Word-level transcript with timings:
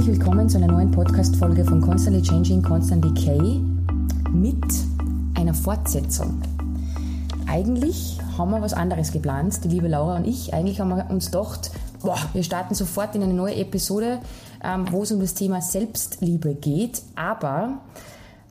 Herzlich 0.00 0.18
willkommen 0.18 0.48
zu 0.48 0.56
einer 0.56 0.72
neuen 0.72 0.90
Podcast-Folge 0.90 1.62
von 1.62 1.82
Constantly 1.82 2.22
Changing, 2.22 2.62
Constantly 2.62 3.12
Decay 3.12 3.60
mit 4.32 4.64
einer 5.34 5.52
Fortsetzung. 5.52 6.40
Eigentlich 7.46 8.18
haben 8.38 8.50
wir 8.50 8.62
was 8.62 8.72
anderes 8.72 9.12
geplant, 9.12 9.62
die 9.62 9.68
liebe 9.68 9.88
Laura 9.88 10.16
und 10.16 10.26
ich. 10.26 10.54
Eigentlich 10.54 10.80
haben 10.80 10.88
wir 10.88 11.04
uns 11.10 11.26
gedacht, 11.26 11.70
boah, 12.00 12.16
wir 12.32 12.42
starten 12.42 12.74
sofort 12.74 13.14
in 13.14 13.22
eine 13.22 13.34
neue 13.34 13.56
Episode, 13.56 14.20
ähm, 14.64 14.90
wo 14.90 15.02
es 15.02 15.12
um 15.12 15.20
das 15.20 15.34
Thema 15.34 15.60
Selbstliebe 15.60 16.54
geht. 16.54 17.02
Aber 17.14 17.82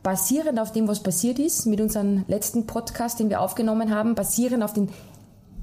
basierend 0.04 0.60
auf 0.60 0.72
dem, 0.72 0.88
was 0.88 1.02
passiert 1.02 1.40
ist 1.40 1.66
mit 1.66 1.82
unserem 1.82 2.26
letzten 2.28 2.68
Podcast, 2.68 3.20
den 3.20 3.32
wir 3.32 3.42
aufgenommen 3.42 3.92
haben, 3.92 4.14
basierend 4.14 4.62
auf 4.62 4.74
den 4.74 4.90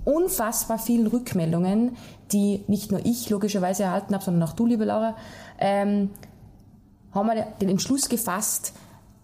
unfassbar 0.06 0.78
vielen 0.78 1.08
Rückmeldungen, 1.08 1.96
die 2.32 2.64
nicht 2.68 2.90
nur 2.90 3.04
ich 3.04 3.28
logischerweise 3.28 3.82
erhalten 3.82 4.14
habe, 4.14 4.24
sondern 4.24 4.48
auch 4.48 4.54
du, 4.54 4.64
liebe 4.64 4.84
Laura, 4.84 5.16
ähm, 5.58 6.10
haben 7.12 7.26
wir 7.26 7.46
den 7.60 7.68
Entschluss 7.68 8.08
gefasst, 8.08 8.72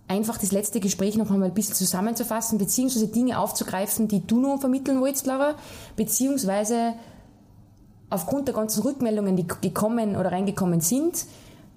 einfach 0.08 0.38
das 0.38 0.50
letzte 0.50 0.80
Gespräch 0.80 1.16
noch 1.16 1.30
einmal 1.30 1.48
ein 1.48 1.54
bisschen 1.54 1.76
zusammenzufassen, 1.76 2.58
beziehungsweise 2.58 3.06
Dinge 3.08 3.38
aufzugreifen, 3.38 4.08
die 4.08 4.26
du 4.26 4.40
noch 4.40 4.60
vermitteln 4.60 5.00
wolltest, 5.00 5.26
Laura, 5.26 5.54
beziehungsweise 5.94 6.94
aufgrund 8.10 8.48
der 8.48 8.54
ganzen 8.54 8.82
Rückmeldungen, 8.82 9.36
die 9.36 9.46
gekommen 9.46 10.16
oder 10.16 10.32
reingekommen 10.32 10.80
sind, 10.80 11.26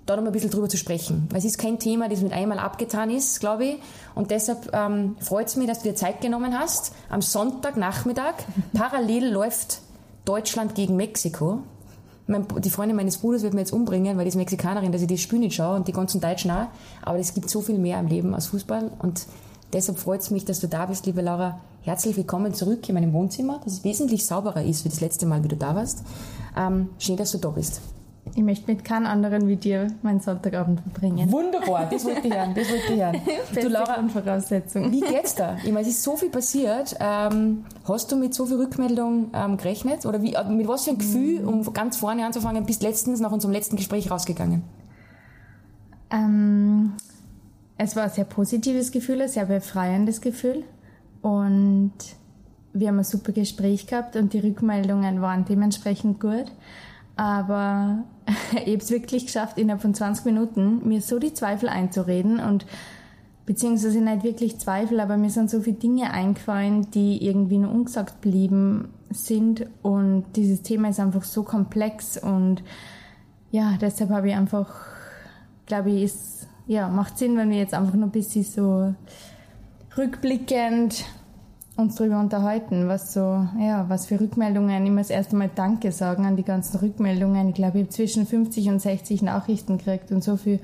da 0.06 0.16
noch 0.16 0.26
ein 0.26 0.32
bisschen 0.32 0.52
drüber 0.52 0.70
zu 0.70 0.78
sprechen. 0.78 1.28
Weil 1.30 1.40
es 1.40 1.46
ist 1.46 1.58
kein 1.58 1.80
Thema, 1.80 2.10
das 2.10 2.22
mit 2.22 2.32
einmal 2.32 2.60
abgetan 2.60 3.10
ist, 3.10 3.40
glaube 3.40 3.66
ich. 3.66 3.76
Und 4.14 4.32
deshalb 4.32 4.70
ähm, 4.74 5.16
freut 5.20 5.48
es 5.48 5.56
mich, 5.56 5.68
dass 5.68 5.80
du 5.80 5.90
dir 5.90 5.96
Zeit 5.96 6.22
genommen 6.22 6.58
hast. 6.58 6.94
Am 7.10 7.22
Sonntagnachmittag 7.22 8.36
parallel 8.74 9.32
läuft 9.32 9.82
Deutschland 10.26 10.76
gegen 10.76 10.96
Mexiko. 10.96 11.60
Mein, 12.28 12.46
die 12.64 12.70
Freundin 12.70 12.96
meines 12.96 13.18
Bruders 13.18 13.44
wird 13.44 13.54
mir 13.54 13.62
jetzt 13.62 13.74
umbringen, 13.74 14.18
weil 14.18 14.26
die 14.26 14.30
ist 14.30 14.36
Mexikanerin, 14.36 14.92
dass 14.92 15.02
ich 15.02 15.08
das 15.08 15.22
Spiel 15.22 15.40
nicht 15.40 15.56
schaue 15.56 15.76
und 15.76 15.88
die 15.88 15.92
ganzen 15.92 16.22
Deutschen 16.22 16.52
auch. 16.52 16.68
Aber 17.04 17.20
es 17.20 17.34
gibt 17.34 17.50
so 17.50 17.62
viel 17.62 17.78
mehr 17.78 18.00
im 18.00 18.08
Leben 18.08 18.34
als 18.34 18.48
Fußball 18.48 18.92
und 19.00 19.28
deshalb 19.74 20.00
freut 20.00 20.22
es 20.22 20.32
mich, 20.32 20.46
dass 20.46 20.60
du 20.60 20.68
da 20.68 20.88
bist, 20.88 21.06
liebe 21.06 21.22
Laura. 21.22 21.60
Herzlich 21.84 22.18
willkommen 22.18 22.56
zurück 22.56 22.90
in 22.90 22.96
meinem 22.96 23.14
Wohnzimmer, 23.14 23.62
das 23.64 23.84
wesentlich 23.84 24.26
sauberer 24.26 24.64
ist 24.64 24.86
wie 24.86 24.90
das 24.90 25.02
letzte 25.02 25.28
Mal, 25.28 25.44
wie 25.44 25.50
du 25.50 25.56
da 25.56 25.76
warst. 25.76 26.04
Ähm, 26.58 26.90
schön, 26.98 27.16
dass 27.16 27.32
du 27.32 27.38
da 27.38 27.50
bist. 27.50 27.80
Ich 28.34 28.44
möchte 28.44 28.70
mit 28.70 28.84
keinem 28.84 29.06
anderen 29.06 29.48
wie 29.48 29.56
dir 29.56 29.88
meinen 30.02 30.20
Sonntagabend 30.20 30.82
verbringen. 30.82 31.32
Wunderbar, 31.32 31.88
das 31.90 32.04
wollte 32.06 32.28
ich 32.28 32.34
hören, 32.34 32.54
das 32.56 32.70
wollte 32.70 32.94
ich 32.94 33.00
hören. 33.00 33.22
du, 33.62 33.68
Laura, 33.70 34.08
Voraussetzung. 34.10 34.92
Wie 34.92 35.02
geht's 35.02 35.36
da? 35.36 35.58
Ich 35.64 35.72
meine, 35.72 35.82
es 35.82 35.90
ist 35.90 36.04
so 36.04 36.18
viel 36.18 36.30
passiert. 36.30 36.96
Ähm, 37.00 37.66
hast 37.88 38.12
du 38.12 38.16
mit 38.16 38.34
so 38.34 38.46
viel 38.46 38.58
Rückmeldung 38.58 39.30
ähm, 39.34 39.58
gerechnet? 39.58 40.06
Oder 40.06 40.22
wie, 40.22 40.34
äh, 40.34 40.44
mit 40.50 40.68
was 40.68 40.86
für 40.86 40.92
ein 40.92 40.98
Gefühl, 40.98 41.44
mm. 41.44 41.48
um 41.48 41.74
ganz 41.74 41.98
vorne 41.98 42.26
anzufangen, 42.26 42.66
bis 42.66 42.82
letztens 42.82 43.20
nach 43.20 43.32
unserem 43.32 43.54
letzten 43.54 43.78
Gespräch 43.78 44.10
rausgegangen? 44.10 44.64
Ähm, 46.12 46.94
es 47.78 47.96
war 47.96 48.04
ein 48.04 48.10
sehr 48.10 48.26
positives 48.26 48.92
Gefühl, 48.92 49.22
ein 49.22 49.30
sehr 49.30 49.46
befreiendes 49.46 50.22
Gefühl. 50.22 50.64
Und 51.22 51.94
wir 52.74 52.90
haben 52.90 52.98
ein 52.98 53.04
super 53.04 53.32
Gespräch 53.32 53.88
gehabt 53.88 54.16
und 54.16 54.34
die 54.34 54.40
Rückmeldungen 54.40 55.22
waren 55.22 55.46
dementsprechend 55.46 56.20
gut. 56.20 56.52
Aber 57.16 58.04
ich 58.52 58.60
habe 58.60 58.78
es 58.78 58.92
wirklich 58.92 59.26
geschafft, 59.26 59.58
innerhalb 59.58 59.82
von 59.82 59.94
20 59.94 60.26
Minuten 60.26 60.88
mir 60.88 61.02
so 61.02 61.20
die 61.20 61.34
Zweifel 61.34 61.70
einzureden 61.70 62.40
und 62.40 62.66
beziehungsweise 63.46 64.02
nicht 64.02 64.24
wirklich 64.24 64.58
Zweifel, 64.60 65.00
aber 65.00 65.18
mir 65.18 65.30
sind 65.30 65.50
so 65.50 65.62
viele 65.62 65.78
Dinge 65.78 66.12
eingefallen, 66.12 66.90
die 66.92 67.26
irgendwie 67.26 67.60
nur 67.60 67.72
ungesagt 67.72 68.22
blieben 68.22 68.90
sind. 69.12 69.68
Und 69.84 70.26
dieses 70.36 70.64
Thema 70.64 70.90
ist 70.90 71.00
einfach 71.00 71.24
so 71.24 71.44
komplex 71.44 72.18
und 72.18 72.64
ja, 73.52 73.78
deshalb 73.80 74.10
habe 74.10 74.30
ich 74.30 74.36
einfach, 74.36 74.74
glaube 75.66 75.92
ich, 75.92 76.04
ist, 76.04 76.48
ja, 76.68 76.90
macht 76.90 77.18
Sinn, 77.18 77.38
wenn 77.38 77.52
wir 77.52 77.58
jetzt 77.58 77.74
einfach 77.74 77.94
nur 77.94 78.08
ein 78.08 78.12
bisschen 78.12 78.44
so 78.44 78.94
rückblickend 79.96 81.06
uns 81.78 81.96
darüber 81.96 82.20
unterhalten, 82.20 82.88
was 82.88 83.14
so, 83.14 83.48
ja, 83.60 83.86
was 83.90 84.06
für 84.06 84.20
Rückmeldungen. 84.20 84.86
Ich 84.86 84.92
muss 84.92 85.10
erst 85.10 85.32
einmal 85.32 85.50
Danke 85.54 85.92
sagen 85.92 86.26
an 86.26 86.38
die 86.38 86.44
ganzen 86.44 86.78
Rückmeldungen. 86.78 87.50
Ich 87.50 87.56
glaube, 87.56 87.80
ich 87.80 87.84
habe 87.86 87.94
zwischen 87.94 88.26
50 88.26 88.70
und 88.70 88.82
60 88.82 89.22
Nachrichten 89.22 89.78
gekriegt 89.78 90.12
und 90.12 90.24
so 90.24 90.38
viel 90.38 90.60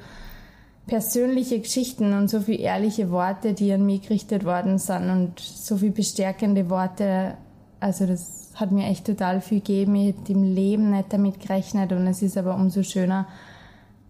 persönliche 0.88 1.60
Geschichten 1.60 2.14
und 2.14 2.30
so 2.30 2.40
viel 2.40 2.60
ehrliche 2.60 3.12
Worte, 3.12 3.54
die 3.54 3.72
an 3.72 3.86
mich 3.86 4.04
gerichtet 4.04 4.46
worden 4.46 4.78
sind 4.78 5.10
und 5.10 5.40
so 5.40 5.78
viel 5.78 5.92
bestärkende 5.92 6.70
Worte. 6.70 7.36
Also 7.80 8.06
das 8.06 8.52
hat 8.56 8.72
mir 8.72 8.88
echt 8.88 9.06
total 9.06 9.42
viel 9.42 9.60
gegeben. 9.60 9.96
Ich 9.96 10.16
hätte 10.16 10.34
im 10.34 10.44
Leben 10.44 10.92
nicht 10.92 11.12
damit 11.14 11.40
gerechnet 11.40 11.92
und 11.92 12.08
es 12.08 12.22
ist 12.22 12.38
aber 12.38 12.56
umso 12.56 12.84
schöner, 12.84 13.28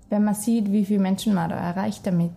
wenn 0.09 0.23
man 0.23 0.35
sieht, 0.35 0.71
wie 0.71 0.85
viele 0.85 0.99
Menschen 0.99 1.33
man 1.33 1.49
da 1.49 1.55
erreicht 1.55 2.05
damit. 2.05 2.31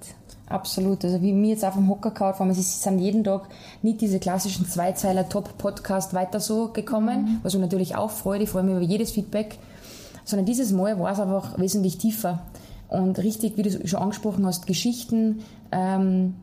Absolut. 0.46 1.04
Also 1.04 1.22
wie 1.22 1.32
mir 1.32 1.50
jetzt 1.50 1.64
auf 1.64 1.74
dem 1.74 1.88
Hocker 1.88 2.10
gehauen 2.10 2.38
haben, 2.38 2.50
es 2.50 2.82
sind 2.82 2.98
jeden 2.98 3.24
Tag 3.24 3.48
nicht 3.82 4.00
diese 4.00 4.18
klassischen 4.18 4.66
Zweizeiler 4.66 5.28
Top-Podcast 5.28 6.12
weiter 6.12 6.38
so 6.38 6.68
gekommen, 6.68 7.22
mhm. 7.22 7.38
was 7.42 7.54
mich 7.54 7.62
natürlich 7.62 7.96
auch 7.96 8.10
freut. 8.10 8.42
Ich 8.42 8.50
freue 8.50 8.62
mich 8.62 8.74
über 8.74 8.84
jedes 8.84 9.10
Feedback. 9.10 9.58
Sondern 10.24 10.46
dieses 10.46 10.72
Mal 10.72 10.98
war 10.98 11.12
es 11.12 11.20
einfach 11.20 11.58
wesentlich 11.58 11.98
tiefer. 11.98 12.42
Und 12.88 13.18
richtig, 13.18 13.56
wie 13.56 13.62
du 13.62 13.88
schon 13.88 14.00
angesprochen 14.00 14.46
hast, 14.46 14.66
Geschichten, 14.66 15.40
ähm, 15.72 16.34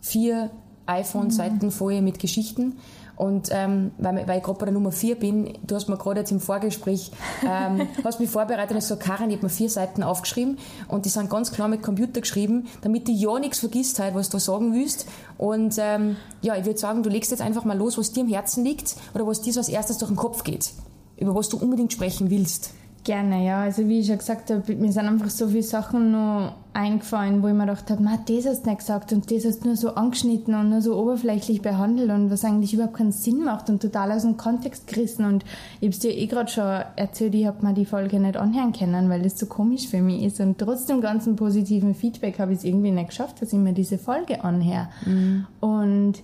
vier 0.00 0.50
iPhone-Seiten 0.86 1.56
mhm. 1.56 1.60
mit 2.00 2.18
Geschichten. 2.18 2.76
Und 3.18 3.48
ähm, 3.50 3.90
weil, 3.98 4.28
weil 4.28 4.38
ich 4.38 4.44
gerade 4.44 4.58
bei 4.60 4.66
der 4.66 4.72
Nummer 4.72 4.92
4 4.92 5.18
bin, 5.18 5.58
du 5.66 5.74
hast 5.74 5.88
mir 5.88 5.96
gerade 5.96 6.20
jetzt 6.20 6.30
im 6.30 6.38
Vorgespräch, 6.38 7.10
ähm, 7.44 7.88
hast 8.04 8.20
mich 8.20 8.30
vorbereitet 8.30 8.70
und 8.70 8.76
hast 8.76 8.84
gesagt, 8.90 9.02
Karin, 9.02 9.30
ich 9.30 9.36
habe 9.38 9.46
mir 9.46 9.50
vier 9.50 9.68
Seiten 9.68 10.04
aufgeschrieben 10.04 10.56
und 10.86 11.04
die 11.04 11.08
sind 11.08 11.28
ganz 11.28 11.50
klar 11.50 11.66
mit 11.66 11.82
Computer 11.82 12.20
geschrieben, 12.20 12.68
damit 12.80 13.08
du 13.08 13.12
ja 13.12 13.40
nichts 13.40 13.58
vergisst, 13.58 13.98
halt, 13.98 14.14
was 14.14 14.30
du 14.30 14.38
sagen 14.38 14.72
willst. 14.72 15.08
Und 15.36 15.74
ähm, 15.78 16.14
ja, 16.42 16.54
ich 16.54 16.64
würde 16.64 16.78
sagen, 16.78 17.02
du 17.02 17.10
legst 17.10 17.32
jetzt 17.32 17.40
einfach 17.40 17.64
mal 17.64 17.76
los, 17.76 17.98
was 17.98 18.12
dir 18.12 18.22
am 18.22 18.28
Herzen 18.28 18.64
liegt 18.64 18.94
oder 19.14 19.26
was 19.26 19.40
dir 19.40 19.52
so 19.52 19.58
als 19.58 19.68
erstes 19.68 19.98
durch 19.98 20.12
den 20.12 20.16
Kopf 20.16 20.44
geht, 20.44 20.70
über 21.16 21.34
was 21.34 21.48
du 21.48 21.56
unbedingt 21.56 21.92
sprechen 21.92 22.30
willst. 22.30 22.70
Gerne, 23.08 23.42
ja. 23.42 23.62
Also 23.62 23.88
wie 23.88 24.00
ich 24.00 24.06
schon 24.06 24.18
gesagt 24.18 24.50
habe, 24.50 24.74
mir 24.74 24.92
sind 24.92 25.06
einfach 25.06 25.30
so 25.30 25.48
viele 25.48 25.62
Sachen 25.62 26.12
noch 26.12 26.56
eingefallen, 26.74 27.42
wo 27.42 27.48
ich 27.48 27.54
mir 27.54 27.64
gedacht 27.64 27.88
habe, 27.88 28.02
das 28.02 28.44
hast 28.44 28.66
du 28.66 28.68
nicht 28.68 28.80
gesagt 28.80 29.14
und 29.14 29.30
das 29.30 29.46
hast 29.46 29.60
du 29.60 29.68
nur 29.68 29.76
so 29.76 29.94
angeschnitten 29.94 30.54
und 30.54 30.68
nur 30.68 30.82
so 30.82 30.94
oberflächlich 30.94 31.62
behandelt 31.62 32.10
und 32.10 32.30
was 32.30 32.44
eigentlich 32.44 32.74
überhaupt 32.74 32.98
keinen 32.98 33.12
Sinn 33.12 33.42
macht 33.42 33.70
und 33.70 33.80
total 33.80 34.12
aus 34.12 34.24
dem 34.24 34.36
Kontext 34.36 34.88
gerissen. 34.88 35.24
Und 35.24 35.46
ich 35.80 35.86
habe 35.86 35.88
es 35.88 36.00
dir 36.00 36.10
eh 36.10 36.26
gerade 36.26 36.50
schon 36.50 36.82
erzählt, 36.96 37.34
ich 37.34 37.46
habe 37.46 37.64
mir 37.64 37.72
die 37.72 37.86
Folge 37.86 38.20
nicht 38.20 38.36
anhören 38.36 38.74
können, 38.74 39.08
weil 39.08 39.22
das 39.22 39.38
so 39.38 39.46
komisch 39.46 39.88
für 39.88 40.02
mich 40.02 40.24
ist. 40.24 40.38
Und 40.40 40.58
trotz 40.58 40.84
dem 40.84 41.00
ganzen 41.00 41.34
positiven 41.34 41.94
Feedback 41.94 42.38
habe 42.38 42.52
ich 42.52 42.58
es 42.58 42.64
irgendwie 42.64 42.90
nicht 42.90 43.08
geschafft, 43.08 43.40
dass 43.40 43.54
ich 43.54 43.58
mir 43.58 43.72
diese 43.72 43.96
Folge 43.96 44.44
anhöre. 44.44 44.88
Mhm. 45.06 45.46
Und 45.60 46.14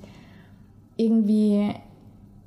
irgendwie 0.99 1.77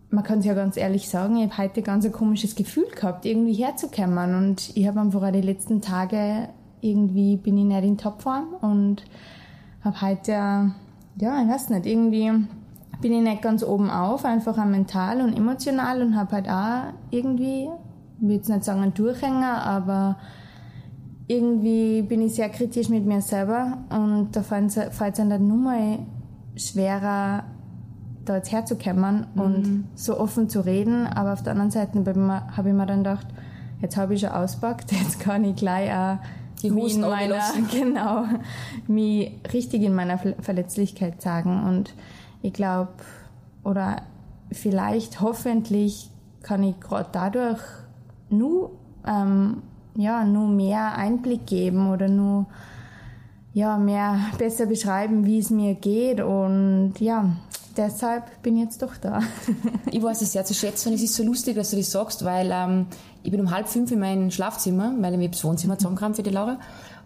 man 0.10 0.24
kann 0.24 0.40
es 0.40 0.46
ja 0.46 0.54
ganz 0.54 0.78
ehrlich 0.78 1.10
sagen, 1.10 1.38
ich 1.38 1.52
habe 1.52 1.58
heute 1.64 1.82
ganz 1.82 2.06
ein 2.06 2.12
komisches 2.12 2.56
Gefühl 2.56 2.88
gehabt, 2.96 3.26
irgendwie 3.26 3.54
herzukommen. 3.54 4.36
Und 4.36 4.76
ich 4.76 4.88
habe 4.88 5.00
einfach 5.00 5.32
die 5.32 5.42
letzten 5.42 5.82
Tage 5.82 6.50
irgendwie 6.82 7.38
bin 7.38 7.58
ich 7.58 7.66
nicht 7.66 7.84
in 7.84 7.98
Topform 7.98 8.54
und 8.62 9.04
habe 9.84 10.02
heute, 10.02 10.32
ja, 10.32 11.42
ich 11.42 11.50
weiß 11.50 11.70
nicht, 11.70 11.86
irgendwie 11.86 12.32
bin 13.02 13.14
ich 13.14 13.22
nicht 13.22 13.42
ganz 13.42 13.64
oben 13.64 13.90
auf, 13.90 14.26
einfach 14.26 14.58
auch 14.58 14.66
mental 14.66 15.22
und 15.22 15.36
emotional 15.36 16.02
und 16.02 16.16
habe 16.16 16.36
halt 16.36 16.50
auch 16.50 16.94
irgendwie, 17.12 17.70
ich 18.20 18.28
will 18.28 18.36
jetzt 18.36 18.50
nicht 18.50 18.64
sagen 18.64 18.82
ein 18.82 18.94
Durchhänger, 18.94 19.64
aber 19.64 20.18
irgendwie 21.28 22.02
bin 22.02 22.22
ich 22.22 22.36
sehr 22.36 22.50
kritisch 22.50 22.90
mit 22.90 23.06
mir 23.06 23.22
selber 23.22 23.80
und 23.90 24.30
da 24.32 24.42
fällt 24.42 24.78
es 24.78 25.18
dann 25.18 25.48
nur 25.48 25.58
mal 25.58 26.00
schwerer, 26.56 27.44
da 28.28 28.36
jetzt 28.36 28.52
herzukommen 28.52 29.28
mhm. 29.34 29.42
und 29.42 29.90
so 29.96 30.20
offen 30.20 30.50
zu 30.50 30.62
reden. 30.62 31.08
Aber 31.08 31.34
auf 31.34 31.44
der 31.44 31.52
anderen 31.54 31.72
Seite 31.72 31.98
habe 32.56 32.70
ich 32.70 32.76
mir 32.76 32.86
dann 32.86 33.00
gedacht, 33.00 33.28
jetzt 33.82 33.98
habe 33.98 34.14
ich 34.14 34.22
schon 34.22 34.30
auspackt, 34.30 34.92
jetzt 34.92 35.20
kann 35.20 35.44
ich 35.44 35.56
gleich 35.56 35.92
auch 35.92 36.18
die 36.62 36.72
Hosen 36.72 37.04
in 37.04 37.10
meiner, 37.10 37.42
genau, 37.72 38.26
mich 38.88 39.32
richtig 39.54 39.84
in 39.84 39.94
meiner 39.94 40.18
Verletzlichkeit 40.18 41.22
sagen. 41.22 41.64
Und 41.66 41.94
ich 42.42 42.54
glaube, 42.54 42.90
oder 43.64 43.98
vielleicht, 44.52 45.22
hoffentlich, 45.22 46.10
kann 46.42 46.64
ich 46.64 46.80
gerade 46.80 47.10
dadurch 47.12 47.62
nur, 48.30 48.72
ähm, 49.06 49.62
ja, 49.96 50.24
nur 50.24 50.48
mehr 50.48 50.96
Einblick 50.96 51.46
geben 51.46 51.92
oder 51.92 52.08
nur 52.08 52.46
ja, 53.54 53.78
mehr 53.78 54.20
besser 54.38 54.68
beschreiben, 54.68 55.26
wie 55.26 55.40
es 55.40 55.50
mir 55.50 55.74
geht. 55.74 56.22
Und 56.22 56.94
ja, 57.00 57.32
deshalb 57.78 58.42
bin 58.42 58.58
ich 58.58 58.64
jetzt 58.64 58.82
doch 58.82 58.98
da. 58.98 59.22
ich 59.92 60.02
weiß 60.02 60.22
es 60.22 60.32
sehr 60.32 60.46
zu 60.46 60.54
schätzen 60.54 60.90
und 60.90 60.96
es 60.96 61.04
ist 61.04 61.16
so 61.16 61.24
lustig, 61.24 61.56
dass 61.56 61.72
du 61.72 61.78
das 61.78 61.92
sagst, 61.92 62.26
weil 62.26 62.50
ähm, 62.52 62.88
ich 63.24 63.32
bin 63.32 63.40
um 63.40 63.52
halb 63.52 63.68
fünf 63.68 63.92
in 63.92 64.00
mein 64.00 64.32
Schlafzimmer, 64.32 64.94
weil 65.00 65.14
ich 65.14 65.20
mir 65.20 65.30
das 65.30 65.44
Wohnzimmer 65.44 65.78
zusammenkam 65.78 66.16
für 66.16 66.24
die 66.24 66.32
Laura 66.32 66.60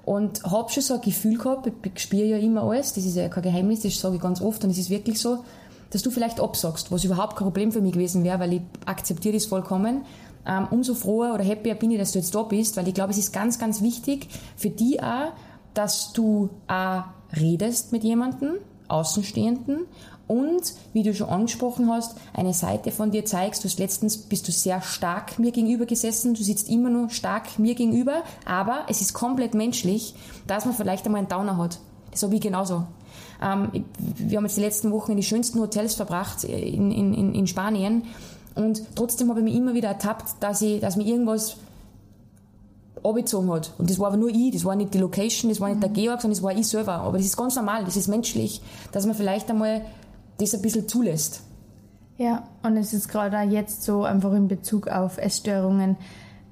und 0.06 0.44
habe 0.44 0.72
schon 0.72 0.84
so 0.84 0.96
ein 0.96 1.02
Gefühl 1.02 1.38
gehabt, 1.38 1.68
ich 1.68 2.00
spüre 2.02 2.26
ja 2.26 2.38
immer 2.38 2.64
alles, 2.64 2.94
das 2.94 3.06
ist 3.06 3.16
ja 3.16 3.30
kein 3.30 3.44
Geheimnis, 3.44 3.82
das 3.82 4.00
sage 4.00 4.16
ich 4.16 4.22
ganz 4.22 4.42
oft 4.42 4.64
und 4.64 4.72
es 4.72 4.78
ist 4.78 4.90
wirklich 4.90 5.20
so, 5.20 5.44
dass 5.92 6.02
du 6.02 6.10
vielleicht 6.10 6.40
absagst, 6.40 6.92
was 6.92 7.04
überhaupt 7.04 7.36
kein 7.36 7.46
Problem 7.46 7.72
für 7.72 7.82
mich 7.82 7.94
gewesen 7.94 8.24
wäre, 8.24 8.40
weil 8.40 8.54
ich 8.54 8.62
akzeptiere 8.86 9.36
das 9.36 9.46
vollkommen, 9.46 10.06
ähm, 10.48 10.68
umso 10.72 10.96
froher 10.96 11.34
oder 11.34 11.46
happier 11.46 11.76
bin 11.76 11.92
ich, 11.92 12.00
dass 12.00 12.14
du 12.14 12.20
jetzt 12.20 12.34
da 12.34 12.44
bist, 12.44 12.78
weil 12.78 12.88
ich 12.88 12.94
glaube, 12.94 13.12
es 13.12 13.18
ist 13.18 13.32
ganz, 13.32 13.60
ganz 13.60 13.82
wichtig 13.82 14.28
für 14.56 14.70
die 14.70 15.02
auch, 15.02 15.34
dass 15.74 16.14
du 16.14 16.50
auch 16.68 17.04
redest 17.38 17.92
mit 17.92 18.04
jemandem, 18.04 18.56
Außenstehenden 18.88 19.86
und, 20.32 20.74
wie 20.94 21.04
du 21.04 21.14
schon 21.14 21.28
angesprochen 21.28 21.90
hast, 21.92 22.16
eine 22.34 22.54
Seite 22.54 22.92
von 22.92 23.12
dir 23.12 23.26
zeigst. 23.26 23.64
Du 23.64 23.68
hast 23.68 23.80
letztens 23.80 24.18
bist 24.18 24.48
du 24.48 24.54
sehr 24.54 24.82
stark 24.82 25.38
mir 25.40 25.52
gegenüber 25.52 25.86
gesessen, 25.86 26.36
du 26.36 26.42
sitzt 26.42 26.70
immer 26.70 26.90
nur 26.90 27.10
stark 27.10 27.60
mir 27.60 27.76
gegenüber, 27.76 28.24
aber 28.46 28.86
es 28.88 29.02
ist 29.02 29.14
komplett 29.14 29.54
menschlich, 29.54 30.16
dass 30.48 30.64
man 30.64 30.74
vielleicht 30.74 31.06
einmal 31.06 31.20
einen 31.20 31.28
Downer 31.28 31.58
hat. 31.58 31.80
Das 32.12 32.24
habe 32.24 32.34
ich 32.34 32.42
genauso. 32.42 32.86
Ähm, 33.44 33.84
wir 33.98 34.38
haben 34.38 34.46
jetzt 34.46 34.56
die 34.56 34.62
letzten 34.62 34.92
Wochen 34.94 35.12
in 35.12 35.18
die 35.18 35.24
schönsten 35.24 35.60
Hotels 35.60 35.96
verbracht 35.96 36.46
in, 36.46 36.92
in, 36.92 37.36
in 37.36 37.48
Spanien 37.48 38.04
und 38.56 38.84
trotzdem 38.96 39.30
habe 39.30 39.42
ich 39.42 39.46
mich 39.46 39.56
immer 39.56 39.74
wieder 39.74 39.90
ertappt, 39.90 40.36
dass, 40.40 40.62
ich, 40.62 40.80
dass 40.80 40.96
mir 40.96 41.06
irgendwas 41.06 41.58
abgezogen 43.04 43.52
hat. 43.52 43.74
Und 43.78 43.90
das 43.90 44.00
war 44.00 44.08
aber 44.08 44.18
nur 44.18 44.30
ich, 44.30 44.52
das 44.54 44.64
war 44.64 44.76
nicht 44.76 44.94
die 44.94 45.00
Location, 45.00 45.50
das 45.50 45.60
war 45.60 45.70
nicht 45.70 45.82
der 45.82 45.90
mhm. 45.90 45.96
Georg, 45.96 46.22
sondern 46.22 46.38
das 46.38 46.44
war 46.44 46.56
ich 46.56 46.68
selber. 46.68 46.94
Aber 46.94 47.18
das 47.18 47.26
ist 47.26 47.36
ganz 47.36 47.56
normal, 47.56 47.84
das 47.84 47.98
ist 47.98 48.08
menschlich, 48.08 48.62
dass 48.92 49.06
man 49.06 49.16
vielleicht 49.16 49.50
einmal 49.50 49.82
das 50.42 50.56
ein 50.56 50.62
bisschen 50.62 50.88
zulässt. 50.88 51.42
Ja, 52.18 52.48
und 52.64 52.78
es 52.78 52.94
ist 52.94 53.10
gerade 53.10 53.40
auch 53.40 53.50
jetzt 53.50 53.84
so 53.84 54.04
einfach 54.04 54.34
in 54.34 54.48
Bezug 54.48 54.88
auf 54.88 55.18
Essstörungen. 55.18 55.98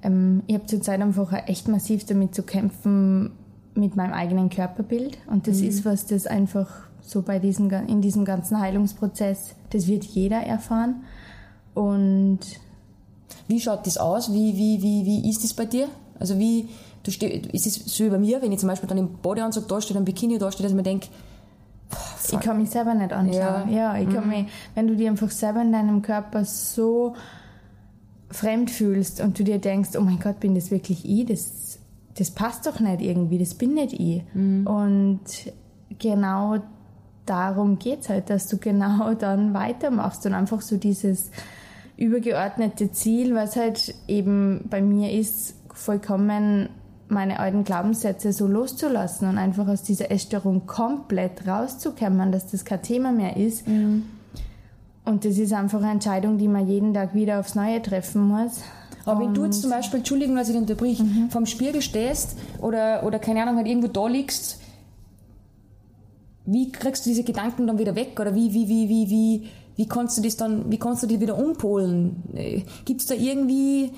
Ähm, 0.02 0.44
ich 0.48 0.56
habe 0.56 0.66
zurzeit 0.66 1.02
einfach 1.02 1.32
echt 1.48 1.68
massiv 1.68 2.06
damit 2.06 2.34
zu 2.34 2.44
kämpfen 2.44 3.32
mit 3.76 3.96
meinem 3.96 4.14
eigenen 4.14 4.50
Körperbild. 4.50 5.18
Und 5.28 5.48
das 5.48 5.60
mhm. 5.60 5.68
ist 5.68 5.86
was, 5.86 6.06
das 6.06 6.26
einfach 6.26 6.70
so 7.02 7.22
bei 7.22 7.40
diesem, 7.40 7.70
in 7.70 8.02
diesem 8.02 8.26
ganzen 8.26 8.60
Heilungsprozess, 8.60 9.56
das 9.72 9.88
wird 9.88 10.04
jeder 10.04 10.38
erfahren. 10.38 11.04
Und 11.74 12.40
wie 13.48 13.60
schaut 13.60 13.86
das 13.86 13.98
aus? 13.98 14.34
Wie, 14.34 14.58
wie, 14.58 14.82
wie, 14.82 15.06
wie 15.06 15.30
ist 15.30 15.44
das 15.44 15.54
bei 15.54 15.66
dir? 15.66 15.88
Also 16.20 16.38
wie, 16.38 16.70
du 17.04 17.12
steh, 17.12 17.42
ist 17.52 17.66
es 17.66 17.76
so 17.76 18.06
wie 18.06 18.10
bei 18.10 18.18
mir, 18.18 18.42
wenn 18.42 18.52
ich 18.52 18.60
zum 18.60 18.70
Beispiel 18.70 18.90
dann 18.90 18.98
im 18.98 19.22
Badeanzug 19.22 19.68
da 19.68 19.80
stehe, 19.82 19.98
im 19.98 20.06
Bikini 20.06 20.38
da 20.38 20.52
stehe, 20.52 20.64
dass 20.64 20.72
ich 20.72 20.76
mir 20.76 20.84
denke, 21.90 22.36
ich 22.36 22.40
kann 22.40 22.58
mich 22.58 22.70
selber 22.70 22.94
nicht 22.94 23.14
anschauen. 23.14 23.70
Ja, 23.72 23.96
ja 23.96 23.98
ich 23.98 24.10
kann 24.10 24.26
mhm. 24.26 24.30
mich, 24.30 24.46
wenn 24.76 24.88
du 24.88 24.96
dir 24.96 25.10
einfach 25.10 25.32
selber 25.32 25.62
in 25.62 25.72
deinem 25.72 26.02
Körper 26.02 26.46
so 26.46 27.16
fremd 28.32 28.70
fühlst 28.70 29.22
und 29.22 29.40
du 29.40 29.44
dir 29.44 29.60
denkst, 29.60 29.92
oh 29.98 30.02
mein 30.02 30.20
Gott, 30.20 30.40
bin 30.40 30.56
das 30.56 30.72
wirklich 30.72 31.08
ich? 31.08 31.26
Das, 31.26 31.80
das 32.18 32.32
passt 32.32 32.68
doch 32.68 32.80
nicht 32.80 33.02
irgendwie, 33.02 33.40
das 33.40 33.56
bin 33.56 33.74
nicht 33.74 33.94
ich. 33.94 34.24
Mhm. 34.34 34.68
Und 34.68 35.22
genau 35.98 36.58
darum 37.26 37.80
geht 37.80 38.02
es 38.02 38.10
halt, 38.10 38.30
dass 38.30 38.48
du 38.48 38.58
genau 38.58 39.14
dann 39.20 39.54
weitermachst 39.54 40.26
und 40.26 40.34
einfach 40.34 40.62
so 40.62 40.78
dieses 40.78 41.32
übergeordnete 41.98 42.92
Ziel, 42.92 43.36
was 43.36 43.56
halt 43.56 43.94
eben 44.08 44.66
bei 44.70 44.82
mir 44.82 45.12
ist, 45.12 45.56
vollkommen 45.74 46.70
meine 47.10 47.40
alten 47.40 47.64
Glaubenssätze 47.64 48.32
so 48.32 48.48
loszulassen 48.48 49.28
und 49.28 49.38
einfach 49.38 49.68
aus 49.68 49.82
dieser 49.82 50.12
Essstörung 50.12 50.68
komplett 50.68 51.48
rauszukommen, 51.48 52.32
dass 52.32 52.48
das 52.48 52.64
kein 52.64 52.82
Thema 52.82 53.12
mehr 53.12 53.36
ist. 53.36 53.68
Mhm. 53.68 54.06
Und 55.06 55.26
das 55.26 55.38
ist 55.38 55.54
einfach 55.54 55.82
eine 55.82 55.92
Entscheidung, 55.92 56.38
die 56.38 56.48
man 56.48 56.68
jeden 56.68 56.94
Tag 56.94 57.16
wieder 57.16 57.40
aufs 57.40 57.56
Neue 57.56 57.82
treffen 57.82 58.22
muss. 58.22 58.62
Aber 59.06 59.22
wenn 59.22 59.34
du 59.34 59.44
jetzt 59.46 59.62
zum 59.62 59.72
Beispiel, 59.72 60.00
Entschuldigung, 60.00 60.36
dass 60.36 60.50
ich 60.50 60.54
dich 60.54 60.62
unterbrich, 60.62 61.00
mhm. 61.02 61.30
vom 61.32 61.48
Spiegel 61.48 61.82
stehst 61.82 62.38
oder, 62.62 63.04
oder 63.04 63.18
keine 63.18 63.42
Ahnung, 63.42 63.56
halt 63.58 63.68
irgendwo 63.68 63.88
da 63.88 64.08
liegst, 64.08 64.60
wie 66.46 66.72
kriegst 66.72 67.06
du 67.06 67.10
diese 67.10 67.24
Gedanken 67.24 67.66
dann 67.66 67.80
wieder 67.80 67.96
weg? 67.96 68.20
Oder 68.20 68.36
wie, 68.36 68.54
wie, 68.54 68.68
wie, 68.68 68.90
wie, 68.90 69.10
wie, 69.10 69.50
wie 69.78 69.88
kannst 69.88 70.18
du 70.18 70.22
das 70.22 70.38
dann, 70.38 70.72
wie 70.72 70.78
kannst 70.78 71.02
du 71.02 71.08
die 71.08 71.20
wieder 71.20 71.38
umpolen? 71.38 72.24
Äh, 72.34 72.62
Gibt 72.86 73.02
es 73.02 73.08
da 73.08 73.16
irgendwie 73.16 73.92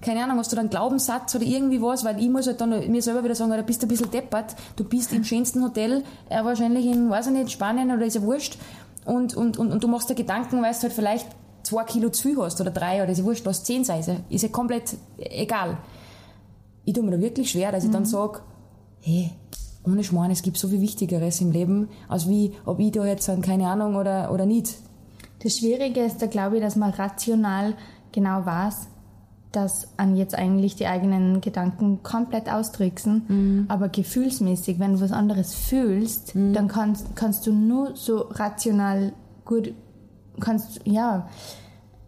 keine 0.00 0.22
Ahnung, 0.22 0.38
hast 0.38 0.52
du 0.52 0.56
da 0.56 0.60
einen 0.60 0.70
Glaubenssatz 0.70 1.34
oder 1.34 1.44
irgendwie 1.44 1.82
was, 1.82 2.04
weil 2.04 2.20
ich 2.20 2.28
muss 2.28 2.46
halt 2.46 2.60
dann 2.60 2.90
mir 2.90 3.02
selber 3.02 3.24
wieder 3.24 3.34
sagen, 3.34 3.50
du 3.50 3.62
bist 3.62 3.82
ein 3.82 3.88
bisschen 3.88 4.10
deppert, 4.10 4.54
du 4.76 4.84
bist 4.84 5.12
im 5.12 5.24
schönsten 5.24 5.62
Hotel, 5.62 6.04
äh, 6.28 6.44
wahrscheinlich 6.44 6.86
in, 6.86 7.10
weiß 7.10 7.26
ich 7.26 7.32
nicht, 7.32 7.50
Spanien 7.50 7.90
oder 7.90 8.06
ist 8.06 8.14
ja 8.14 8.22
wurscht, 8.22 8.58
und, 9.04 9.34
und, 9.34 9.56
und, 9.58 9.72
und 9.72 9.82
du 9.82 9.88
machst 9.88 10.10
dir 10.10 10.14
Gedanken, 10.14 10.62
weil 10.62 10.72
du 10.72 10.82
halt 10.82 10.92
vielleicht 10.92 11.26
zwei 11.62 11.84
Kilo 11.84 12.10
zu 12.10 12.28
viel 12.28 12.36
hast 12.38 12.60
oder 12.60 12.70
drei 12.70 13.02
oder 13.02 13.10
ist 13.10 13.18
ja 13.18 13.24
wurscht, 13.24 13.46
was 13.46 13.64
zehn 13.64 13.82
sei, 13.82 14.00
ist 14.28 14.42
ja 14.42 14.48
komplett 14.48 14.96
egal. 15.16 15.78
Ich 16.84 16.94
tue 16.94 17.02
mir 17.02 17.12
da 17.12 17.20
wirklich 17.20 17.50
schwer, 17.50 17.72
dass 17.72 17.84
ich 17.84 17.90
dann 17.90 18.02
mhm. 18.02 18.06
sage, 18.06 18.40
hey, 19.00 19.30
ohne 19.84 20.04
Schmarrn, 20.04 20.30
es 20.30 20.42
gibt 20.42 20.58
so 20.58 20.68
viel 20.68 20.80
Wichtigeres 20.80 21.40
im 21.40 21.52
Leben, 21.52 21.88
als 22.08 22.28
wie, 22.28 22.54
ob 22.66 22.78
ich 22.78 22.92
da 22.92 23.04
jetzt, 23.04 23.30
keine 23.42 23.68
Ahnung, 23.68 23.96
oder, 23.96 24.30
oder 24.32 24.46
nicht. 24.46 24.74
Das 25.42 25.58
Schwierige 25.58 26.00
ist 26.00 26.20
da, 26.20 26.26
glaube 26.26 26.56
ich, 26.56 26.62
dass 26.62 26.76
man 26.76 26.90
rational 26.90 27.74
genau 28.12 28.44
weiß, 28.44 28.88
dass 29.52 29.88
an 29.96 30.16
jetzt 30.16 30.34
eigentlich 30.34 30.76
die 30.76 30.86
eigenen 30.86 31.40
Gedanken 31.40 32.02
komplett 32.02 32.50
austricksen, 32.52 33.22
mhm. 33.28 33.64
aber 33.68 33.88
gefühlsmäßig, 33.88 34.78
wenn 34.78 34.94
du 34.94 35.00
was 35.00 35.12
anderes 35.12 35.54
fühlst, 35.54 36.34
mhm. 36.34 36.52
dann 36.52 36.68
kannst, 36.68 37.16
kannst 37.16 37.46
du 37.46 37.52
nur 37.52 37.96
so 37.96 38.18
rational 38.30 39.12
gut, 39.44 39.72
kannst, 40.38 40.80
ja, 40.84 41.28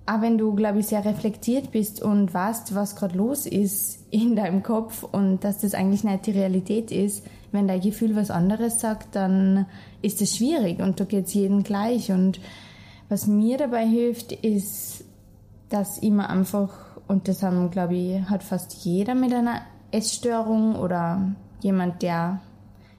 auch 0.07 0.21
wenn 0.21 0.39
du, 0.39 0.55
glaube 0.55 0.81
ich, 0.81 0.87
sehr 0.87 1.05
reflektiert 1.05 1.71
bist 1.71 2.03
und 2.03 2.35
weißt, 2.35 2.75
was 2.75 2.97
gerade 2.97 3.17
los 3.17 3.47
ist 3.47 4.01
in 4.11 4.35
deinem 4.35 4.63
Kopf 4.63 5.05
und 5.05 5.45
dass 5.45 5.59
das 5.59 5.75
eigentlich 5.75 6.05
nicht 6.05 6.27
die 6.27 6.33
Realität 6.33 6.91
ist, 6.91 7.25
wenn 7.53 7.69
dein 7.69 7.81
Gefühl 7.81 8.17
was 8.17 8.31
anderes 8.31 8.81
sagt, 8.81 9.15
dann 9.15 9.67
ist 10.03 10.21
es 10.21 10.37
schwierig 10.37 10.81
und 10.81 10.99
da 10.99 11.05
geht 11.05 11.27
es 11.27 11.35
jedem 11.35 11.63
gleich. 11.63 12.11
Und 12.11 12.41
was 13.09 13.27
mir 13.27 13.57
dabei 13.57 13.87
hilft, 13.87 14.33
ist, 14.33 15.05
dass 15.69 16.03
ich 16.03 16.11
mir 16.11 16.29
einfach 16.29 16.90
und 17.11 17.27
das 17.27 17.43
haben, 17.43 17.73
glaube 17.73 17.97
ich, 17.97 18.23
hat 18.31 18.45
fast 18.45 18.73
jeder 18.85 19.17
mit 19.17 19.35
einer 19.35 19.63
Essstörung 19.91 20.77
oder 20.77 21.35
jemand, 21.61 22.03
der 22.03 22.41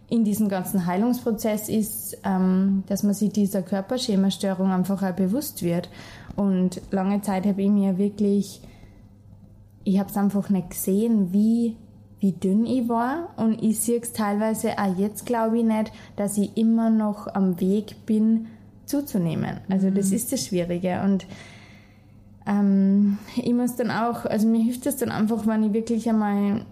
in 0.10 0.26
diesem 0.26 0.50
ganzen 0.50 0.86
Heilungsprozess 0.86 1.70
ist, 1.70 2.18
ähm, 2.26 2.84
dass 2.88 3.04
man 3.04 3.14
sich 3.14 3.32
dieser 3.32 3.62
Körperschemastörung 3.62 4.70
einfach 4.70 5.02
auch 5.02 5.16
bewusst 5.16 5.64
wird. 5.64 5.90
Und 6.36 6.82
lange 6.92 7.22
Zeit 7.22 7.46
habe 7.46 7.62
ich 7.62 7.70
mir 7.70 7.98
wirklich, 7.98 8.60
ich 9.86 9.98
habe 9.98 10.10
es 10.10 10.18
einfach 10.18 10.50
nicht 10.50 10.72
gesehen, 10.72 11.32
wie, 11.32 11.78
wie 12.20 12.34
dünn 12.34 12.66
ich 12.66 12.90
war. 12.90 13.30
Und 13.38 13.64
ich 13.64 13.80
sehe 13.80 14.02
es 14.02 14.12
teilweise 14.12 14.78
auch 14.78 14.98
jetzt, 14.98 15.26
glaube 15.26 15.60
ich, 15.60 15.64
nicht, 15.64 15.94
dass 16.18 16.38
ich 16.38 16.58
immer 16.58 16.90
noch 16.90 17.28
am 17.34 17.62
Weg 17.62 18.06
bin, 18.06 18.48
zuzunehmen. 18.86 19.62
Also 19.70 19.90
das 19.90 20.10
mhm. 20.10 20.16
ist 20.18 20.34
das 20.34 20.46
Schwierige. 20.48 21.00
Und 21.06 21.26
ähm, 22.48 23.18
ich 23.36 23.54
muss 23.54 23.76
dann 23.76 23.92
auch, 23.92 24.26
also 24.26 24.48
mir 24.48 24.62
hilft 24.64 24.86
es 24.86 24.98
dann 24.98 25.12
einfach, 25.12 25.46
wenn 25.46 25.64
ich 25.64 25.74
wirklich 25.74 26.10
einmal 26.10 26.66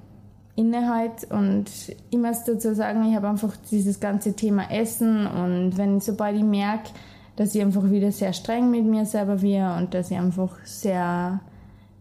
innehalte 0.56 1.28
und 1.28 1.66
ich 2.10 2.18
muss 2.18 2.44
dazu 2.44 2.74
sagen, 2.74 3.08
ich 3.10 3.16
habe 3.16 3.30
einfach 3.30 3.56
dieses 3.72 4.00
ganze 4.00 4.34
Thema 4.34 4.70
Essen 4.72 5.26
und 5.26 5.78
wenn, 5.78 6.02
sobald 6.02 6.36
ich 6.36 6.44
merke, 6.44 6.90
dass 7.36 7.56
ich 7.56 7.62
einfach 7.62 7.90
wieder 7.90 8.12
sehr 8.12 8.34
streng 8.34 8.70
mit 8.70 8.84
mir 8.84 9.06
selber 9.06 9.42
wäre 9.42 9.78
und 9.78 9.94
dass 9.94 10.12
ich 10.12 10.18
einfach 10.18 10.58
sehr, 10.66 11.40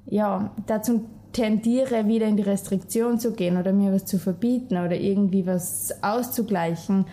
ja, 0.07 0.51
dazu 0.67 1.05
tendiere, 1.33 2.09
wieder 2.09 2.27
in 2.27 2.37
die 2.37 2.43
Restriktion 2.43 3.21
zu 3.21 3.33
gehen 3.33 3.59
oder 3.59 3.73
mir 3.73 3.93
was 3.93 4.07
zu 4.07 4.19
verbieten 4.19 4.77
oder 4.79 4.97
irgendwie 4.97 5.47
was 5.47 5.95
auszugleichen, 6.03 7.05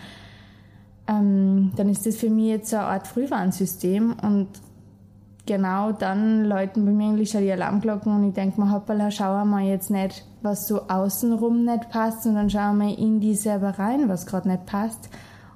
ähm, 1.06 1.70
dann 1.76 1.88
ist 1.88 2.06
das 2.06 2.16
für 2.16 2.30
mich 2.30 2.48
jetzt 2.48 2.70
so 2.70 2.76
eine 2.76 2.86
Art 2.86 3.06
Frühwarnsystem 3.06 4.16
und 4.20 4.48
genau 5.46 5.92
dann 5.92 6.44
läuten 6.44 6.84
bei 6.84 6.90
mir 6.90 7.08
eigentlich 7.08 7.30
schon 7.30 7.42
die 7.42 7.52
Alarmglocken 7.52 8.14
und 8.14 8.28
ich 8.28 8.34
denke 8.34 8.60
mir, 8.60 8.72
hoppala, 8.72 9.10
schauen 9.10 9.48
wir 9.50 9.60
jetzt 9.60 9.90
nicht, 9.90 10.24
was 10.42 10.66
so 10.66 10.82
außenrum 10.88 11.64
nicht 11.64 11.88
passt, 11.90 12.24
sondern 12.24 12.50
schauen 12.50 12.78
wir 12.78 12.98
in 12.98 13.20
die 13.20 13.34
selber 13.34 13.78
rein, 13.78 14.08
was 14.08 14.26
gerade 14.26 14.48
nicht 14.48 14.66
passt. 14.66 15.08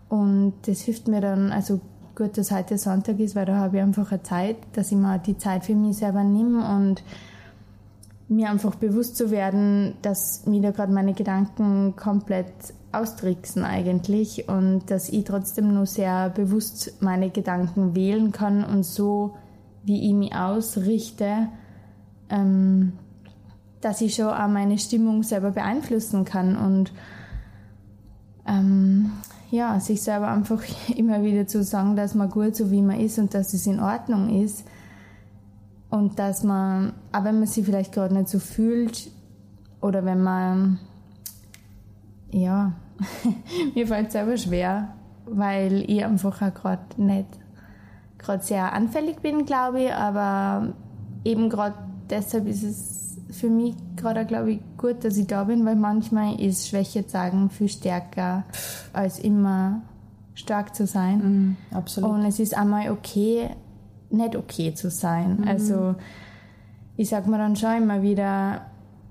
Und 0.09 0.55
das 0.67 0.81
hilft 0.81 1.09
mir 1.09 1.21
dann, 1.21 1.53
also 1.53 1.81
gut, 2.15 2.39
dass 2.39 2.51
heute 2.51 2.79
Sonntag 2.79 3.19
ist, 3.19 3.37
weil 3.37 3.47
da 3.47 3.57
habe 3.57 3.77
ich 3.77 3.83
einfach 3.83 4.11
eine 4.11 4.23
Zeit, 4.23 4.57
dass 4.73 4.91
ich 4.93 4.99
mir 4.99 5.19
die 5.19 5.39
Zeit 5.39 5.65
für 5.65 5.75
mich 5.75 5.99
selber 5.99 6.25
nehme 6.25 6.69
und 6.77 7.03
mir 8.29 8.49
einfach 8.49 8.77
bewusst 8.77 9.17
zu 9.17 9.31
werden, 9.31 9.95
dass 10.03 10.47
mir 10.47 10.63
da 10.63 10.71
gerade 10.71 10.93
meine 10.93 11.15
Gedanken 11.15 11.97
komplett 11.97 12.53
austricksen 12.93 13.65
eigentlich 13.65 14.49
und 14.49 14.91
dass 14.91 15.09
ich 15.09 15.25
trotzdem 15.25 15.75
nur 15.75 15.87
sehr 15.87 16.31
bewusst 16.31 16.95
meine 17.01 17.31
Gedanken 17.31 17.95
wählen 17.95 18.33
kann 18.33 18.65
und 18.65 18.85
so 18.85 19.35
wie 19.85 20.09
ich 20.09 20.15
mich 20.15 20.35
ausrichte, 20.35 21.49
ähm, 22.29 22.93
dass 23.81 24.01
ich 24.01 24.15
schon 24.15 24.29
auch 24.29 24.49
meine 24.49 24.79
Stimmung 24.79 25.23
selber 25.23 25.51
beeinflussen 25.51 26.25
kann 26.25 26.57
und 26.57 26.93
ähm, 28.47 29.13
ja, 29.51 29.81
sich 29.81 30.03
selber 30.03 30.29
einfach 30.29 30.63
immer 30.97 31.23
wieder 31.23 31.47
zu 31.47 31.63
sagen, 31.63 31.97
dass 31.97 32.15
man 32.15 32.31
gut 32.31 32.57
so 32.57 32.71
wie 32.71 32.83
man 32.83 33.01
ist 33.01 33.19
und 33.19 33.35
dass 33.35 33.53
es 33.53 33.67
in 33.67 33.81
Ordnung 33.81 34.43
ist. 34.43 34.65
Und 35.89 36.21
dass 36.21 36.45
man, 36.45 36.93
auch 37.11 37.25
wenn 37.25 37.41
man 37.41 37.49
sich 37.49 37.65
vielleicht 37.65 37.93
gerade 37.93 38.15
nicht 38.15 38.29
so 38.29 38.39
fühlt 38.39 39.11
oder 39.81 40.05
wenn 40.05 40.23
man, 40.23 40.79
ja, 42.31 42.73
mir 43.75 43.89
fällt 43.89 44.09
es 44.09 44.13
selber 44.13 44.37
schwer, 44.37 44.95
weil 45.27 45.85
ich 45.91 46.05
einfach 46.05 46.43
auch 46.43 46.55
gerade 46.55 46.83
nicht 46.97 47.27
gerade 48.21 48.43
sehr 48.43 48.73
anfällig 48.73 49.21
bin, 49.21 49.47
glaube 49.47 49.83
ich, 49.83 49.93
aber 49.93 50.75
eben 51.25 51.49
gerade 51.49 51.75
deshalb 52.09 52.47
ist 52.47 52.63
es 52.63 53.19
für 53.31 53.49
mich 53.49 53.75
gerade, 53.97 54.25
glaube 54.27 54.53
ich, 54.53 54.61
gut, 54.77 55.05
dass 55.05 55.17
ich 55.17 55.27
da 55.27 55.45
bin, 55.45 55.65
weil 55.65 55.77
manchmal 55.77 56.41
ist 56.41 56.69
Schwäche 56.69 57.07
zeigen 57.07 57.51
viel 57.51 57.69
stärker 57.69 58.45
als 58.93 59.19
immer 59.19 59.83
stark 60.35 60.75
zu 60.75 60.87
sein. 60.87 61.57
Mhm, 61.71 61.77
absolut. 61.77 62.11
Und 62.11 62.25
es 62.25 62.41
ist 62.41 62.57
einmal 62.57 62.91
okay, 62.91 63.51
nicht 64.11 64.37
okay 64.37 64.75
zu 64.75 64.91
sein. 64.91 65.39
Mhm. 65.41 65.49
Also 65.49 65.95
ich 66.97 67.09
sag 67.09 67.27
mir 67.27 67.39
dann 67.39 67.57
schon 67.57 67.77
immer 67.83 68.03
wieder, 68.03 68.63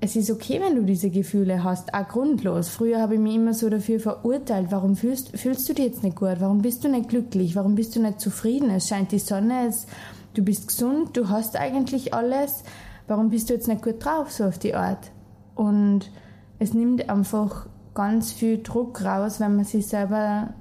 es 0.01 0.15
ist 0.15 0.31
okay, 0.31 0.61
wenn 0.61 0.75
du 0.75 0.83
diese 0.83 1.09
Gefühle 1.09 1.63
hast, 1.63 1.93
auch 1.93 2.07
grundlos. 2.07 2.69
Früher 2.69 3.01
habe 3.01 3.15
ich 3.15 3.19
mich 3.19 3.35
immer 3.35 3.53
so 3.53 3.69
dafür 3.69 3.99
verurteilt, 3.99 4.67
warum 4.69 4.95
fühlst, 4.95 5.37
fühlst 5.37 5.67
du 5.67 5.73
dich 5.73 5.85
jetzt 5.85 6.03
nicht 6.03 6.15
gut, 6.15 6.37
warum 6.39 6.61
bist 6.61 6.83
du 6.83 6.89
nicht 6.89 7.09
glücklich, 7.09 7.55
warum 7.55 7.75
bist 7.75 7.95
du 7.95 8.01
nicht 8.01 8.21
zufrieden, 8.21 8.69
es 8.69 8.87
scheint 8.87 9.11
die 9.11 9.19
Sonne, 9.19 9.67
es, 9.67 9.87
du 10.35 10.43
bist 10.43 10.67
gesund, 10.67 11.17
du 11.17 11.27
hast 11.27 11.57
eigentlich 11.57 12.13
alles, 12.13 12.63
warum 13.07 13.29
bist 13.29 13.49
du 13.49 13.53
jetzt 13.53 13.67
nicht 13.67 13.81
gut 13.81 14.03
drauf, 14.03 14.31
so 14.31 14.45
auf 14.45 14.57
die 14.57 14.73
Art. 14.73 15.11
Und 15.55 16.11
es 16.59 16.73
nimmt 16.73 17.09
einfach 17.09 17.67
ganz 17.93 18.31
viel 18.31 18.63
Druck 18.63 19.03
raus, 19.03 19.41
wenn 19.41 19.57
man 19.57 19.65
sich 19.65 19.87
selber 19.87 20.53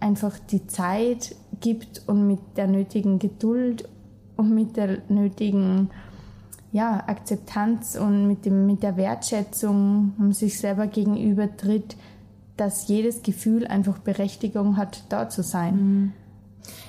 einfach 0.00 0.38
die 0.38 0.66
Zeit 0.66 1.36
gibt 1.60 2.02
und 2.06 2.26
mit 2.26 2.40
der 2.56 2.68
nötigen 2.68 3.18
Geduld 3.18 3.88
und 4.36 4.54
mit 4.54 4.76
der 4.76 4.98
nötigen 5.08 5.90
ja, 6.72 7.04
Akzeptanz 7.06 7.96
und 7.96 8.26
mit, 8.26 8.46
dem, 8.46 8.66
mit 8.66 8.82
der 8.82 8.96
Wertschätzung 8.96 10.14
um 10.18 10.32
sich 10.32 10.58
selber 10.58 10.86
gegenüber 10.86 11.54
tritt, 11.56 11.96
dass 12.56 12.88
jedes 12.88 13.22
Gefühl 13.22 13.66
einfach 13.66 13.98
Berechtigung 13.98 14.76
hat, 14.76 15.04
da 15.10 15.28
zu 15.28 15.42
sein. 15.42 15.74
Mhm. 15.76 16.12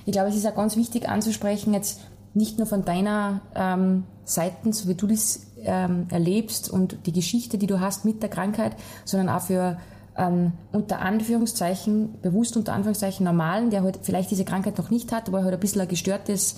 Ich 0.06 0.14
glaube, 0.14 0.30
es 0.30 0.36
ist 0.36 0.48
auch 0.48 0.56
ganz 0.56 0.78
wichtig 0.78 1.10
anzusprechen, 1.10 1.74
jetzt 1.74 2.02
nicht 2.34 2.58
nur 2.58 2.68
von 2.68 2.86
deiner 2.86 3.42
ähm, 3.56 4.04
Seite, 4.24 4.72
so 4.72 4.88
wie 4.88 4.96
du 4.96 5.08
das 5.08 5.48
ähm, 5.64 6.08
erlebst 6.10 6.70
und 6.70 7.06
die 7.06 7.12
Geschichte, 7.12 7.58
die 7.58 7.68
du 7.68 7.80
hast 7.80 8.06
mit 8.06 8.22
der 8.22 8.30
Krankheit, 8.30 8.76
sondern 9.06 9.30
auch 9.36 9.42
für 9.42 9.78
ähm, 10.18 10.54
unter 10.72 11.00
Anführungszeichen, 11.00 12.22
bewusst 12.22 12.56
unter 12.56 12.74
Anführungszeichen 12.74 13.26
normalen, 13.26 13.70
der 13.70 13.84
halt 13.84 14.00
vielleicht 14.02 14.32
diese 14.32 14.46
Krankheit 14.46 14.78
noch 14.78 14.90
nicht 14.90 15.12
hat, 15.12 15.28
aber 15.28 15.44
halt 15.44 15.54
ein 15.54 15.60
bisschen 15.60 15.82
ein 15.82 15.88
gestörtes 15.88 16.56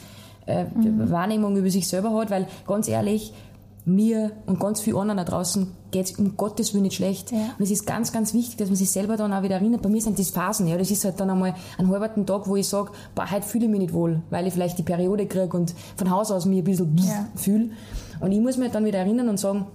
äh, 0.48 0.66
mhm. 0.66 1.10
Wahrnehmung 1.10 1.56
über 1.58 1.70
sich 1.70 1.88
selber 1.88 2.14
hat, 2.14 2.32
weil 2.32 2.48
ganz 2.68 2.88
ehrlich, 2.88 3.34
mir 3.86 4.32
und 4.48 4.60
ganz 4.60 4.82
vielen 4.82 4.98
anderen 4.98 5.18
da 5.18 5.24
draußen 5.24 5.68
geht 5.92 6.08
es 6.08 6.18
um 6.18 6.36
Gottes 6.36 6.74
Willen 6.74 6.84
nicht 6.84 6.96
schlecht. 6.96 7.32
Ja. 7.32 7.38
Und 7.58 7.64
es 7.64 7.70
ist 7.70 7.86
ganz, 7.86 8.12
ganz 8.12 8.34
wichtig, 8.34 8.58
dass 8.58 8.68
man 8.68 8.76
sich 8.76 8.90
selber 8.90 9.16
dann 9.16 9.32
auch 9.32 9.44
wieder 9.44 9.56
erinnert. 9.56 9.84
Bei 9.84 9.90
mir 9.90 10.02
sind 10.02 10.18
das 10.18 10.32
Phasen. 10.32 10.68
Ja. 10.68 10.78
Das 10.78 10.90
ist 10.90 11.06
halt 11.06 11.20
dann 11.20 11.30
einmal 11.30 11.54
ein 11.78 11.90
halber 11.90 12.14
Tag, 12.26 12.48
wo 12.48 12.56
ich 12.56 12.68
sage, 12.68 12.92
heute 13.18 13.48
fühle 13.48 13.66
ich 13.66 13.72
mich 13.72 13.80
nicht 13.80 13.94
wohl, 13.94 14.22
weil 14.32 14.48
ich 14.48 14.54
vielleicht 14.54 14.78
die 14.80 14.84
Periode 14.84 15.28
kriege 15.28 15.56
und 15.56 15.76
von 15.96 16.10
Haus 16.10 16.32
aus 16.32 16.46
mich 16.46 16.60
ein 16.60 16.64
bisschen 16.64 16.98
ja. 16.98 17.28
fühle. 17.36 17.70
Und 18.20 18.32
ich 18.32 18.40
muss 18.40 18.58
mich 18.58 18.72
dann 18.72 18.86
wieder 18.86 19.00
erinnern 19.00 19.30
und 19.30 19.40
sagen, 19.40 19.68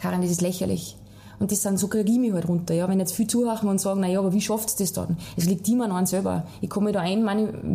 Karin, 0.00 0.22
das 0.22 0.30
ist 0.30 0.40
lächerlich. 0.40 0.96
Und 1.44 1.52
das 1.52 1.60
sind 1.60 1.78
so 1.78 1.88
kriege 1.88 2.10
ich 2.10 2.18
mich 2.18 2.32
halt 2.32 2.48
runter. 2.48 2.72
Ja. 2.72 2.88
Wenn 2.88 2.98
jetzt 2.98 3.12
viel 3.12 3.26
zuhören 3.26 3.68
und 3.68 3.78
sagen, 3.78 4.00
naja, 4.00 4.18
aber 4.18 4.32
wie 4.32 4.40
schafft 4.40 4.80
das 4.80 4.94
dann? 4.94 5.18
Es 5.36 5.44
liegt 5.44 5.68
immer 5.68 5.90
an 5.90 6.06
selber. 6.06 6.46
Ich 6.62 6.70
kann 6.70 6.84
mich 6.84 6.94
da 6.94 7.00
ein, 7.00 7.22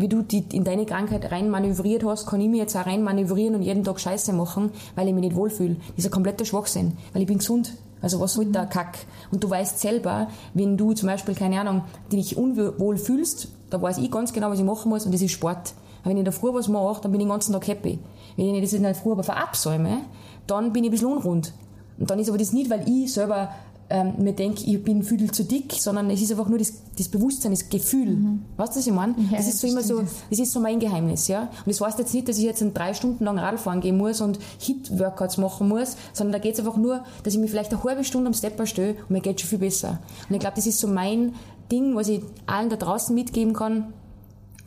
wie 0.01 0.07
du 0.07 0.23
die 0.23 0.43
in 0.53 0.63
deine 0.63 0.87
Krankheit 0.87 1.31
rein 1.31 1.51
manövriert 1.51 2.03
hast, 2.03 2.25
kann 2.25 2.41
ich 2.41 2.49
mich 2.49 2.57
jetzt 2.57 2.75
auch 2.75 2.87
rein 2.87 3.03
manövrieren 3.03 3.53
und 3.53 3.61
jeden 3.61 3.83
Tag 3.83 3.99
Scheiße 3.99 4.33
machen, 4.33 4.71
weil 4.95 5.07
ich 5.07 5.13
mich 5.13 5.23
nicht 5.23 5.35
wohlfühle. 5.35 5.75
Das 5.75 5.99
ist 5.99 6.05
ein 6.05 6.11
kompletter 6.11 6.45
Schwachsinn, 6.45 6.93
weil 7.13 7.21
ich 7.21 7.27
bin 7.27 7.37
gesund. 7.37 7.75
Also 8.01 8.19
was 8.19 8.33
soll 8.33 8.45
der 8.45 8.65
Kack? 8.65 8.97
Und 9.31 9.43
du 9.43 9.51
weißt 9.51 9.77
selber, 9.77 10.29
wenn 10.55 10.75
du 10.75 10.93
zum 10.93 11.05
Beispiel, 11.05 11.35
keine 11.35 11.61
Ahnung, 11.61 11.83
dich 12.11 12.37
unwohl 12.37 12.97
fühlst, 12.97 13.49
da 13.69 13.79
weiß 13.79 13.99
ich 13.99 14.09
ganz 14.09 14.33
genau, 14.33 14.49
was 14.49 14.57
ich 14.57 14.65
machen 14.65 14.89
muss 14.89 15.05
und 15.05 15.13
das 15.13 15.21
ist 15.21 15.29
Sport. 15.29 15.75
wenn 16.05 16.13
ich 16.13 16.17
in 16.17 16.25
der 16.25 16.33
Früh 16.33 16.51
was 16.55 16.69
mache, 16.69 17.01
dann 17.03 17.11
bin 17.11 17.21
ich 17.21 17.27
den 17.27 17.31
ganzen 17.31 17.53
Tag 17.53 17.67
happy. 17.67 17.99
Wenn 18.35 18.55
ich 18.55 18.63
das 18.63 18.73
in 18.73 18.81
der 18.81 18.95
Früh 18.95 19.11
aber 19.11 19.21
verabsäume, 19.21 19.99
dann 20.47 20.73
bin 20.73 20.85
ich 20.85 20.89
ein 20.89 20.91
bisschen 20.93 21.11
unrund. 21.11 21.53
Und 21.99 22.09
dann 22.09 22.19
ist 22.19 22.29
aber 22.29 22.37
das 22.37 22.53
nicht, 22.53 22.69
weil 22.69 22.87
ich 22.87 23.13
selber 23.13 23.49
ähm, 23.89 24.13
mir 24.19 24.33
denke, 24.33 24.63
ich 24.65 24.83
bin 24.83 25.01
viel 25.03 25.31
zu 25.31 25.43
dick, 25.43 25.73
sondern 25.73 26.09
es 26.11 26.21
ist 26.21 26.31
einfach 26.31 26.47
nur 26.47 26.59
das, 26.59 26.73
das 26.97 27.07
Bewusstsein, 27.07 27.51
das 27.51 27.69
Gefühl. 27.69 28.15
Mhm. 28.15 28.45
Weißt 28.55 28.75
du, 28.75 28.79
was 28.79 28.87
ich 28.87 28.93
meine? 28.93 29.15
Ja, 29.31 29.37
das 29.37 29.47
ist 29.47 29.59
so 29.59 29.67
immer 29.67 29.81
so, 29.81 30.03
das 30.29 30.39
ist 30.39 30.51
so 30.51 30.59
mein 30.59 30.79
Geheimnis, 30.79 31.27
ja. 31.27 31.41
Und 31.41 31.67
das 31.67 31.81
heißt 31.81 31.97
jetzt 31.97 32.13
nicht, 32.13 32.29
dass 32.29 32.37
ich 32.37 32.43
jetzt 32.43 32.63
drei 32.73 32.93
Stunden 32.93 33.23
lang 33.23 33.39
Radfahren 33.39 33.81
gehen 33.81 33.97
muss 33.97 34.21
und 34.21 34.39
Hit-Workouts 34.59 35.37
machen 35.37 35.67
muss, 35.67 35.97
sondern 36.13 36.33
da 36.33 36.39
geht 36.39 36.53
es 36.53 36.59
einfach 36.59 36.77
nur, 36.77 37.03
dass 37.23 37.33
ich 37.33 37.39
mich 37.39 37.49
vielleicht 37.49 37.73
eine 37.73 37.83
halbe 37.83 38.03
Stunde 38.03 38.27
am 38.27 38.33
Stepper 38.33 38.67
stehe 38.67 38.93
und 38.93 39.09
mir 39.09 39.21
geht 39.21 39.41
schon 39.41 39.49
viel 39.49 39.59
besser. 39.59 39.99
Und 40.29 40.35
ich 40.35 40.39
glaube, 40.39 40.55
das 40.55 40.67
ist 40.67 40.79
so 40.79 40.87
mein 40.87 41.33
Ding, 41.71 41.95
was 41.95 42.07
ich 42.09 42.21
allen 42.45 42.69
da 42.69 42.75
draußen 42.75 43.15
mitgeben 43.15 43.53
kann. 43.53 43.93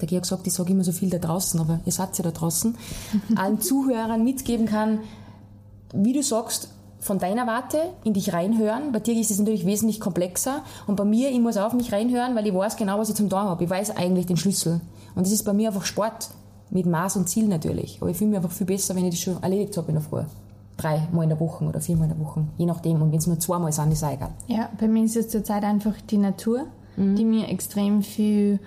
Der 0.00 0.08
Georg 0.08 0.26
sagt, 0.26 0.48
ich 0.48 0.52
sage 0.52 0.72
immer 0.72 0.82
so 0.82 0.90
viel 0.90 1.10
da 1.10 1.18
draußen, 1.18 1.60
aber 1.60 1.78
ihr 1.86 1.92
seid 1.92 2.18
ja 2.18 2.24
da 2.24 2.32
draußen. 2.32 2.76
allen 3.36 3.60
Zuhörern 3.60 4.24
mitgeben 4.24 4.66
kann, 4.66 4.98
wie 5.94 6.12
du 6.12 6.24
sagst, 6.24 6.70
von 7.02 7.18
deiner 7.18 7.48
Warte 7.48 7.78
in 8.04 8.14
dich 8.14 8.32
reinhören. 8.32 8.92
Bei 8.92 9.00
dir 9.00 9.20
ist 9.20 9.32
es 9.32 9.38
natürlich 9.38 9.66
wesentlich 9.66 9.98
komplexer. 9.98 10.62
Und 10.86 10.94
bei 10.94 11.04
mir, 11.04 11.30
ich 11.30 11.40
muss 11.40 11.56
auch 11.56 11.66
auf 11.66 11.72
mich 11.72 11.92
reinhören, 11.92 12.36
weil 12.36 12.46
ich 12.46 12.54
weiß 12.54 12.76
genau, 12.76 12.96
was 12.98 13.08
ich 13.08 13.16
zum 13.16 13.28
Tun 13.28 13.40
habe. 13.40 13.64
Ich 13.64 13.68
weiß 13.68 13.96
eigentlich 13.96 14.26
den 14.26 14.36
Schlüssel. 14.36 14.80
Und 15.16 15.26
das 15.26 15.32
ist 15.32 15.42
bei 15.42 15.52
mir 15.52 15.68
einfach 15.68 15.84
Sport. 15.84 16.30
Mit 16.70 16.86
Maß 16.86 17.16
und 17.16 17.28
Ziel 17.28 17.48
natürlich. 17.48 17.98
Aber 18.00 18.08
ich 18.08 18.16
fühle 18.16 18.30
mich 18.30 18.36
einfach 18.38 18.52
viel 18.52 18.66
besser, 18.66 18.94
wenn 18.94 19.04
ich 19.04 19.10
das 19.10 19.20
schon 19.20 19.42
erledigt 19.42 19.76
habe 19.76 19.88
in 19.88 19.94
der 19.94 20.02
Früh. 20.02 20.22
Drei 20.78 21.06
Mal 21.12 21.24
in 21.24 21.28
der 21.28 21.40
Woche 21.40 21.64
oder 21.64 21.80
viermal 21.80 22.08
in 22.08 22.16
der 22.16 22.24
Woche. 22.24 22.44
Je 22.56 22.64
nachdem. 22.64 23.02
Und 23.02 23.10
wenn 23.10 23.18
es 23.18 23.26
nur 23.26 23.38
zweimal 23.38 23.72
sind, 23.72 23.92
ist 23.92 24.02
es 24.02 24.08
egal. 24.08 24.30
Ja, 24.46 24.70
bei 24.80 24.88
mir 24.88 25.04
ist 25.04 25.16
es 25.16 25.28
zurzeit 25.28 25.64
einfach 25.64 25.94
die 26.08 26.16
Natur, 26.18 26.66
mhm. 26.96 27.16
die 27.16 27.24
mir 27.24 27.48
extrem 27.48 28.02
viel 28.02 28.58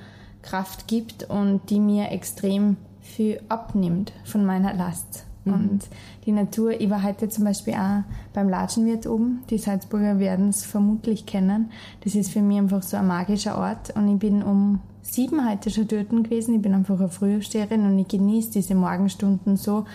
Kraft 0.44 0.88
gibt 0.88 1.30
und 1.30 1.62
die 1.70 1.80
mir 1.80 2.12
extrem 2.12 2.78
viel 3.00 3.40
abnimmt 3.50 4.12
von 4.26 4.46
meiner 4.46 4.74
Last. 4.74 5.26
Mhm. 5.46 5.54
Und 5.54 5.90
die 6.26 6.32
Natur, 6.32 6.80
ich 6.80 6.90
war 6.90 7.04
heute 7.04 7.30
zum 7.30 7.46
Beispiel 7.46 7.74
auch 7.76 8.04
beim 8.34 8.50
Latschenwirt 8.50 9.08
oben. 9.08 9.44
Die 9.50 9.58
Salzburger 9.58 10.20
werden 10.20 10.50
es 10.50 10.66
vermutlich 10.66 11.26
kennen. 11.26 11.72
Das 12.04 12.16
ist 12.16 12.32
für 12.32 12.42
mich 12.42 12.58
einfach 12.58 12.84
so 12.84 12.98
ein 12.98 13.08
magischer 13.08 13.58
Ort. 13.58 13.96
Und 13.96 14.10
ich 14.10 14.20
bin 14.20 14.44
um 14.44 14.80
sieben 15.02 15.50
heute 15.50 15.70
schon 15.70 15.88
dort 15.88 16.10
gewesen. 16.10 16.56
Ich 16.56 16.62
bin 16.62 16.74
einfach 16.74 17.00
eine 17.00 17.10
Frühaufsteherin 17.10 17.86
und 17.86 17.98
ich 18.00 18.08
genieße 18.08 18.52
diese 18.52 18.76
Morgenstunden 18.76 19.56
so, 19.56 19.86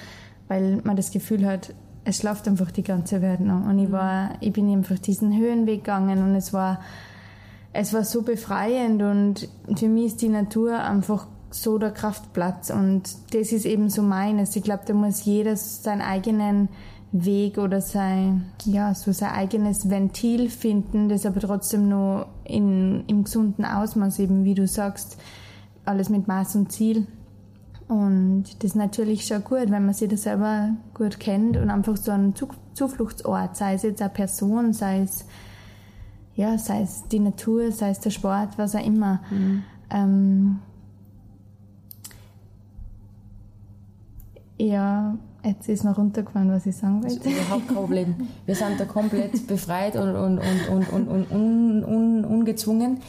weil 0.49 0.81
man 0.85 0.97
das 0.97 1.11
Gefühl 1.11 1.47
hat, 1.47 1.75
es 2.05 2.19
schlaft 2.19 2.49
einfach 2.49 2.71
die 2.71 2.83
ganze 2.83 3.21
Welt 3.21 3.41
noch. 3.41 3.67
Und 3.67 3.79
ich 3.79 3.89
mhm. 3.89 3.93
war, 3.93 4.31
ich 4.41 4.53
bin 4.53 4.73
einfach 4.73 4.99
diesen 4.99 5.37
Höhenweg 5.37 5.85
gegangen 5.85 6.23
und 6.23 6.35
es 6.35 6.53
war, 6.53 6.81
es 7.73 7.93
war 7.93 8.05
so 8.05 8.23
befreiend 8.23 9.03
und 9.03 9.49
für 9.77 9.89
mich 9.89 10.07
ist 10.07 10.23
die 10.23 10.29
Natur 10.29 10.81
einfach 10.83 11.27
so 11.51 11.79
der 11.79 11.91
Kraftplatz 11.91 12.71
und 12.71 13.03
das 13.33 13.53
ist 13.53 13.67
eben 13.67 13.91
so 13.91 14.03
meines. 14.03 14.55
Ich 14.57 14.63
glaube, 14.63 14.83
da 14.87 14.95
muss 14.95 15.25
jeder 15.25 15.57
seinen 15.57 16.03
eigenen 16.03 16.69
Weg 17.13 17.59
oder 17.59 17.81
sein, 17.81 18.47
ja, 18.65 18.95
so 18.95 19.13
sein 19.13 19.31
eigenes 19.31 19.91
Ventil 19.91 20.49
finden, 20.49 21.09
das 21.09 21.27
aber 21.27 21.41
trotzdem 21.41 21.89
nur 21.89 22.27
in, 22.45 23.05
im 23.09 23.25
gesunden 23.25 23.65
Ausmaß 23.65 24.21
eben, 24.21 24.45
wie 24.45 24.55
du 24.55 24.67
sagst, 24.69 25.19
alles 25.85 26.09
mit 26.09 26.29
Maß 26.29 26.55
und 26.55 26.71
Ziel. 26.71 27.07
Und 27.89 28.45
das 28.61 28.71
ist 28.71 28.77
natürlich 28.77 29.27
schon 29.27 29.43
gut, 29.43 29.71
wenn 29.71 29.85
man 29.85 29.95
sich 29.95 30.09
das 30.09 30.23
selber 30.23 30.71
gut 30.95 31.19
kennt 31.19 31.57
und 31.57 31.71
einfach 31.71 31.97
so 31.97 32.13
einen 32.13 32.35
Zufluchtsort, 32.75 33.57
sei 33.57 33.75
es 33.75 33.83
jetzt 33.83 34.01
eine 34.01 34.11
Person, 34.11 34.73
sei 34.73 35.01
es, 35.01 35.25
ja, 36.37 36.57
sei 36.59 36.83
es 36.83 37.09
die 37.09 37.19
Natur, 37.19 37.73
sei 37.73 37.91
es 37.91 37.99
der 37.99 38.11
Sport, 38.11 38.51
was 38.57 38.77
auch 38.77 38.87
immer. 38.87 39.21
Mhm. 39.33 39.63
Ähm, 39.91 40.59
Ja, 44.61 45.17
jetzt 45.43 45.71
ist 45.71 45.85
noch 45.85 45.97
runtergefallen, 45.97 46.53
was 46.53 46.67
ich 46.67 46.77
sagen 46.77 47.03
wollte. 47.03 47.17
Das 47.17 47.27
ist 47.27 47.33
überhaupt 47.33 47.67
kein 47.67 47.77
Problem. 47.77 48.15
Wir 48.45 48.55
sind 48.55 48.79
da 48.79 48.85
komplett 48.85 49.47
befreit 49.47 49.97
und, 49.97 50.15
und, 50.15 50.39
und, 50.39 50.89
und, 50.93 51.09
und, 51.09 51.31
un, 51.33 51.85
un, 51.85 52.25
ungezwungen. 52.27 53.01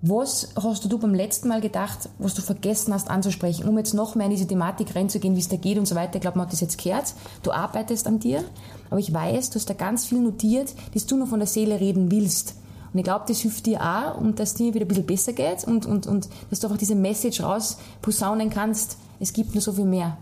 Was 0.00 0.54
hast 0.56 0.90
du 0.90 0.98
beim 0.98 1.12
letzten 1.12 1.48
Mal 1.48 1.60
gedacht, 1.60 2.08
was 2.18 2.32
du 2.32 2.40
vergessen 2.40 2.94
hast 2.94 3.10
anzusprechen, 3.10 3.68
um 3.68 3.76
jetzt 3.76 3.92
noch 3.92 4.14
mehr 4.14 4.26
in 4.26 4.32
diese 4.32 4.46
Thematik 4.46 4.96
reinzugehen, 4.96 5.36
wie 5.36 5.40
es 5.40 5.48
da 5.48 5.56
geht 5.56 5.76
und 5.76 5.84
so 5.84 5.94
weiter? 5.94 6.14
Ich 6.14 6.22
glaube, 6.22 6.38
man 6.38 6.46
hat 6.46 6.54
das 6.54 6.62
jetzt 6.62 6.82
gehört. 6.82 7.12
Du 7.42 7.52
arbeitest 7.52 8.06
an 8.06 8.18
dir, 8.18 8.42
aber 8.88 8.98
ich 8.98 9.12
weiß, 9.12 9.50
du 9.50 9.56
hast 9.56 9.68
da 9.68 9.74
ganz 9.74 10.06
viel 10.06 10.20
notiert, 10.20 10.74
dass 10.94 11.04
du 11.04 11.18
noch 11.18 11.28
von 11.28 11.40
der 11.40 11.48
Seele 11.48 11.80
reden 11.80 12.10
willst. 12.10 12.54
Und 12.94 12.98
ich 12.98 13.04
glaube, 13.04 13.26
das 13.28 13.40
hilft 13.40 13.66
dir 13.66 13.82
auch, 13.82 14.18
um 14.18 14.34
dass 14.34 14.54
dir 14.54 14.72
wieder 14.72 14.86
ein 14.86 14.88
bisschen 14.88 15.06
besser 15.06 15.34
geht 15.34 15.64
und, 15.64 15.84
und, 15.84 16.06
und 16.06 16.30
dass 16.48 16.60
du 16.60 16.66
einfach 16.66 16.78
diese 16.78 16.94
Message 16.94 17.42
raus 17.42 17.76
posaunen 18.00 18.48
kannst. 18.48 18.96
Es 19.20 19.34
gibt 19.34 19.54
nur 19.54 19.60
so 19.60 19.74
viel 19.74 19.84
mehr. 19.84 20.16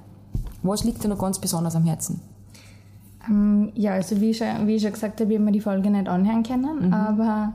Was 0.62 0.85
liegt 0.85 1.03
dir 1.03 1.09
noch 1.09 1.19
ganz 1.19 1.38
besonders 1.38 1.77
am 1.77 1.85
Herzen? 1.85 2.21
Ähm, 3.29 3.73
ja, 3.75 3.93
also 3.93 4.21
wie 4.21 4.31
ich, 4.31 4.38
schon, 4.38 4.67
wie 4.67 4.77
ich 4.77 4.83
schon 4.83 4.93
gesagt 4.93 5.21
habe, 5.21 5.33
ich 5.33 5.38
habe 5.38 5.45
mir 5.45 5.53
die 5.53 5.61
Folge 5.61 5.91
nicht 5.91 6.09
anhören 6.09 6.43
können, 6.43 6.88
mhm. 6.88 6.95
aber 6.95 7.55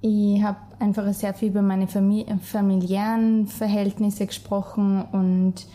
ich 0.00 0.42
habe 0.42 0.58
einfach 0.78 1.12
sehr 1.12 1.34
viel 1.34 1.48
über 1.48 1.62
meine 1.62 1.86
Famili 1.86 2.26
familiären 2.42 3.46
Verhältnisse 3.46 4.26
gesprochen 4.26 5.04
und 5.12 5.66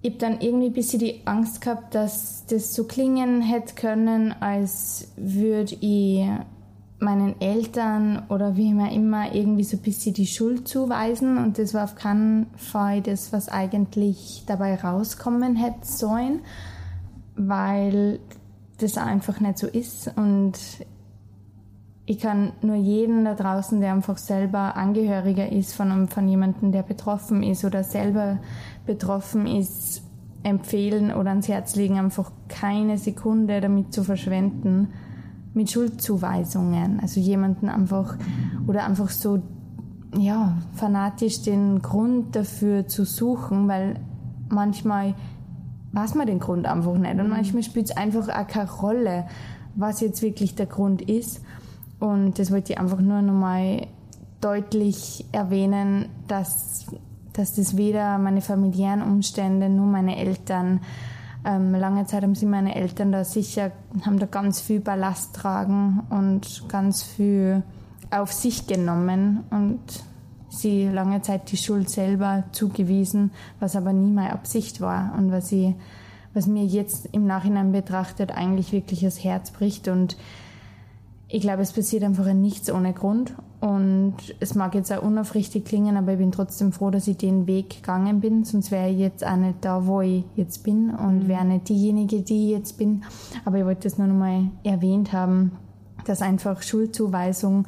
ich 0.00 0.10
habe 0.10 0.18
dann 0.20 0.40
irgendwie 0.40 0.66
ein 0.66 0.72
bisschen 0.72 1.00
die 1.00 1.22
Angst 1.24 1.60
gehabt, 1.60 1.94
dass 1.94 2.46
das 2.46 2.74
so 2.74 2.84
klingen 2.84 3.42
hätte 3.42 3.74
können, 3.74 4.32
als 4.40 5.08
würde 5.16 5.74
ich 5.80 6.24
meinen 7.00 7.40
Eltern 7.40 8.24
oder 8.28 8.56
wie 8.56 8.70
immer 8.70 9.34
irgendwie 9.34 9.64
so 9.64 9.76
ein 9.76 9.82
bisschen 9.82 10.14
die 10.14 10.26
Schuld 10.26 10.66
zuweisen. 10.66 11.38
Und 11.38 11.58
das 11.58 11.74
war 11.74 11.84
auf 11.84 11.94
keinen 11.94 12.46
Fall 12.56 13.02
das, 13.02 13.32
was 13.32 13.48
eigentlich 13.48 14.44
dabei 14.46 14.74
rauskommen 14.74 15.54
hätte 15.56 15.86
sollen, 15.86 16.40
weil 17.36 18.18
das 18.78 18.96
einfach 18.96 19.38
nicht 19.40 19.58
so 19.58 19.68
ist. 19.68 20.10
Und 20.16 20.54
ich 22.04 22.18
kann 22.18 22.52
nur 22.62 22.76
jeden 22.76 23.24
da 23.24 23.34
draußen, 23.34 23.80
der 23.80 23.92
einfach 23.92 24.18
selber 24.18 24.76
Angehöriger 24.76 25.52
ist 25.52 25.74
von, 25.74 26.08
von 26.08 26.28
jemandem, 26.28 26.72
der 26.72 26.82
betroffen 26.82 27.42
ist 27.44 27.64
oder 27.64 27.84
selber 27.84 28.38
betroffen 28.86 29.46
ist, 29.46 30.02
empfehlen 30.42 31.12
oder 31.12 31.30
ans 31.30 31.48
Herz 31.48 31.76
legen, 31.76 31.98
einfach 31.98 32.32
keine 32.48 32.96
Sekunde 32.98 33.60
damit 33.60 33.92
zu 33.92 34.02
verschwenden 34.02 34.88
mit 35.58 35.70
Schuldzuweisungen. 35.72 37.00
Also 37.00 37.20
jemanden 37.20 37.68
einfach 37.68 38.16
oder 38.66 38.84
einfach 38.86 39.10
so 39.10 39.42
ja, 40.16 40.56
fanatisch 40.74 41.42
den 41.42 41.82
Grund 41.82 42.36
dafür 42.36 42.86
zu 42.86 43.04
suchen, 43.04 43.68
weil 43.68 44.00
manchmal 44.48 45.14
weiß 45.92 46.14
man 46.14 46.26
den 46.26 46.38
Grund 46.38 46.66
einfach 46.66 46.94
nicht 46.94 47.14
und 47.18 47.24
mhm. 47.24 47.30
manchmal 47.30 47.62
spielt 47.62 47.90
es 47.90 47.96
einfach 47.96 48.28
auch 48.28 48.46
keine 48.46 48.70
Rolle, 48.70 49.26
was 49.74 50.00
jetzt 50.00 50.22
wirklich 50.22 50.54
der 50.54 50.66
Grund 50.66 51.02
ist. 51.02 51.42
Und 51.98 52.38
das 52.38 52.52
wollte 52.52 52.72
ich 52.72 52.78
einfach 52.78 53.00
nur 53.00 53.20
nochmal 53.20 53.88
deutlich 54.40 55.26
erwähnen, 55.32 56.06
dass, 56.28 56.86
dass 57.32 57.54
das 57.54 57.76
weder 57.76 58.18
meine 58.18 58.40
familiären 58.40 59.02
Umstände, 59.02 59.68
nur 59.68 59.86
meine 59.86 60.16
Eltern, 60.16 60.80
ähm, 61.48 61.74
lange 61.74 62.04
Zeit 62.04 62.22
haben 62.22 62.34
sie 62.34 62.46
meine 62.46 62.74
Eltern 62.74 63.10
da 63.10 63.24
sicher, 63.24 63.72
haben 64.04 64.18
da 64.18 64.26
ganz 64.26 64.60
viel 64.60 64.80
Ballast 64.80 65.34
tragen 65.34 66.02
und 66.10 66.68
ganz 66.68 67.02
viel 67.02 67.62
auf 68.10 68.32
sich 68.32 68.66
genommen 68.66 69.44
und 69.50 69.80
sie 70.50 70.88
lange 70.88 71.22
Zeit 71.22 71.50
die 71.50 71.56
Schuld 71.56 71.88
selber 71.88 72.44
zugewiesen, 72.52 73.30
was 73.60 73.76
aber 73.76 73.94
nie 73.94 74.10
meine 74.10 74.32
Absicht 74.32 74.82
war 74.82 75.14
und 75.16 75.32
was 75.32 75.50
ich, 75.50 75.74
was 76.34 76.46
mir 76.46 76.64
jetzt 76.64 77.06
im 77.12 77.26
Nachhinein 77.26 77.72
betrachtet 77.72 78.30
eigentlich 78.30 78.72
wirklich 78.72 79.00
das 79.00 79.24
Herz 79.24 79.50
bricht 79.50 79.88
und 79.88 80.18
ich 81.28 81.40
glaube, 81.40 81.62
es 81.62 81.72
passiert 81.72 82.04
einfach 82.04 82.30
nichts 82.32 82.70
ohne 82.70 82.92
Grund. 82.92 83.34
Und 83.60 84.14
es 84.38 84.54
mag 84.54 84.76
jetzt 84.76 84.92
auch 84.92 85.02
unaufrichtig 85.02 85.64
klingen, 85.64 85.96
aber 85.96 86.12
ich 86.12 86.18
bin 86.18 86.30
trotzdem 86.30 86.70
froh, 86.70 86.90
dass 86.90 87.08
ich 87.08 87.16
den 87.16 87.48
Weg 87.48 87.70
gegangen 87.70 88.20
bin. 88.20 88.44
Sonst 88.44 88.70
wäre 88.70 88.88
ich 88.88 88.98
jetzt 88.98 89.26
auch 89.26 89.36
nicht 89.36 89.56
da, 89.62 89.86
wo 89.86 90.00
ich 90.00 90.24
jetzt 90.36 90.62
bin 90.62 90.90
und 90.90 91.24
mhm. 91.24 91.28
wäre 91.28 91.44
nicht 91.44 91.68
diejenige, 91.68 92.22
die 92.22 92.46
ich 92.46 92.50
jetzt 92.52 92.78
bin. 92.78 93.02
Aber 93.44 93.58
ich 93.58 93.64
wollte 93.64 93.88
das 93.88 93.98
nur 93.98 94.06
noch 94.06 94.14
mal 94.14 94.50
erwähnt 94.62 95.12
haben, 95.12 95.52
dass 96.04 96.22
einfach 96.22 96.62
Schuldzuweisung 96.62 97.66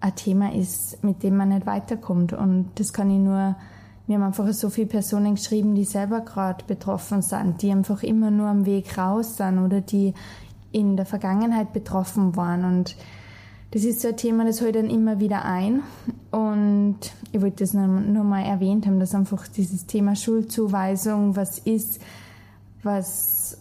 ein 0.00 0.14
Thema 0.16 0.52
ist, 0.52 1.02
mit 1.04 1.22
dem 1.22 1.36
man 1.36 1.50
nicht 1.50 1.66
weiterkommt. 1.66 2.32
Und 2.32 2.70
das 2.74 2.92
kann 2.92 3.08
ich 3.08 3.20
nur, 3.20 3.54
mir 4.08 4.16
haben 4.16 4.24
einfach 4.24 4.52
so 4.52 4.70
viele 4.70 4.88
Personen 4.88 5.36
geschrieben, 5.36 5.76
die 5.76 5.84
selber 5.84 6.22
gerade 6.22 6.64
betroffen 6.66 7.22
sind, 7.22 7.62
die 7.62 7.70
einfach 7.70 8.02
immer 8.02 8.32
nur 8.32 8.48
am 8.48 8.66
Weg 8.66 8.98
raus 8.98 9.36
sind 9.36 9.60
oder 9.60 9.80
die 9.80 10.14
in 10.72 10.96
der 10.96 11.06
Vergangenheit 11.06 11.72
betroffen 11.72 12.34
waren. 12.34 12.64
Und 12.64 12.96
das 13.72 13.84
ist 13.84 14.02
so 14.02 14.08
ein 14.08 14.16
Thema, 14.16 14.44
das 14.44 14.60
heute 14.60 14.82
dann 14.82 14.90
immer 14.90 15.18
wieder 15.18 15.44
ein. 15.44 15.82
Und 16.30 16.98
ich 17.32 17.40
wollte 17.40 17.64
das 17.64 17.72
nur, 17.72 17.86
nur 17.86 18.22
mal 18.22 18.42
erwähnt 18.42 18.86
haben, 18.86 19.00
dass 19.00 19.14
einfach 19.14 19.48
dieses 19.48 19.86
Thema 19.86 20.14
Schuldzuweisung 20.14 21.36
was 21.36 21.58
ist, 21.58 22.00
was 22.82 23.58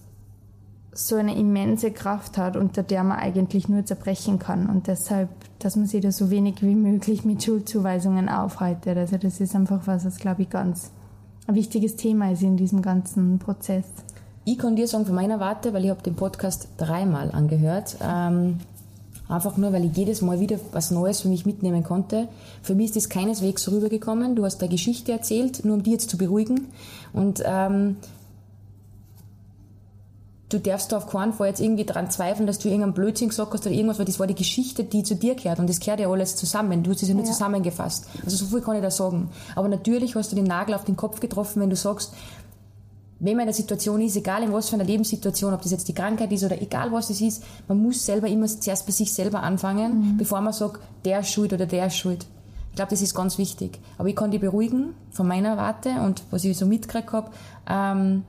so 0.93 1.15
eine 1.15 1.37
immense 1.37 1.91
Kraft 1.91 2.37
hat, 2.37 2.57
unter 2.57 2.83
der 2.83 3.05
man 3.05 3.19
eigentlich 3.19 3.69
nur 3.69 3.85
zerbrechen 3.85 4.37
kann. 4.37 4.67
Und 4.67 4.87
deshalb, 4.87 5.29
dass 5.59 5.77
man 5.77 5.85
sich 5.85 6.01
da 6.01 6.11
so 6.11 6.29
wenig 6.29 6.61
wie 6.61 6.75
möglich 6.75 7.23
mit 7.23 7.41
Schuldzuweisungen 7.43 8.27
aufhaltet. 8.27 8.97
Also 8.97 9.17
das 9.17 9.39
ist 9.39 9.55
einfach 9.55 9.87
was, 9.87 10.03
was, 10.03 10.17
glaube 10.17 10.41
ich, 10.41 10.49
ganz 10.49 10.91
ein 11.47 11.55
wichtiges 11.55 11.95
Thema 11.95 12.31
ist 12.31 12.41
in 12.41 12.57
diesem 12.57 12.81
ganzen 12.81 13.39
Prozess. 13.39 13.85
Ich 14.43 14.57
kann 14.57 14.75
dir 14.75 14.87
sagen 14.87 15.05
von 15.05 15.15
meiner 15.15 15.39
Warte, 15.39 15.71
weil 15.71 15.85
ich 15.85 15.89
habe 15.89 16.01
den 16.01 16.15
Podcast 16.15 16.67
dreimal 16.77 17.31
angehört. 17.31 17.95
Ähm, 18.01 18.59
einfach 19.31 19.57
nur, 19.57 19.73
weil 19.73 19.85
ich 19.85 19.95
jedes 19.95 20.21
Mal 20.21 20.39
wieder 20.39 20.59
was 20.71 20.91
Neues 20.91 21.21
für 21.21 21.27
mich 21.27 21.45
mitnehmen 21.45 21.83
konnte. 21.83 22.27
Für 22.61 22.75
mich 22.75 22.87
ist 22.87 22.95
das 22.95 23.09
keineswegs 23.09 23.69
rübergekommen. 23.69 24.35
Du 24.35 24.45
hast 24.45 24.59
da 24.61 24.67
Geschichte 24.67 25.11
erzählt, 25.11 25.63
nur 25.65 25.75
um 25.75 25.83
die 25.83 25.91
jetzt 25.91 26.09
zu 26.09 26.17
beruhigen. 26.17 26.67
Und 27.13 27.41
ähm, 27.45 27.97
du 30.49 30.59
darfst 30.59 30.91
da 30.91 30.97
auf 30.97 31.07
keinen 31.07 31.33
Fall 31.33 31.47
jetzt 31.47 31.61
irgendwie 31.61 31.85
dran 31.85 32.11
zweifeln, 32.11 32.45
dass 32.45 32.59
du 32.59 32.67
irgendeinen 32.67 32.93
Blödsinn 32.93 33.29
gesagt 33.29 33.53
hast 33.53 33.65
oder 33.65 33.73
irgendwas, 33.73 33.99
weil 33.99 34.05
das 34.05 34.19
war 34.19 34.27
die 34.27 34.35
Geschichte, 34.35 34.83
die 34.83 35.03
zu 35.03 35.15
dir 35.15 35.35
gehört 35.35 35.59
und 35.59 35.69
das 35.69 35.79
gehört 35.79 35.99
ja 35.99 36.09
alles 36.09 36.35
zusammen. 36.35 36.83
Du 36.83 36.91
hast 36.91 37.01
es 37.01 37.09
ja 37.09 37.15
nur 37.15 37.23
ja. 37.23 37.31
zusammengefasst. 37.31 38.07
Also 38.23 38.37
so 38.37 38.45
viel 38.45 38.61
kann 38.61 38.75
ich 38.75 38.81
da 38.81 38.91
sagen. 38.91 39.29
Aber 39.55 39.67
natürlich 39.67 40.15
hast 40.15 40.31
du 40.31 40.35
den 40.35 40.45
Nagel 40.45 40.75
auf 40.75 40.83
den 40.83 40.97
Kopf 40.97 41.19
getroffen, 41.19 41.61
wenn 41.61 41.69
du 41.69 41.75
sagst, 41.75 42.13
wenn 43.23 43.35
man 43.35 43.43
in 43.43 43.47
der 43.47 43.53
Situation 43.53 44.01
ist, 44.01 44.17
egal 44.17 44.41
in 44.41 44.51
was 44.51 44.69
für 44.69 44.75
einer 44.75 44.83
Lebenssituation, 44.83 45.53
ob 45.53 45.61
das 45.61 45.71
jetzt 45.71 45.87
die 45.87 45.93
Krankheit 45.93 46.31
ist 46.31 46.43
oder 46.43 46.59
egal 46.59 46.91
was 46.91 47.11
es 47.11 47.21
ist, 47.21 47.43
man 47.67 47.79
muss 47.79 48.03
selber 48.03 48.27
immer 48.27 48.47
zuerst 48.47 48.85
bei 48.87 48.91
sich 48.91 49.13
selber 49.13 49.43
anfangen, 49.43 50.13
mhm. 50.13 50.17
bevor 50.17 50.41
man 50.41 50.53
sagt, 50.53 50.81
der 51.05 51.19
ist 51.19 51.29
schuld 51.29 51.53
oder 51.53 51.67
der 51.67 51.85
ist 51.87 51.97
schuld. 51.97 52.25
Ich 52.71 52.75
glaube, 52.75 52.89
das 52.89 53.01
ist 53.01 53.13
ganz 53.13 53.37
wichtig. 53.37 53.79
Aber 53.99 54.09
ich 54.09 54.15
kann 54.15 54.31
dich 54.31 54.41
beruhigen 54.41 54.95
von 55.11 55.27
meiner 55.27 55.55
Warte 55.55 56.01
und 56.01 56.23
was 56.31 56.43
ich 56.43 56.57
so 56.57 56.65
mitgekriegt 56.65 57.11
habe, 57.11 57.29
ähm, 57.69 58.23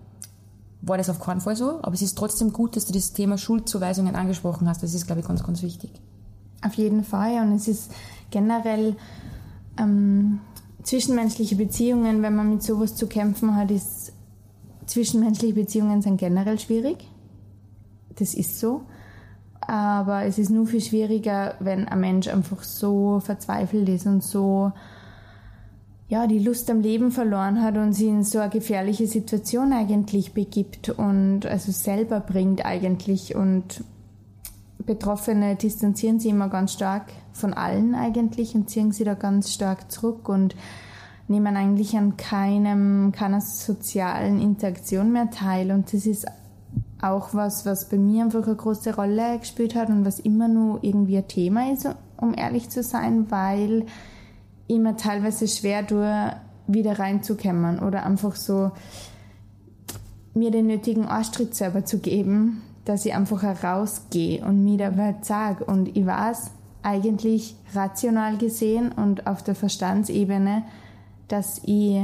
war 0.82 0.98
das 0.98 1.08
auf 1.08 1.20
keinen 1.20 1.40
Fall 1.40 1.56
so. 1.56 1.78
Aber 1.80 1.94
es 1.94 2.02
ist 2.02 2.18
trotzdem 2.18 2.52
gut, 2.52 2.76
dass 2.76 2.84
du 2.84 2.92
das 2.92 3.14
Thema 3.14 3.38
Schuldzuweisungen 3.38 4.14
angesprochen 4.14 4.68
hast. 4.68 4.82
Das 4.82 4.92
ist, 4.92 5.06
glaube 5.06 5.20
ich, 5.20 5.26
ganz, 5.26 5.42
ganz 5.42 5.62
wichtig. 5.62 5.90
Auf 6.60 6.74
jeden 6.74 7.02
Fall. 7.02 7.40
Und 7.40 7.54
es 7.54 7.66
ist 7.66 7.92
generell 8.30 8.96
ähm, 9.78 10.40
zwischenmenschliche 10.82 11.56
Beziehungen, 11.56 12.22
wenn 12.22 12.34
man 12.34 12.50
mit 12.50 12.62
sowas 12.62 12.94
zu 12.94 13.06
kämpfen 13.06 13.56
hat, 13.56 13.70
ist 13.70 14.01
Zwischenmenschliche 14.86 15.54
Beziehungen 15.54 16.02
sind 16.02 16.18
generell 16.18 16.58
schwierig. 16.58 17.08
Das 18.16 18.34
ist 18.34 18.58
so. 18.58 18.82
Aber 19.60 20.24
es 20.24 20.38
ist 20.38 20.50
nur 20.50 20.66
viel 20.66 20.80
schwieriger, 20.80 21.54
wenn 21.60 21.86
ein 21.86 22.00
Mensch 22.00 22.28
einfach 22.28 22.62
so 22.62 23.20
verzweifelt 23.20 23.88
ist 23.88 24.06
und 24.06 24.22
so 24.22 24.72
ja, 26.12 26.26
die 26.26 26.40
Lust 26.40 26.70
am 26.70 26.82
Leben 26.82 27.10
verloren 27.10 27.62
hat 27.62 27.78
und 27.78 27.94
sich 27.94 28.08
in 28.08 28.22
so 28.22 28.38
eine 28.38 28.50
gefährliche 28.50 29.06
Situation 29.06 29.72
eigentlich 29.72 30.34
begibt 30.34 30.90
und 30.90 31.46
also 31.46 31.72
selber 31.72 32.20
bringt 32.20 32.66
eigentlich 32.66 33.34
und 33.34 33.82
Betroffene 34.84 35.56
distanzieren 35.56 36.20
sich 36.20 36.30
immer 36.30 36.48
ganz 36.50 36.74
stark 36.74 37.06
von 37.32 37.54
allen 37.54 37.94
eigentlich 37.94 38.54
und 38.54 38.68
ziehen 38.68 38.92
sie 38.92 39.04
da 39.04 39.14
ganz 39.14 39.54
stark 39.54 39.90
zurück 39.90 40.28
und 40.28 40.54
nehmen 41.28 41.56
eigentlich 41.56 41.96
an 41.96 42.16
keinem, 42.16 43.12
keiner 43.12 43.40
sozialen 43.40 44.40
Interaktion 44.40 45.12
mehr 45.12 45.30
teil. 45.30 45.70
Und 45.70 45.92
das 45.92 46.06
ist 46.06 46.26
auch 47.00 47.34
was, 47.34 47.66
was 47.66 47.88
bei 47.88 47.98
mir 47.98 48.24
einfach 48.24 48.46
eine 48.46 48.56
große 48.56 48.94
Rolle 48.94 49.38
gespielt 49.38 49.74
hat 49.74 49.88
und 49.88 50.04
was 50.04 50.20
immer 50.20 50.48
nur 50.48 50.82
irgendwie 50.82 51.18
ein 51.18 51.28
Thema 51.28 51.72
ist, 51.72 51.88
um 52.16 52.34
ehrlich 52.34 52.70
zu 52.70 52.82
sein, 52.82 53.30
weil 53.30 53.86
ich 54.68 54.78
mir 54.78 54.96
teilweise 54.96 55.48
schwer 55.48 55.86
tue, 55.86 56.32
wieder 56.68 56.98
reinzukommen 56.98 57.80
oder 57.80 58.06
einfach 58.06 58.36
so 58.36 58.70
mir 60.34 60.50
den 60.50 60.68
nötigen 60.68 61.06
Arschtritt 61.06 61.54
selber 61.54 61.84
zu 61.84 61.98
geben, 61.98 62.62
dass 62.84 63.04
ich 63.04 63.14
einfach 63.14 63.42
herausgehe 63.42 64.44
und 64.44 64.64
mir 64.64 64.78
da 64.78 64.96
was 64.96 65.26
sage. 65.26 65.64
Und 65.64 65.96
ich 65.96 66.06
weiß 66.06 66.52
eigentlich 66.82 67.56
rational 67.74 68.38
gesehen 68.38 68.92
und 68.92 69.26
auf 69.26 69.42
der 69.42 69.54
Verstandsebene, 69.54 70.64
dass 71.32 71.62
ich 71.64 71.98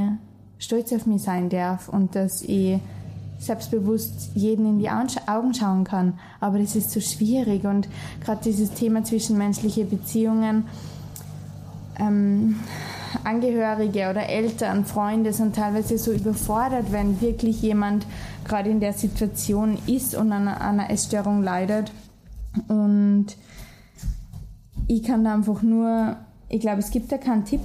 stolz 0.57 0.91
auf 0.91 1.05
mich 1.05 1.21
sein 1.21 1.49
darf 1.49 1.87
und 1.87 2.15
dass 2.15 2.41
ich 2.41 2.79
selbstbewusst 3.37 4.31
jeden 4.33 4.65
in 4.65 4.79
die 4.79 4.89
Augen 4.89 5.53
schauen 5.53 5.83
kann. 5.83 6.19
Aber 6.39 6.57
das 6.57 6.75
ist 6.75 6.91
so 6.91 6.99
schwierig 6.99 7.63
und 7.63 7.87
gerade 8.23 8.41
dieses 8.43 8.71
Thema 8.71 9.03
zwischenmenschliche 9.03 9.85
Beziehungen, 9.85 10.65
ähm, 11.99 12.59
Angehörige 13.23 14.09
oder 14.09 14.27
Eltern, 14.29 14.85
Freunde 14.85 15.31
sind 15.31 15.55
teilweise 15.55 15.97
so 15.97 16.11
überfordert, 16.11 16.91
wenn 16.91 17.21
wirklich 17.21 17.61
jemand 17.61 18.05
gerade 18.45 18.69
in 18.69 18.79
der 18.79 18.93
Situation 18.93 19.77
ist 19.87 20.15
und 20.15 20.31
an 20.31 20.47
einer 20.47 20.89
Essstörung 20.89 21.43
leidet. 21.43 21.91
Und 22.67 23.27
ich 24.87 25.03
kann 25.03 25.23
da 25.23 25.35
einfach 25.35 25.61
nur 25.61 26.17
ich 26.49 26.59
glaube, 26.59 26.79
es 26.79 26.89
gibt 26.89 27.11
ja 27.11 27.19
keinen 27.19 27.45
Tipp, 27.45 27.61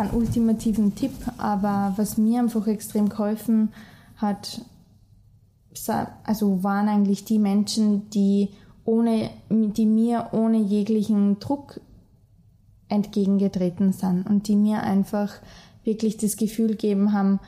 keinen 0.00 0.14
ultimativen 0.14 0.94
Tipp, 0.94 1.12
aber 1.36 1.92
was 1.96 2.16
mir 2.16 2.40
einfach 2.40 2.66
extrem 2.66 3.10
geholfen 3.10 3.68
hat, 4.16 4.62
also 6.24 6.62
waren 6.62 6.88
eigentlich 6.88 7.24
die 7.24 7.38
Menschen, 7.38 8.08
die 8.08 8.48
ohne, 8.84 9.30
die 9.50 9.84
mir 9.84 10.28
ohne 10.32 10.58
jeglichen 10.58 11.38
Druck 11.38 11.80
entgegengetreten 12.88 13.92
sind 13.92 14.26
und 14.26 14.48
die 14.48 14.56
mir 14.56 14.82
einfach 14.82 15.34
wirklich 15.84 16.16
das 16.16 16.38
Gefühl 16.38 16.68
gegeben 16.68 17.12
haben, 17.12 17.38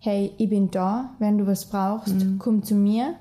hey, 0.00 0.32
ich 0.36 0.48
bin 0.48 0.70
da, 0.70 1.14
wenn 1.20 1.38
du 1.38 1.46
was 1.46 1.66
brauchst, 1.66 2.14
mhm. 2.14 2.38
komm 2.38 2.64
zu 2.64 2.74
mir. 2.74 3.14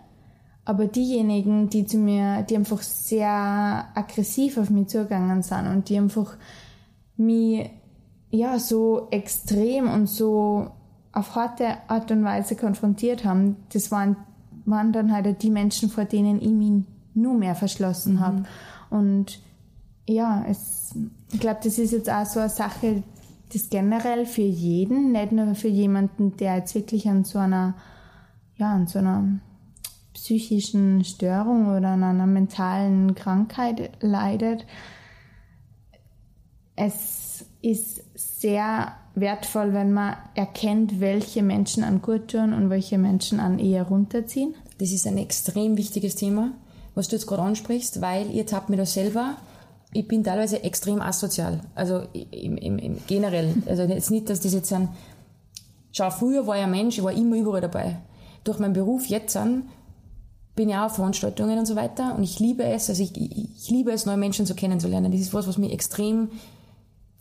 Aber 0.65 0.87
diejenigen, 0.87 1.69
die 1.69 1.85
zu 1.85 1.97
mir, 1.97 2.41
die 2.43 2.55
einfach 2.55 2.81
sehr 2.81 3.85
aggressiv 3.95 4.57
auf 4.57 4.71
mich 4.71 4.87
zugegangen 4.87 5.43
sind 5.43 5.67
und 5.67 5.89
die 5.89 5.97
einfach 5.97 6.37
mich 7.17 7.69
ja 8.31 8.59
so 8.59 9.07
extrem 9.11 9.89
und 9.89 10.07
so 10.07 10.71
auf 11.11 11.35
harte 11.35 11.77
Art 11.87 12.11
und 12.11 12.23
Weise 12.23 12.55
konfrontiert 12.55 13.25
haben, 13.25 13.57
das 13.73 13.91
waren 13.91 14.15
waren 14.69 14.93
dann 14.93 15.11
halt 15.11 15.41
die 15.41 15.49
Menschen, 15.49 15.89
vor 15.89 16.05
denen 16.05 16.41
ich 16.41 16.49
mich 16.49 16.83
nur 17.13 17.33
mehr 17.33 17.55
verschlossen 17.55 18.15
mhm. 18.15 18.19
habe. 18.19 18.43
Und 18.89 19.41
ja, 20.07 20.43
es, 20.47 20.95
ich 21.31 21.39
glaube, 21.39 21.59
das 21.63 21.77
ist 21.77 21.91
jetzt 21.91 22.09
auch 22.09 22.25
so 22.25 22.39
eine 22.39 22.49
Sache, 22.49 23.03
das 23.51 23.69
generell 23.69 24.25
für 24.25 24.41
jeden, 24.41 25.11
nicht 25.11 25.31
nur 25.31 25.55
für 25.55 25.67
jemanden, 25.67 26.37
der 26.37 26.57
jetzt 26.57 26.75
wirklich 26.75 27.07
an 27.07 27.23
so 27.23 27.39
einer, 27.39 27.75
ja, 28.57 28.71
an 28.71 28.87
so 28.87 28.99
einer 28.99 29.39
psychischen 30.13 31.03
Störung 31.03 31.67
oder 31.75 31.89
an 31.89 32.03
einer 32.03 32.27
mentalen 32.27 33.15
Krankheit 33.15 33.91
leidet. 34.01 34.65
Es 36.75 37.28
ist 37.61 38.01
sehr 38.15 38.93
wertvoll, 39.15 39.73
wenn 39.73 39.91
man 39.91 40.15
erkennt, 40.35 40.99
welche 40.99 41.43
Menschen 41.43 41.83
an 41.83 42.01
gut 42.01 42.29
tun 42.29 42.53
und 42.53 42.69
welche 42.69 42.97
Menschen 42.97 43.39
an 43.39 43.59
eher 43.59 43.83
runterziehen. 43.83 44.55
Das 44.77 44.91
ist 44.91 45.05
ein 45.07 45.17
extrem 45.17 45.75
wichtiges 45.77 46.15
Thema, 46.15 46.51
was 46.95 47.09
du 47.09 47.15
jetzt 47.15 47.27
gerade 47.27 47.43
ansprichst, 47.43 48.01
weil 48.01 48.31
ihr 48.31 48.45
tappt 48.45 48.69
mir 48.69 48.77
da 48.77 48.85
selber. 48.85 49.35
Ich 49.91 50.07
bin 50.07 50.23
teilweise 50.23 50.63
extrem 50.63 51.01
asozial. 51.01 51.61
Also 51.75 52.03
im, 52.13 52.57
im, 52.57 52.77
im 52.79 52.97
generell. 53.07 53.55
Also 53.65 53.83
jetzt 53.83 54.11
nicht, 54.11 54.29
dass 54.29 54.39
das 54.39 54.53
jetzt 54.53 54.71
ein. 54.71 54.89
Schau, 55.91 56.09
früher 56.11 56.47
war 56.47 56.55
ich 56.55 56.63
ein 56.63 56.71
Mensch, 56.71 56.97
ich 56.97 57.03
war 57.03 57.11
immer 57.11 57.35
überall 57.35 57.61
dabei. 57.61 57.97
Durch 58.43 58.59
meinen 58.59 58.73
Beruf 58.73 59.07
jetzt 59.07 59.35
an 59.35 59.63
bin 60.55 60.69
ich 60.69 60.75
auch 60.75 60.83
auf 60.83 60.95
Veranstaltungen 60.95 61.57
und 61.57 61.65
so 61.65 61.75
weiter 61.75 62.15
und 62.15 62.23
ich 62.23 62.39
liebe 62.39 62.63
es, 62.63 62.89
also 62.89 63.01
ich, 63.01 63.15
ich, 63.15 63.55
ich 63.55 63.69
liebe 63.69 63.91
es, 63.91 64.05
neue 64.05 64.17
Menschen 64.17 64.45
zu 64.45 64.55
kennenzulernen. 64.55 65.11
Das 65.11 65.21
ist 65.21 65.33
was, 65.33 65.47
was 65.47 65.57
mich 65.57 65.71
extrem 65.71 66.29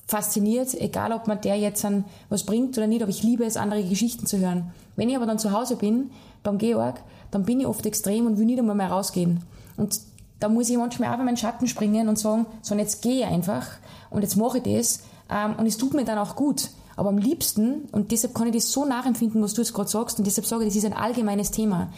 fasziniert, 0.08 0.74
egal 0.74 1.12
ob 1.12 1.28
man 1.28 1.40
der 1.40 1.56
jetzt 1.56 1.84
an 1.84 2.04
was 2.30 2.44
bringt 2.44 2.76
oder 2.76 2.86
nicht, 2.86 3.02
aber 3.02 3.10
ich 3.10 3.22
liebe 3.22 3.44
es, 3.44 3.56
andere 3.56 3.84
Geschichten 3.84 4.26
zu 4.26 4.38
hören. 4.38 4.72
Wenn 4.96 5.08
ich 5.08 5.16
aber 5.16 5.26
dann 5.26 5.38
zu 5.38 5.52
Hause 5.52 5.76
bin, 5.76 6.10
beim 6.42 6.58
Georg, 6.58 7.00
dann 7.30 7.44
bin 7.44 7.60
ich 7.60 7.66
oft 7.66 7.84
extrem 7.84 8.26
und 8.26 8.38
will 8.38 8.46
nicht 8.46 8.58
einmal 8.58 8.74
mehr 8.74 8.90
rausgehen. 8.90 9.44
Und 9.76 10.00
da 10.40 10.48
muss 10.48 10.70
ich 10.70 10.78
manchmal 10.78 11.10
auch 11.10 11.14
über 11.14 11.24
meinen 11.24 11.36
Schatten 11.36 11.68
springen 11.68 12.08
und 12.08 12.18
sagen, 12.18 12.46
so 12.62 12.74
und 12.74 12.80
jetzt 12.80 13.02
gehe 13.02 13.20
ich 13.20 13.26
einfach 13.26 13.66
und 14.10 14.22
jetzt 14.22 14.36
mache 14.36 14.58
ich 14.58 14.64
das 14.64 15.00
ähm, 15.30 15.56
und 15.58 15.66
es 15.66 15.76
tut 15.76 15.94
mir 15.94 16.04
dann 16.04 16.18
auch 16.18 16.36
gut. 16.36 16.70
Aber 16.96 17.10
am 17.10 17.18
liebsten, 17.18 17.88
und 17.92 18.10
deshalb 18.10 18.34
kann 18.34 18.48
ich 18.48 18.54
das 18.54 18.72
so 18.72 18.84
nachempfinden, 18.84 19.40
was 19.42 19.54
du 19.54 19.60
jetzt 19.60 19.72
gerade 19.72 19.88
sagst, 19.88 20.18
und 20.18 20.26
deshalb 20.26 20.46
sage 20.46 20.64
ich, 20.64 20.70
das 20.70 20.76
ist 20.76 20.84
ein 20.84 20.94
allgemeines 20.94 21.52
Thema. 21.52 21.92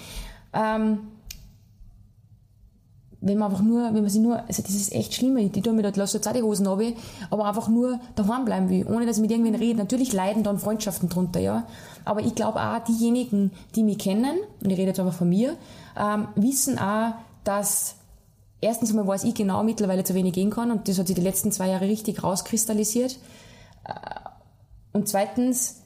Ähm, 0.52 0.98
wenn 3.22 3.36
man 3.36 3.50
einfach 3.50 3.62
nur, 3.62 3.84
wenn 3.84 4.02
man 4.02 4.08
sich 4.08 4.22
nur, 4.22 4.38
also 4.46 4.62
das 4.62 4.74
ist 4.74 4.92
echt 4.92 5.14
schlimm, 5.14 5.36
ich 5.36 5.52
tue 5.52 5.72
mir 5.72 5.82
dort, 5.82 5.96
lasse 5.96 6.16
jetzt 6.16 6.26
auch 6.26 6.32
die 6.32 6.42
Hosen 6.42 6.66
runter, 6.66 6.92
aber 7.28 7.44
einfach 7.44 7.68
nur 7.68 8.00
daheim 8.14 8.46
bleiben 8.46 8.70
will, 8.70 8.86
ohne 8.86 9.04
dass 9.04 9.16
ich 9.16 9.22
mit 9.22 9.30
irgendwen 9.30 9.54
rede. 9.54 9.78
Natürlich 9.78 10.12
leiden 10.12 10.42
dann 10.42 10.58
Freundschaften 10.58 11.08
drunter, 11.08 11.40
ja. 11.40 11.66
Aber 12.04 12.20
ich 12.20 12.34
glaube 12.34 12.60
auch, 12.60 12.78
diejenigen, 12.84 13.52
die 13.76 13.82
mich 13.82 13.98
kennen, 13.98 14.38
und 14.62 14.70
ich 14.70 14.78
rede 14.78 14.88
jetzt 14.88 15.00
einfach 15.00 15.14
von 15.14 15.28
mir, 15.28 15.56
ähm, 15.98 16.28
wissen 16.34 16.78
auch, 16.78 17.12
dass 17.44 17.96
erstens 18.62 18.90
einmal 18.90 19.06
weiß 19.06 19.24
ich 19.24 19.34
genau 19.34 19.62
mittlerweile 19.64 20.04
zu 20.04 20.14
wenig 20.14 20.32
gehen 20.32 20.50
kann 20.50 20.70
und 20.70 20.88
das 20.88 20.98
hat 20.98 21.06
sich 21.06 21.16
die 21.16 21.22
letzten 21.22 21.52
zwei 21.52 21.68
Jahre 21.68 21.86
richtig 21.86 22.22
rauskristallisiert. 22.22 23.18
Äh, 23.84 23.92
und 24.92 25.08
zweitens, 25.08 25.82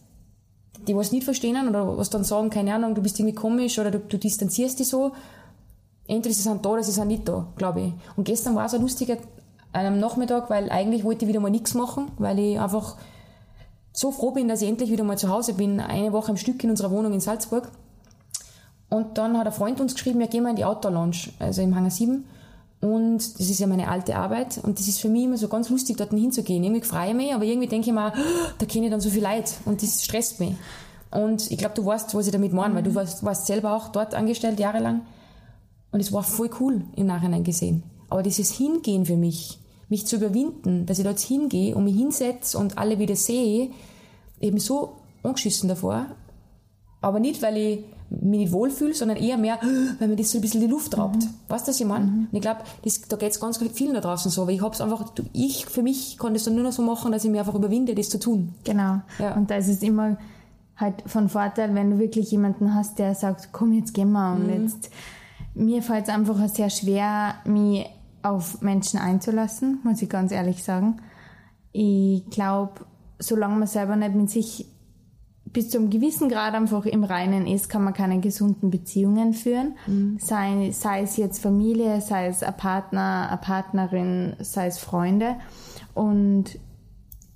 die 0.86 0.94
was 0.94 1.10
nicht 1.10 1.24
verstehen 1.24 1.68
oder 1.68 1.98
was 1.98 2.10
dann 2.10 2.22
sagen, 2.22 2.50
keine 2.50 2.74
Ahnung, 2.74 2.94
du 2.94 3.02
bist 3.02 3.18
irgendwie 3.18 3.34
komisch 3.34 3.78
oder 3.78 3.90
du, 3.90 3.98
du 3.98 4.18
distanzierst 4.18 4.78
dich 4.78 4.88
so, 4.88 5.12
entweder 6.06 6.34
sie 6.34 6.42
sind 6.42 6.64
da 6.64 6.70
oder 6.70 6.82
sie 6.82 6.92
sind 6.92 7.08
nicht 7.08 7.28
da, 7.28 7.46
glaube 7.56 7.80
ich. 7.80 7.92
Und 8.16 8.24
gestern 8.24 8.54
war 8.54 8.66
es 8.66 8.74
ein 8.74 8.82
lustiger 8.82 9.16
am 9.72 9.98
Nachmittag, 9.98 10.50
weil 10.50 10.70
eigentlich 10.70 11.04
wollte 11.04 11.24
ich 11.24 11.28
wieder 11.28 11.40
mal 11.40 11.50
nichts 11.50 11.74
machen, 11.74 12.10
weil 12.18 12.38
ich 12.38 12.60
einfach 12.60 12.96
so 13.92 14.12
froh 14.12 14.30
bin, 14.30 14.48
dass 14.48 14.62
ich 14.62 14.68
endlich 14.68 14.90
wieder 14.90 15.04
mal 15.04 15.18
zu 15.18 15.28
Hause 15.28 15.54
bin, 15.54 15.80
eine 15.80 16.12
Woche 16.12 16.30
am 16.30 16.36
Stück 16.36 16.62
in 16.62 16.70
unserer 16.70 16.90
Wohnung 16.90 17.12
in 17.12 17.20
Salzburg. 17.20 17.70
Und 18.88 19.18
dann 19.18 19.36
hat 19.38 19.46
ein 19.46 19.52
Freund 19.52 19.80
uns 19.80 19.94
geschrieben, 19.94 20.20
ja, 20.20 20.26
gehen 20.26 20.44
wir 20.44 20.50
in 20.50 20.56
die 20.56 20.64
Outdoor 20.64 20.92
Lounge, 20.92 21.30
also 21.38 21.62
im 21.62 21.74
Hangar 21.74 21.90
7. 21.90 22.24
Und 22.80 23.16
das 23.16 23.48
ist 23.48 23.58
ja 23.58 23.66
meine 23.66 23.88
alte 23.88 24.14
Arbeit. 24.14 24.60
Und 24.62 24.78
das 24.78 24.88
ist 24.88 25.00
für 25.00 25.08
mich 25.08 25.24
immer 25.24 25.38
so 25.38 25.48
ganz 25.48 25.70
lustig, 25.70 25.96
dort 25.96 26.10
hinzugehen. 26.10 26.62
Irgendwie 26.62 26.82
freue 26.82 27.08
ich 27.08 27.14
mich, 27.14 27.34
aber 27.34 27.44
irgendwie 27.44 27.66
denke 27.66 27.88
ich 27.88 27.94
mir, 27.94 28.12
oh, 28.14 28.52
da 28.58 28.66
kenne 28.66 28.86
ich 28.86 28.90
dann 28.90 29.00
so 29.00 29.10
viel 29.10 29.22
Leid. 29.22 29.52
Und 29.64 29.82
das 29.82 30.04
stresst 30.04 30.38
mich. 30.38 30.54
Und 31.10 31.50
ich 31.50 31.56
glaube, 31.56 31.74
du 31.74 31.86
weißt, 31.86 32.14
was 32.14 32.26
ich 32.26 32.32
damit 32.32 32.52
meine, 32.52 32.74
weil 32.74 32.82
du 32.82 32.94
warst, 32.94 33.24
warst 33.24 33.46
selber 33.46 33.74
auch 33.74 33.88
dort 33.88 34.14
angestellt, 34.14 34.60
jahrelang. 34.60 35.00
Und 35.94 36.00
es 36.00 36.12
war 36.12 36.24
voll 36.24 36.50
cool 36.58 36.82
im 36.96 37.06
Nachhinein 37.06 37.44
gesehen. 37.44 37.84
Aber 38.10 38.24
dieses 38.24 38.50
Hingehen 38.50 39.06
für 39.06 39.16
mich, 39.16 39.60
mich 39.88 40.04
zu 40.06 40.16
überwinden, 40.16 40.86
dass 40.86 40.98
ich 40.98 41.04
dort 41.04 41.20
hingehe 41.20 41.76
und 41.76 41.84
mich 41.84 41.94
hinsetze 41.94 42.58
und 42.58 42.78
alle 42.78 42.98
wieder 42.98 43.14
sehe, 43.14 43.70
eben 44.40 44.58
so 44.58 44.96
angeschissen 45.22 45.68
davor. 45.68 46.06
Aber 47.00 47.20
nicht, 47.20 47.42
weil 47.42 47.56
ich 47.56 47.78
mich 48.10 48.40
nicht 48.40 48.52
wohlfühle, 48.52 48.92
sondern 48.92 49.18
eher 49.18 49.38
mehr, 49.38 49.60
weil 50.00 50.08
mir 50.08 50.16
das 50.16 50.32
so 50.32 50.38
ein 50.38 50.40
bisschen 50.40 50.62
die 50.62 50.66
Luft 50.66 50.98
raubt. 50.98 51.22
Mhm. 51.22 51.28
Weißt 51.46 51.68
du, 51.68 51.70
was 51.70 51.78
ich 51.78 51.86
meine? 51.86 52.06
Mhm. 52.06 52.28
Und 52.32 52.34
ich 52.34 52.40
glaube, 52.40 52.62
da 53.08 53.16
geht 53.16 53.30
es 53.30 53.38
ganz 53.38 53.58
vielen 53.72 53.94
da 53.94 54.00
draußen 54.00 54.32
so, 54.32 54.48
weil 54.48 54.56
ich 54.56 54.62
habe 54.62 54.74
es 54.74 54.80
einfach, 54.80 55.12
ich 55.32 55.66
für 55.66 55.84
mich 55.84 56.18
kann 56.18 56.34
das 56.34 56.42
dann 56.42 56.56
nur 56.56 56.64
noch 56.64 56.72
so 56.72 56.82
machen, 56.82 57.12
dass 57.12 57.24
ich 57.24 57.30
mir 57.30 57.38
einfach 57.38 57.54
überwinde, 57.54 57.94
das 57.94 58.08
zu 58.08 58.18
tun. 58.18 58.52
Genau. 58.64 59.00
Ja. 59.20 59.36
Und 59.36 59.48
da 59.48 59.54
ist 59.58 59.68
es 59.68 59.80
immer 59.80 60.16
halt 60.74 61.04
von 61.06 61.28
Vorteil, 61.28 61.72
wenn 61.76 61.92
du 61.92 61.98
wirklich 62.00 62.32
jemanden 62.32 62.74
hast, 62.74 62.98
der 62.98 63.14
sagt, 63.14 63.50
komm, 63.52 63.72
jetzt 63.74 63.94
gehen 63.94 64.10
wir 64.10 64.32
und 64.32 64.48
mhm. 64.48 64.64
jetzt 64.64 64.90
mir 65.54 65.82
fällt 65.82 66.04
es 66.04 66.14
einfach 66.14 66.48
sehr 66.48 66.70
schwer, 66.70 67.36
mich 67.44 67.86
auf 68.22 68.60
Menschen 68.62 68.98
einzulassen, 68.98 69.80
muss 69.84 70.02
ich 70.02 70.08
ganz 70.08 70.32
ehrlich 70.32 70.64
sagen. 70.64 70.96
Ich 71.72 72.24
glaube, 72.30 72.86
solange 73.18 73.56
man 73.56 73.68
selber 73.68 73.96
nicht 73.96 74.14
mit 74.14 74.30
sich 74.30 74.66
bis 75.54 75.70
zu 75.70 75.78
einem 75.78 75.90
gewissen 75.90 76.28
Grad 76.28 76.54
einfach 76.54 76.84
im 76.84 77.04
Reinen 77.04 77.46
ist, 77.46 77.68
kann 77.68 77.84
man 77.84 77.94
keine 77.94 78.20
gesunden 78.20 78.70
Beziehungen 78.70 79.34
führen. 79.34 79.76
Mhm. 79.86 80.18
Sei, 80.20 80.70
sei 80.72 81.02
es 81.02 81.16
jetzt 81.16 81.40
Familie, 81.40 82.00
sei 82.00 82.26
es 82.26 82.42
ein 82.42 82.56
Partner, 82.56 83.28
eine 83.28 83.40
Partnerin, 83.40 84.34
sei 84.40 84.66
es 84.66 84.78
Freunde. 84.78 85.36
Und 85.94 86.58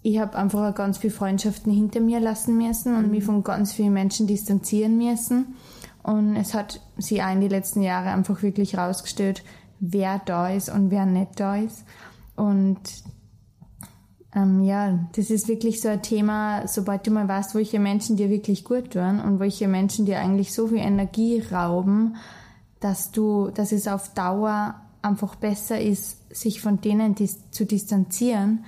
ich 0.02 0.18
habe 0.18 0.36
einfach 0.36 0.74
ganz 0.74 0.98
viele 0.98 1.12
Freundschaften 1.12 1.72
hinter 1.72 2.00
mir 2.00 2.18
lassen 2.18 2.56
müssen 2.56 2.96
und 2.96 3.06
mhm. 3.06 3.10
mich 3.12 3.24
von 3.24 3.44
ganz 3.44 3.72
vielen 3.72 3.92
Menschen 3.92 4.26
distanzieren 4.26 4.98
müssen. 4.98 5.54
Und 6.08 6.36
es 6.36 6.54
hat 6.54 6.80
sich 6.96 7.22
auch 7.22 7.30
in 7.30 7.42
den 7.42 7.50
letzten 7.50 7.82
Jahren 7.82 8.08
einfach 8.08 8.42
wirklich 8.42 8.78
rausgestellt, 8.78 9.44
wer 9.78 10.18
da 10.24 10.48
ist 10.48 10.70
und 10.70 10.90
wer 10.90 11.04
nicht 11.04 11.38
da 11.38 11.56
ist. 11.56 11.84
Und 12.34 12.80
ähm, 14.34 14.64
ja, 14.64 14.98
das 15.16 15.28
ist 15.28 15.48
wirklich 15.48 15.82
so 15.82 15.88
ein 15.88 16.00
Thema, 16.00 16.66
sobald 16.66 17.06
du 17.06 17.10
mal 17.10 17.28
weißt, 17.28 17.54
welche 17.54 17.78
Menschen 17.78 18.16
dir 18.16 18.30
wirklich 18.30 18.64
gut 18.64 18.92
tun 18.92 19.20
und 19.20 19.38
welche 19.38 19.68
Menschen 19.68 20.06
dir 20.06 20.18
eigentlich 20.18 20.54
so 20.54 20.68
viel 20.68 20.78
Energie 20.78 21.42
rauben, 21.52 22.16
dass 22.80 23.10
du, 23.10 23.50
dass 23.50 23.72
es 23.72 23.86
auf 23.86 24.14
Dauer 24.14 24.76
einfach 25.02 25.34
besser 25.34 25.78
ist, 25.78 26.34
sich 26.34 26.62
von 26.62 26.80
denen 26.80 27.16
dis 27.16 27.50
zu 27.50 27.66
distanzieren, 27.66 28.64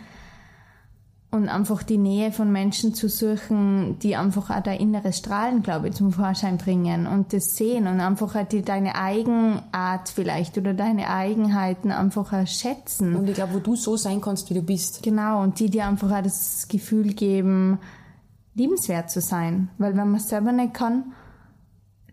und 1.32 1.48
einfach 1.48 1.84
die 1.84 1.98
Nähe 1.98 2.32
von 2.32 2.50
Menschen 2.50 2.92
zu 2.92 3.08
suchen, 3.08 3.98
die 4.00 4.16
einfach 4.16 4.50
auch 4.50 4.62
dein 4.62 4.80
inneres 4.80 5.18
Strahlen, 5.18 5.62
glaube 5.62 5.88
ich, 5.88 5.94
zum 5.94 6.12
Vorschein 6.12 6.58
bringen 6.58 7.06
und 7.06 7.32
das 7.32 7.56
sehen 7.56 7.86
und 7.86 8.00
einfach 8.00 8.34
auch 8.34 8.46
die, 8.46 8.62
deine 8.62 8.96
Eigenart 8.96 10.08
vielleicht 10.08 10.58
oder 10.58 10.74
deine 10.74 11.08
Eigenheiten 11.08 11.92
einfach 11.92 12.32
auch 12.32 12.46
schätzen. 12.48 13.14
Und 13.14 13.28
ich 13.28 13.36
glaube, 13.36 13.54
wo 13.54 13.58
du 13.60 13.76
so 13.76 13.96
sein 13.96 14.20
kannst, 14.20 14.50
wie 14.50 14.54
du 14.54 14.62
bist. 14.62 15.04
Genau, 15.04 15.40
und 15.42 15.60
die 15.60 15.70
dir 15.70 15.86
einfach 15.86 16.10
auch 16.10 16.22
das 16.22 16.66
Gefühl 16.66 17.14
geben, 17.14 17.78
liebenswert 18.54 19.08
zu 19.10 19.20
sein. 19.20 19.70
Weil 19.78 19.96
wenn 19.96 20.10
man 20.10 20.16
es 20.16 20.28
selber 20.28 20.50
nicht 20.50 20.74
kann, 20.74 21.12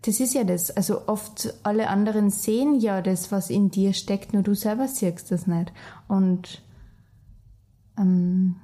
das 0.02 0.20
ist 0.20 0.34
ja 0.34 0.44
das. 0.44 0.70
Also 0.70 1.08
oft 1.08 1.54
alle 1.64 1.88
anderen 1.88 2.30
sehen 2.30 2.78
ja 2.78 3.02
das, 3.02 3.32
was 3.32 3.50
in 3.50 3.72
dir 3.72 3.94
steckt, 3.94 4.32
nur 4.32 4.44
du 4.44 4.54
selber 4.54 4.86
siehst 4.86 5.32
das 5.32 5.48
nicht. 5.48 5.72
Und 6.06 6.62
ähm, 7.98 8.54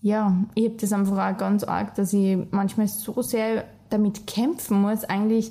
ja, 0.00 0.36
ich 0.54 0.66
habe 0.66 0.76
das 0.76 0.92
einfach 0.92 1.32
auch 1.32 1.36
ganz 1.36 1.64
arg, 1.64 1.94
dass 1.94 2.12
ich 2.12 2.38
manchmal 2.50 2.88
so 2.88 3.20
sehr 3.22 3.64
damit 3.90 4.26
kämpfen 4.26 4.80
muss, 4.80 5.04
eigentlich 5.04 5.50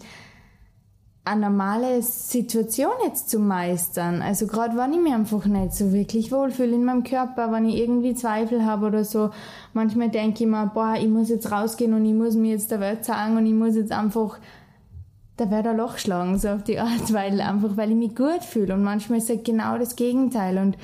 eine 1.25 1.49
normale 1.49 2.01
Situation 2.01 2.91
jetzt 3.03 3.29
zu 3.29 3.39
meistern. 3.39 4.21
Also 4.21 4.47
gerade 4.47 4.77
wenn 4.77 4.93
ich 4.93 4.99
mich 4.99 5.13
einfach 5.13 5.45
nicht 5.45 5.73
so 5.73 5.91
wirklich 5.91 6.31
wohlfühle 6.31 6.75
in 6.75 6.85
meinem 6.85 7.03
Körper, 7.03 7.51
wenn 7.51 7.67
ich 7.67 7.75
irgendwie 7.75 8.13
Zweifel 8.13 8.65
habe 8.65 8.85
oder 8.85 9.03
so, 9.03 9.31
manchmal 9.73 10.09
denke 10.09 10.45
ich 10.45 10.49
mir, 10.49 10.71
boah, 10.73 10.95
ich 10.97 11.09
muss 11.09 11.27
jetzt 11.27 11.51
rausgehen 11.51 11.93
und 11.93 12.05
ich 12.05 12.13
muss 12.13 12.35
mir 12.35 12.51
jetzt 12.51 12.71
der 12.71 12.79
Welt 12.79 13.03
sagen 13.03 13.35
und 13.35 13.45
ich 13.45 13.53
muss 13.53 13.75
jetzt 13.75 13.91
einfach 13.91 14.39
da 15.37 15.51
werde 15.51 15.69
ein 15.69 15.77
Loch 15.77 15.99
schlagen, 15.99 16.37
so 16.39 16.49
auf 16.49 16.63
die 16.63 16.79
Art, 16.79 17.13
weil 17.13 17.39
einfach, 17.39 17.77
weil 17.77 17.91
ich 17.91 17.97
mich 17.97 18.15
gut 18.15 18.43
fühle. 18.43 18.73
Und 18.73 18.83
manchmal 18.83 19.19
ist 19.19 19.29
es 19.29 19.43
genau 19.43 19.77
das 19.77 19.95
Gegenteil. 19.95 20.57
Und 20.57 20.77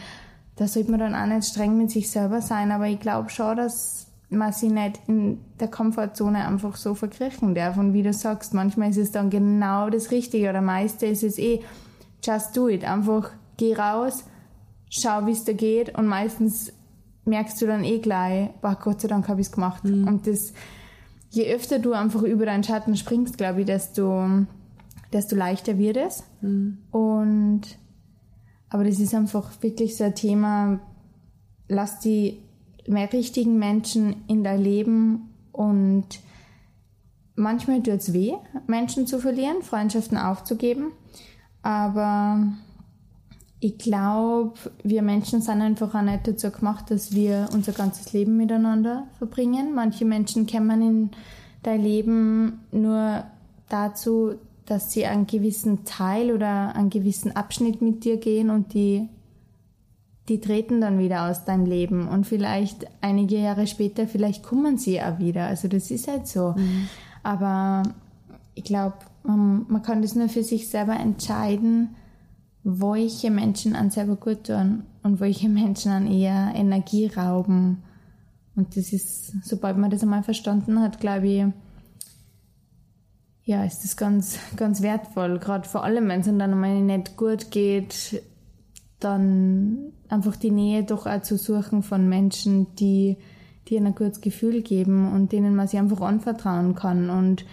da 0.55 0.67
sollte 0.67 0.91
man 0.91 0.99
dann 0.99 1.15
auch 1.15 1.25
nicht 1.25 1.47
streng 1.47 1.77
mit 1.77 1.91
sich 1.91 2.09
selber 2.09 2.41
sein, 2.41 2.71
aber 2.71 2.87
ich 2.87 2.99
glaube 2.99 3.29
schon, 3.29 3.57
dass 3.57 4.07
man 4.29 4.51
sich 4.51 4.71
nicht 4.71 4.99
in 5.07 5.39
der 5.59 5.67
Komfortzone 5.67 6.47
einfach 6.47 6.75
so 6.75 6.95
verkriechen 6.95 7.53
darf. 7.53 7.77
Und 7.77 7.93
wie 7.93 8.03
du 8.03 8.13
sagst, 8.13 8.53
manchmal 8.53 8.89
ist 8.89 8.97
es 8.97 9.11
dann 9.11 9.29
genau 9.29 9.89
das 9.89 10.11
Richtige 10.11 10.49
oder 10.49 10.61
meiste 10.61 11.05
ist 11.05 11.23
es 11.23 11.37
eh, 11.37 11.61
just 12.23 12.55
do 12.57 12.67
it. 12.67 12.83
Einfach 12.83 13.31
geh 13.57 13.75
raus, 13.75 14.25
schau, 14.89 15.25
wie 15.25 15.31
es 15.31 15.43
dir 15.43 15.53
geht 15.53 15.97
und 15.97 16.07
meistens 16.07 16.73
merkst 17.25 17.61
du 17.61 17.67
dann 17.67 17.83
eh 17.83 17.99
gleich, 17.99 18.49
boah, 18.61 18.77
Gott 18.81 19.01
sei 19.01 19.07
Dank 19.07 19.27
habe 19.27 19.41
ich 19.41 19.47
es 19.47 19.53
gemacht. 19.53 19.83
Mhm. 19.83 20.07
Und 20.07 20.27
das, 20.27 20.53
je 21.29 21.53
öfter 21.53 21.79
du 21.79 21.93
einfach 21.93 22.23
über 22.23 22.45
deinen 22.45 22.63
Schatten 22.63 22.95
springst, 22.95 23.37
glaube 23.37 23.61
ich, 23.61 23.65
desto 23.65 24.45
desto 25.13 25.35
leichter 25.35 25.77
wird 25.77 25.97
es. 25.97 26.23
Mhm. 26.41 26.79
Und 26.91 27.61
aber 28.73 28.85
das 28.85 28.99
ist 28.99 29.13
einfach 29.13 29.51
wirklich 29.61 29.95
so 29.95 30.03
ein 30.03 30.15
Thema, 30.15 30.79
lass 31.67 31.99
die 31.99 32.39
mehr 32.87 33.13
richtigen 33.13 33.59
Menschen 33.59 34.23
in 34.27 34.43
dein 34.43 34.63
Leben 34.63 35.29
und 35.51 36.05
manchmal 37.35 37.83
tut 37.83 37.99
es 37.99 38.13
weh, 38.13 38.33
Menschen 38.65 39.05
zu 39.05 39.19
verlieren, 39.19 39.61
Freundschaften 39.61 40.17
aufzugeben. 40.17 40.91
Aber 41.61 42.47
ich 43.59 43.77
glaube, 43.77 44.55
wir 44.83 45.03
Menschen 45.03 45.43
sind 45.43 45.61
einfach 45.61 45.93
auch 45.93 46.01
nicht 46.01 46.27
dazu 46.27 46.49
gemacht, 46.49 46.89
dass 46.89 47.13
wir 47.13 47.49
unser 47.53 47.73
ganzes 47.73 48.11
Leben 48.11 48.37
miteinander 48.37 49.05
verbringen. 49.19 49.75
Manche 49.75 50.03
Menschen 50.03 50.47
kommen 50.47 50.81
in 50.81 51.11
dein 51.61 51.79
Leben 51.79 52.61
nur 52.71 53.23
dazu, 53.69 54.33
dass 54.65 54.91
sie 54.91 55.05
einen 55.05 55.27
gewissen 55.27 55.85
Teil 55.85 56.31
oder 56.31 56.75
einen 56.75 56.89
gewissen 56.89 57.35
Abschnitt 57.35 57.81
mit 57.81 58.03
dir 58.05 58.17
gehen 58.17 58.49
und 58.49 58.73
die, 58.73 59.09
die 60.29 60.39
treten 60.39 60.79
dann 60.79 60.99
wieder 60.99 61.29
aus 61.29 61.45
deinem 61.45 61.65
Leben. 61.65 62.07
Und 62.07 62.25
vielleicht 62.25 62.85
einige 63.01 63.37
Jahre 63.37 63.67
später, 63.67 64.07
vielleicht 64.07 64.43
kommen 64.43 64.77
sie 64.77 65.01
auch 65.01 65.19
wieder. 65.19 65.45
Also 65.47 65.67
das 65.67 65.91
ist 65.91 66.07
halt 66.07 66.27
so. 66.27 66.53
Mhm. 66.57 66.87
Aber 67.23 67.83
ich 68.55 68.63
glaube, 68.63 68.95
man, 69.23 69.65
man 69.67 69.81
kann 69.81 70.01
das 70.01 70.15
nur 70.15 70.29
für 70.29 70.43
sich 70.43 70.69
selber 70.69 70.95
entscheiden, 70.95 71.95
welche 72.63 73.31
Menschen 73.31 73.75
an 73.75 73.91
selber 73.91 74.15
gut 74.15 74.45
tun 74.45 74.83
und 75.03 75.19
welche 75.19 75.49
Menschen 75.49 75.91
an 75.91 76.07
eher 76.07 76.53
Energie 76.55 77.07
rauben. 77.07 77.83
Und 78.55 78.77
das 78.77 78.93
ist, 78.93 79.33
sobald 79.43 79.77
man 79.77 79.91
das 79.91 80.03
einmal 80.03 80.23
verstanden 80.23 80.79
hat, 80.79 80.99
glaube 80.99 81.27
ich, 81.27 81.45
ja, 83.45 83.65
ist 83.65 83.83
das 83.83 83.97
ganz, 83.97 84.37
ganz 84.55 84.81
wertvoll. 84.81 85.39
Gerade 85.39 85.67
vor 85.67 85.83
allem, 85.83 86.07
wenn 86.07 86.21
es 86.21 86.27
dann 86.27 86.41
einmal 86.41 86.81
nicht 86.81 87.17
gut 87.17 87.51
geht, 87.51 88.23
dann 88.99 89.91
einfach 90.07 90.35
die 90.37 90.51
Nähe 90.51 90.83
doch 90.83 91.05
auch 91.05 91.21
zu 91.21 91.37
suchen 91.37 91.83
von 91.83 92.07
Menschen, 92.07 92.73
die 92.75 93.17
dir 93.67 93.81
ein 93.81 93.95
gutes 93.95 94.21
Gefühl 94.21 94.61
geben 94.61 95.11
und 95.11 95.31
denen 95.31 95.55
man 95.55 95.67
sich 95.67 95.79
einfach 95.79 96.01
anvertrauen 96.01 96.75
kann. 96.75 97.09
Und 97.09 97.45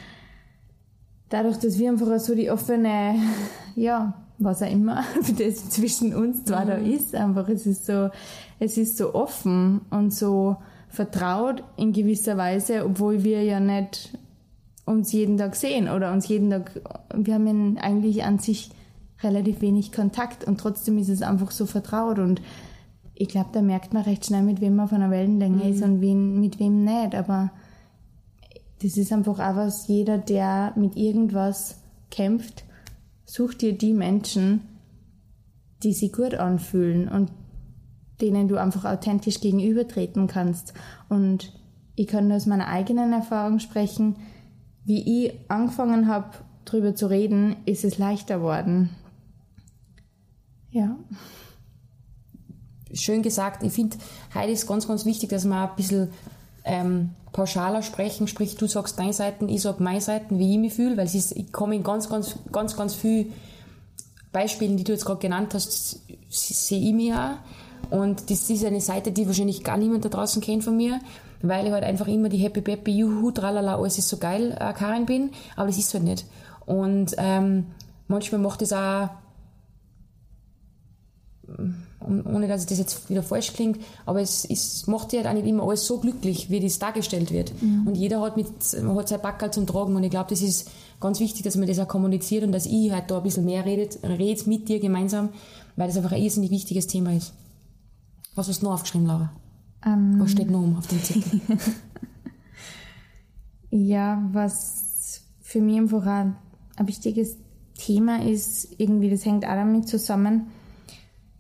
dadurch, 1.29 1.59
dass 1.59 1.79
wir 1.79 1.91
einfach 1.91 2.19
so 2.21 2.35
die 2.35 2.51
offene, 2.51 3.17
ja, 3.75 4.15
was 4.39 4.63
auch 4.63 4.71
immer 4.71 5.05
das 5.39 5.71
zwischen 5.71 6.15
uns 6.15 6.45
zwar 6.45 6.65
mhm. 6.65 6.69
da 6.69 6.75
ist, 6.77 7.15
einfach 7.15 7.49
es 7.49 7.67
ist 7.67 7.87
so, 7.87 8.11
es 8.59 8.77
ist 8.79 8.97
so 8.97 9.15
offen 9.15 9.83
und 9.91 10.15
so 10.15 10.57
vertraut 10.89 11.63
in 11.77 11.93
gewisser 11.93 12.37
Weise, 12.37 12.85
obwohl 12.85 13.23
wir 13.23 13.45
ja 13.45 13.61
nicht 13.61 14.19
uns 14.91 15.13
jeden 15.13 15.39
Tag 15.39 15.57
sehen 15.57 15.89
oder 15.89 16.13
uns 16.13 16.29
jeden 16.29 16.51
Tag, 16.51 16.81
wir 17.15 17.35
haben 17.35 17.79
eigentlich 17.79 18.25
an 18.25 18.39
sich 18.39 18.71
relativ 19.23 19.61
wenig 19.61 19.93
Kontakt 19.93 20.45
und 20.45 20.59
trotzdem 20.59 20.99
ist 20.99 21.09
es 21.09 21.23
einfach 21.23 21.51
so 21.51 21.67
vertraut 21.67 22.19
und 22.19 22.41
ich 23.15 23.29
glaube, 23.29 23.51
da 23.53 23.61
merkt 23.61 23.93
man 23.93 24.05
recht 24.05 24.25
schnell, 24.25 24.43
mit 24.43 24.61
wem 24.61 24.77
man 24.77 24.89
von 24.89 25.03
einer 25.03 25.11
Wellenlänge 25.11 25.65
mhm. 25.65 25.71
ist 25.73 25.83
und 25.83 26.01
wen, 26.01 26.41
mit 26.41 26.59
wem 26.59 26.85
nicht, 26.85 27.15
aber 27.15 27.51
das 28.83 28.97
ist 28.97 29.13
einfach 29.13 29.39
auch 29.39 29.57
was, 29.57 29.89
jeder, 29.89 30.17
der 30.17 30.73
mit 30.77 30.97
irgendwas 30.97 31.77
kämpft, 32.11 32.65
such 33.27 33.55
dir 33.55 33.77
die 33.77 33.93
Menschen, 33.93 34.63
die 35.83 35.93
sich 35.93 36.13
gut 36.13 36.35
anfühlen 36.35 37.09
und 37.09 37.31
denen 38.21 38.49
du 38.49 38.57
einfach 38.57 38.85
authentisch 38.85 39.41
gegenübertreten 39.41 40.27
kannst. 40.27 40.75
Und 41.09 41.53
ich 41.95 42.07
kann 42.07 42.29
nur 42.29 42.37
aus 42.37 42.47
meiner 42.47 42.69
eigenen 42.69 43.13
Erfahrung 43.13 43.59
sprechen, 43.59 44.17
wie 44.85 45.27
ich 45.27 45.33
angefangen 45.49 46.09
habe, 46.09 46.31
darüber 46.65 46.95
zu 46.95 47.09
reden, 47.09 47.57
ist 47.67 47.85
es 47.85 47.99
leichter 47.99 48.39
geworden. 48.39 48.91
Ja. 50.71 50.97
Schön 52.93 53.23
gesagt. 53.23 53.63
Ich 53.63 53.73
finde, 53.73 53.97
heute 54.35 54.51
ist 54.51 54.67
ganz, 54.67 54.87
ganz 54.87 55.05
wichtig, 55.05 55.31
dass 55.31 55.45
man 55.45 55.69
ein 55.69 55.77
bisschen 55.77 56.11
ähm, 56.65 57.11
pauschaler 57.33 57.83
sprechen, 57.83 58.27
sprich 58.27 58.57
du 58.57 58.67
sagst 58.67 58.99
deine 58.99 59.13
Seiten, 59.13 59.49
ich 59.49 59.63
sag 59.63 59.81
meine 59.81 60.01
Seiten, 60.01 60.39
wie 60.39 60.53
ich 60.53 60.59
mich 60.59 60.75
fühle, 60.75 60.97
weil 60.97 61.07
es 61.07 61.15
ist, 61.15 61.33
ich 61.33 61.53
komme 61.53 61.77
in 61.77 61.83
ganz, 61.83 62.09
ganz, 62.09 62.37
ganz, 62.53 62.77
ganz 62.77 62.95
viel 62.95 63.33
Beispielen, 64.33 64.77
die 64.77 64.85
du 64.85 64.93
jetzt 64.93 65.05
gerade 65.05 65.21
genannt 65.21 65.55
hast, 65.55 66.01
sehe 66.29 66.81
ich 66.81 66.95
mich 66.95 67.13
auch. 67.13 67.37
Und 67.91 68.31
das 68.31 68.49
ist 68.51 68.65
eine 68.65 68.81
Seite, 68.81 69.13
die 69.13 69.27
wahrscheinlich 69.27 69.65
gar 69.65 69.77
niemand 69.77 70.05
da 70.05 70.09
draußen 70.09 70.43
kennt 70.43 70.65
von 70.65 70.77
mir, 70.77 71.01
weil 71.43 71.67
ich 71.67 71.73
halt 71.73 71.85
einfach 71.85 72.07
immer 72.07 72.29
die 72.29 72.39
Happy 72.39 72.61
Peppy, 72.61 72.99
Juhu, 72.99 73.31
tralala, 73.31 73.77
alles 73.77 73.99
ist 73.99 74.09
so 74.09 74.19
geil, 74.19 74.57
äh, 74.59 74.73
Karin 74.73 75.07
bin, 75.07 75.31
aber 75.57 75.69
das 75.69 75.79
ist 75.79 75.93
halt 75.95 76.05
nicht. 76.05 76.27
Und 76.67 77.15
ähm, 77.19 77.67
manchmal 78.09 78.41
macht 78.41 78.63
es 78.63 78.73
auch 78.73 79.09
ohne 82.01 82.49
dass 82.49 82.63
es 82.63 82.67
das 82.67 82.79
jetzt 82.79 83.11
wieder 83.11 83.23
falsch 83.23 83.53
klingt, 83.53 83.81
aber 84.07 84.21
es, 84.21 84.45
es 84.45 84.87
macht 84.87 85.13
ja 85.13 85.21
halt 85.21 85.29
auch 85.29 85.35
nicht 85.35 85.47
immer 85.47 85.65
alles 85.65 85.87
so 85.87 85.99
glücklich, 85.99 86.51
wie 86.51 86.61
das 86.61 86.79
dargestellt 86.79 87.31
wird. 87.31 87.53
Mhm. 87.61 87.89
Und 87.89 87.95
jeder 87.97 88.21
hat, 88.21 88.37
mit, 88.37 88.47
hat 88.49 89.09
sein 89.09 89.21
Backerl 89.21 89.51
zum 89.51 89.67
Tragen 89.67 89.97
und 89.97 90.03
ich 90.03 90.11
glaube, 90.11 90.31
das 90.31 90.43
ist 90.43 90.71
ganz 91.01 91.21
wichtig, 91.21 91.43
dass 91.43 91.57
man 91.57 91.67
das 91.67 91.79
auch 91.79 91.89
kommuniziert 91.89 92.45
und 92.45 92.53
dass 92.53 92.67
ich 92.67 92.91
halt 92.91 93.11
da 93.11 93.19
ein 93.19 93.23
bisschen 93.23 93.45
mehr 93.45 93.65
redet, 93.65 93.99
redet 94.03 94.47
mit 94.47 94.69
dir 94.69 94.81
gemeinsam, 94.81 95.31
weil 95.77 95.89
das 95.89 95.97
einfach 95.97 96.13
ein 96.13 96.23
irrsinnig 96.23 96.51
wichtiges 96.51 96.87
Thema 96.87 97.13
ist. 97.13 97.33
Was 98.35 98.49
hast 98.49 98.63
du 98.63 98.67
noch 98.67 98.75
aufgeschrieben, 98.75 99.07
Laura? 99.07 99.33
Ähm. 99.85 100.15
was 100.19 100.33
steht 100.33 100.51
noch 100.51 100.63
um 100.63 100.77
auf 100.77 100.87
dem 100.87 101.03
Zettel? 101.03 101.41
ja, 103.71 104.23
was 104.33 105.23
für 105.41 105.61
mich 105.61 105.79
einfach 105.79 106.07
ein, 106.07 106.37
ein 106.77 106.89
wichtiges 106.89 107.37
Thema 107.75 108.23
ist, 108.23 108.75
irgendwie, 108.79 109.11
das 109.11 109.25
hängt 109.25 109.45
auch 109.45 109.55
damit 109.55 109.89
zusammen, 109.89 110.49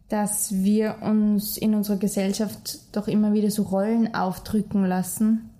dass 0.08 0.52
wir 0.52 0.96
uns 1.02 1.56
in 1.56 1.74
unserer 1.74 1.98
Gesellschaft 1.98 2.80
doch 2.92 3.06
immer 3.06 3.32
wieder 3.32 3.50
so 3.50 3.62
Rollen 3.62 4.14
aufdrücken 4.14 4.84
lassen, 4.84 5.50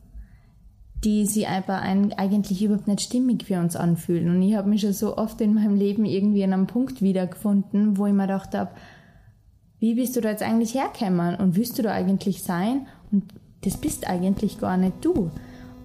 die 1.04 1.24
sie 1.26 1.46
aber 1.46 1.80
eigentlich 1.80 2.62
überhaupt 2.62 2.88
nicht 2.88 3.00
stimmig 3.00 3.44
für 3.44 3.60
uns 3.60 3.76
anfühlen. 3.76 4.28
Und 4.28 4.42
ich 4.42 4.56
habe 4.56 4.68
mich 4.68 4.80
schon 4.80 4.92
so 4.92 5.16
oft 5.16 5.40
in 5.40 5.54
meinem 5.54 5.76
Leben 5.76 6.04
irgendwie 6.04 6.42
an 6.44 6.52
einem 6.52 6.66
Punkt 6.66 7.00
wiedergefunden, 7.00 7.96
wo 7.96 8.06
ich 8.06 8.12
mir 8.12 8.26
gedacht 8.26 8.54
habe, 8.54 8.72
wie 9.80 9.94
bist 9.94 10.14
du 10.14 10.20
da 10.20 10.30
jetzt 10.30 10.42
eigentlich 10.42 10.74
hergekommen 10.74 11.34
und 11.36 11.56
willst 11.56 11.78
du 11.78 11.82
da 11.82 11.92
eigentlich 11.92 12.42
sein? 12.42 12.86
Und 13.10 13.24
das 13.62 13.76
bist 13.76 14.06
eigentlich 14.08 14.60
gar 14.60 14.76
nicht 14.76 15.04
du. 15.04 15.30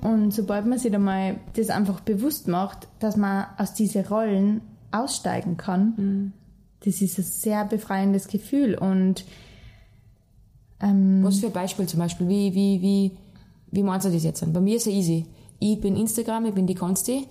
Und 0.01 0.31
sobald 0.31 0.67
man 0.67 0.77
sich 0.77 0.91
da 0.91 0.99
mal 0.99 1.37
das 1.55 1.69
einfach 1.69 2.01
bewusst 2.01 2.47
macht, 2.47 2.87
dass 2.99 3.17
man 3.17 3.47
aus 3.57 3.73
diesen 3.73 4.05
Rollen 4.05 4.61
aussteigen 4.91 5.57
kann, 5.57 5.93
mhm 5.97 6.33
das 6.85 7.01
ist 7.01 7.17
ein 7.17 7.23
sehr 7.23 7.65
befreiendes 7.65 8.27
Gefühl. 8.27 8.75
Und 8.75 9.25
ähm, 10.79 11.23
was 11.23 11.39
für 11.39 11.47
ein 11.47 11.53
Beispiel 11.53 11.87
zum 11.87 11.99
Beispiel? 11.99 12.29
Wie, 12.29 12.53
wie, 12.53 12.81
wie, 12.81 13.11
wie 13.71 13.83
meinst 13.83 14.05
du 14.05 14.11
das 14.11 14.23
jetzt? 14.23 14.53
Bei 14.53 14.61
mir 14.61 14.77
ist 14.77 14.87
es 14.87 14.93
easy. 14.93 15.25
Ich 15.59 15.79
bin 15.81 15.95
Instagram, 15.95 16.45
ich 16.45 16.53
bin 16.53 16.67
die 16.67 16.75
Konsti. 16.75 17.27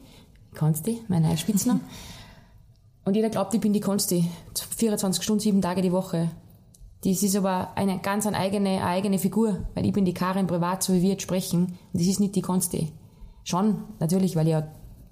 Konsti, 0.56 1.00
mein 1.08 1.22
neuer 1.22 1.36
Spitzname. 1.36 1.80
Und 3.04 3.16
jeder 3.16 3.28
glaubt, 3.28 3.54
ich 3.54 3.60
bin 3.60 3.72
die 3.72 3.80
Konsti. 3.80 4.24
24 4.76 5.22
Stunden, 5.22 5.40
sieben 5.40 5.62
Tage 5.62 5.82
die 5.82 5.92
Woche. 5.92 6.30
Das 7.04 7.22
ist 7.22 7.36
aber 7.36 7.76
eine 7.76 7.98
ganz 7.98 8.26
eine 8.26 8.38
eigene, 8.38 8.70
eine 8.70 8.84
eigene 8.84 9.18
Figur, 9.18 9.66
weil 9.74 9.84
ich 9.84 9.92
bin 9.92 10.06
die 10.06 10.14
Karin 10.14 10.46
privat, 10.46 10.82
so 10.82 10.94
wie 10.94 11.02
wir 11.02 11.10
jetzt 11.10 11.22
sprechen. 11.22 11.64
Und 11.66 12.00
das 12.00 12.06
ist 12.06 12.18
nicht 12.18 12.34
die 12.34 12.40
Konsti. 12.40 12.92
Schon, 13.44 13.84
natürlich, 14.00 14.36
weil 14.36 14.46
ich 14.46 14.52
ja 14.52 14.66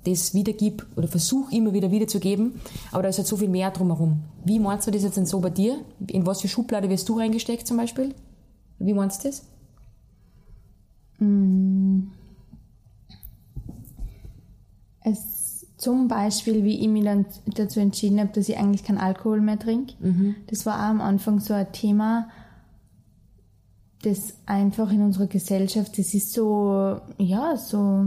das 0.04 0.32
wiedergib 0.32 0.86
oder 0.96 1.06
versuche 1.06 1.54
immer 1.54 1.74
wieder 1.74 1.90
wiederzugeben, 1.90 2.60
aber 2.90 3.02
da 3.02 3.08
ist 3.10 3.18
halt 3.18 3.28
so 3.28 3.36
viel 3.36 3.48
mehr 3.48 3.70
drumherum. 3.70 4.22
Wie 4.44 4.58
meinst 4.58 4.86
du 4.86 4.90
das 4.90 5.02
jetzt 5.02 5.16
denn 5.16 5.26
so 5.26 5.40
bei 5.40 5.50
dir? 5.50 5.84
In 6.08 6.26
was 6.26 6.40
für 6.40 6.48
Schublade 6.48 6.88
wirst 6.88 7.08
du 7.08 7.18
reingesteckt 7.18 7.66
zum 7.66 7.76
Beispiel? 7.76 8.14
Wie 8.78 8.94
meinst 8.94 9.22
du 9.22 9.28
das? 9.28 9.44
Mm. 11.18 12.08
Es, 15.04 15.41
zum 15.82 16.06
Beispiel, 16.06 16.62
wie 16.62 16.78
ich 16.80 16.88
mich 16.88 17.02
dann 17.02 17.26
dazu 17.44 17.80
entschieden 17.80 18.20
habe, 18.20 18.30
dass 18.32 18.48
ich 18.48 18.56
eigentlich 18.56 18.84
keinen 18.84 18.98
Alkohol 18.98 19.40
mehr 19.40 19.58
trinke. 19.58 19.94
Mhm. 19.98 20.36
Das 20.46 20.64
war 20.64 20.76
auch 20.76 20.90
am 20.90 21.00
Anfang 21.00 21.40
so 21.40 21.54
ein 21.54 21.72
Thema, 21.72 22.28
das 24.02 24.34
einfach 24.46 24.92
in 24.92 25.02
unserer 25.02 25.26
Gesellschaft, 25.26 25.98
das 25.98 26.14
ist 26.14 26.32
so, 26.32 27.00
ja, 27.18 27.56
so 27.56 28.06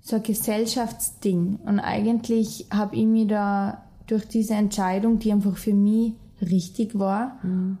so 0.00 0.16
ein 0.16 0.22
Gesellschaftsding. 0.22 1.58
Und 1.64 1.80
eigentlich 1.80 2.66
habe 2.70 2.94
ich 2.94 3.06
mir 3.06 3.26
da 3.26 3.82
durch 4.06 4.28
diese 4.28 4.54
Entscheidung, 4.54 5.18
die 5.18 5.32
einfach 5.32 5.56
für 5.56 5.74
mich 5.74 6.12
richtig 6.40 6.96
war, 6.96 7.38
mhm. 7.42 7.78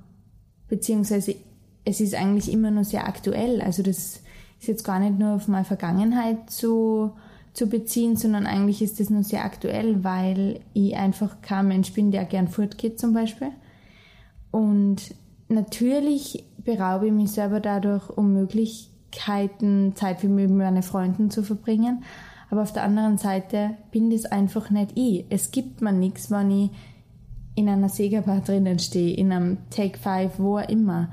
beziehungsweise 0.66 1.36
es 1.84 2.00
ist 2.00 2.14
eigentlich 2.14 2.50
immer 2.50 2.72
noch 2.72 2.84
sehr 2.84 3.06
aktuell. 3.06 3.60
Also 3.60 3.84
das 3.84 4.22
ist 4.58 4.66
jetzt 4.66 4.84
gar 4.84 4.98
nicht 4.98 5.16
nur 5.16 5.34
auf 5.34 5.46
meine 5.46 5.64
Vergangenheit 5.64 6.50
zu, 6.50 7.12
zu 7.54 7.68
beziehen, 7.68 8.16
sondern 8.16 8.46
eigentlich 8.46 8.82
ist 8.82 9.00
das 9.00 9.10
nur 9.10 9.22
sehr 9.22 9.44
aktuell, 9.44 10.02
weil 10.02 10.60
ich 10.74 10.96
einfach 10.96 11.40
kein 11.40 11.68
Mensch 11.68 11.92
bin, 11.92 12.10
der 12.10 12.24
gern 12.24 12.48
fortgeht 12.48 12.98
zum 12.98 13.14
Beispiel. 13.14 13.52
Und 14.50 15.14
natürlich 15.48 16.44
beraube 16.58 17.06
ich 17.06 17.12
mich 17.12 17.30
selber 17.30 17.60
dadurch 17.60 18.10
um 18.10 18.32
Möglichkeiten, 18.32 19.92
Zeit 19.94 20.20
für 20.20 20.28
mich 20.28 20.48
mit 20.48 20.58
meinen 20.58 20.82
Freunden 20.82 21.30
zu 21.30 21.44
verbringen. 21.44 22.02
Aber 22.50 22.62
auf 22.62 22.72
der 22.72 22.82
anderen 22.82 23.18
Seite 23.18 23.76
bin 23.92 24.10
das 24.10 24.26
einfach 24.26 24.70
nicht 24.70 24.92
ich. 24.96 25.24
Es 25.30 25.52
gibt 25.52 25.80
mir 25.80 25.92
nichts, 25.92 26.30
wenn 26.30 26.50
ich 26.50 26.70
in 27.54 27.68
einer 27.68 27.88
Segerbar 27.88 28.40
drinnen 28.40 28.80
stehe, 28.80 29.16
in 29.16 29.32
einem 29.32 29.58
Take 29.70 29.98
5, 29.98 30.38
wo 30.38 30.58
auch 30.58 30.68
immer. 30.68 31.08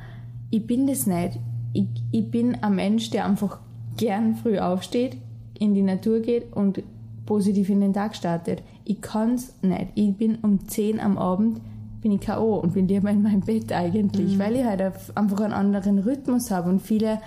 Ich 0.50 0.66
bin 0.66 0.88
das 0.88 1.06
nicht. 1.06 1.40
Ich, 1.74 1.88
ich 2.12 2.30
bin 2.32 2.62
ein 2.64 2.76
Mensch, 2.76 3.12
der 3.12 3.26
einfach 3.26 3.60
gern 3.98 4.36
früh 4.36 4.60
aufsteht, 4.60 5.18
in 5.62 5.74
die 5.74 5.84
Natur 5.84 6.19
geht 6.19 6.52
und 6.54 6.84
positiv 7.26 7.69
in 7.69 7.82
den 7.82 7.93
Tag 7.93 8.15
startet. 8.15 8.63
Ich 8.84 9.00
kann's 9.00 9.54
nicht. 9.62 9.88
Ich 9.95 10.15
bin 10.15 10.39
um 10.41 10.67
10 10.67 11.00
am 11.00 11.17
Abend 11.17 11.62
bin 12.02 12.13
ich 12.13 12.21
K.O. 12.21 12.56
und 12.56 12.74
bin 12.74 12.88
lieber 12.88 13.12
in 13.12 13.21
meinem 13.21 13.41
Bett 13.41 13.71
eigentlich, 13.71 14.36
mhm. 14.36 14.39
weil 14.39 14.56
ich 14.56 14.65
halt 14.65 14.82
einfach 14.82 15.39
einen 15.39 15.54
anderen 15.54 16.00
Rhythmus 16.00 16.50
habe 16.50 16.69
und 16.69 16.82
viele, 16.82 17.21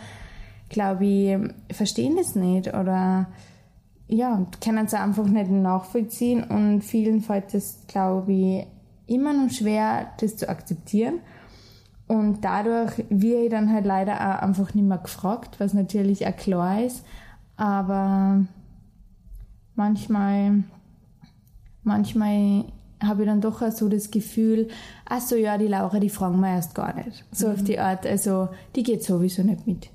glaube 0.69 1.07
ich, 1.07 1.39
verstehen 1.71 2.17
das 2.17 2.35
nicht 2.35 2.69
oder 2.75 3.29
ja, 4.09 4.45
können 4.61 4.87
es 4.87 4.95
einfach 4.95 5.27
nicht 5.27 5.51
nachvollziehen 5.51 6.43
und 6.43 6.83
vielen 6.83 7.21
fällt 7.21 7.55
es, 7.55 7.87
glaube 7.87 8.33
ich, 8.33 8.67
immer 9.07 9.33
noch 9.33 9.51
schwer, 9.51 10.09
das 10.19 10.37
zu 10.37 10.49
akzeptieren. 10.49 11.21
Und 12.07 12.45
dadurch 12.45 13.05
wird 13.09 13.45
ich 13.45 13.51
dann 13.51 13.73
halt 13.73 13.87
leider 13.87 14.15
auch 14.15 14.43
einfach 14.43 14.75
nicht 14.75 14.87
mehr 14.87 14.99
gefragt, 14.99 15.57
was 15.59 15.73
natürlich 15.73 16.27
auch 16.27 16.37
klar 16.37 16.83
ist. 16.83 17.05
Aber 17.57 18.45
manchmal, 19.75 20.65
manchmal 21.83 22.65
habe 23.03 23.23
ich 23.23 23.29
dann 23.29 23.41
doch 23.41 23.63
auch 23.63 23.73
so 23.73 23.89
das 23.89 24.11
Gefühl, 24.11 24.69
ach 25.05 25.21
so, 25.21 25.37
ja, 25.37 25.59
die 25.59 25.67
Laura, 25.67 26.01
die 26.01 26.11
fragen 26.11 26.41
wir 26.41 26.49
erst 26.49 26.75
gar 26.75 26.95
nicht. 26.95 27.25
So 27.33 27.49
mhm. 27.49 27.55
auf 27.55 27.65
die 27.65 27.79
Art, 27.79 28.07
also 28.07 28.49
die 28.75 28.83
geht 28.83 29.05
sowieso 29.05 29.43
nicht 29.43 29.67
mit. 29.67 29.91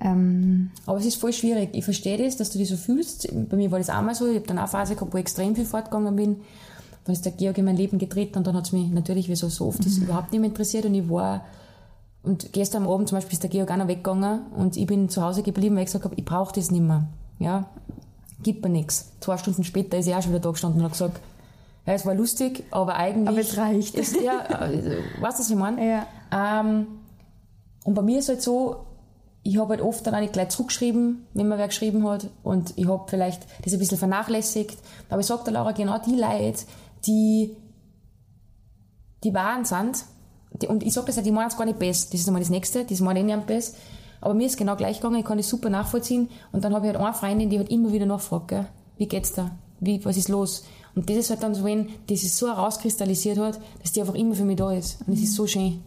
Ähm, 0.00 0.70
Aber 0.86 0.98
es 0.98 1.06
ist 1.06 1.16
voll 1.16 1.32
schwierig. 1.32 1.70
Ich 1.72 1.84
verstehe 1.84 2.18
das, 2.18 2.36
dass 2.36 2.50
du 2.50 2.58
dich 2.58 2.68
so 2.68 2.76
fühlst. 2.76 3.28
Bei 3.48 3.56
mir 3.56 3.70
war 3.70 3.78
das 3.78 3.90
auch 3.90 4.02
mal 4.02 4.14
so. 4.14 4.28
Ich 4.28 4.36
habe 4.36 4.46
dann 4.46 4.58
auch 4.58 4.62
eine 4.62 4.70
Phase 4.70 4.94
gehabt, 4.94 5.12
wo 5.12 5.16
ich 5.16 5.22
extrem 5.22 5.56
viel 5.56 5.64
fortgegangen 5.64 6.14
bin. 6.14 6.36
Dann 7.04 7.14
ist 7.14 7.24
der 7.24 7.32
Georg 7.32 7.58
in 7.58 7.64
mein 7.64 7.76
Leben 7.76 7.98
getreten 7.98 8.38
und 8.38 8.46
dann 8.46 8.54
hat 8.54 8.66
es 8.66 8.72
mich 8.72 8.88
natürlich, 8.90 9.28
wie 9.28 9.34
so, 9.34 9.48
so 9.48 9.66
oft, 9.66 9.84
mhm. 9.84 10.02
überhaupt 10.02 10.30
nicht 10.30 10.40
mehr 10.40 10.50
interessiert. 10.50 10.84
Und 10.84 10.94
ich 10.94 11.08
war, 11.08 11.44
und 12.28 12.52
gestern 12.52 12.86
Abend 12.86 13.08
zum 13.08 13.16
Beispiel 13.16 13.32
ist 13.32 13.42
der 13.42 13.48
Georg 13.48 13.70
auch 13.70 13.76
noch 13.76 13.88
weggegangen 13.88 14.52
und 14.54 14.76
ich 14.76 14.86
bin 14.86 15.08
zu 15.08 15.22
Hause 15.22 15.42
geblieben, 15.42 15.76
weil 15.76 15.84
ich 15.84 15.86
gesagt 15.86 16.04
habe, 16.04 16.14
ich 16.14 16.26
brauche 16.26 16.54
das 16.54 16.70
nicht 16.70 16.82
mehr. 16.82 17.08
Ja, 17.38 17.70
gibt 18.42 18.62
mir 18.62 18.68
nichts. 18.68 19.12
Zwei 19.20 19.38
Stunden 19.38 19.64
später 19.64 19.96
ist 19.96 20.06
er 20.06 20.18
auch 20.18 20.22
schon 20.22 20.32
wieder 20.32 20.42
da 20.42 20.50
gestanden 20.50 20.80
und 20.80 20.84
hat 20.84 20.92
gesagt, 20.92 21.20
ja, 21.86 21.94
es 21.94 22.04
war 22.04 22.14
lustig, 22.14 22.64
aber 22.70 22.96
eigentlich. 22.96 23.28
Aber 23.28 23.40
es 23.40 23.56
reicht. 23.56 23.94
Ist, 23.94 24.20
ja, 24.20 24.44
äh, 24.44 24.98
weißt 25.22 25.38
du, 25.38 25.42
was 25.42 25.50
ich 25.50 25.56
meine? 25.56 25.88
Ja. 25.88 26.06
Ähm, 26.30 26.86
und 27.84 27.94
bei 27.94 28.02
mir 28.02 28.18
ist 28.18 28.26
es 28.26 28.28
halt 28.28 28.42
so, 28.42 28.76
ich 29.42 29.56
habe 29.56 29.70
halt 29.70 29.80
oft 29.80 30.06
dann 30.06 30.14
auch 30.14 30.20
nicht 30.20 30.34
gleich 30.34 30.50
zurückgeschrieben, 30.50 31.26
wenn 31.32 31.48
man 31.48 31.56
wer 31.56 31.68
geschrieben 31.68 32.06
hat. 32.06 32.28
Und 32.42 32.76
ich 32.76 32.86
habe 32.86 33.04
vielleicht 33.08 33.46
das 33.64 33.72
ein 33.72 33.78
bisschen 33.78 33.96
vernachlässigt. 33.96 34.76
Aber 35.08 35.20
ich 35.20 35.26
sage 35.26 35.44
der 35.44 35.54
Laura, 35.54 35.72
genau 35.72 35.98
die 35.98 36.16
Leute, 36.16 36.64
die, 37.06 37.56
die 39.24 39.32
wahren 39.32 39.64
sind, 39.64 40.04
und 40.66 40.82
ich 40.82 40.92
sage 40.92 41.06
das 41.06 41.16
ja, 41.16 41.22
die 41.22 41.30
meinen 41.30 41.48
es 41.48 41.56
gar 41.56 41.64
nicht 41.64 41.78
best. 41.78 42.12
Das 42.12 42.20
ist 42.20 42.26
einmal 42.28 42.40
das 42.42 42.50
Nächste, 42.50 42.84
das 42.84 43.00
meine 43.00 43.20
ich 43.20 43.26
nicht 43.26 43.46
best. 43.46 43.76
Aber 44.20 44.34
mir 44.34 44.46
ist 44.46 44.56
genau 44.56 44.76
gleich 44.76 44.96
gegangen, 44.96 45.20
ich 45.20 45.24
kann 45.24 45.38
das 45.38 45.48
super 45.48 45.70
nachvollziehen. 45.70 46.28
Und 46.52 46.64
dann 46.64 46.74
habe 46.74 46.86
ich 46.86 46.92
halt 46.92 47.04
eine 47.04 47.14
Freundin, 47.14 47.50
die 47.50 47.58
halt 47.58 47.70
immer 47.70 47.92
wieder 47.92 48.06
nachfragt, 48.06 48.48
gell? 48.48 48.66
wie 48.96 49.06
geht's 49.06 49.32
da? 49.32 49.52
Wie, 49.80 50.04
was 50.04 50.16
ist 50.16 50.28
los? 50.28 50.64
Und 50.94 51.08
das 51.08 51.16
ist 51.16 51.30
halt 51.30 51.42
dann 51.42 51.54
so, 51.54 51.64
wenn 51.64 51.88
das 52.08 52.20
sich 52.20 52.32
so 52.32 52.48
herauskristallisiert 52.48 53.38
hat, 53.38 53.60
dass 53.80 53.92
die 53.92 54.00
einfach 54.00 54.14
immer 54.14 54.34
für 54.34 54.44
mich 54.44 54.56
da 54.56 54.72
ist. 54.72 55.00
Und 55.06 55.14
das 55.14 55.22
ist 55.22 55.34
so 55.34 55.46
schön. 55.46 55.80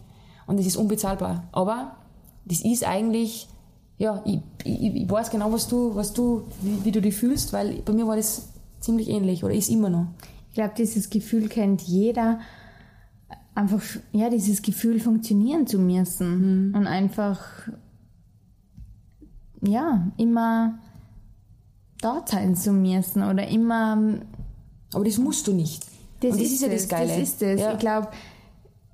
Und 0.46 0.58
das 0.58 0.66
ist 0.66 0.76
unbezahlbar. 0.76 1.44
Aber 1.52 1.96
das 2.46 2.62
ist 2.62 2.84
eigentlich, 2.84 3.48
ja, 3.98 4.22
ich, 4.24 4.40
ich, 4.64 4.94
ich 4.94 5.10
weiß 5.10 5.30
genau, 5.30 5.52
was 5.52 5.68
du, 5.68 5.94
was 5.94 6.14
du, 6.14 6.44
wie, 6.62 6.84
wie, 6.84 6.92
du 6.92 7.02
dich 7.02 7.14
fühlst, 7.14 7.52
weil 7.52 7.82
bei 7.82 7.92
mir 7.92 8.06
war 8.06 8.16
das 8.16 8.48
ziemlich 8.80 9.08
ähnlich 9.08 9.44
oder 9.44 9.52
ist 9.52 9.68
immer 9.68 9.90
noch. 9.90 10.06
Ich 10.48 10.54
glaube, 10.54 10.72
dieses 10.76 11.10
Gefühl 11.10 11.48
kennt 11.48 11.82
jeder, 11.82 12.40
einfach, 13.54 13.82
ja, 14.12 14.30
dieses 14.30 14.62
Gefühl 14.62 15.00
funktionieren 15.00 15.66
zu 15.66 15.78
müssen 15.78 16.68
mhm. 16.68 16.74
und 16.74 16.86
einfach, 16.86 17.40
ja, 19.60 20.10
immer 20.16 20.78
dort 22.00 22.28
sein 22.28 22.56
zu 22.56 22.72
müssen 22.72 23.22
oder 23.22 23.46
immer. 23.48 24.20
Aber 24.92 25.04
das 25.04 25.18
musst 25.18 25.46
du 25.46 25.52
nicht. 25.52 25.86
Das, 26.20 26.36
ist, 26.36 26.40
das 26.40 26.52
ist, 26.52 26.62
ja 26.62 26.68
das 26.68 26.88
Geile. 26.88 27.08
Das 27.08 27.18
ist 27.18 27.42
es. 27.42 27.60
Ja. 27.60 27.72
Ich 27.72 27.78
glaube, 27.78 28.08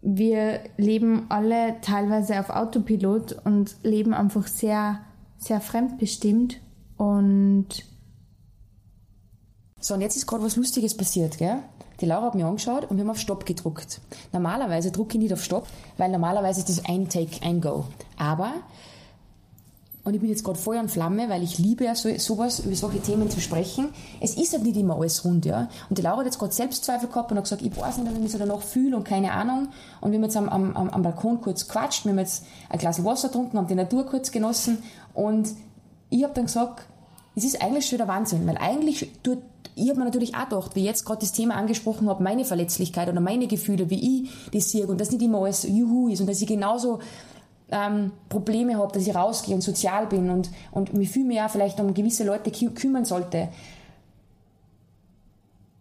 wir 0.03 0.61
leben 0.77 1.27
alle 1.29 1.77
teilweise 1.81 2.38
auf 2.38 2.51
Autopilot 2.51 3.33
und 3.44 3.77
leben 3.83 4.14
einfach 4.14 4.47
sehr, 4.47 5.01
sehr 5.38 5.61
fremdbestimmt 5.61 6.61
und 6.97 7.85
so, 9.81 9.94
und 9.94 10.01
jetzt 10.01 10.16
ist 10.16 10.27
gerade 10.27 10.44
was 10.44 10.57
Lustiges 10.57 10.97
passiert, 10.97 11.38
gell? 11.38 11.59
Die 12.01 12.07
Laura 12.07 12.27
hat 12.27 12.35
mir 12.35 12.47
angeschaut 12.47 12.85
und 12.89 12.97
wir 12.97 13.05
haben 13.05 13.11
auf 13.11 13.19
Stopp 13.19 13.45
gedruckt. 13.45 14.01
Normalerweise 14.33 14.93
drucke 14.93 15.15
ich 15.15 15.23
nicht 15.23 15.33
auf 15.33 15.43
Stopp, 15.43 15.67
weil 15.97 16.11
normalerweise 16.11 16.61
ist 16.61 16.69
das 16.69 16.85
ein 16.85 17.09
Take, 17.09 17.43
ein 17.43 17.61
Go. 17.61 17.87
Aber 18.17 18.53
und 20.09 20.15
ich 20.15 20.23
bin 20.23 20.31
jetzt 20.31 20.43
gerade 20.43 20.59
Feuer 20.59 20.81
und 20.81 20.91
Flamme, 20.91 21.29
weil 21.29 21.43
ich 21.43 21.59
liebe 21.59 21.85
ja 21.85 21.95
so, 21.95 22.09
sowas, 22.17 22.61
über 22.61 22.75
solche 22.75 22.99
Themen 23.03 23.29
zu 23.29 23.43
sprechen. 23.43 23.91
Es 24.23 24.39
ist 24.39 24.55
halt 24.55 24.63
nicht 24.63 24.79
immer 24.79 24.97
alles 24.97 25.23
rund, 25.23 25.45
ja. 25.45 25.69
Und 25.91 25.99
die 25.99 26.03
Laura 26.03 26.21
hat 26.21 26.25
jetzt 26.25 26.39
gerade 26.39 26.55
Selbstzweifel 26.55 27.11
gehabt 27.11 27.31
und 27.31 27.37
hat 27.37 27.45
gesagt, 27.45 27.61
ich 27.61 27.77
weiß 27.77 27.99
nicht, 27.99 28.15
wie 28.15 28.25
ich 28.25 28.33
es 28.33 28.39
danach 28.39 28.63
fühle 28.63 28.97
und 28.97 29.05
keine 29.05 29.33
Ahnung. 29.33 29.69
Und 30.01 30.13
wir 30.13 30.19
haben 30.19 30.25
jetzt 30.25 30.37
am, 30.39 30.49
am, 30.49 30.75
am 30.75 31.03
Balkon 31.03 31.43
kurz 31.43 31.69
quatscht, 31.69 32.07
wir 32.07 32.13
haben 32.13 32.21
jetzt 32.21 32.47
ein 32.71 32.79
Glas 32.79 33.05
Wasser 33.05 33.29
getrunken, 33.29 33.59
haben 33.59 33.67
die 33.67 33.75
Natur 33.75 34.07
kurz 34.07 34.31
genossen 34.31 34.79
und 35.13 35.51
ich 36.09 36.25
habe 36.25 36.33
dann 36.33 36.47
gesagt, 36.47 36.87
es 37.37 37.45
ist 37.45 37.61
eigentlich 37.61 37.87
schon 37.87 37.99
der 37.99 38.09
Wahnsinn, 38.09 38.47
weil 38.47 38.57
eigentlich 38.57 39.13
tut 39.23 39.43
ich 39.79 39.88
habe 39.88 39.99
mir 39.99 40.05
natürlich 40.05 40.35
auch 40.35 40.49
gedacht, 40.49 40.75
wie 40.75 40.85
jetzt 40.85 41.05
gerade 41.05 41.21
das 41.21 41.33
Thema 41.33 41.55
angesprochen 41.55 42.09
habe, 42.09 42.23
meine 42.23 42.45
Verletzlichkeit 42.45 43.09
oder 43.09 43.21
meine 43.21 43.47
Gefühle, 43.47 43.91
wie 43.91 44.25
ich 44.25 44.51
das 44.53 44.71
sehe 44.71 44.87
und 44.87 45.01
dass 45.01 45.11
nicht 45.11 45.23
immer 45.23 45.38
alles 45.38 45.62
Juhu 45.62 46.09
ist 46.09 46.21
und 46.21 46.29
dass 46.29 46.41
ich 46.41 46.49
genauso 46.49 46.99
ähm, 47.71 48.12
Probleme 48.29 48.77
habe, 48.77 48.93
dass 48.93 49.07
ich 49.07 49.14
rausgehe 49.14 49.55
und 49.55 49.61
sozial 49.61 50.07
bin 50.07 50.31
und, 50.31 50.51
und 50.73 50.95
mich 50.95 51.11
viel 51.11 51.25
mehr 51.25 51.49
vielleicht 51.49 51.79
um 51.81 51.95
gewisse 51.95 52.25
Leute 52.25 52.51
kü 52.51 52.71
kümmern 52.71 53.05
sollte. 53.05 53.49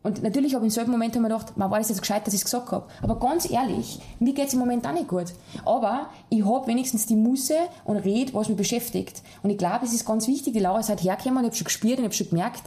Und 0.03 0.23
natürlich 0.23 0.55
habe 0.55 0.65
ich 0.65 0.71
im 0.71 0.73
selben 0.73 0.91
Moment 0.91 1.15
mir 1.15 1.23
gedacht, 1.23 1.57
man 1.57 1.69
war 1.69 1.79
das 1.79 1.89
jetzt 1.89 1.99
gescheit, 1.99 2.25
dass 2.25 2.33
ich 2.33 2.39
es 2.39 2.45
gesagt 2.45 2.71
habe. 2.71 2.85
Aber 3.01 3.19
ganz 3.19 3.49
ehrlich, 3.49 3.99
mir 4.19 4.33
geht 4.33 4.47
es 4.47 4.53
im 4.53 4.59
Moment 4.59 4.87
auch 4.87 4.93
nicht 4.93 5.09
gut. 5.09 5.33
Aber 5.65 6.09
ich 6.29 6.45
habe 6.45 6.67
wenigstens 6.67 7.07
die 7.07 7.15
Muße 7.17 7.55
und 7.83 7.97
rede, 7.97 8.33
was 8.33 8.47
mich 8.47 8.55
beschäftigt. 8.55 9.21
Und 9.43 9.49
ich 9.49 9.57
glaube, 9.57 9.83
es 9.83 9.93
ist 9.93 10.05
ganz 10.05 10.27
wichtig, 10.27 10.53
die 10.53 10.59
Laura 10.59 10.79
ist 10.79 10.87
halt 10.87 11.03
hergekommen 11.03 11.39
und 11.39 11.43
ich 11.43 11.49
habe 11.49 11.57
schon 11.57 11.65
gespürt 11.65 11.97
und 11.97 12.05
ich 12.05 12.05
habe 12.05 12.13
schon 12.13 12.29
gemerkt, 12.29 12.63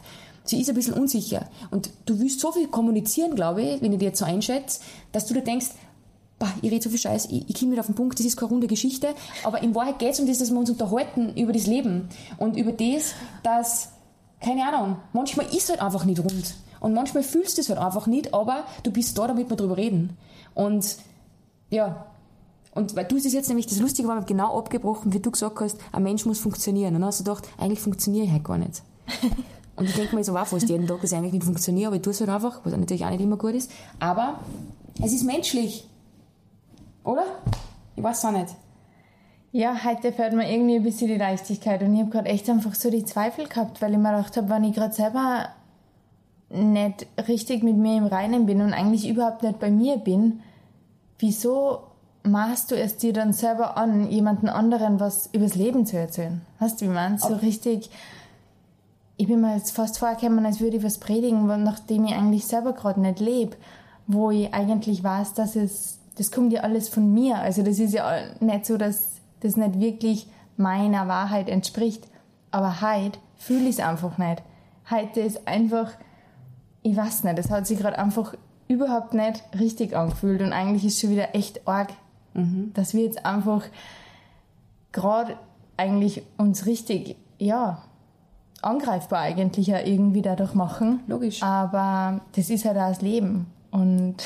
sie 0.50 0.60
ist 0.60 0.68
ein 0.68 0.74
bisschen 0.74 0.94
unsicher. 0.94 1.48
Und 1.70 1.90
du 2.06 2.18
willst 2.18 2.40
so 2.40 2.52
viel 2.52 2.68
kommunizieren, 2.68 3.34
glaube 3.34 3.62
ich, 3.62 3.82
wenn 3.82 3.92
ich 3.92 3.98
dir 3.98 4.06
jetzt 4.06 4.18
so 4.18 4.24
einschätze, 4.24 4.80
dass 5.12 5.26
du 5.26 5.34
dir 5.34 5.42
denkst, 5.42 5.68
bah, 6.38 6.52
ich 6.62 6.70
rede 6.70 6.82
so 6.82 6.90
viel 6.90 6.98
Scheiß, 6.98 7.26
ich, 7.26 7.48
ich 7.48 7.58
komme 7.58 7.70
nicht 7.70 7.80
auf 7.80 7.86
den 7.86 7.94
Punkt, 7.94 8.18
das 8.18 8.26
ist 8.26 8.36
keine 8.36 8.50
runde 8.50 8.66
Geschichte, 8.66 9.14
aber 9.44 9.62
in 9.62 9.74
Wahrheit 9.74 9.98
geht 9.98 10.12
es 10.12 10.20
um 10.20 10.26
das, 10.26 10.38
dass 10.38 10.50
wir 10.50 10.58
uns 10.58 10.70
unterhalten 10.70 11.34
über 11.36 11.52
das 11.52 11.66
Leben 11.66 12.08
und 12.38 12.56
über 12.56 12.72
das, 12.72 13.14
dass, 13.42 13.90
keine 14.40 14.66
Ahnung, 14.66 14.96
manchmal 15.12 15.46
ist 15.46 15.64
es 15.64 15.70
halt 15.70 15.82
einfach 15.82 16.04
nicht 16.04 16.18
rund 16.18 16.54
und 16.80 16.94
manchmal 16.94 17.22
fühlst 17.22 17.58
du 17.58 17.60
es 17.60 17.68
halt 17.68 17.78
einfach 17.78 18.06
nicht, 18.06 18.34
aber 18.34 18.64
du 18.82 18.90
bist 18.90 19.16
da, 19.18 19.26
damit 19.26 19.50
wir 19.50 19.56
drüber 19.56 19.76
reden. 19.76 20.16
Und 20.54 20.96
ja, 21.68 22.06
und 22.74 22.96
weil 22.96 23.04
du 23.04 23.16
es 23.16 23.30
jetzt 23.32 23.48
nämlich, 23.48 23.66
das 23.66 23.78
Lustige 23.78 24.08
war, 24.08 24.24
genau 24.24 24.58
abgebrochen, 24.58 25.12
wie 25.12 25.20
du 25.20 25.30
gesagt 25.30 25.60
hast, 25.60 25.78
ein 25.92 26.02
Mensch 26.02 26.24
muss 26.24 26.38
funktionieren. 26.38 26.94
Und 26.94 27.02
dann 27.02 27.08
hast 27.08 27.20
du 27.20 27.24
gedacht, 27.24 27.48
eigentlich 27.58 27.80
funktioniere 27.80 28.26
ich 28.26 28.32
halt 28.32 28.44
gar 28.44 28.58
nicht. 28.58 28.82
Und 29.80 29.86
ich 29.86 29.94
denke 29.94 30.14
mir 30.14 30.22
so 30.22 30.36
auch 30.36 30.46
fast 30.46 30.68
jeden 30.68 30.86
Tag, 30.86 30.98
ich 31.02 31.14
eigentlich 31.14 31.32
nicht 31.32 31.44
funktioniere, 31.44 31.86
aber 31.86 31.96
ich 31.96 32.02
tue 32.02 32.12
es 32.12 32.20
halt 32.20 32.28
einfach, 32.28 32.60
was 32.64 32.76
natürlich 32.76 33.02
auch 33.02 33.10
nicht 33.10 33.22
immer 33.22 33.38
gut 33.38 33.54
ist. 33.54 33.72
Aber 33.98 34.40
es 35.02 35.10
ist 35.10 35.24
menschlich. 35.24 35.88
Oder? 37.02 37.24
Ich 37.96 38.02
weiß 38.02 38.18
es 38.18 38.24
auch 38.26 38.32
nicht. 38.32 38.54
Ja, 39.52 39.74
heute 39.82 40.12
fährt 40.12 40.34
mir 40.34 40.52
irgendwie 40.52 40.76
ein 40.76 40.82
bisschen 40.82 41.08
die 41.08 41.16
Leichtigkeit 41.16 41.82
und 41.82 41.94
ich 41.94 42.00
habe 42.00 42.10
gerade 42.10 42.28
echt 42.28 42.50
einfach 42.50 42.74
so 42.74 42.90
die 42.90 43.06
Zweifel 43.06 43.48
gehabt, 43.48 43.80
weil 43.80 43.92
ich 43.92 43.98
mir 43.98 44.12
gedacht 44.12 44.36
habe, 44.36 44.50
wenn 44.50 44.64
ich 44.64 44.74
gerade 44.74 44.92
selber 44.92 45.48
nicht 46.50 47.06
richtig 47.26 47.62
mit 47.62 47.78
mir 47.78 47.96
im 47.96 48.06
Reinen 48.06 48.44
bin 48.44 48.60
und 48.60 48.74
eigentlich 48.74 49.08
überhaupt 49.08 49.42
nicht 49.42 49.58
bei 49.60 49.70
mir 49.70 49.96
bin, 49.96 50.40
wieso 51.18 51.84
maßt 52.22 52.70
du 52.70 52.76
es 52.76 52.98
dir 52.98 53.14
dann 53.14 53.32
selber 53.32 53.78
an, 53.78 54.10
jemanden 54.10 54.50
anderen 54.50 55.00
was 55.00 55.30
übers 55.32 55.54
Leben 55.54 55.86
zu 55.86 55.96
erzählen? 55.96 56.42
Weißt 56.58 56.82
du, 56.82 56.84
wie 56.84 56.90
man 56.90 57.16
so 57.16 57.34
richtig, 57.34 57.90
ich 59.20 59.26
bin 59.26 59.42
mir 59.42 59.54
jetzt 59.54 59.72
fast 59.72 59.98
vorgekommen, 59.98 60.46
als 60.46 60.60
würde 60.60 60.78
ich 60.78 60.82
was 60.82 60.96
predigen, 60.96 61.46
nachdem 61.62 62.06
ich 62.06 62.14
eigentlich 62.14 62.46
selber 62.46 62.72
gerade 62.72 63.02
nicht 63.02 63.20
lebe, 63.20 63.54
wo 64.06 64.30
ich 64.30 64.54
eigentlich 64.54 65.04
weiß, 65.04 65.34
dass 65.34 65.56
es 65.56 65.98
das 66.16 66.30
kommt 66.30 66.52
ja 66.52 66.62
alles 66.62 66.88
von 66.88 67.12
mir. 67.12 67.36
Also 67.38 67.62
das 67.62 67.78
ist 67.78 67.92
ja 67.92 68.18
nicht 68.40 68.64
so, 68.64 68.78
dass 68.78 69.20
das 69.40 69.56
nicht 69.56 69.78
wirklich 69.78 70.26
meiner 70.56 71.06
Wahrheit 71.06 71.50
entspricht. 71.50 72.06
Aber 72.50 72.80
heute 72.80 73.18
fühle 73.36 73.68
ich 73.68 73.78
es 73.78 73.80
einfach 73.80 74.16
nicht. 74.16 74.42
Heute 74.90 75.20
ist 75.20 75.46
einfach, 75.46 75.92
ich 76.82 76.96
weiß 76.96 77.24
nicht, 77.24 77.38
das 77.38 77.50
hat 77.50 77.66
sich 77.66 77.78
gerade 77.78 77.98
einfach 77.98 78.34
überhaupt 78.68 79.12
nicht 79.12 79.42
richtig 79.58 79.94
angefühlt 79.94 80.40
und 80.40 80.54
eigentlich 80.54 80.84
ist 80.84 80.98
schon 80.98 81.10
wieder 81.10 81.34
echt 81.34 81.66
arg, 81.68 81.90
mhm. 82.32 82.72
dass 82.72 82.94
wir 82.94 83.04
jetzt 83.04 83.26
einfach 83.26 83.64
gerade 84.92 85.36
eigentlich 85.76 86.22
uns 86.38 86.64
richtig, 86.66 87.16
ja, 87.38 87.82
angreifbar 88.62 89.20
eigentlich 89.20 89.66
ja 89.68 89.80
irgendwie 89.80 90.22
dadurch 90.22 90.54
machen. 90.54 91.00
Logisch. 91.06 91.42
Aber 91.42 92.20
das 92.32 92.50
ist 92.50 92.64
halt 92.64 92.76
auch 92.76 92.88
das 92.88 93.00
Leben. 93.00 93.46
Und 93.70 94.16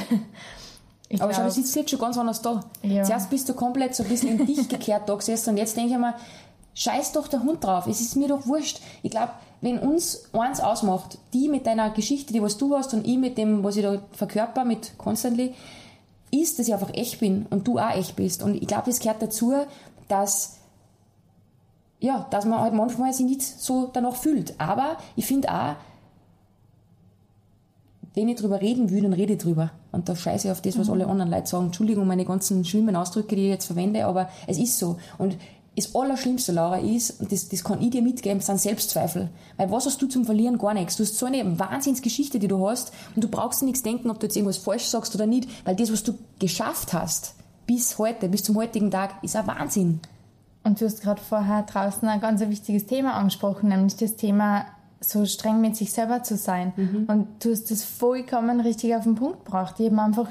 ich 1.08 1.22
Aber 1.22 1.32
schau, 1.32 1.44
du 1.44 1.50
sitzt 1.50 1.74
jetzt 1.76 1.90
schon 1.90 1.98
ganz 1.98 2.18
anders 2.18 2.42
da. 2.42 2.64
Ja. 2.82 3.04
Zuerst 3.04 3.30
bist 3.30 3.48
du 3.48 3.54
komplett 3.54 3.94
so 3.94 4.02
ein 4.02 4.08
bisschen 4.08 4.38
in 4.38 4.46
dich 4.46 4.68
gekehrt 4.68 5.08
da 5.08 5.14
gesessen 5.14 5.50
und 5.50 5.56
jetzt 5.56 5.76
denke 5.76 5.92
ich 5.92 5.98
mir, 5.98 6.14
scheiß 6.74 7.12
doch 7.12 7.28
der 7.28 7.42
Hund 7.42 7.62
drauf. 7.62 7.86
Es 7.86 8.00
ist 8.00 8.16
mir 8.16 8.28
doch 8.28 8.46
wurscht. 8.46 8.80
Ich 9.02 9.10
glaube, 9.10 9.30
wenn 9.60 9.78
uns 9.78 10.28
eins 10.32 10.60
ausmacht, 10.60 11.18
die 11.32 11.48
mit 11.48 11.66
deiner 11.66 11.90
Geschichte, 11.90 12.32
die 12.32 12.42
was 12.42 12.58
du 12.58 12.76
hast 12.76 12.92
und 12.92 13.06
ich 13.06 13.16
mit 13.16 13.38
dem, 13.38 13.64
was 13.64 13.76
ich 13.76 13.82
da 13.82 14.02
verkörper, 14.12 14.64
mit 14.64 14.98
Constantly, 14.98 15.54
ist, 16.30 16.58
dass 16.58 16.66
ich 16.66 16.74
einfach 16.74 16.92
echt 16.92 17.20
bin 17.20 17.46
und 17.50 17.66
du 17.66 17.78
auch 17.78 17.94
echt 17.94 18.16
bist. 18.16 18.42
Und 18.42 18.56
ich 18.60 18.66
glaube, 18.66 18.90
es 18.90 18.98
gehört 18.98 19.22
dazu, 19.22 19.54
dass 20.08 20.56
ja, 22.04 22.26
dass 22.28 22.44
man 22.44 22.60
halt 22.60 22.74
manchmal 22.74 23.14
sich 23.14 23.24
nicht 23.24 23.40
so 23.40 23.88
danach 23.90 24.14
fühlt. 24.16 24.60
Aber 24.60 24.98
ich 25.16 25.24
finde 25.24 25.50
auch, 25.50 25.74
wenn 28.12 28.28
ich 28.28 28.36
drüber 28.36 28.60
reden 28.60 28.90
will, 28.90 29.02
dann 29.02 29.14
rede 29.14 29.32
ich 29.32 29.38
drüber. 29.38 29.70
Und 29.90 30.06
da 30.06 30.14
scheiße 30.14 30.46
ich 30.46 30.52
auf 30.52 30.60
das, 30.60 30.78
was 30.78 30.88
mhm. 30.88 30.92
alle 30.92 31.06
anderen 31.06 31.30
Leute 31.30 31.46
sagen. 31.46 31.66
Entschuldigung, 31.66 32.06
meine 32.06 32.26
ganzen 32.26 32.62
schlimmen 32.66 32.94
Ausdrücke, 32.94 33.36
die 33.36 33.44
ich 33.44 33.48
jetzt 33.48 33.64
verwende, 33.64 34.04
aber 34.04 34.28
es 34.46 34.58
ist 34.58 34.78
so. 34.78 34.98
Und 35.16 35.38
das 35.76 35.94
Allerschlimmste, 35.94 36.52
Laura, 36.52 36.76
ist, 36.76 37.22
und 37.22 37.32
das, 37.32 37.48
das 37.48 37.64
kann 37.64 37.80
ich 37.80 37.90
dir 37.90 38.02
mitgeben, 38.02 38.40
sind 38.40 38.60
Selbstzweifel. 38.60 39.30
Weil 39.56 39.70
was 39.70 39.86
hast 39.86 40.02
du 40.02 40.06
zum 40.06 40.26
Verlieren? 40.26 40.58
Gar 40.58 40.74
nichts. 40.74 40.96
Du 40.96 41.04
hast 41.04 41.18
so 41.18 41.24
eine 41.24 41.58
Wahnsinnsgeschichte, 41.58 42.38
die 42.38 42.48
du 42.48 42.68
hast, 42.68 42.92
und 43.16 43.24
du 43.24 43.28
brauchst 43.28 43.62
dir 43.62 43.64
nichts 43.64 43.82
denken, 43.82 44.10
ob 44.10 44.20
du 44.20 44.26
jetzt 44.26 44.36
irgendwas 44.36 44.58
falsch 44.58 44.84
sagst 44.84 45.14
oder 45.14 45.26
nicht, 45.26 45.48
weil 45.64 45.74
das, 45.74 45.90
was 45.90 46.02
du 46.02 46.12
geschafft 46.38 46.92
hast, 46.92 47.34
bis 47.66 47.96
heute, 47.96 48.28
bis 48.28 48.42
zum 48.42 48.56
heutigen 48.56 48.90
Tag, 48.90 49.24
ist 49.24 49.36
ein 49.36 49.46
Wahnsinn. 49.46 50.00
Und 50.64 50.80
du 50.80 50.86
hast 50.86 51.02
gerade 51.02 51.20
vorher 51.20 51.62
draußen 51.62 52.08
ein 52.08 52.20
ganz 52.20 52.40
wichtiges 52.40 52.86
Thema 52.86 53.14
angesprochen, 53.14 53.68
nämlich 53.68 53.96
das 53.96 54.16
Thema, 54.16 54.64
so 55.00 55.26
streng 55.26 55.60
mit 55.60 55.76
sich 55.76 55.92
selber 55.92 56.22
zu 56.22 56.36
sein. 56.36 56.72
Mhm. 56.76 57.04
Und 57.06 57.44
du 57.44 57.52
hast 57.52 57.70
das 57.70 57.84
vollkommen 57.84 58.60
richtig 58.60 58.96
auf 58.96 59.04
den 59.04 59.14
Punkt 59.14 59.44
gebracht. 59.44 59.78
Ich 59.78 59.90
habe 59.90 60.00
einfach 60.00 60.28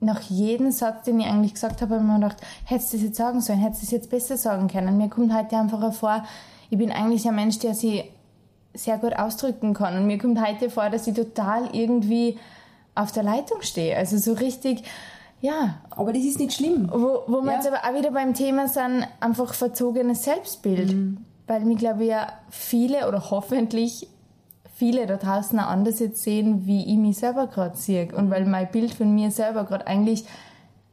nach 0.00 0.20
jedem 0.20 0.70
Satz, 0.70 1.04
den 1.04 1.20
ich 1.20 1.26
eigentlich 1.26 1.54
gesagt 1.54 1.80
habe, 1.80 1.94
habe 1.94 2.04
ich 2.04 2.10
mir 2.10 2.20
gedacht, 2.20 2.36
hättest 2.64 2.92
du 2.92 2.96
das 2.98 3.06
jetzt 3.06 3.16
sagen 3.16 3.40
sollen, 3.40 3.58
hättest 3.58 3.82
du 3.82 3.86
das 3.86 3.92
jetzt 3.92 4.10
besser 4.10 4.36
sagen 4.36 4.68
können. 4.68 4.96
Mir 4.98 5.08
kommt 5.08 5.34
heute 5.34 5.56
einfach 5.56 5.80
hervor, 5.80 6.24
ich 6.70 6.78
bin 6.78 6.92
eigentlich 6.92 7.26
ein 7.26 7.34
Mensch, 7.34 7.58
der 7.58 7.74
sich 7.74 8.04
sehr 8.74 8.98
gut 8.98 9.14
ausdrücken 9.14 9.74
kann. 9.74 9.96
Und 9.96 10.06
mir 10.06 10.18
kommt 10.18 10.40
heute 10.44 10.70
vor, 10.70 10.90
dass 10.90 11.06
ich 11.06 11.14
total 11.14 11.74
irgendwie 11.74 12.36
auf 12.94 13.12
der 13.12 13.22
Leitung 13.22 13.62
stehe. 13.62 13.96
Also 13.96 14.18
so 14.18 14.34
richtig, 14.34 14.84
ja. 15.40 15.80
Aber 15.90 16.12
das 16.12 16.24
ist 16.24 16.38
nicht 16.38 16.54
schlimm. 16.54 16.90
Wo, 16.92 17.22
wo 17.26 17.40
wir 17.42 17.52
ja. 17.52 17.58
jetzt 17.58 17.66
aber 17.66 17.78
auch 17.84 17.98
wieder 17.98 18.10
beim 18.10 18.34
Thema 18.34 18.68
sind, 18.68 19.06
einfach 19.20 19.54
verzogenes 19.54 20.24
Selbstbild. 20.24 20.92
Mhm. 20.92 21.18
Weil 21.46 21.64
mir, 21.64 21.76
glaube 21.76 22.04
ich, 22.04 22.10
ja 22.10 22.32
viele 22.50 23.08
oder 23.08 23.30
hoffentlich 23.30 24.08
viele 24.74 25.06
da 25.06 25.16
draußen 25.16 25.58
auch 25.58 25.68
anders 25.68 25.98
jetzt 25.98 26.22
sehen, 26.22 26.66
wie 26.66 26.84
ich 26.86 26.96
mich 26.96 27.18
selber 27.18 27.46
gerade 27.46 27.76
sehe. 27.76 28.14
Und 28.14 28.30
weil 28.30 28.44
mein 28.46 28.70
Bild 28.70 28.92
von 28.92 29.14
mir 29.14 29.30
selber 29.30 29.64
gerade 29.64 29.86
eigentlich 29.86 30.24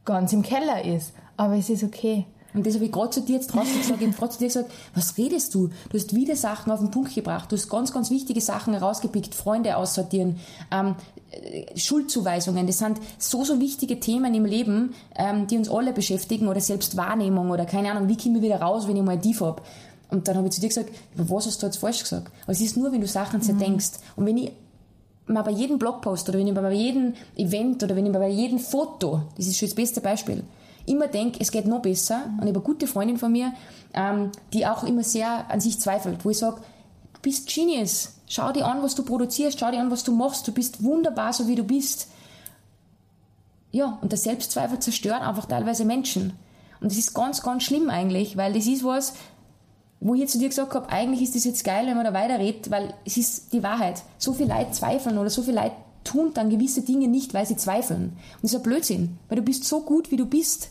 ganz 0.06 0.34
im 0.34 0.42
Keller 0.42 0.86
ist. 0.86 1.14
Aber 1.38 1.56
es 1.56 1.70
ist 1.70 1.84
okay. 1.84 2.26
Und 2.56 2.66
das 2.66 2.76
habe 2.76 2.86
ich 2.86 2.92
gerade 2.92 3.10
zu 3.10 3.22
dir 3.22 3.36
jetzt 3.36 3.48
draußen 3.48 3.78
gesagt. 3.78 4.02
Ich 4.02 4.08
habe 4.08 4.18
gerade 4.18 4.32
zu 4.32 4.40
dir 4.40 4.48
gesagt, 4.48 4.72
was 4.94 5.18
redest 5.18 5.54
du? 5.54 5.68
Du 5.90 5.98
hast 5.98 6.16
wieder 6.16 6.36
Sachen 6.36 6.72
auf 6.72 6.80
den 6.80 6.90
Punkt 6.90 7.14
gebracht. 7.14 7.52
Du 7.52 7.58
hast 7.58 7.70
ganz, 7.70 7.92
ganz 7.92 8.10
wichtige 8.10 8.40
Sachen 8.40 8.74
herausgepickt. 8.74 9.36
Freunde 9.36 9.76
aussortieren, 9.76 10.38
ähm, 10.72 10.96
Schuldzuweisungen. 11.76 12.66
Das 12.66 12.78
sind 12.78 13.00
so, 13.18 13.44
so 13.44 13.60
wichtige 13.60 14.00
Themen 14.00 14.34
im 14.34 14.46
Leben, 14.46 14.96
ähm, 15.18 15.48
die 15.48 15.58
uns 15.58 15.70
alle 15.70 15.92
beschäftigen. 15.92 16.48
Oder 16.48 16.62
Selbstwahrnehmung 16.62 17.52
oder 17.52 17.66
keine 17.66 17.92
Ahnung, 17.92 18.08
wie 18.08 18.18
komme 18.18 18.38
ich 18.38 18.44
wieder 18.44 18.62
raus, 18.62 18.88
wenn 18.88 18.96
ich 18.96 19.04
mal 19.04 19.20
tief 19.20 19.42
habe. 19.42 19.62
Und 20.10 20.28
dann 20.28 20.38
habe 20.38 20.48
ich 20.48 20.54
zu 20.54 20.62
dir 20.62 20.70
gesagt, 20.70 20.92
was 21.16 21.46
hast 21.46 21.62
du 21.62 21.66
jetzt 21.66 21.78
falsch 21.78 22.04
gesagt? 22.04 22.32
Aber 22.44 22.54
es 22.54 22.62
ist 22.62 22.78
nur, 22.78 22.92
wenn 22.92 23.02
du 23.02 23.08
Sachen 23.08 23.42
zerdenkst. 23.42 23.92
Mhm. 23.92 24.12
Und 24.16 24.26
wenn 24.28 24.38
ich 24.38 24.52
mal 25.28 25.42
bei 25.42 25.52
jedem 25.52 25.78
Blogpost 25.78 26.30
oder 26.30 26.40
wenn 26.40 26.48
ich 26.48 26.54
bei 26.54 26.72
jedem 26.72 27.16
Event 27.36 27.84
oder 27.84 27.96
wenn 27.96 28.06
ich 28.06 28.14
bei 28.14 28.30
jedem 28.30 28.60
Foto, 28.60 29.24
das 29.36 29.48
ist 29.48 29.58
schon 29.58 29.68
das 29.68 29.76
beste 29.76 30.00
Beispiel, 30.00 30.44
immer 30.86 31.08
denke, 31.08 31.40
es 31.42 31.52
geht 31.52 31.66
noch 31.66 31.82
besser. 31.82 32.26
Und 32.26 32.34
ich 32.34 32.40
habe 32.40 32.50
eine 32.50 32.60
gute 32.60 32.88
Freundin 32.88 33.18
von 33.18 33.32
mir, 33.32 33.54
ähm, 33.94 34.32
die 34.54 34.66
auch 34.66 34.84
immer 34.84 35.04
sehr 35.04 35.50
an 35.50 35.60
sich 35.60 35.80
zweifelt, 35.80 36.24
wo 36.24 36.30
ich 36.30 36.38
sage, 36.38 36.62
du 37.14 37.22
bist 37.22 37.48
Genius. 37.48 38.14
Schau 38.28 38.52
dir 38.52 38.66
an, 38.66 38.82
was 38.82 38.96
du 38.96 39.04
produzierst, 39.04 39.60
schau 39.60 39.72
dir 39.72 39.80
an, 39.80 39.92
was 39.92 40.04
du 40.04 40.12
machst. 40.12 40.48
Du 40.48 40.52
bist 40.52 40.84
wunderbar, 40.84 41.34
so 41.34 41.48
wie 41.48 41.56
du 41.56 41.64
bist. 41.64 42.08
Ja, 43.72 43.98
und 44.02 44.12
der 44.12 44.20
Selbstzweifel 44.20 44.80
zerstört 44.80 45.22
einfach 45.22 45.46
teilweise 45.46 45.86
Menschen. 45.86 46.34
Und 46.82 46.92
das 46.92 46.98
ist 46.98 47.14
ganz, 47.14 47.42
ganz 47.42 47.64
schlimm 47.64 47.90
eigentlich, 47.90 48.38
weil 48.38 48.54
das 48.54 48.68
ist 48.68 48.84
was, 48.84 49.14
wo 50.00 50.14
ich 50.14 50.28
zu 50.30 50.38
dir 50.38 50.50
gesagt 50.50 50.74
habe, 50.76 50.90
eigentlich 50.90 51.22
ist 51.22 51.36
das 51.36 51.46
jetzt 51.46 51.64
geil, 51.64 51.88
wenn 51.88 51.96
man 51.96 52.06
da 52.06 52.14
weiterredet, 52.14 52.70
weil 52.70 52.94
es 53.06 53.18
ist 53.18 53.54
die 53.54 53.64
Wahrheit. 53.64 54.04
So 54.18 54.34
viele 54.34 54.54
Leute 54.54 54.72
zweifeln 54.72 55.18
oder 55.18 55.30
so 55.30 55.42
viele 55.42 55.62
Leute 55.62 55.76
tun 56.04 56.32
dann 56.34 56.50
gewisse 56.50 56.84
Dinge 56.84 57.08
nicht, 57.08 57.34
weil 57.34 57.46
sie 57.46 57.58
zweifeln. 57.58 58.04
Und 58.04 58.44
das 58.44 58.52
ist 58.52 58.58
ein 58.58 58.64
Blödsinn, 58.64 59.18
weil 59.28 59.38
du 59.38 59.42
bist 59.42 59.66
so 59.66 59.82
gut, 59.82 60.12
wie 60.12 60.18
du 60.18 60.26
bist. 60.26 60.70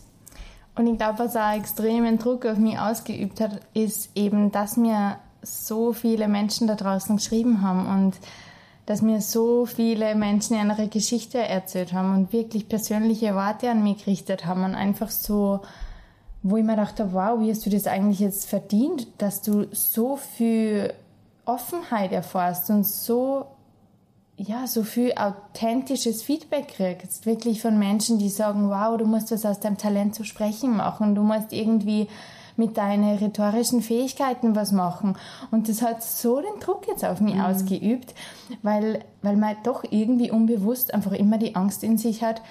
Und 0.77 0.87
ich 0.87 0.99
glaube, 0.99 1.21
was 1.21 1.37
auch 1.37 1.53
extremen 1.53 2.19
Druck 2.19 2.47
auf 2.47 2.59
mich 2.59 2.79
ausgeübt 2.79 3.41
hat, 3.41 3.61
ist 3.75 4.11
eben, 4.17 4.51
dass 4.51 4.77
mir 4.77 5.17
so 5.43 5.93
viele 5.93 6.27
Menschen 6.27 6.67
da 6.67 6.75
draußen 6.75 7.17
geschrieben 7.17 7.63
haben 7.63 7.87
und 7.87 8.15
dass 8.87 9.01
mir 9.01 9.21
so 9.21 9.67
viele 9.67 10.15
Menschen 10.15 10.57
ihre 10.57 10.89
Geschichte 10.89 11.39
erzählt 11.39 11.93
haben 11.93 12.15
und 12.15 12.33
wirklich 12.33 12.69
persönliche 12.69 13.35
Worte 13.35 13.71
an 13.71 13.83
mich 13.83 14.05
gerichtet 14.05 14.47
haben 14.47 14.65
und 14.65 14.75
einfach 14.75 15.11
so, 15.11 15.61
wo 16.43 16.57
ich 16.57 16.65
mir 16.65 16.77
dachte, 16.77 17.13
wow, 17.13 17.41
wie 17.41 17.51
hast 17.51 17.65
du 17.65 17.71
das 17.71 17.87
eigentlich 17.87 18.21
jetzt 18.21 18.47
verdient, 18.47 19.07
dass 19.19 19.41
du 19.41 19.67
so 19.73 20.17
viel 20.17 20.93
Offenheit 21.47 22.13
erfährst 22.13 22.69
und 22.71 22.87
so 22.87 23.47
ja, 24.37 24.67
so 24.67 24.83
viel 24.83 25.13
authentisches 25.17 26.23
Feedback 26.23 26.69
kriegst, 26.69 27.25
wirklich 27.25 27.63
von 27.63 27.79
Menschen, 27.79 28.19
die 28.19 28.29
sagen, 28.29 28.69
wow, 28.69 28.97
du 28.97 29.07
musst 29.07 29.31
was 29.31 29.47
aus 29.47 29.61
deinem 29.61 29.79
Talent 29.79 30.15
zu 30.15 30.25
sprechen 30.25 30.77
machen, 30.77 31.15
du 31.15 31.23
musst 31.23 31.53
irgendwie 31.53 32.09
mit 32.57 32.77
deinen 32.77 33.19
rhetorischen 33.19 33.83
Fähigkeiten 33.83 34.55
was 34.55 34.71
machen. 34.71 35.17
Und 35.51 35.69
das 35.69 35.83
hat 35.83 36.03
so 36.03 36.41
den 36.41 36.61
Druck 36.61 36.87
jetzt 36.87 37.05
auf 37.05 37.21
mich 37.21 37.35
mhm. 37.35 37.41
ausgeübt, 37.41 38.15
weil, 38.63 39.01
weil 39.23 39.37
man 39.37 39.57
doch 39.65 39.85
irgendwie 39.91 40.31
unbewusst 40.31 40.95
einfach 40.95 41.13
immer 41.13 41.39
die 41.39 41.57
Angst 41.57 41.83
in 41.83 41.99
sich 41.99 42.23
hat, 42.23 42.43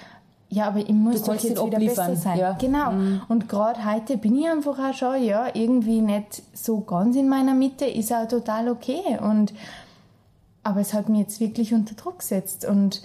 ja, 0.50 0.68
aber 0.68 0.78
ich 0.78 0.90
muss 0.90 1.22
doch 1.22 1.34
jetzt 1.34 1.50
wieder 1.50 1.62
abliefern. 1.62 2.10
besser 2.10 2.16
sein. 2.16 2.38
Ja. 2.38 2.52
Genau. 2.52 2.92
Mhm. 2.92 3.22
Und 3.28 3.48
gerade 3.48 3.84
heute 3.90 4.16
bin 4.16 4.36
ich 4.36 4.48
einfach 4.48 4.78
auch 4.78 4.94
schon, 4.94 5.24
ja, 5.24 5.48
irgendwie 5.52 6.00
nicht 6.00 6.42
so 6.52 6.80
ganz 6.80 7.16
in 7.16 7.28
meiner 7.28 7.54
Mitte, 7.54 7.86
ist 7.86 8.12
auch 8.12 8.28
total 8.28 8.68
okay. 8.68 9.18
Und 9.20 9.52
aber 10.64 10.80
es 10.80 10.94
hat 10.94 11.08
mich 11.08 11.20
jetzt 11.20 11.40
wirklich 11.40 11.74
unter 11.74 11.94
Druck 11.94 12.20
gesetzt 12.20 12.64
und 12.64 13.02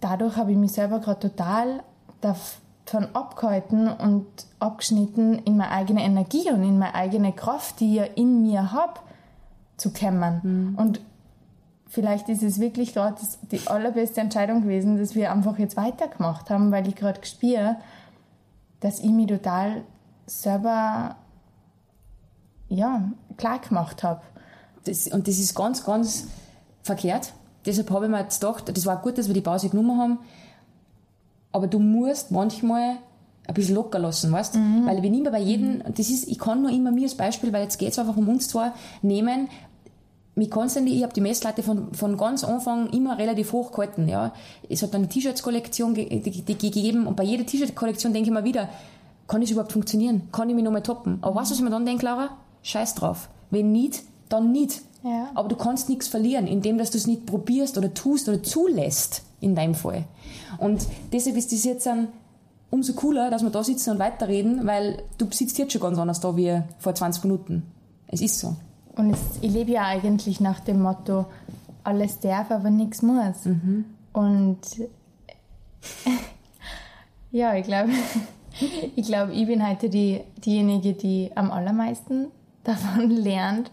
dadurch 0.00 0.36
habe 0.36 0.52
ich 0.52 0.58
mich 0.58 0.72
selber 0.72 0.98
gerade 0.98 1.20
total 1.20 1.82
davon 2.20 3.06
abgehalten 3.14 3.88
und 3.88 4.26
abgeschnitten, 4.58 5.38
in 5.38 5.56
meine 5.56 5.70
eigene 5.70 6.02
Energie 6.02 6.50
und 6.50 6.62
in 6.62 6.78
meine 6.78 6.94
eigene 6.94 7.32
Kraft, 7.32 7.80
die 7.80 7.90
ich 7.90 7.96
ja 7.96 8.04
in 8.04 8.42
mir 8.42 8.72
habe, 8.72 9.00
zu 9.76 9.92
kämmern. 9.92 10.40
Mhm. 10.42 10.74
Und 10.76 11.00
vielleicht 11.86 12.28
ist 12.28 12.42
es 12.42 12.58
wirklich 12.58 12.94
gerade 12.94 13.16
die 13.50 13.66
allerbeste 13.66 14.20
Entscheidung 14.20 14.62
gewesen, 14.62 14.98
dass 14.98 15.14
wir 15.14 15.32
einfach 15.32 15.58
jetzt 15.58 15.76
weitergemacht 15.76 16.50
haben, 16.50 16.72
weil 16.72 16.88
ich 16.88 16.96
gerade 16.96 17.24
spüre, 17.24 17.76
dass 18.80 18.98
ich 18.98 19.10
mich 19.10 19.28
total 19.28 19.82
selber 20.26 21.16
ja, 22.68 23.08
klar 23.36 23.60
gemacht 23.60 24.02
habe. 24.02 24.20
Das, 24.84 25.06
und 25.06 25.28
das 25.28 25.38
ist 25.38 25.54
ganz, 25.54 25.84
ganz 25.84 26.26
verkehrt. 26.88 27.32
Deshalb 27.64 27.90
habe 27.90 28.06
ich 28.06 28.10
mir 28.10 28.20
jetzt 28.20 28.40
gedacht, 28.40 28.76
das 28.76 28.86
war 28.86 29.00
gut, 29.00 29.18
dass 29.18 29.28
wir 29.28 29.34
die 29.34 29.40
Pause 29.40 29.68
genommen 29.68 29.98
haben, 29.98 30.18
aber 31.52 31.66
du 31.66 31.78
musst 31.78 32.30
manchmal 32.30 32.96
ein 33.46 33.54
bisschen 33.54 33.74
locker 33.74 33.98
lassen, 33.98 34.30
weißt? 34.30 34.56
Mhm. 34.56 34.86
Weil 34.86 35.02
wenn 35.02 35.14
immer 35.14 35.30
bei 35.30 35.40
jedem, 35.40 35.82
das 35.94 36.10
ist, 36.10 36.28
ich 36.28 36.38
kann 36.38 36.62
nur 36.62 36.70
immer 36.70 36.90
mir 36.90 37.04
als 37.04 37.14
Beispiel, 37.14 37.52
weil 37.52 37.62
jetzt 37.62 37.78
geht 37.78 37.92
es 37.92 37.98
einfach 37.98 38.16
um 38.16 38.28
uns 38.28 38.48
zwei, 38.48 38.72
nehmen, 39.02 39.48
mit 40.34 40.50
Constantly, 40.52 40.96
ich 40.96 41.02
habe 41.02 41.12
die 41.12 41.20
Messlatte 41.20 41.62
von, 41.64 41.92
von 41.94 42.16
ganz 42.16 42.44
Anfang 42.44 42.90
immer 42.90 43.18
relativ 43.18 43.52
hoch 43.52 43.72
gehalten, 43.72 44.06
ja. 44.08 44.32
Es 44.68 44.82
hat 44.82 44.94
dann 44.94 45.02
eine 45.02 45.08
T-Shirts-Kollektion 45.08 45.94
ge 45.94 46.20
gegeben 46.20 47.06
und 47.06 47.16
bei 47.16 47.24
jeder 47.24 47.44
T-Shirt-Kollektion 47.44 48.12
denke 48.12 48.28
ich 48.28 48.34
mir 48.34 48.44
wieder, 48.44 48.68
kann 49.26 49.40
das 49.40 49.50
überhaupt 49.50 49.72
funktionieren? 49.72 50.28
Kann 50.32 50.48
ich 50.48 50.54
mich 50.54 50.64
nochmal 50.64 50.82
toppen? 50.82 51.18
Aber 51.22 51.34
weißt 51.34 51.50
du, 51.50 51.54
was 51.54 51.58
ich 51.58 51.64
mir 51.64 51.70
dann 51.70 51.84
denke, 51.84 52.04
Laura? 52.04 52.30
Scheiß 52.62 52.94
drauf. 52.94 53.28
Wenn 53.50 53.72
nicht, 53.72 54.02
dann 54.28 54.52
nicht. 54.52 54.82
Ja. 55.02 55.30
Aber 55.34 55.48
du 55.48 55.56
kannst 55.56 55.88
nichts 55.88 56.08
verlieren, 56.08 56.46
indem 56.46 56.78
dass 56.78 56.90
du 56.90 56.98
es 56.98 57.06
nicht 57.06 57.26
probierst 57.26 57.78
oder 57.78 57.94
tust 57.94 58.28
oder 58.28 58.42
zulässt, 58.42 59.22
in 59.40 59.54
deinem 59.54 59.74
Fall. 59.74 60.04
Und 60.58 60.86
deshalb 61.12 61.36
ist 61.36 61.52
das 61.52 61.64
jetzt 61.64 61.86
ein, 61.86 62.08
umso 62.70 62.94
cooler, 62.94 63.30
dass 63.30 63.42
wir 63.42 63.50
da 63.50 63.62
sitzen 63.62 63.90
und 63.90 63.98
weiterreden, 63.98 64.66
weil 64.66 65.02
du 65.16 65.26
sitzt 65.30 65.58
jetzt 65.58 65.72
schon 65.72 65.82
ganz 65.82 65.98
anders 65.98 66.20
da 66.20 66.36
wie 66.36 66.62
vor 66.78 66.94
20 66.94 67.24
Minuten. 67.24 67.62
Es 68.08 68.20
ist 68.20 68.40
so. 68.40 68.56
Und 68.96 69.10
es, 69.10 69.20
ich 69.40 69.52
lebe 69.52 69.70
ja 69.70 69.84
eigentlich 69.84 70.40
nach 70.40 70.60
dem 70.60 70.82
Motto, 70.82 71.26
alles 71.84 72.18
darf, 72.18 72.50
aber 72.50 72.70
nichts 72.70 73.02
muss. 73.02 73.44
Mhm. 73.44 73.84
Und 74.12 74.58
ja, 77.30 77.54
ich 77.54 77.64
glaube, 77.64 77.90
ich, 78.96 79.06
glaub, 79.06 79.30
ich 79.30 79.46
bin 79.46 79.66
heute 79.66 79.88
die, 79.88 80.20
diejenige, 80.44 80.94
die 80.94 81.30
am 81.34 81.50
allermeisten 81.50 82.26
davon 82.64 83.10
lernt 83.10 83.70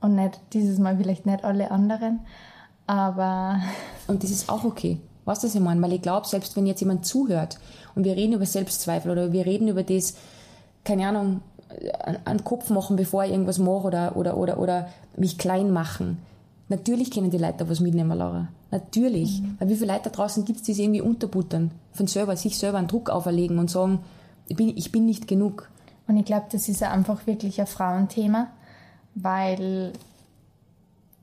Und 0.00 0.14
nicht 0.14 0.38
dieses 0.52 0.78
Mal 0.78 0.96
vielleicht 0.96 1.26
nicht 1.26 1.44
alle 1.44 1.70
anderen. 1.70 2.20
Aber. 2.86 3.60
Und 4.06 4.22
das 4.22 4.30
ist 4.30 4.48
auch 4.48 4.64
okay. 4.64 4.98
Was 5.24 5.40
das 5.40 5.54
ich 5.54 5.60
meine? 5.60 5.82
Weil 5.82 5.92
ich 5.92 6.02
glaube, 6.02 6.26
selbst 6.26 6.56
wenn 6.56 6.66
jetzt 6.66 6.80
jemand 6.80 7.04
zuhört 7.04 7.58
und 7.94 8.04
wir 8.04 8.16
reden 8.16 8.32
über 8.32 8.46
Selbstzweifel 8.46 9.10
oder 9.10 9.30
wir 9.30 9.44
reden 9.44 9.68
über 9.68 9.82
das, 9.82 10.14
keine 10.84 11.06
Ahnung, 11.06 11.42
einen 12.24 12.44
Kopf 12.44 12.70
machen, 12.70 12.96
bevor 12.96 13.24
ich 13.24 13.32
irgendwas 13.32 13.58
mache 13.58 13.86
oder, 13.86 14.16
oder, 14.16 14.38
oder, 14.38 14.58
oder 14.58 14.88
mich 15.18 15.36
klein 15.36 15.70
machen. 15.70 16.16
Natürlich 16.68 17.10
können 17.10 17.30
die 17.30 17.38
Leute 17.38 17.58
da 17.58 17.68
was 17.68 17.80
mitnehmen, 17.80 18.16
Laura. 18.16 18.48
Natürlich. 18.70 19.42
Mhm. 19.42 19.56
Weil 19.58 19.68
wie 19.68 19.76
viele 19.76 19.92
Leute 19.92 20.04
da 20.04 20.10
draußen 20.10 20.44
gibt 20.44 20.60
es, 20.60 20.64
die 20.64 20.72
sich 20.72 20.84
irgendwie 20.84 21.00
unterbuttern, 21.00 21.72
von 21.92 22.06
selber, 22.06 22.36
sich 22.36 22.58
selber 22.58 22.78
einen 22.78 22.88
Druck 22.88 23.10
auferlegen 23.10 23.58
und 23.58 23.70
sagen, 23.70 24.00
ich 24.46 24.56
bin, 24.56 24.74
ich 24.76 24.92
bin 24.92 25.04
nicht 25.04 25.28
genug. 25.28 25.68
Und 26.06 26.16
ich 26.16 26.24
glaube, 26.24 26.46
das 26.50 26.68
ist 26.68 26.82
einfach 26.82 27.26
wirklich 27.26 27.60
ein 27.60 27.66
Frauenthema, 27.66 28.48
weil 29.22 29.92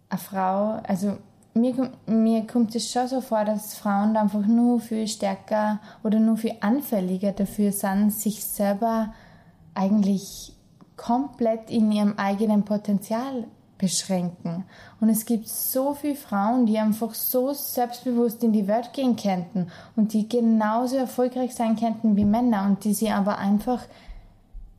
eine 0.09 0.19
Frau, 0.19 0.79
also 0.87 1.17
mir, 1.53 1.91
mir 2.05 2.45
kommt 2.47 2.75
es 2.75 2.91
schon 2.91 3.07
so 3.07 3.21
vor, 3.21 3.45
dass 3.45 3.75
Frauen 3.75 4.17
einfach 4.17 4.45
nur 4.45 4.79
viel 4.79 5.07
stärker 5.07 5.79
oder 6.03 6.19
nur 6.19 6.37
viel 6.37 6.55
anfälliger 6.59 7.31
dafür 7.31 7.71
sind, 7.71 8.11
sich 8.11 8.43
selber 8.43 9.13
eigentlich 9.73 10.53
komplett 10.97 11.69
in 11.69 11.91
ihrem 11.91 12.13
eigenen 12.17 12.63
Potenzial 12.63 13.45
beschränken. 13.77 14.63
Und 15.01 15.09
es 15.09 15.25
gibt 15.25 15.47
so 15.49 15.93
viele 15.93 16.15
Frauen, 16.15 16.65
die 16.65 16.79
einfach 16.79 17.13
so 17.13 17.53
selbstbewusst 17.53 18.43
in 18.43 18.53
die 18.53 18.67
Welt 18.67 18.93
gehen 18.93 19.15
könnten 19.15 19.67
und 19.95 20.13
die 20.13 20.29
genauso 20.29 20.95
erfolgreich 20.95 21.53
sein 21.55 21.75
könnten 21.75 22.15
wie 22.15 22.25
Männer 22.25 22.65
und 22.65 22.83
die 22.83 22.93
sie 22.93 23.09
aber 23.09 23.37
einfach 23.37 23.81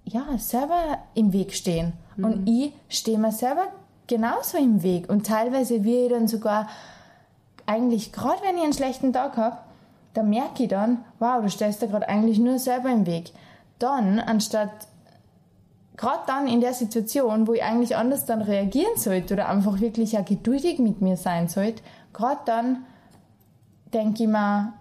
ja, 0.05 0.25
selber 0.39 0.99
im 1.15 1.33
Weg 1.33 1.53
stehen. 1.53 1.93
Mhm. 2.17 2.25
Und 2.25 2.49
ich 2.49 2.73
stehe 2.89 3.19
mir 3.19 3.33
selber 3.33 3.69
genauso 4.07 4.59
im 4.59 4.83
Weg. 4.83 5.09
Und 5.09 5.27
teilweise 5.27 5.77
ich 5.77 6.11
dann 6.11 6.29
sogar, 6.29 6.69
eigentlich 7.67 8.13
gerade 8.13 8.43
wenn 8.43 8.57
ich 8.57 8.65
einen 8.65 8.73
schlechten 8.73 9.13
Tag 9.13 9.37
habe, 9.37 9.59
da 10.15 10.23
merke 10.23 10.63
ich 10.63 10.69
dann, 10.69 11.05
wow, 11.19 11.43
du 11.43 11.51
stehst 11.51 11.83
da 11.83 11.87
gerade 11.87 12.09
eigentlich 12.09 12.39
nur 12.39 12.59
selber 12.59 12.91
im 12.91 13.07
Weg. 13.07 13.33
Dann, 13.79 14.19
anstatt, 14.19 14.71
gerade 15.97 16.21
dann 16.27 16.47
in 16.47 16.61
der 16.61 16.73
Situation, 16.73 17.47
wo 17.47 17.53
ich 17.53 17.63
eigentlich 17.63 17.97
anders 17.97 18.25
dann 18.25 18.41
reagieren 18.41 18.97
sollte 18.97 19.35
oder 19.35 19.49
einfach 19.49 19.81
wirklich 19.81 20.17
auch 20.17 20.25
geduldig 20.25 20.79
mit 20.79 21.03
mir 21.03 21.17
sein 21.17 21.49
sollte, 21.49 21.83
gerade 22.15 22.41
dann 22.47 22.85
denke 23.93 24.23
ich 24.23 24.29
mir, 24.29 24.73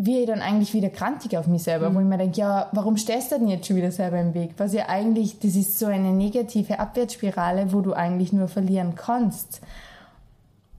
wie 0.00 0.20
ich 0.20 0.26
dann 0.26 0.40
eigentlich 0.40 0.72
wieder 0.74 0.90
krantig 0.90 1.36
auf 1.36 1.48
mich 1.48 1.64
selber, 1.64 1.90
mhm. 1.90 1.94
wo 1.96 2.00
ich 2.00 2.06
mir 2.06 2.18
denke, 2.18 2.38
ja, 2.38 2.68
warum 2.70 2.96
stehst 2.96 3.32
du 3.32 3.38
denn 3.38 3.48
jetzt 3.48 3.66
schon 3.66 3.76
wieder 3.76 3.90
selber 3.90 4.20
im 4.20 4.32
Weg? 4.32 4.52
Was 4.56 4.72
ja 4.72 4.88
eigentlich, 4.88 5.40
das 5.40 5.56
ist 5.56 5.76
so 5.76 5.86
eine 5.86 6.12
negative 6.12 6.78
Abwärtsspirale, 6.78 7.72
wo 7.72 7.80
du 7.80 7.92
eigentlich 7.94 8.32
nur 8.32 8.46
verlieren 8.46 8.94
kannst. 8.94 9.60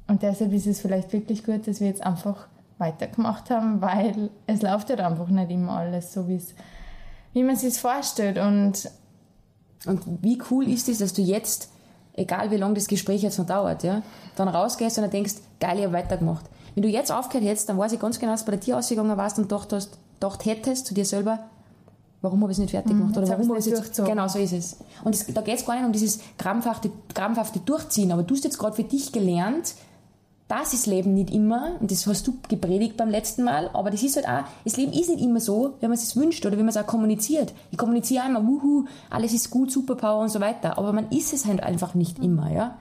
Und 0.07 0.23
deshalb 0.23 0.53
ist 0.53 0.67
es 0.67 0.79
vielleicht 0.79 1.11
wirklich 1.11 1.43
gut, 1.43 1.67
dass 1.67 1.81
wir 1.81 1.87
jetzt 1.87 2.03
einfach 2.03 2.47
weitergemacht 2.77 3.49
haben, 3.49 3.81
weil 3.81 4.29
es 4.47 4.61
läuft 4.61 4.89
halt 4.89 5.01
einfach 5.01 5.27
nicht 5.27 5.51
immer 5.51 5.73
alles 5.73 6.13
so, 6.13 6.29
wie 6.29 6.41
wie 7.33 7.43
man 7.43 7.57
sich 7.57 7.77
vorstellt. 7.77 8.37
Und, 8.37 8.89
und 9.85 10.01
wie 10.21 10.41
cool 10.49 10.67
ist 10.67 10.87
es, 10.87 10.99
dass 10.99 11.11
du 11.11 11.21
jetzt, 11.21 11.69
egal 12.13 12.51
wie 12.51 12.57
lange 12.57 12.75
das 12.75 12.87
Gespräch 12.87 13.21
jetzt 13.21 13.37
noch 13.37 13.45
dauert, 13.45 13.83
ja, 13.83 14.01
dann 14.37 14.47
rausgehst 14.47 14.97
und 14.97 15.03
dann 15.03 15.11
denkst, 15.11 15.35
geil, 15.59 15.77
ich 15.77 15.83
habe 15.83 15.93
weitergemacht. 15.93 16.45
Wenn 16.79 16.83
du 16.83 16.87
jetzt 16.97 17.11
aufgehört 17.11 17.45
hättest, 17.45 17.67
dann 17.67 17.77
weiß 17.77 17.91
ich 17.91 17.99
ganz 17.99 18.19
genau, 18.19 18.31
dass 18.31 18.45
du 18.45 18.45
bei 18.45 18.51
der 18.51 18.61
Tierausgegangen 18.61 19.17
warst 19.17 19.37
und 19.37 19.49
gedacht, 19.49 19.73
hast, 19.73 19.97
gedacht 20.13 20.45
hättest 20.45 20.85
zu 20.85 20.93
dir 20.93 21.03
selber, 21.03 21.39
warum 22.21 22.41
habe 22.41 22.53
ich 22.53 22.57
es 22.57 22.61
nicht 22.61 22.71
fertig 22.71 22.93
gemacht? 22.93 23.17
Oder 23.17 23.27
warum 23.27 23.49
habe 23.49 23.59
ich 23.59 23.67
es 23.67 23.71
jetzt 23.77 24.05
Genau, 24.05 24.29
so 24.29 24.39
ist 24.39 24.53
es. 24.53 24.77
Und 25.03 25.13
es, 25.13 25.25
da 25.25 25.41
geht 25.41 25.57
es 25.57 25.65
gar 25.65 25.75
nicht 25.75 25.83
um 25.83 25.91
dieses 25.91 26.21
krampfhafte, 26.37 26.89
krampfhafte 27.13 27.59
Durchziehen, 27.59 28.13
aber 28.13 28.23
du 28.23 28.33
hast 28.33 28.45
jetzt 28.45 28.57
gerade 28.57 28.77
für 28.77 28.85
dich 28.85 29.11
gelernt, 29.11 29.73
das 30.47 30.73
ist 30.73 30.85
Leben 30.85 31.15
nicht 31.15 31.31
immer, 31.31 31.73
und 31.81 31.91
das 31.91 32.07
hast 32.07 32.25
du 32.25 32.35
gepredigt 32.47 32.95
beim 32.95 33.09
letzten 33.09 33.43
Mal, 33.43 33.69
aber 33.73 33.91
das 33.91 34.01
ist 34.01 34.15
halt 34.15 34.29
auch, 34.29 34.49
das 34.63 34.77
Leben 34.77 34.93
ist 34.93 35.09
nicht 35.09 35.21
immer 35.21 35.41
so, 35.41 35.73
wie 35.81 35.87
man 35.87 35.97
es 35.97 36.15
wünscht 36.15 36.45
oder 36.45 36.55
wie 36.55 36.61
man 36.61 36.69
es 36.69 36.77
auch 36.77 36.87
kommuniziert. 36.87 37.53
Ich 37.71 37.77
kommuniziere 37.77 38.23
einmal, 38.23 38.47
wuhu, 38.47 38.85
alles 39.09 39.33
ist 39.33 39.49
gut, 39.49 39.69
Superpower 39.69 40.21
und 40.21 40.29
so 40.29 40.39
weiter, 40.39 40.77
aber 40.77 40.93
man 40.93 41.09
ist 41.09 41.33
es 41.33 41.45
halt 41.45 41.61
einfach 41.61 41.93
nicht 41.93 42.19
immer, 42.19 42.49
ja. 42.49 42.77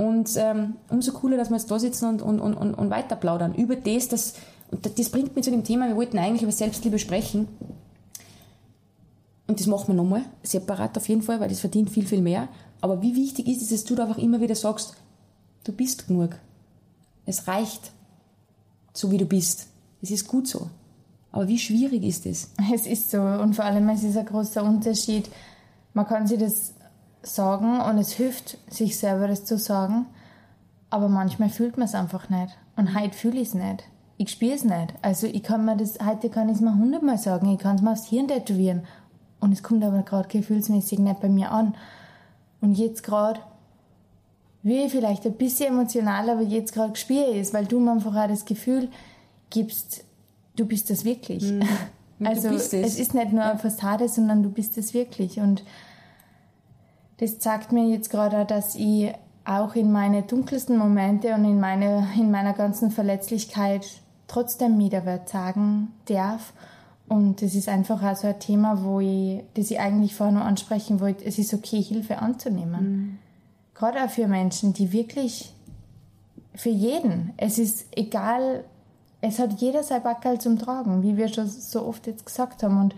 Und 0.00 0.30
ähm, 0.38 0.76
umso 0.88 1.12
cooler, 1.12 1.36
dass 1.36 1.50
wir 1.50 1.58
jetzt 1.58 1.70
da 1.70 1.78
sitzen 1.78 2.08
und, 2.08 2.22
und, 2.22 2.40
und, 2.40 2.72
und, 2.72 2.88
weiter 2.88 3.16
plaudern 3.16 3.54
über 3.54 3.76
das, 3.76 4.08
das, 4.08 4.32
das 4.70 5.10
bringt 5.10 5.36
mich 5.36 5.44
zu 5.44 5.50
dem 5.50 5.62
Thema, 5.62 5.88
wir 5.88 5.96
wollten 5.96 6.16
eigentlich 6.16 6.40
über 6.42 6.52
Selbstliebe 6.52 6.98
sprechen. 6.98 7.48
Und 9.46 9.60
das 9.60 9.66
machen 9.66 9.88
wir 9.88 9.94
nochmal, 9.94 10.22
separat 10.42 10.96
auf 10.96 11.06
jeden 11.06 11.20
Fall, 11.20 11.38
weil 11.38 11.50
das 11.50 11.60
verdient 11.60 11.90
viel, 11.90 12.06
viel 12.06 12.22
mehr. 12.22 12.48
Aber 12.80 13.02
wie 13.02 13.14
wichtig 13.14 13.46
ist 13.46 13.60
es, 13.60 13.68
dass 13.68 13.84
du 13.84 13.94
da 13.94 14.04
einfach 14.04 14.16
immer 14.16 14.40
wieder 14.40 14.54
sagst, 14.54 14.94
du 15.64 15.72
bist 15.72 16.08
genug. 16.08 16.30
Es 17.26 17.46
reicht, 17.46 17.92
so 18.94 19.10
wie 19.10 19.18
du 19.18 19.26
bist. 19.26 19.66
Es 20.00 20.10
ist 20.10 20.26
gut 20.26 20.48
so. 20.48 20.70
Aber 21.30 21.46
wie 21.46 21.58
schwierig 21.58 22.04
ist 22.04 22.24
es? 22.24 22.48
Es 22.72 22.86
ist 22.86 23.10
so. 23.10 23.20
Und 23.20 23.54
vor 23.54 23.66
allem, 23.66 23.86
es 23.90 24.02
ist 24.02 24.16
ein 24.16 24.24
großer 24.24 24.64
Unterschied. 24.64 25.28
Man 25.92 26.06
kann 26.06 26.26
sich 26.26 26.38
das 26.38 26.72
sagen 27.22 27.80
und 27.80 27.98
es 27.98 28.12
hilft, 28.12 28.58
sich 28.72 28.98
selber 28.98 29.28
das 29.28 29.44
zu 29.44 29.58
sagen. 29.58 30.06
Aber 30.88 31.08
manchmal 31.08 31.50
fühlt 31.50 31.76
man 31.76 31.86
es 31.86 31.94
einfach 31.94 32.28
nicht. 32.30 32.56
Und 32.76 32.98
heute 32.98 33.16
fühle 33.16 33.40
ich 33.40 33.48
es 33.48 33.54
nicht. 33.54 33.84
Ich 34.16 34.30
spüre 34.30 34.54
es 34.54 34.64
nicht. 34.64 34.94
Also 35.02 35.26
ich 35.26 35.42
kann 35.42 35.64
mir 35.64 35.76
das, 35.76 35.98
heute 36.04 36.28
kann 36.30 36.48
ich 36.48 36.56
es 36.56 36.60
mir 36.60 36.74
hundertmal 36.74 37.18
sagen, 37.18 37.50
ich 37.52 37.58
kann 37.58 37.76
es 37.76 37.82
mir 37.82 37.92
aufs 37.92 38.06
Hirn 38.06 38.28
tätowieren. 38.28 38.82
Und 39.38 39.52
es 39.52 39.62
kommt 39.62 39.84
aber 39.84 40.02
gerade 40.02 40.28
gefühlsmäßig 40.28 40.98
nicht 40.98 41.20
bei 41.20 41.28
mir 41.28 41.52
an. 41.52 41.74
Und 42.60 42.74
jetzt 42.74 43.02
gerade, 43.02 43.40
wie 44.62 44.88
vielleicht 44.90 45.24
ein 45.24 45.34
bisschen 45.34 45.68
emotional, 45.68 46.28
aber 46.28 46.42
jetzt 46.42 46.74
gerade 46.74 46.92
ich 46.94 47.10
es, 47.10 47.54
weil 47.54 47.66
du 47.66 47.80
mir 47.80 47.92
einfach 47.92 48.14
auch 48.14 48.28
das 48.28 48.44
Gefühl 48.44 48.88
gibst, 49.48 50.04
du 50.56 50.66
bist 50.66 50.90
das 50.90 51.04
wirklich. 51.04 51.50
Mhm. 51.50 51.62
Also 52.22 52.48
es. 52.48 52.70
es. 52.74 52.98
ist 52.98 53.14
nicht 53.14 53.32
nur 53.32 53.42
eine 53.42 53.58
Fassade, 53.58 54.06
sondern 54.06 54.42
du 54.42 54.50
bist 54.50 54.76
es 54.76 54.92
wirklich. 54.92 55.40
Und 55.40 55.64
das 57.20 57.38
zeigt 57.38 57.70
mir 57.70 57.86
jetzt 57.86 58.08
gerade, 58.08 58.46
dass 58.46 58.74
ich 58.74 59.12
auch 59.44 59.74
in 59.74 59.92
meine 59.92 60.22
dunkelsten 60.22 60.78
Momente 60.78 61.34
und 61.34 61.44
in, 61.44 61.60
meine, 61.60 62.08
in 62.16 62.30
meiner 62.30 62.54
ganzen 62.54 62.90
Verletzlichkeit 62.90 63.86
trotzdem 64.26 64.78
Widerwert 64.78 65.28
sagen 65.28 65.88
darf. 66.06 66.54
Und 67.08 67.42
das 67.42 67.54
ist 67.54 67.68
einfach 67.68 68.02
auch 68.02 68.16
so 68.16 68.28
ein 68.28 68.38
Thema, 68.38 68.84
wo 68.84 69.00
ich, 69.00 69.42
das 69.54 69.70
ich 69.70 69.80
eigentlich 69.80 70.14
vorher 70.14 70.34
noch 70.34 70.44
ansprechen 70.44 71.00
wollte. 71.00 71.24
Es 71.24 71.38
ist 71.38 71.52
okay, 71.52 71.82
Hilfe 71.82 72.18
anzunehmen. 72.18 72.82
Mhm. 72.82 73.18
Gerade 73.74 74.02
auch 74.02 74.10
für 74.10 74.26
Menschen, 74.26 74.72
die 74.72 74.92
wirklich, 74.92 75.52
für 76.54 76.70
jeden, 76.70 77.32
es 77.36 77.58
ist 77.58 77.86
egal, 77.96 78.64
es 79.20 79.38
hat 79.38 79.60
jeder 79.60 79.82
sein 79.82 80.02
Backel 80.02 80.40
zum 80.40 80.58
Tragen, 80.58 81.02
wie 81.02 81.16
wir 81.16 81.28
schon 81.28 81.48
so 81.48 81.84
oft 81.84 82.06
jetzt 82.06 82.24
gesagt 82.24 82.62
haben. 82.62 82.80
Und 82.80 82.94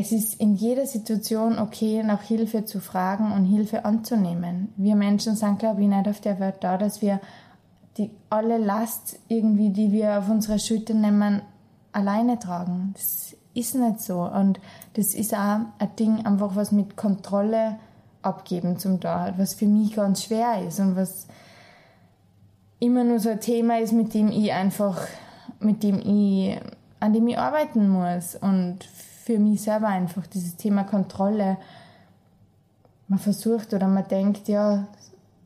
es 0.00 0.12
ist 0.12 0.40
in 0.40 0.54
jeder 0.54 0.86
Situation 0.86 1.58
okay, 1.58 2.04
nach 2.04 2.22
Hilfe 2.22 2.64
zu 2.64 2.78
fragen 2.78 3.32
und 3.32 3.44
Hilfe 3.44 3.84
anzunehmen. 3.84 4.72
Wir 4.76 4.94
Menschen 4.94 5.34
sind, 5.34 5.58
glaube 5.58 5.82
ich, 5.82 5.88
nicht 5.88 6.06
auf 6.06 6.20
der 6.20 6.38
Welt 6.38 6.58
da, 6.60 6.78
dass 6.78 7.02
wir 7.02 7.20
die, 7.96 8.12
alle 8.30 8.58
Last 8.58 9.18
irgendwie, 9.26 9.70
die 9.70 9.90
wir 9.90 10.20
auf 10.20 10.30
unsere 10.30 10.60
Schultern 10.60 11.00
nehmen, 11.00 11.42
alleine 11.90 12.38
tragen. 12.38 12.94
Das 12.94 13.34
ist 13.54 13.74
nicht 13.74 14.00
so. 14.00 14.20
Und 14.20 14.60
das 14.94 15.14
ist 15.14 15.34
auch 15.34 15.62
ein 15.80 15.96
Ding, 15.98 16.24
einfach 16.24 16.54
was 16.54 16.70
mit 16.70 16.96
Kontrolle 16.96 17.80
abgeben 18.22 18.78
zum 18.78 19.00
da 19.00 19.22
hat, 19.22 19.38
was 19.38 19.54
für 19.54 19.66
mich 19.66 19.96
ganz 19.96 20.22
schwer 20.22 20.64
ist 20.64 20.78
und 20.78 20.94
was 20.94 21.26
immer 22.78 23.02
nur 23.02 23.18
so 23.18 23.30
ein 23.30 23.40
Thema 23.40 23.80
ist, 23.80 23.92
mit 23.92 24.14
dem 24.14 24.28
ich 24.28 24.52
einfach, 24.52 25.08
mit 25.58 25.82
dem 25.82 25.98
ich, 25.98 26.56
an 27.00 27.12
dem 27.12 27.26
ich 27.26 27.36
arbeiten 27.36 27.88
muss. 27.88 28.36
Und 28.36 28.86
für 29.28 29.38
mich 29.38 29.60
selber 29.60 29.88
einfach, 29.88 30.26
dieses 30.26 30.56
Thema 30.56 30.84
Kontrolle. 30.84 31.58
Man 33.08 33.18
versucht 33.18 33.74
oder 33.74 33.86
man 33.86 34.08
denkt, 34.08 34.48
ja, 34.48 34.86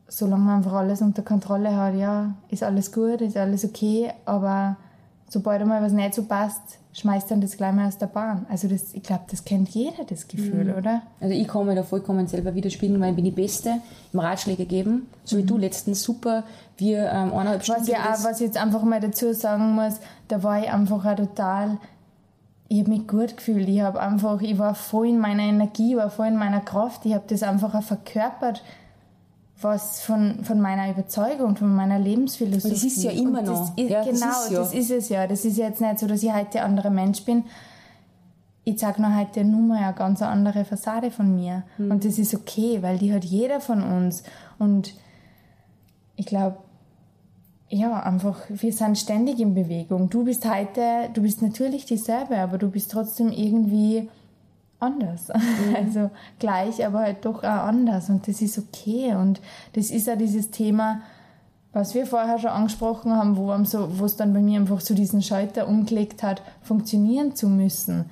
solange 0.07 0.45
man 0.45 0.55
einfach 0.57 0.71
alles 0.71 1.01
unter 1.01 1.21
Kontrolle 1.21 1.75
hat, 1.75 1.93
ja, 1.95 2.33
ist 2.47 2.63
alles 2.63 2.93
gut, 2.93 3.19
ist 3.19 3.35
alles 3.35 3.65
okay, 3.65 4.09
aber 4.23 4.77
sobald 5.27 5.61
einmal 5.61 5.83
was 5.83 5.91
nicht 5.91 6.13
so 6.13 6.23
passt, 6.23 6.61
schmeißt 6.93 7.29
dann 7.29 7.41
das 7.41 7.57
gleich 7.57 7.73
mal 7.73 7.87
aus 7.87 7.97
der 7.97 8.07
Bahn. 8.07 8.45
Also 8.49 8.69
das, 8.69 8.93
ich 8.93 9.03
glaube, 9.03 9.23
das 9.29 9.43
kennt 9.43 9.67
jeder, 9.69 10.05
das 10.07 10.29
Gefühl, 10.29 10.65
mhm. 10.65 10.75
oder? 10.75 11.01
Also 11.19 11.33
ich 11.33 11.47
kann 11.47 11.65
mir 11.65 11.75
da 11.75 11.83
vollkommen 11.83 12.25
selber 12.27 12.55
widerspiegeln, 12.55 13.01
weil 13.01 13.09
ich 13.09 13.15
bin 13.17 13.25
die 13.25 13.31
Beste 13.31 13.81
im 14.13 14.19
Ratschläge 14.19 14.65
geben, 14.65 15.07
so 15.25 15.35
mhm. 15.35 15.39
wie 15.41 15.45
du 15.45 15.57
letztens 15.57 16.03
super, 16.03 16.43
wir 16.77 17.11
ähm, 17.11 17.33
eineinhalb 17.33 17.63
Stunden... 17.63 17.81
Was, 17.81 17.87
ja 17.89 18.13
auch, 18.13 18.23
was 18.23 18.39
ich 18.39 18.47
jetzt 18.47 18.57
einfach 18.57 18.83
mal 18.83 19.01
dazu 19.01 19.33
sagen 19.33 19.73
muss, 19.73 19.95
da 20.29 20.41
war 20.41 20.61
ich 20.61 20.71
einfach 20.71 21.05
auch 21.05 21.15
total 21.15 21.79
ich 22.73 22.79
habe 22.79 22.89
mich 22.89 23.07
gut 23.07 23.37
gefühlt. 23.37 23.69
Ich 23.69 23.81
habe 23.81 24.01
einfach, 24.01 24.41
ich 24.41 24.57
war 24.57 24.73
voll 24.73 25.09
in 25.09 25.19
meiner 25.19 25.43
Energie, 25.43 25.91
ich 25.91 25.97
war 25.97 26.09
voll 26.09 26.29
in 26.29 26.37
meiner 26.37 26.59
Kraft. 26.59 27.05
Ich 27.05 27.13
habe 27.13 27.25
das 27.27 27.43
einfach 27.43 27.75
auch 27.75 27.83
verkörpert, 27.83 28.63
was 29.61 30.01
von, 30.01 30.43
von 30.43 30.59
meiner 30.59 30.89
Überzeugung, 30.89 31.55
von 31.55 31.75
meiner 31.75 31.99
Lebensphilosophie. 31.99 32.73
Und 32.73 32.83
das 32.83 32.83
ist 32.83 33.03
ja 33.03 33.11
immer 33.11 33.43
noch. 33.43 33.77
Ist, 33.77 33.89
ja, 33.91 34.03
genau, 34.03 34.25
das 34.25 34.45
ist, 34.45 34.49
ja. 34.49 34.57
das 34.57 34.73
ist, 34.73 34.89
es 34.89 35.09
ja. 35.09 35.27
Das 35.27 35.45
ist 35.45 35.57
jetzt 35.57 35.81
nicht 35.81 35.99
so, 35.99 36.07
dass 36.07 36.23
ich 36.23 36.33
heute 36.33 36.61
ein 36.61 36.65
anderer 36.65 36.89
Mensch 36.89 37.23
bin. 37.25 37.43
ich 38.63 38.79
zeige 38.79 39.03
noch 39.03 39.15
heute 39.15 39.43
nur 39.43 39.61
mal 39.61 39.83
eine 39.83 39.93
ganz 39.93 40.23
andere 40.23 40.65
Fassade 40.65 41.11
von 41.11 41.35
mir. 41.35 41.61
Mhm. 41.77 41.91
Und 41.91 42.05
das 42.05 42.17
ist 42.17 42.33
okay, 42.33 42.79
weil 42.81 42.97
die 42.97 43.13
hat 43.13 43.23
jeder 43.23 43.61
von 43.61 43.83
uns. 43.83 44.23
Und 44.57 44.95
ich 46.15 46.25
glaube, 46.25 46.57
ja, 47.73 47.99
einfach, 48.01 48.39
wir 48.49 48.71
sind 48.71 48.97
ständig 48.97 49.39
in 49.39 49.55
Bewegung. 49.55 50.09
Du 50.09 50.23
bist 50.23 50.47
heute, 50.49 51.09
du 51.13 51.23
bist 51.23 51.41
natürlich 51.41 51.85
dieselbe, 51.85 52.37
aber 52.37 52.57
du 52.57 52.69
bist 52.69 52.91
trotzdem 52.91 53.31
irgendwie 53.31 54.09
anders. 54.79 55.29
Mhm. 55.29 55.75
Also 55.75 56.11
gleich, 56.37 56.85
aber 56.85 56.99
halt 56.99 57.25
doch 57.25 57.39
auch 57.39 57.43
anders. 57.43 58.09
Und 58.09 58.27
das 58.27 58.41
ist 58.41 58.59
okay. 58.59 59.15
Und 59.15 59.41
das 59.73 59.89
ist 59.89 60.07
ja 60.07 60.15
dieses 60.15 60.51
Thema, 60.51 61.01
was 61.71 61.95
wir 61.95 62.05
vorher 62.05 62.37
schon 62.37 62.51
angesprochen 62.51 63.11
haben, 63.11 63.37
wo 63.37 63.51
es 64.05 64.15
dann 64.15 64.33
bei 64.33 64.41
mir 64.41 64.59
einfach 64.59 64.79
so 64.79 64.93
diesen 64.93 65.23
Schalter 65.23 65.67
umgelegt 65.67 66.21
hat, 66.21 66.43
funktionieren 66.61 67.35
zu 67.35 67.49
müssen 67.49 68.05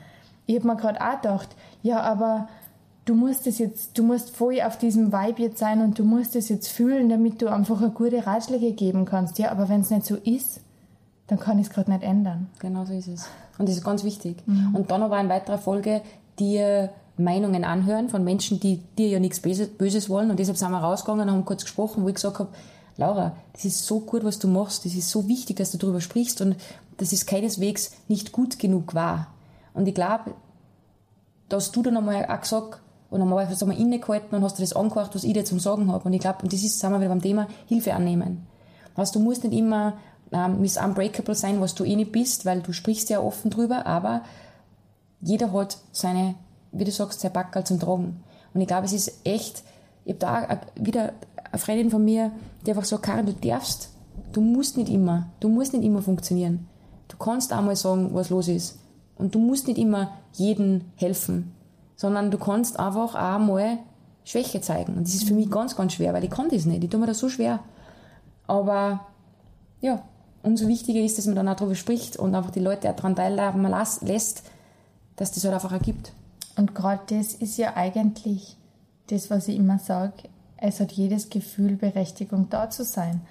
ich 0.51 0.59
habe 0.59 0.67
mir 0.67 0.75
gerade 0.75 1.01
auch 1.01 1.21
gedacht, 1.21 1.49
ja, 1.81 2.01
aber 2.01 2.47
du 3.05 3.15
musst 3.15 3.47
es 3.47 3.57
jetzt, 3.59 3.97
du 3.97 4.03
musst 4.03 4.35
voll 4.35 4.61
auf 4.61 4.77
diesem 4.77 5.11
Vibe 5.11 5.43
jetzt 5.43 5.59
sein 5.59 5.81
und 5.81 5.97
du 5.97 6.03
musst 6.03 6.35
es 6.35 6.49
jetzt 6.49 6.67
fühlen, 6.67 7.09
damit 7.09 7.41
du 7.41 7.51
einfach 7.51 7.81
eine 7.81 7.91
gute 7.91 8.25
Ratschläge 8.25 8.73
geben 8.73 9.05
kannst. 9.05 9.39
Ja, 9.39 9.51
aber 9.51 9.69
wenn 9.69 9.81
es 9.81 9.89
nicht 9.89 10.05
so 10.05 10.15
ist, 10.15 10.61
dann 11.27 11.39
kann 11.39 11.59
ich 11.59 11.67
es 11.67 11.73
gerade 11.73 11.91
nicht 11.91 12.03
ändern. 12.03 12.49
Genau 12.59 12.85
so 12.85 12.93
ist 12.93 13.07
es. 13.07 13.25
Und 13.57 13.69
das 13.69 13.77
ist 13.77 13.83
ganz 13.83 14.03
wichtig. 14.03 14.37
Mhm. 14.45 14.75
Und 14.75 14.91
dann 14.91 15.03
aber 15.03 15.19
in 15.19 15.29
weiterer 15.29 15.57
Folge 15.57 16.01
dir 16.39 16.89
Meinungen 17.17 17.63
anhören 17.63 18.09
von 18.09 18.23
Menschen, 18.23 18.59
die 18.59 18.81
dir 18.97 19.07
ja 19.07 19.19
nichts 19.19 19.39
Böses 19.39 20.09
wollen. 20.09 20.31
Und 20.31 20.39
deshalb 20.39 20.57
sind 20.57 20.71
wir 20.71 20.79
rausgegangen 20.79 21.27
und 21.27 21.35
haben 21.35 21.45
kurz 21.45 21.63
gesprochen, 21.63 22.03
wo 22.03 22.09
ich 22.09 22.15
gesagt 22.15 22.39
habe, 22.39 22.49
Laura, 22.97 23.35
das 23.53 23.65
ist 23.65 23.85
so 23.85 24.01
gut, 24.01 24.23
was 24.23 24.39
du 24.39 24.47
machst. 24.47 24.85
Das 24.85 24.93
ist 24.93 25.09
so 25.09 25.27
wichtig, 25.27 25.57
dass 25.57 25.71
du 25.71 25.77
darüber 25.77 26.01
sprichst. 26.01 26.41
Und 26.41 26.55
das 26.97 27.13
ist 27.13 27.27
keineswegs 27.27 27.91
nicht 28.07 28.31
gut 28.31 28.59
genug 28.59 28.93
wahr. 28.93 29.27
Und 29.73 29.87
ich 29.87 29.95
glaube, 29.95 30.33
dass 31.49 31.71
du 31.71 31.81
dann 31.81 31.97
einmal 31.97 32.25
auch 32.25 32.41
gesagt 32.41 32.79
und 33.11 33.21
einmal 33.21 33.47
hast 33.47 33.61
du 33.61 33.65
einmal 33.65 33.79
innegehalten 33.79 34.35
und 34.35 34.43
hast 34.43 34.57
dir 34.57 34.63
das 34.63 34.73
angehört, 34.73 35.13
was 35.13 35.25
ich 35.25 35.33
dir 35.33 35.43
zum 35.43 35.59
Sagen 35.59 35.91
habe. 35.91 36.05
Und 36.05 36.13
ich 36.13 36.21
glaube, 36.21 36.39
und 36.43 36.53
das 36.53 36.63
ist, 36.63 36.79
sind 36.79 36.91
wir 36.91 36.99
wieder 36.99 37.09
beim 37.09 37.21
Thema, 37.21 37.47
Hilfe 37.67 37.93
annehmen. 37.93 38.47
Also 38.95 39.19
du 39.19 39.19
musst 39.19 39.43
nicht 39.43 39.53
immer 39.53 39.97
ähm, 40.31 40.61
Miss 40.61 40.77
Unbreakable 40.77 41.35
sein, 41.35 41.59
was 41.59 41.75
du 41.75 41.83
eh 41.83 41.97
nicht 41.97 42.13
bist, 42.13 42.45
weil 42.45 42.61
du 42.61 42.71
sprichst 42.71 43.09
ja 43.09 43.19
offen 43.19 43.51
drüber, 43.51 43.85
aber 43.85 44.21
jeder 45.19 45.51
hat 45.51 45.77
seine, 45.91 46.35
wie 46.71 46.85
du 46.85 46.91
sagst, 46.91 47.19
sein 47.19 47.33
Backel 47.33 47.65
zum 47.65 47.81
Tragen. 47.81 48.23
Und 48.53 48.61
ich 48.61 48.67
glaube, 48.67 48.85
es 48.85 48.93
ist 48.93 49.19
echt, 49.25 49.63
ich 50.05 50.13
habe 50.13 50.19
da 50.19 50.43
auch 50.43 50.83
wieder 50.83 51.11
eine 51.51 51.59
Freundin 51.59 51.91
von 51.91 52.05
mir, 52.05 52.31
die 52.65 52.71
einfach 52.71 52.85
sagt, 52.85 53.03
Karin, 53.03 53.25
du 53.25 53.33
darfst, 53.33 53.89
du 54.31 54.39
musst 54.39 54.77
nicht 54.77 54.89
immer, 54.89 55.27
du 55.41 55.49
musst 55.49 55.73
nicht 55.73 55.83
immer 55.83 56.01
funktionieren. 56.01 56.65
Du 57.09 57.17
kannst 57.17 57.53
auch 57.53 57.61
mal 57.61 57.75
sagen, 57.75 58.11
was 58.13 58.29
los 58.29 58.47
ist. 58.47 58.79
Und 59.17 59.35
du 59.35 59.39
musst 59.39 59.67
nicht 59.67 59.77
immer 59.77 60.13
jedem 60.31 60.85
helfen, 60.95 61.51
sondern 62.01 62.31
du 62.31 62.39
kannst 62.39 62.79
einfach 62.79 63.13
auch 63.13 63.37
mal 63.37 63.77
Schwäche 64.25 64.59
zeigen. 64.59 64.95
Und 64.95 65.05
das 65.05 65.13
ist 65.13 65.27
für 65.27 65.35
mich 65.35 65.51
ganz, 65.51 65.75
ganz 65.75 65.93
schwer, 65.93 66.13
weil 66.13 66.23
ich 66.23 66.31
kann 66.31 66.49
das 66.49 66.65
nicht. 66.65 66.83
Ich 66.83 66.89
tue 66.89 66.99
mir 66.99 67.05
das 67.05 67.19
so 67.19 67.29
schwer. 67.29 67.59
Aber 68.47 69.01
ja, 69.81 70.01
umso 70.41 70.67
wichtiger 70.67 70.99
ist, 70.99 71.19
dass 71.19 71.27
man 71.27 71.35
dann 71.35 71.47
auch 71.47 71.55
darüber 71.55 71.75
spricht 71.75 72.17
und 72.17 72.33
einfach 72.33 72.49
die 72.49 72.59
Leute 72.59 72.89
auch 72.89 72.95
daran 72.95 73.15
teilhaben 73.15 73.61
lässt, 74.01 74.43
dass 75.15 75.31
das 75.31 75.43
halt 75.43 75.53
einfach 75.53 75.73
auch 75.73 75.81
gibt. 75.83 76.11
Und 76.55 76.73
gerade 76.73 77.03
das 77.05 77.35
ist 77.35 77.57
ja 77.57 77.77
eigentlich 77.77 78.57
das, 79.11 79.29
was 79.29 79.47
ich 79.47 79.57
immer 79.57 79.77
sage. 79.77 80.23
Es 80.57 80.79
hat 80.79 80.91
jedes 80.93 81.29
Gefühl 81.29 81.75
Berechtigung 81.75 82.47
da 82.49 82.71
zu 82.71 82.83
sein. 82.83 83.21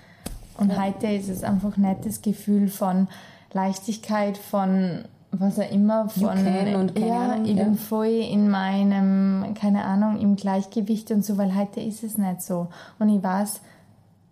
Und 0.57 0.71
ja. 0.71 0.81
heute 0.81 1.09
ist 1.09 1.29
es 1.29 1.43
einfach 1.43 1.77
nicht 1.77 2.07
das 2.07 2.23
Gefühl 2.23 2.69
von 2.69 3.09
Leichtigkeit, 3.53 4.39
von 4.39 5.07
was 5.33 5.59
er 5.59 5.71
immer 5.71 6.09
von 6.09 6.29
und 6.29 6.99
ja, 6.99 7.21
Ahnung, 7.21 7.45
ich 7.45 7.57
ja. 7.57 7.65
bin 7.65 7.77
voll 7.77 8.07
in 8.07 8.51
meinem 8.51 9.55
keine 9.55 9.85
Ahnung 9.85 10.19
im 10.19 10.37
Gleichgewicht 10.37 11.11
und 11.13 11.25
so, 11.25 11.39
weil 11.39 11.55
heute 11.55 11.81
ist 11.81 12.03
es 12.03 12.19
nicht 12.19 12.43
so. 12.43 12.69
Und 12.99 13.09
ich 13.11 13.23
weiß, 13.23 13.61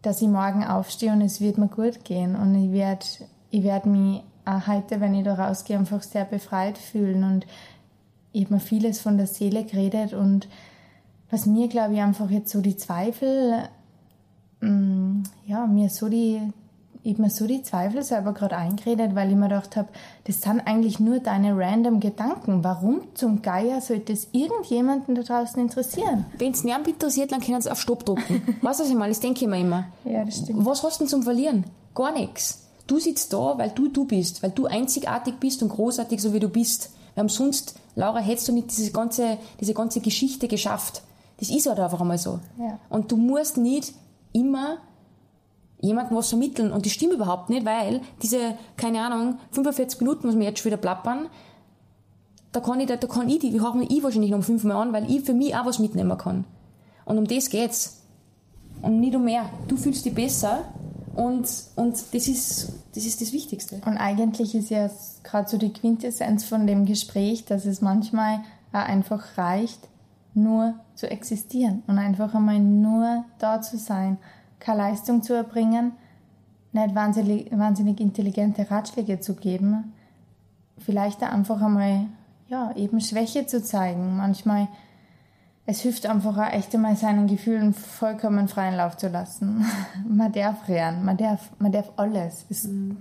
dass 0.02 0.22
ich 0.22 0.28
morgen 0.28 0.64
aufstehe 0.64 1.12
und 1.12 1.20
es 1.20 1.40
wird 1.40 1.58
mir 1.58 1.68
gut 1.68 2.04
gehen. 2.04 2.34
Und 2.34 2.54
ich 2.54 2.72
werde 2.72 3.06
ich 3.50 3.62
werde 3.62 3.88
mich 3.88 4.22
auch 4.44 4.66
heute, 4.66 5.00
wenn 5.00 5.14
ich 5.14 5.24
da 5.24 5.34
rausgehe, 5.34 5.78
einfach 5.78 6.02
sehr 6.02 6.24
befreit 6.24 6.78
fühlen. 6.78 7.22
Und 7.22 7.46
ich 8.32 8.44
habe 8.44 8.54
mir 8.54 8.60
vieles 8.60 9.00
von 9.00 9.16
der 9.18 9.26
Seele 9.26 9.64
geredet. 9.64 10.14
Und 10.14 10.48
was 11.30 11.46
mir 11.46 11.68
glaube 11.68 11.94
ich 11.94 12.00
einfach 12.00 12.30
jetzt 12.30 12.50
so 12.50 12.60
die 12.60 12.76
Zweifel 12.76 13.68
mm, 14.60 15.22
ja 15.46 15.66
mir 15.66 15.90
so 15.90 16.08
die 16.08 16.40
ich 17.08 17.14
habe 17.14 17.22
mir 17.22 17.30
so 17.30 17.46
die 17.46 17.62
Zweifel 17.62 18.02
selber 18.02 18.34
gerade 18.34 18.54
eingeredet, 18.54 19.14
weil 19.14 19.30
ich 19.30 19.36
mir 19.36 19.48
gedacht 19.48 19.76
habe, 19.76 19.88
das 20.24 20.42
sind 20.42 20.60
eigentlich 20.66 21.00
nur 21.00 21.20
deine 21.20 21.56
random 21.56 22.00
Gedanken. 22.00 22.62
Warum 22.62 23.00
zum 23.14 23.40
Geier 23.40 23.80
sollte 23.80 24.12
es 24.12 24.28
irgendjemanden 24.32 25.14
da 25.14 25.22
draußen 25.22 25.58
interessieren? 25.58 26.26
Wenn 26.36 26.52
es 26.52 26.64
niemand 26.64 26.86
interessiert, 26.86 27.32
dann 27.32 27.40
können 27.40 27.62
sie 27.62 27.70
auf 27.70 27.80
Stopp 27.80 28.04
drücken. 28.04 28.42
weißt 28.60 28.80
du, 28.80 28.84
was 28.84 28.90
ich 28.90 28.96
meine? 28.96 29.12
Das 29.12 29.20
denke 29.20 29.40
ich 29.40 29.48
mir 29.48 29.58
immer. 29.58 29.86
Ja, 30.04 30.22
das 30.22 30.36
stimmt. 30.36 30.66
Was 30.66 30.82
hast 30.82 31.00
du 31.00 31.04
denn 31.04 31.08
zum 31.08 31.22
Verlieren? 31.22 31.64
Gar 31.94 32.12
nichts. 32.12 32.66
Du 32.86 32.98
sitzt 32.98 33.32
da, 33.32 33.56
weil 33.56 33.70
du 33.70 33.88
du 33.88 34.04
bist, 34.04 34.42
weil 34.42 34.50
du 34.50 34.66
einzigartig 34.66 35.36
bist 35.40 35.62
und 35.62 35.70
großartig, 35.70 36.20
so 36.20 36.34
wie 36.34 36.40
du 36.40 36.50
bist. 36.50 36.90
Weil 37.14 37.30
sonst, 37.30 37.74
Laura, 37.94 38.18
hättest 38.18 38.48
du 38.48 38.52
nicht 38.52 38.70
diese 38.76 38.92
ganze, 38.92 39.38
diese 39.60 39.72
ganze 39.72 40.00
Geschichte 40.00 40.46
geschafft. 40.46 41.02
Das 41.40 41.48
ist 41.48 41.66
halt 41.66 41.80
einfach 41.80 42.02
einmal 42.02 42.18
so. 42.18 42.38
Ja. 42.58 42.78
Und 42.90 43.10
du 43.10 43.16
musst 43.16 43.56
nicht 43.56 43.94
immer 44.34 44.76
jemandem 45.80 46.16
was 46.16 46.28
vermitteln 46.28 46.72
und 46.72 46.84
die 46.84 46.90
stimmt 46.90 47.14
überhaupt 47.14 47.50
nicht, 47.50 47.64
weil 47.64 48.00
diese, 48.22 48.54
keine 48.76 49.00
Ahnung, 49.00 49.38
45 49.52 50.00
Minuten, 50.00 50.28
was 50.28 50.36
wir 50.36 50.44
jetzt 50.44 50.58
schon 50.58 50.70
wieder 50.70 50.80
plappern, 50.80 51.28
da 52.52 52.60
kann 52.60 52.80
ich, 52.80 52.86
da, 52.86 52.96
kann 52.96 53.28
ich, 53.28 53.38
die 53.38 53.60
höre 53.60 53.74
mir 53.74 53.88
ich 53.88 54.02
wahrscheinlich 54.02 54.30
noch 54.30 54.42
fünfmal 54.42 54.76
an, 54.76 54.92
weil 54.92 55.10
ich 55.10 55.22
für 55.22 55.34
mich 55.34 55.54
auch 55.54 55.66
was 55.66 55.78
mitnehmen 55.78 56.16
kann. 56.16 56.44
Und 57.04 57.18
um 57.18 57.26
das 57.26 57.50
geht's. 57.50 58.02
Und 58.82 59.00
nicht 59.00 59.14
um 59.14 59.24
mehr. 59.24 59.48
Du 59.66 59.76
fühlst 59.76 60.04
dich 60.04 60.14
besser 60.14 60.64
und, 61.14 61.48
und 61.74 61.94
das 62.12 62.28
ist, 62.28 62.72
das 62.94 63.04
ist 63.04 63.20
das 63.20 63.32
Wichtigste. 63.32 63.80
Und 63.84 63.96
eigentlich 63.96 64.54
ist 64.54 64.70
ja 64.70 64.88
gerade 65.24 65.48
so 65.48 65.58
die 65.58 65.72
Quintessenz 65.72 66.44
von 66.44 66.66
dem 66.66 66.86
Gespräch, 66.86 67.44
dass 67.44 67.66
es 67.66 67.80
manchmal 67.80 68.40
auch 68.72 68.78
einfach 68.78 69.36
reicht, 69.36 69.80
nur 70.34 70.74
zu 70.94 71.10
existieren 71.10 71.82
und 71.86 71.98
einfach 71.98 72.34
einmal 72.34 72.60
nur 72.60 73.24
da 73.38 73.60
zu 73.60 73.78
sein 73.78 74.18
keine 74.58 74.78
Leistung 74.78 75.22
zu 75.22 75.34
erbringen, 75.34 75.92
nicht 76.72 76.94
wahnsinnig, 76.94 77.50
wahnsinnig 77.50 78.00
intelligente 78.00 78.70
Ratschläge 78.70 79.20
zu 79.20 79.34
geben, 79.34 79.92
vielleicht 80.78 81.22
einfach 81.22 81.60
einmal, 81.62 82.06
ja, 82.48 82.72
eben 82.76 83.00
Schwäche 83.00 83.46
zu 83.46 83.62
zeigen. 83.62 84.16
Manchmal, 84.16 84.68
es 85.66 85.80
hilft 85.80 86.06
einfach 86.06 86.36
auch 86.36 86.52
echt 86.52 86.74
einmal 86.74 86.96
seinen 86.96 87.26
Gefühlen 87.26 87.74
vollkommen 87.74 88.48
freien 88.48 88.76
Lauf 88.76 88.96
zu 88.96 89.08
lassen. 89.08 89.64
man 90.08 90.32
darf 90.32 90.68
rennen, 90.68 91.04
man 91.04 91.16
darf, 91.16 91.50
man 91.58 91.72
darf 91.72 91.90
alles. 91.96 92.46
Es, 92.48 92.64
mhm. 92.64 92.98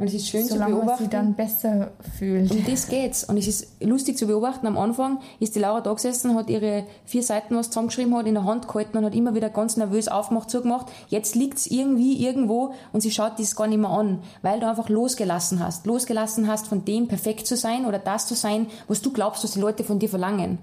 Und 0.00 0.06
es 0.06 0.14
ist 0.14 0.28
schön 0.28 0.48
Solange 0.48 0.72
zu 0.72 0.80
beobachten. 0.80 0.88
Man 0.88 0.98
sich 0.98 1.08
dann 1.10 1.34
besser 1.34 1.90
fühlt. 2.18 2.50
Um 2.50 2.64
das 2.64 2.88
geht's. 2.88 3.22
Und 3.22 3.36
es 3.36 3.46
ist 3.46 3.82
lustig 3.82 4.16
zu 4.16 4.26
beobachten. 4.26 4.66
Am 4.66 4.78
Anfang 4.78 5.18
ist 5.40 5.54
die 5.54 5.58
Laura 5.58 5.82
da 5.82 5.92
gesessen, 5.92 6.34
hat 6.34 6.48
ihre 6.48 6.84
vier 7.04 7.22
Seiten, 7.22 7.54
was 7.54 7.68
zusammengeschrieben 7.68 8.16
hat, 8.16 8.26
in 8.26 8.32
der 8.32 8.44
Hand 8.44 8.66
gehalten 8.66 8.96
und 8.96 9.04
hat 9.04 9.14
immer 9.14 9.34
wieder 9.34 9.50
ganz 9.50 9.76
nervös 9.76 10.08
aufgemacht, 10.08 10.48
zugemacht. 10.50 10.86
Jetzt 11.08 11.34
liegt's 11.34 11.66
irgendwie 11.66 12.24
irgendwo 12.26 12.72
und 12.94 13.02
sie 13.02 13.10
schaut 13.10 13.38
das 13.38 13.54
gar 13.54 13.66
nicht 13.66 13.78
mehr 13.78 13.90
an, 13.90 14.20
weil 14.40 14.58
du 14.58 14.66
einfach 14.66 14.88
losgelassen 14.88 15.60
hast. 15.60 15.84
Losgelassen 15.84 16.48
hast, 16.48 16.66
von 16.66 16.86
dem 16.86 17.06
perfekt 17.06 17.46
zu 17.46 17.54
sein 17.54 17.84
oder 17.84 17.98
das 17.98 18.26
zu 18.26 18.34
sein, 18.34 18.68
was 18.88 19.02
du 19.02 19.12
glaubst, 19.12 19.44
was 19.44 19.50
die 19.52 19.60
Leute 19.60 19.84
von 19.84 19.98
dir 19.98 20.08
verlangen. 20.08 20.58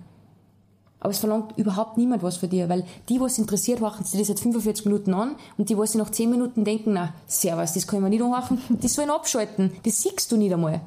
Aber 0.99 1.11
es 1.11 1.19
verlangt 1.19 1.57
überhaupt 1.57 1.97
niemand 1.97 2.23
was 2.23 2.37
von 2.37 2.49
dir, 2.49 2.69
weil 2.69 2.83
die, 3.07 3.19
was 3.19 3.37
interessiert, 3.37 3.81
horchen 3.81 4.03
sich 4.03 4.19
das 4.19 4.27
seit 4.27 4.39
45 4.39 4.85
Minuten 4.85 5.13
an 5.13 5.35
und 5.57 5.69
die, 5.69 5.77
was 5.77 5.91
sie 5.91 5.99
nach 5.99 6.09
10 6.09 6.29
Minuten 6.29 6.65
denken, 6.65 6.93
na, 6.93 7.13
servus, 7.27 7.73
das 7.73 7.85
kann 7.85 7.99
ich 7.99 8.03
mir 8.03 8.09
nicht 8.09 8.21
anhören, 8.21 8.59
die 8.69 8.87
sollen 8.87 9.11
abschalten. 9.11 9.71
Das 9.83 10.01
siehst 10.01 10.31
du 10.31 10.37
nicht 10.37 10.53
einmal. 10.53 10.81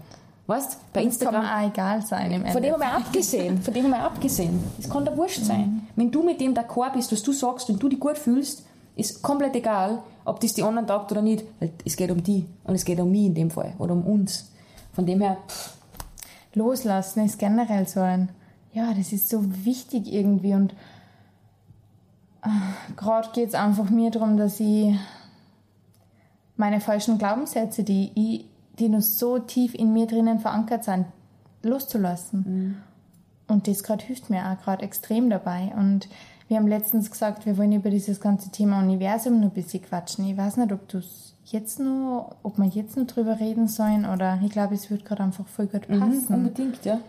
Weißt, 0.48 0.78
bei 0.92 1.04
Instagram. 1.04 1.42
Das 1.42 1.50
kann 1.50 1.62
auch 1.62 1.68
egal 1.68 2.02
sein 2.02 2.32
im 2.32 2.46
Von 2.46 2.60
dem 2.60 2.72
haben 2.72 2.80
wir 2.80 2.92
abgesehen. 2.92 3.62
Von 3.62 3.72
dem 3.72 3.84
haben 3.84 3.90
wir 3.92 4.02
abgesehen. 4.02 4.64
Das 4.78 4.90
kann 4.90 5.04
da 5.04 5.16
wurscht 5.16 5.44
sein. 5.44 5.60
Mhm. 5.60 5.82
Wenn 5.94 6.10
du 6.10 6.24
mit 6.24 6.40
dem 6.40 6.54
d'accord 6.54 6.94
bist, 6.94 7.12
was 7.12 7.22
du 7.22 7.32
sagst 7.32 7.70
und 7.70 7.80
du 7.80 7.88
dich 7.88 8.00
gut 8.00 8.18
fühlst, 8.18 8.64
ist 8.96 9.22
komplett 9.22 9.54
egal, 9.54 10.02
ob 10.24 10.40
das 10.40 10.54
die 10.54 10.64
anderen 10.64 10.88
taugt 10.88 11.12
oder 11.12 11.22
nicht, 11.22 11.44
weil 11.60 11.70
es 11.84 11.96
geht 11.96 12.10
um 12.10 12.20
die 12.20 12.46
und 12.64 12.74
es 12.74 12.84
geht 12.84 12.98
um 12.98 13.12
mich 13.12 13.26
in 13.26 13.34
dem 13.34 13.50
Fall 13.52 13.74
oder 13.78 13.92
um 13.92 14.04
uns. 14.04 14.50
Von 14.92 15.06
dem 15.06 15.20
her. 15.20 15.36
Pff. 15.46 15.76
Loslassen 16.54 17.24
ist 17.24 17.38
generell 17.38 17.86
so 17.86 18.00
ein 18.00 18.30
ja, 18.72 18.94
das 18.94 19.12
ist 19.12 19.28
so 19.28 19.42
wichtig 19.64 20.12
irgendwie 20.12 20.54
und 20.54 20.72
äh, 22.42 22.94
gerade 22.96 23.28
geht 23.32 23.48
es 23.48 23.54
einfach 23.54 23.90
mir 23.90 24.10
darum, 24.10 24.36
dass 24.36 24.60
ich 24.60 24.94
meine 26.56 26.80
falschen 26.80 27.18
Glaubenssätze, 27.18 27.82
die, 27.82 28.12
ich, 28.14 28.44
die 28.78 28.88
noch 28.88 29.00
so 29.00 29.38
tief 29.38 29.74
in 29.74 29.92
mir 29.92 30.06
drinnen 30.06 30.38
verankert 30.38 30.84
sind, 30.84 31.06
loszulassen. 31.62 32.44
Mhm. 32.46 32.76
Und 33.48 33.66
das 33.66 33.82
gerade 33.82 34.04
hilft 34.04 34.30
mir 34.30 34.46
auch 34.46 34.62
gerade 34.62 34.84
extrem 34.84 35.28
dabei. 35.28 35.72
Und 35.76 36.08
wir 36.46 36.56
haben 36.56 36.68
letztens 36.68 37.10
gesagt, 37.10 37.46
wir 37.46 37.58
wollen 37.58 37.72
über 37.72 37.90
dieses 37.90 38.20
ganze 38.20 38.50
Thema 38.50 38.78
Universum 38.78 39.40
noch 39.40 39.48
ein 39.48 39.54
bisschen 39.54 39.82
quatschen. 39.82 40.28
Ich 40.28 40.36
weiß 40.36 40.58
nicht, 40.58 40.72
ob 40.72 40.86
du 40.88 41.00
jetzt 41.46 41.80
nur, 41.80 42.36
ob 42.42 42.58
wir 42.58 42.66
jetzt 42.66 42.96
noch 42.96 43.06
drüber 43.06 43.40
reden 43.40 43.66
sollen 43.66 44.04
oder 44.04 44.38
ich 44.44 44.50
glaube, 44.50 44.74
es 44.74 44.90
wird 44.90 45.04
gerade 45.04 45.24
einfach 45.24 45.46
voll 45.46 45.66
gut 45.66 45.88
passen. 45.88 46.26
Mhm, 46.28 46.34
unbedingt, 46.34 46.84
ja. 46.84 47.00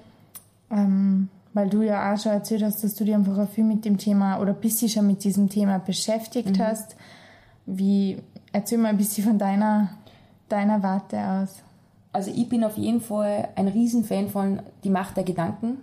Ähm, 0.71 1.29
weil 1.53 1.69
du 1.69 1.81
ja 1.81 2.13
auch 2.13 2.17
schon 2.19 2.31
erzählt 2.31 2.63
hast, 2.63 2.83
dass 2.83 2.95
du 2.95 3.03
dich 3.03 3.13
einfach 3.13 3.47
viel 3.49 3.63
mit 3.63 3.83
dem 3.85 3.97
Thema 3.97 4.39
oder 4.39 4.53
bis 4.53 4.79
sie 4.79 4.89
schon 4.89 5.07
mit 5.07 5.23
diesem 5.23 5.49
Thema 5.49 5.79
beschäftigt 5.79 6.57
Mhm. 6.57 6.63
hast. 6.63 6.95
Wie, 7.65 8.17
erzähl 8.53 8.77
mal 8.77 8.89
ein 8.89 8.97
bisschen 8.97 9.23
von 9.25 9.37
deiner, 9.37 9.89
deiner 10.49 10.81
Warte 10.83 11.17
aus. 11.19 11.55
Also 12.13 12.31
ich 12.33 12.49
bin 12.49 12.63
auf 12.63 12.77
jeden 12.77 13.01
Fall 13.01 13.49
ein 13.55 13.67
Riesenfan 13.67 14.29
von 14.29 14.61
die 14.83 14.89
Macht 14.89 15.15
der 15.17 15.23
Gedanken. 15.23 15.77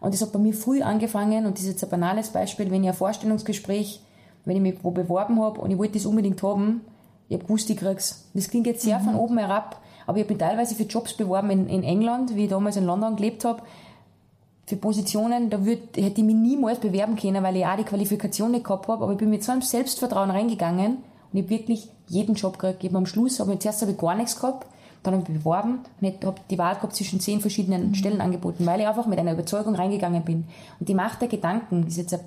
Und 0.00 0.14
das 0.14 0.22
hat 0.22 0.32
bei 0.32 0.38
mir 0.38 0.54
früh 0.54 0.80
angefangen 0.82 1.44
und 1.46 1.56
das 1.58 1.64
ist 1.64 1.70
jetzt 1.72 1.84
ein 1.84 1.90
banales 1.90 2.30
Beispiel, 2.30 2.70
wenn 2.70 2.82
ich 2.82 2.88
ein 2.88 2.94
Vorstellungsgespräch, 2.96 4.00
wenn 4.46 4.56
ich 4.56 4.62
mich 4.62 4.78
wo 4.82 4.90
beworben 4.90 5.40
habe 5.42 5.60
und 5.60 5.70
ich 5.70 5.78
wollte 5.78 5.94
das 5.94 6.06
unbedingt 6.06 6.42
haben, 6.42 6.80
ich 7.28 7.34
habe 7.34 7.44
gewusst, 7.44 7.68
ich 7.70 7.76
krieg's. 7.76 8.28
Das 8.34 8.48
klingt 8.48 8.66
jetzt 8.66 8.82
sehr 8.82 8.98
von 8.98 9.14
oben 9.14 9.38
herab, 9.38 9.80
aber 10.06 10.16
ich 10.18 10.24
habe 10.24 10.32
mich 10.34 10.42
teilweise 10.42 10.74
für 10.74 10.82
Jobs 10.84 11.12
beworben 11.14 11.50
in, 11.50 11.68
in 11.68 11.82
England, 11.84 12.34
wie 12.34 12.44
ich 12.44 12.50
damals 12.50 12.76
in 12.76 12.86
London 12.86 13.14
gelebt 13.14 13.44
habe, 13.44 13.62
für 14.70 14.76
Positionen, 14.76 15.50
da 15.50 15.64
würd, 15.64 15.96
hätte 15.96 16.20
ich 16.20 16.26
mich 16.26 16.36
niemals 16.36 16.78
bewerben 16.78 17.16
können, 17.16 17.42
weil 17.42 17.56
ich 17.56 17.66
auch 17.66 17.76
die 17.76 17.82
Qualifikation 17.82 18.52
nicht 18.52 18.64
gehabt 18.64 18.86
habe, 18.86 19.02
aber 19.02 19.12
ich 19.12 19.18
bin 19.18 19.28
mit 19.28 19.42
so 19.42 19.50
einem 19.50 19.62
Selbstvertrauen 19.62 20.30
reingegangen 20.30 20.98
und 21.32 21.38
ich 21.38 21.42
habe 21.42 21.50
wirklich 21.50 21.88
jeden 22.06 22.36
Job 22.36 22.56
gekriegt. 22.56 22.84
Ich 22.84 22.90
habe 22.90 22.98
am 22.98 23.06
Schluss, 23.06 23.40
habe 23.40 23.58
zuerst 23.58 23.82
habe 23.82 23.92
ich 23.92 23.98
gar 23.98 24.14
nichts 24.14 24.40
gehabt, 24.40 24.68
dann 25.02 25.14
habe 25.14 25.24
ich 25.24 25.28
mich 25.28 25.38
beworben 25.38 25.80
und 26.00 26.24
habe 26.24 26.40
die 26.48 26.56
Wahl 26.56 26.76
gehabt 26.76 26.94
zwischen 26.94 27.18
zehn 27.18 27.40
verschiedenen 27.40 27.96
Stellen 27.96 28.20
angeboten, 28.20 28.64
weil 28.64 28.80
ich 28.80 28.86
einfach 28.86 29.06
mit 29.06 29.18
einer 29.18 29.32
Überzeugung 29.32 29.74
reingegangen 29.74 30.22
bin. 30.22 30.44
Und 30.78 30.88
die 30.88 30.94
Macht 30.94 31.20
der 31.20 31.28
Gedanken 31.28 31.84
ist 31.88 31.96
jetzt 31.96 32.14
ein, 32.14 32.20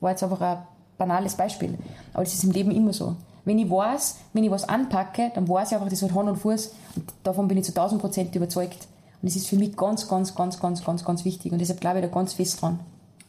war 0.00 0.10
jetzt 0.10 0.24
einfach 0.24 0.40
ein 0.40 0.58
banales 0.98 1.36
Beispiel, 1.36 1.78
aber 2.14 2.24
das 2.24 2.34
ist 2.34 2.42
im 2.42 2.50
Leben 2.50 2.72
immer 2.72 2.92
so. 2.92 3.14
Wenn 3.44 3.60
ich 3.60 3.70
weiß, 3.70 4.18
wenn 4.32 4.42
ich 4.42 4.50
was 4.50 4.68
anpacke, 4.68 5.30
dann 5.36 5.48
weiß 5.48 5.68
ich 5.68 5.74
einfach, 5.76 5.88
das 5.88 6.02
hat 6.02 6.14
Hand 6.14 6.28
und 6.28 6.36
Fuß 6.36 6.74
und 6.96 7.12
davon 7.22 7.46
bin 7.46 7.58
ich 7.58 7.64
zu 7.64 7.70
1000 7.70 8.00
Prozent 8.00 8.34
überzeugt. 8.34 8.88
Und 9.20 9.28
das 9.28 9.36
ist 9.36 9.48
für 9.48 9.56
mich 9.56 9.76
ganz, 9.76 10.08
ganz, 10.08 10.34
ganz, 10.34 10.60
ganz, 10.60 10.84
ganz, 10.84 11.04
ganz 11.04 11.24
wichtig 11.24 11.52
und 11.52 11.58
deshalb 11.58 11.80
glaube 11.80 11.98
ich 11.98 12.04
da 12.04 12.10
ganz 12.10 12.34
fest 12.34 12.62
dran. 12.62 12.80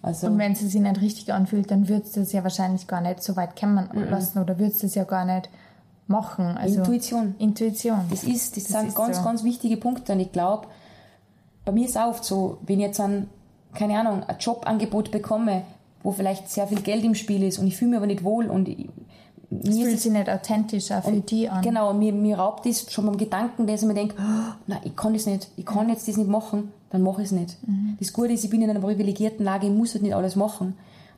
Also, 0.02 0.28
Und 0.28 0.38
wenn 0.38 0.54
es 0.54 0.60
sich 0.60 0.80
nicht 0.80 1.02
richtig 1.02 1.34
anfühlt, 1.34 1.70
dann 1.72 1.90
würdest 1.90 2.16
du 2.16 2.22
es 2.22 2.32
ja 2.32 2.44
wahrscheinlich 2.44 2.88
gar 2.88 3.02
nicht 3.02 3.22
so 3.22 3.36
weit 3.36 3.60
kommen 3.60 3.90
lassen 4.10 4.40
oder 4.40 4.58
würdest 4.58 4.82
du 4.82 4.88
es 4.88 4.96
ja 4.96 5.04
gar 5.04 5.26
nicht 5.26 5.50
machen. 6.08 6.58
Also 6.58 6.80
Intuition. 6.80 7.36
Intuition. 7.38 8.00
Das 8.10 8.24
ist, 8.24 8.56
das, 8.56 8.64
Das 8.66 8.74
sind 8.74 8.88
ist 8.90 8.96
ganz, 8.96 9.18
so. 9.18 9.24
ganz 9.24 9.44
wichtige 9.44 9.78
Punkte. 9.78 10.14
Und 10.14 10.22
ich 10.22 10.32
glaube, 10.32 10.68
bei 11.66 11.72
mir 11.72 11.86
ist 11.86 11.92
es 11.92 11.98
auch 11.98 12.10
oft 12.10 12.24
so, 12.24 12.60
wenn 12.66 12.80
ich 12.80 12.88
jetzt 12.88 13.00
ein, 13.00 13.30
keine 13.74 14.00
Ahnung, 14.00 14.24
ein 14.24 14.38
Jobangebot 14.40 15.12
bekomme, 15.12 15.64
wo 16.02 16.12
vielleicht 16.12 16.50
sehr 16.50 16.68
viel 16.68 16.82
Geld 16.82 17.04
im 17.04 17.16
Spiel 17.16 17.44
ist 17.44 17.60
und 17.60 17.68
ich 17.68 17.78
fühle 17.78 17.92
mich 17.92 17.98
aber 17.98 18.08
nicht 18.08 18.24
wohl 18.24 18.50
und 18.50 18.70
ich, 18.70 18.90
Mir 19.52 19.88
fühlt 19.88 20.00
sich 20.00 20.12
nicht 20.12 20.30
authentisch 20.30 20.92
auch 20.92 21.04
für 21.04 21.22
die 21.22 21.50
an. 21.50 21.64
Genau, 21.64 21.92
mir, 21.94 22.14
mir 22.14 22.38
raubt 22.38 22.66
das 22.68 22.92
schon 22.92 23.08
beim 23.08 23.18
Gedanken, 23.18 23.66
dass 23.66 23.82
ich 23.82 23.88
mir 23.88 23.96
denke, 23.96 24.16
oh, 24.20 24.54
nein, 24.68 24.80
ich 24.84 24.96
kann 24.96 25.14
das 25.14 25.26
nicht, 25.26 25.48
ich 25.58 25.66
kann 25.66 25.90
jetzt 25.90 26.08
das 26.08 26.18
nicht 26.18 26.30
machen, 26.30 26.72
dann 26.92 27.02
mache 27.02 27.22
ich 27.22 27.28
es 27.28 27.32
nicht. 27.32 27.58
Mhm. 27.68 27.98
Das 28.00 28.14
Gute 28.14 28.34
ist, 28.34 28.44
ich 28.44 28.50
bin 28.50 28.62
in 28.62 28.70
einer 28.70 28.80
privilegierten 28.80 29.44
Lage, 29.44 29.66
ich 29.68 29.74
muss 29.74 29.94
halt 29.94 30.04
nicht 30.04 30.14
alles 30.14 30.36
machen. 30.36 30.76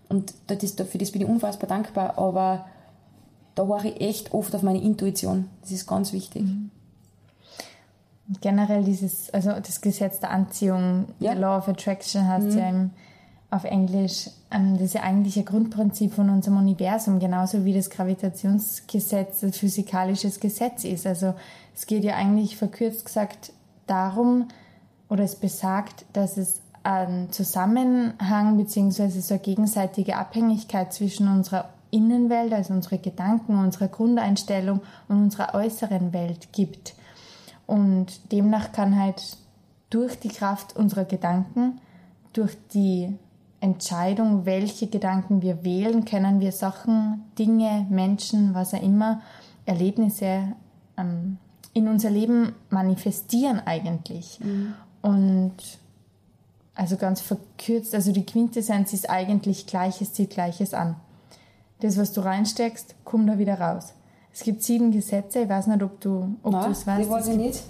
Und 0.08 0.34
das 0.48 0.64
ist, 0.64 0.82
für 0.82 0.98
das 0.98 1.12
bin 1.12 1.22
ich 1.22 1.28
unfassbar 1.28 1.68
dankbar, 1.68 2.18
aber 2.18 2.66
da 3.56 3.68
war 3.68 3.84
ich 3.84 4.00
echt 4.00 4.34
oft 4.34 4.56
auf 4.56 4.62
meine 4.62 4.82
Intuition. 4.82 5.50
Das 5.62 5.72
ist 5.72 5.86
ganz 5.88 6.14
wichtig. 6.14 6.44
Mhm. 6.44 6.72
generell 8.40 8.84
dieses, 8.86 9.30
also 9.32 9.52
das 9.52 9.82
Gesetz 9.82 10.20
der 10.22 10.32
Anziehung, 10.32 11.08
Ja. 11.20 11.34
Law 11.34 11.58
of 11.58 11.68
Attraction 11.68 12.26
heißt 12.28 12.58
ja 12.58 12.70
im, 12.70 12.92
auf 13.52 13.66
Englisch, 13.66 14.30
ähm, 14.50 14.78
das 14.80 14.94
ja 14.94 15.02
eigentlich 15.04 15.38
ein 15.38 15.46
Grundprinzip 15.46 16.14
von 16.14 16.30
unserem 16.30 16.58
Universum, 16.58 17.20
genauso 17.20 17.66
wie 17.66 17.74
das 17.74 17.90
Gravitationsgesetz 17.90 19.44
ein 19.44 19.54
physikalisches 19.54 20.40
Gesetz 20.40 20.86
ist. 20.86 21.06
Also 21.06 21.36
es 21.76 21.86
geht 21.86 22.04
ja 22.04 22.16
eigentlich 22.16 22.58
verkürzt 22.58 23.06
gesagt 23.06 23.52
darum, 23.86 24.48
oder 25.10 25.26
es 25.26 25.36
besagt, 25.36 26.06
dass 26.14 26.38
es 26.38 26.62
einen 26.84 27.32
Zusammenhang 27.32 28.58
beziehungsweise 28.58 29.22
so 29.22 29.34
eine 29.34 29.44
gegenseitige 29.44 30.16
Abhängigkeit 30.16 30.94
zwischen 30.94 31.28
unserer 31.28 31.70
Innenwelt, 31.92 32.54
also 32.54 32.74
unsere 32.74 32.98
Gedanken, 32.98 33.60
unserer 33.60 33.90
Grundeinstellung 33.90 34.80
und 35.10 35.18
unserer 35.18 35.54
äußeren 35.54 36.14
Welt 36.14 36.54
gibt. 36.54 36.96
Und 37.68 38.32
demnach 38.32 38.72
kann 38.72 38.98
halt 38.98 39.38
durch 39.90 40.18
die 40.18 40.30
Kraft 40.30 40.78
unserer 40.78 41.04
Gedanken, 41.04 41.82
durch 42.32 42.58
die 42.74 43.14
Entscheidung, 43.62 44.46
welche 44.46 44.88
Gedanken 44.88 45.42
wir 45.42 45.64
wählen, 45.64 46.04
können 46.04 46.40
wir 46.40 46.52
Sachen, 46.52 47.24
Dinge, 47.40 47.86
Menschen, 47.90 48.54
was 48.54 48.74
auch 48.74 48.82
immer, 48.82 49.22
Erlebnisse 49.66 50.44
ähm, 50.98 51.38
in 51.74 51.88
unser 51.88 52.10
Leben 52.10 52.54
manifestieren 52.70 53.62
eigentlich. 53.66 54.40
Und 55.02 55.54
also 56.76 56.98
ganz 56.98 57.22
verkürzt, 57.22 57.94
also 57.96 58.12
die 58.12 58.26
Quintessenz 58.26 58.92
ist 58.94 59.10
eigentlich 59.10 59.68
Gleiches 59.68 60.12
zieht 60.14 60.32
Gleiches 60.32 60.74
an. 60.74 60.96
Das, 61.80 61.98
was 61.98 62.12
du 62.14 62.22
reinsteckst, 62.22 62.96
kommt 63.06 63.30
da 63.30 63.38
wieder 63.38 63.60
raus. 63.60 63.94
Es 64.34 64.42
gibt 64.44 64.64
sieben 64.64 64.92
Gesetze, 64.92 65.42
ich 65.44 65.50
weiß 65.50 65.68
nicht, 65.68 65.84
ob 65.84 66.00
du 66.02 66.36
ob 66.44 66.52
Nein, 66.54 66.72
es 66.72 66.86
weißt. 66.88 67.02
das 67.04 67.10
weiß 67.10 67.24
Es 67.24 67.28
ich 67.28 67.38
gibt- 67.38 67.46
nicht. 67.48 67.64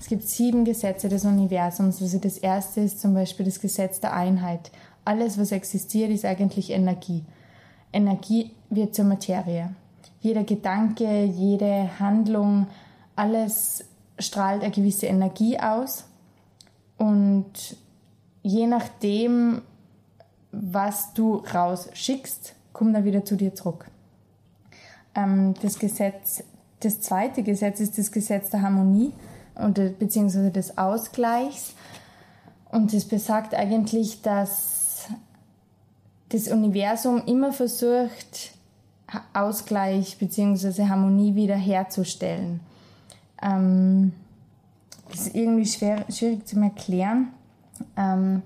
es 0.00 0.06
gibt 0.08 0.28
sieben 0.28 0.64
Gesetze 0.64 1.08
des 1.08 1.24
Universums. 1.24 2.02
Also 2.02 2.18
das 2.18 2.38
erste 2.38 2.80
ist 2.80 3.00
zum 3.00 3.14
Beispiel 3.14 3.46
das 3.46 3.60
Gesetz 3.60 4.00
der 4.00 4.12
Einheit. 4.14 4.70
Alles, 5.08 5.38
was 5.38 5.52
existiert, 5.52 6.10
ist 6.10 6.26
eigentlich 6.26 6.68
Energie. 6.68 7.24
Energie 7.94 8.50
wird 8.68 8.94
zur 8.94 9.06
Materie. 9.06 9.70
Jeder 10.20 10.44
Gedanke, 10.44 11.24
jede 11.24 11.98
Handlung, 11.98 12.66
alles 13.16 13.86
strahlt 14.18 14.62
eine 14.62 14.70
gewisse 14.70 15.06
Energie 15.06 15.58
aus. 15.58 16.04
Und 16.98 17.78
je 18.42 18.66
nachdem, 18.66 19.62
was 20.52 21.14
du 21.14 21.36
rausschickst, 21.36 22.54
kommt 22.74 22.94
er 22.94 23.06
wieder 23.06 23.24
zu 23.24 23.36
dir 23.36 23.54
zurück. 23.54 23.90
Ähm, 25.14 25.54
das 25.62 25.78
Gesetz, 25.78 26.44
das 26.80 27.00
zweite 27.00 27.42
Gesetz 27.42 27.80
ist 27.80 27.96
das 27.96 28.12
Gesetz 28.12 28.50
der 28.50 28.60
Harmonie 28.60 29.14
und, 29.54 29.98
beziehungsweise 29.98 30.50
des 30.50 30.76
Ausgleichs. 30.76 31.72
Und 32.70 32.92
das 32.92 33.06
besagt 33.06 33.54
eigentlich, 33.54 34.20
dass 34.20 34.77
das 36.28 36.48
Universum 36.48 37.22
immer 37.26 37.52
versucht, 37.52 38.52
Ausgleich 39.32 40.18
beziehungsweise 40.18 40.88
Harmonie 40.88 41.34
wiederherzustellen. 41.34 42.60
Ähm, 43.42 44.12
das 45.10 45.28
ist 45.28 45.34
irgendwie 45.34 45.66
schwer, 45.66 46.04
schwierig 46.10 46.46
zu 46.46 46.60
erklären. 46.60 47.28
Ähm, 47.96 48.42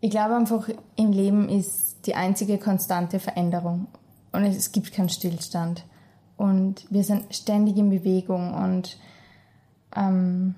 ich 0.00 0.10
glaube 0.10 0.36
einfach, 0.36 0.68
im 0.96 1.12
Leben 1.12 1.48
ist 1.48 2.06
die 2.06 2.14
einzige 2.14 2.58
konstante 2.58 3.18
Veränderung 3.18 3.88
und 4.32 4.44
es, 4.44 4.56
es 4.56 4.72
gibt 4.72 4.92
keinen 4.92 5.08
Stillstand. 5.08 5.84
Und 6.36 6.86
wir 6.90 7.04
sind 7.04 7.34
ständig 7.34 7.76
in 7.76 7.90
Bewegung 7.90 8.54
und 8.54 8.96
ähm, 9.94 10.54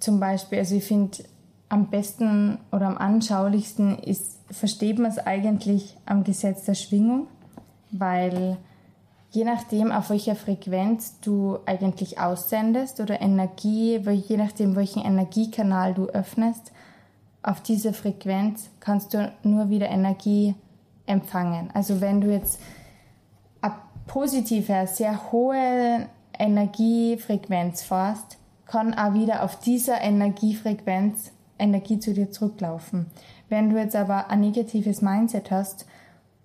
zum 0.00 0.20
Beispiel, 0.20 0.58
also 0.58 0.74
ich 0.74 0.84
finde, 0.84 1.24
am 1.68 1.88
besten 1.88 2.58
oder 2.72 2.86
am 2.86 2.98
anschaulichsten 2.98 3.98
ist, 3.98 4.40
versteht 4.50 4.98
man 4.98 5.10
es 5.10 5.18
eigentlich 5.18 5.96
am 6.06 6.24
Gesetz 6.24 6.64
der 6.64 6.74
Schwingung, 6.74 7.26
weil 7.90 8.58
je 9.30 9.44
nachdem, 9.44 9.90
auf 9.90 10.10
welcher 10.10 10.36
Frequenz 10.36 11.18
du 11.20 11.58
eigentlich 11.66 12.20
aussendest 12.20 13.00
oder 13.00 13.20
Energie, 13.20 13.96
je 13.96 14.36
nachdem, 14.36 14.76
welchen 14.76 15.02
Energiekanal 15.04 15.94
du 15.94 16.06
öffnest, 16.06 16.70
auf 17.42 17.60
diese 17.60 17.92
Frequenz 17.92 18.70
kannst 18.80 19.12
du 19.12 19.32
nur 19.42 19.68
wieder 19.68 19.88
Energie 19.88 20.54
empfangen. 21.06 21.70
Also 21.74 22.00
wenn 22.00 22.20
du 22.20 22.32
jetzt 22.32 22.60
eine 23.60 23.74
positive, 24.06 24.86
sehr 24.86 25.32
hohe 25.32 26.08
Energiefrequenz 26.38 27.82
fährst, 27.82 28.38
kann 28.66 28.94
auch 28.94 29.14
wieder 29.14 29.42
auf 29.42 29.58
dieser 29.58 30.00
Energiefrequenz 30.00 31.32
Energie 31.58 31.98
zu 31.98 32.12
dir 32.12 32.30
zurücklaufen. 32.30 33.06
Wenn 33.48 33.70
du 33.70 33.78
jetzt 33.78 33.96
aber 33.96 34.30
ein 34.30 34.40
negatives 34.40 35.02
Mindset 35.02 35.50
hast 35.50 35.86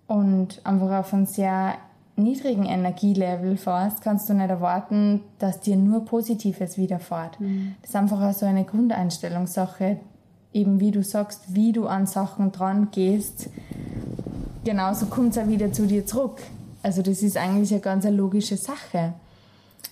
und 0.07 0.61
einfach 0.65 0.99
auf 0.99 1.13
einem 1.13 1.25
sehr 1.25 1.75
niedrigen 2.15 2.65
Energielevel 2.65 3.57
fährst, 3.57 4.01
kannst 4.01 4.29
du 4.29 4.33
nicht 4.33 4.49
erwarten, 4.49 5.21
dass 5.39 5.61
dir 5.61 5.77
nur 5.77 6.05
Positives 6.05 6.77
widerfährt. 6.77 7.37
Das 7.81 7.91
ist 7.91 7.95
einfach 7.95 8.21
auch 8.21 8.33
so 8.33 8.45
eine 8.45 8.65
Grundeinstellungssache, 8.65 9.97
eben 10.53 10.79
wie 10.79 10.91
du 10.91 11.03
sagst, 11.03 11.55
wie 11.55 11.71
du 11.71 11.87
an 11.87 12.05
Sachen 12.05 12.51
dran 12.51 12.89
gehst, 12.91 13.49
genauso 14.65 15.05
kommt 15.05 15.31
es 15.31 15.37
auch 15.37 15.47
wieder 15.47 15.71
zu 15.71 15.85
dir 15.85 16.05
zurück. 16.05 16.41
Also 16.83 17.01
das 17.01 17.23
ist 17.23 17.37
eigentlich 17.37 17.71
eine 17.71 17.81
ganz 17.81 18.05
eine 18.05 18.15
logische 18.15 18.57
Sache. 18.57 19.13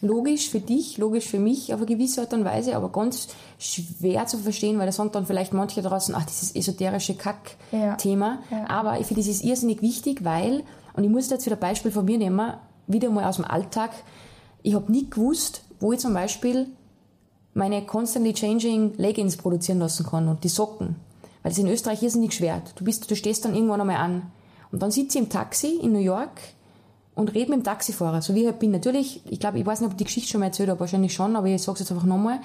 Logisch 0.01 0.49
für 0.49 0.59
dich, 0.59 0.99
logisch 0.99 1.25
für 1.25 1.39
mich 1.39 1.73
auf 1.73 1.79
eine 1.79 1.87
gewisse 1.87 2.21
Art 2.21 2.33
und 2.33 2.45
Weise, 2.45 2.75
aber 2.75 2.91
ganz 2.91 3.29
schwer 3.57 4.27
zu 4.27 4.37
verstehen, 4.37 4.77
weil 4.77 4.85
da 4.85 4.91
sagen 4.91 5.11
dann 5.11 5.25
vielleicht 5.25 5.53
manche 5.53 5.81
draußen, 5.81 6.13
ach, 6.13 6.25
dieses 6.25 6.55
esoterische 6.55 7.15
Kack-Thema. 7.15 8.39
Ja, 8.51 8.57
ja. 8.57 8.69
Aber 8.69 8.99
ich 8.99 9.07
finde, 9.07 9.21
das 9.21 9.29
ist 9.29 9.43
irrsinnig 9.43 9.81
wichtig, 9.81 10.23
weil, 10.23 10.63
und 10.93 11.03
ich 11.03 11.09
muss 11.09 11.29
da 11.29 11.35
jetzt 11.35 11.47
wieder 11.47 11.55
ein 11.55 11.61
Beispiel 11.61 11.89
von 11.89 12.05
mir 12.05 12.19
nehmen, 12.19 12.53
wieder 12.85 13.09
mal 13.09 13.25
aus 13.25 13.37
dem 13.37 13.45
Alltag. 13.45 13.89
Ich 14.61 14.75
habe 14.75 14.91
nie 14.91 15.09
gewusst, 15.09 15.63
wo 15.79 15.91
ich 15.93 15.99
zum 15.99 16.13
Beispiel 16.13 16.67
meine 17.55 17.83
constantly 17.83 18.33
changing 18.33 18.93
Leggings 18.97 19.35
produzieren 19.35 19.79
lassen 19.79 20.05
kann 20.05 20.27
und 20.27 20.43
die 20.43 20.49
Socken. 20.49 20.95
Weil 21.41 21.51
das 21.51 21.57
in 21.57 21.67
Österreich 21.67 22.01
nicht 22.01 22.35
schwer. 22.35 22.61
Du 22.75 22.83
bist, 22.83 23.09
du 23.09 23.15
stehst 23.15 23.45
dann 23.45 23.55
irgendwann 23.55 23.81
einmal 23.81 23.97
an. 23.97 24.31
Und 24.71 24.81
dann 24.83 24.91
sitze 24.91 25.17
ich 25.17 25.23
im 25.23 25.29
Taxi 25.29 25.79
in 25.81 25.93
New 25.93 25.99
York 25.99 26.39
und 27.17 27.33
rede 27.33 27.49
mit 27.49 27.59
dem 27.59 27.63
Taxifahrer, 27.63 28.21
so 28.21 28.35
wie 28.35 28.41
ich 28.41 28.45
halt 28.45 28.59
bin. 28.59 28.71
Natürlich, 28.71 29.21
ich 29.29 29.39
glaube, 29.39 29.59
ich 29.59 29.65
weiß 29.65 29.81
nicht, 29.81 29.87
ob 29.87 29.93
ich 29.93 29.97
die 29.97 30.03
Geschichte 30.03 30.29
schon 30.29 30.39
mal 30.39 30.47
erzählt 30.47 30.69
habe, 30.69 30.79
wahrscheinlich 30.79 31.13
schon, 31.13 31.35
aber 31.35 31.47
ich 31.47 31.61
sage 31.61 31.73
es 31.73 31.79
jetzt 31.81 31.91
einfach 31.91 32.05
nochmal. 32.05 32.39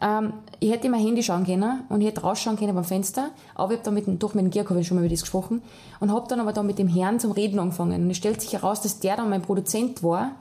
Ähm, 0.00 0.32
ich 0.60 0.70
hätte 0.70 0.86
in 0.86 0.92
mein 0.92 1.00
Handy 1.00 1.22
schauen 1.22 1.44
können 1.44 1.80
und 1.88 2.00
ich 2.00 2.06
hätte 2.06 2.20
rausschauen 2.20 2.56
können 2.56 2.74
beim 2.74 2.84
Fenster, 2.84 3.30
aber 3.56 3.72
ich 3.72 3.78
habe 3.78 3.84
dann 3.84 3.94
mit 3.94 4.06
dem, 4.06 4.18
durch 4.20 4.34
meinen 4.34 4.50
Georg 4.50 4.70
habe 4.70 4.80
ich 4.80 4.86
schon 4.86 4.96
mal 4.96 5.02
über 5.02 5.10
das 5.10 5.22
gesprochen 5.22 5.62
und 5.98 6.12
habe 6.12 6.26
dann 6.28 6.40
aber 6.40 6.52
dann 6.52 6.66
mit 6.66 6.78
dem 6.78 6.88
Herrn 6.88 7.18
zum 7.18 7.32
Reden 7.32 7.58
angefangen. 7.58 8.04
Und 8.04 8.10
es 8.10 8.16
stellt 8.16 8.40
sich 8.40 8.52
heraus, 8.52 8.80
dass 8.80 9.00
der 9.00 9.16
dann 9.16 9.28
mein 9.28 9.42
Produzent 9.42 10.02
war 10.04 10.32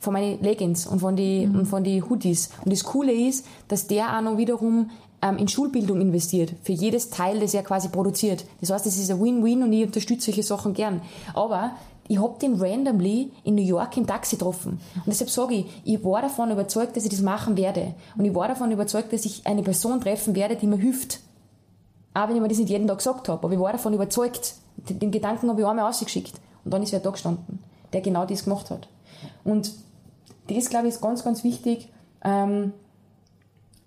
von 0.00 0.12
meinen 0.12 0.42
Leggings 0.42 0.86
und 0.86 0.98
von 0.98 1.14
die, 1.14 1.46
mhm. 1.46 1.60
und 1.60 1.66
von 1.66 1.84
die 1.84 2.02
Hoodies. 2.02 2.50
Und 2.64 2.72
das 2.72 2.82
Coole 2.82 3.12
ist, 3.12 3.46
dass 3.68 3.86
der 3.86 4.16
auch 4.16 4.22
noch 4.22 4.38
wiederum 4.38 4.90
ähm, 5.22 5.36
in 5.36 5.48
Schulbildung 5.48 6.00
investiert, 6.00 6.54
für 6.62 6.72
jedes 6.72 7.10
Teil, 7.10 7.40
das 7.40 7.54
er 7.54 7.62
quasi 7.62 7.88
produziert. 7.88 8.44
Das 8.60 8.70
heißt, 8.70 8.86
es 8.86 8.98
ist 8.98 9.10
ein 9.10 9.22
Win-Win 9.22 9.62
und 9.62 9.72
ich 9.72 9.84
unterstütze 9.84 10.26
solche 10.26 10.42
Sachen 10.42 10.72
gern. 10.72 11.02
Aber 11.34 11.72
ich 12.10 12.20
hab 12.20 12.40
den 12.40 12.60
randomly 12.60 13.30
in 13.44 13.54
New 13.54 13.62
York 13.62 13.96
im 13.96 14.04
Taxi 14.04 14.34
getroffen. 14.34 14.80
Und 14.96 15.06
deshalb 15.06 15.30
sage 15.30 15.54
ich, 15.54 15.66
ich 15.84 16.04
war 16.04 16.20
davon 16.20 16.50
überzeugt, 16.50 16.96
dass 16.96 17.04
ich 17.04 17.10
das 17.10 17.20
machen 17.20 17.56
werde. 17.56 17.94
Und 18.18 18.24
ich 18.24 18.34
war 18.34 18.48
davon 18.48 18.72
überzeugt, 18.72 19.12
dass 19.12 19.24
ich 19.24 19.46
eine 19.46 19.62
Person 19.62 20.00
treffen 20.00 20.34
werde, 20.34 20.56
die 20.56 20.66
mir 20.66 20.76
hilft. 20.76 21.20
Auch 22.12 22.26
wenn 22.26 22.34
ich 22.34 22.42
mir 22.42 22.48
das 22.48 22.58
nicht 22.58 22.68
jeden 22.68 22.88
Tag 22.88 22.98
gesagt 22.98 23.28
habe. 23.28 23.44
Aber 23.44 23.54
ich 23.54 23.60
war 23.60 23.70
davon 23.70 23.94
überzeugt. 23.94 24.54
Den 24.76 25.12
Gedanken 25.12 25.48
habe 25.48 25.60
ich 25.60 25.66
einmal 25.68 25.88
ausgeschickt. 25.88 26.32
Und 26.64 26.74
dann 26.74 26.82
ist 26.82 26.90
wer 26.90 26.98
da 26.98 27.10
gestanden, 27.10 27.60
der 27.92 28.00
genau 28.00 28.26
das 28.26 28.42
gemacht 28.42 28.72
hat. 28.72 28.88
Und 29.44 29.72
das, 30.48 30.68
glaube 30.68 30.88
ich, 30.88 30.94
ist 30.94 31.00
ganz, 31.00 31.22
ganz 31.22 31.44
wichtig. 31.44 31.92
Ähm, 32.24 32.72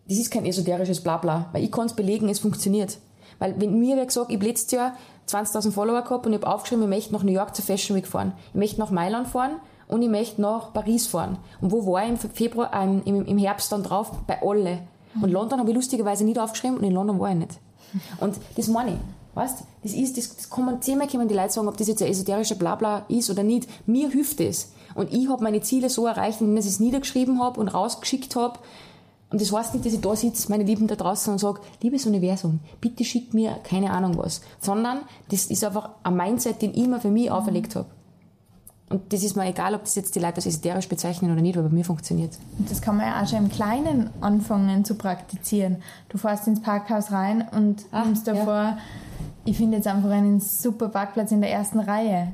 das 0.08 0.18
ist 0.18 0.32
kein 0.32 0.46
esoterisches 0.46 1.02
Blabla, 1.02 1.50
weil 1.52 1.66
ich 1.66 1.72
kann 1.74 1.88
es 1.88 1.94
belegen, 1.94 2.30
es 2.30 2.40
funktioniert. 2.40 3.00
Weil 3.40 3.60
wenn 3.60 3.78
mir 3.80 3.98
wer 3.98 4.06
gesagt, 4.06 4.30
ich 4.30 4.38
habe 4.38 4.46
letztes 4.46 4.72
Jahr 4.72 4.96
20.000 5.28 5.72
Follower 5.72 6.02
gehabt 6.02 6.26
und 6.26 6.34
ich 6.34 6.42
habe 6.42 6.54
aufgeschrieben, 6.54 6.84
ich 6.84 6.90
möchte 6.90 7.14
nach 7.14 7.24
New 7.24 7.32
York 7.32 7.56
zur 7.56 7.66
Fashion 7.66 7.96
Week 7.96 8.08
fahren. 8.08 8.34
Ich 8.50 8.56
möchte 8.56 8.80
nach 8.80 8.92
Mailand 8.92 9.28
fahren 9.28 9.58
und 9.88 10.02
ich 10.02 10.10
möchte 10.10 10.42
nach 10.42 10.74
Paris 10.74 11.08
fahren. 11.08 11.38
Und 11.62 11.72
wo 11.72 11.86
war 11.86 12.04
ich 12.04 12.10
im 12.10 12.18
Februar, 12.18 12.72
ähm, 12.74 13.02
im, 13.06 13.26
im 13.26 13.38
Herbst 13.38 13.72
dann 13.72 13.84
drauf? 13.84 14.12
Bei 14.28 14.42
alle. 14.42 14.80
Und 15.22 15.32
London 15.32 15.60
habe 15.60 15.70
ich 15.70 15.76
lustigerweise 15.76 16.24
nicht 16.26 16.40
aufgeschrieben 16.40 16.78
und 16.78 16.84
in 16.84 16.94
London 16.94 17.20
war 17.20 17.30
ich 17.30 17.38
nicht. 17.38 17.60
Und 18.20 18.36
das 18.56 18.68
meine 18.68 18.92
ich. 18.92 18.98
Weißt, 19.36 19.64
das 19.82 19.94
ist, 19.94 20.18
das, 20.18 20.36
das 20.36 20.50
kann 20.50 20.66
man 20.66 20.82
zehnmal 20.82 21.08
können 21.08 21.28
die 21.28 21.34
Leute 21.34 21.52
sagen, 21.52 21.68
ob 21.68 21.78
das 21.78 21.88
jetzt 21.88 22.04
ein 22.04 22.10
esoterischer 22.10 22.56
Blabla 22.56 23.06
ist 23.08 23.32
oder 23.32 23.42
nicht. 23.42 23.68
Mir 23.88 24.10
hilft 24.10 24.40
es. 24.40 24.74
Und 24.94 25.12
ich 25.12 25.28
habe 25.28 25.44
meine 25.44 25.62
Ziele 25.62 25.90
so 25.90 26.06
erreicht, 26.06 26.42
indem 26.42 26.58
ich 26.58 26.68
es 26.68 26.80
niedergeschrieben 26.80 27.42
habe 27.42 27.60
und 27.60 27.70
rausgeschickt 27.70 28.36
habe, 28.36 28.60
und 29.34 29.42
das 29.42 29.52
heißt 29.52 29.74
nicht, 29.74 29.84
dass 29.84 29.94
ich 29.94 30.02
da 30.02 30.16
sitze, 30.16 30.48
meine 30.52 30.64
Lieben 30.64 30.86
da 30.86 30.96
draußen 30.96 31.34
und 31.34 31.40
sage, 31.40 31.60
liebes 31.82 32.06
Universum, 32.06 32.60
bitte 32.80 33.04
schick 33.04 33.34
mir 33.34 33.58
keine 33.64 33.90
Ahnung 33.90 34.16
was. 34.16 34.42
Sondern 34.60 35.00
das 35.32 35.48
ist 35.48 35.64
einfach 35.64 35.90
ein 36.04 36.16
Mindset, 36.16 36.62
den 36.62 36.72
ich 36.76 36.86
mir 36.86 37.00
für 37.00 37.10
mich 37.10 37.32
auferlegt 37.32 37.76
habe. 37.76 37.88
Und 38.90 39.12
das 39.12 39.24
ist 39.24 39.36
mir 39.36 39.48
egal, 39.48 39.74
ob 39.74 39.86
das 39.86 39.96
jetzt 39.96 40.14
die 40.14 40.20
Leute 40.20 40.36
als 40.36 40.46
esoterisch 40.46 40.88
bezeichnen 40.88 41.32
oder 41.32 41.42
nicht, 41.42 41.58
aber 41.58 41.68
bei 41.68 41.74
mir 41.74 41.84
funktioniert 41.84 42.38
Und 42.60 42.70
das 42.70 42.80
kann 42.80 42.98
man 42.98 43.08
ja 43.08 43.24
auch 43.24 43.28
schon 43.28 43.40
im 43.40 43.50
Kleinen 43.50 44.12
anfangen 44.22 44.86
zu 44.86 44.94
praktizieren. 44.94 45.78
Du 46.10 46.20
fährst 46.20 46.48
ins 46.48 46.62
Parkhaus 46.62 47.12
rein 47.12 47.44
und 47.56 47.86
Ach, 47.92 48.06
nimmst 48.06 48.28
davor, 48.28 48.54
ja. 48.54 48.78
ich 49.46 49.58
finde 49.58 49.78
jetzt 49.78 49.88
einfach 49.88 50.12
einen 50.12 50.42
super 50.42 50.90
Parkplatz 50.90 51.32
in 51.32 51.42
der 51.42 51.52
ersten 51.52 51.80
Reihe. 51.80 52.34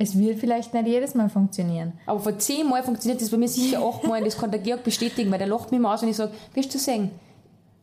Es 0.00 0.16
wird 0.18 0.38
vielleicht 0.38 0.72
nicht 0.72 0.86
jedes 0.86 1.14
Mal 1.14 1.28
funktionieren. 1.28 1.92
Aber 2.06 2.20
vor 2.20 2.38
zehn 2.38 2.66
Mal 2.66 2.82
funktioniert 2.82 3.20
das 3.20 3.28
bei 3.28 3.36
mir 3.36 3.48
sicher 3.48 3.84
achtmal. 3.84 4.24
Das 4.24 4.38
kann 4.38 4.50
der 4.50 4.60
Georg 4.60 4.82
bestätigen, 4.82 5.30
weil 5.30 5.38
der 5.38 5.46
lacht 5.46 5.70
mich 5.70 5.78
immer 5.78 5.92
aus, 5.92 6.00
wenn 6.00 6.08
ich 6.08 6.16
sage, 6.16 6.32
wirst 6.54 6.72
du 6.72 6.78
sehen, 6.78 7.10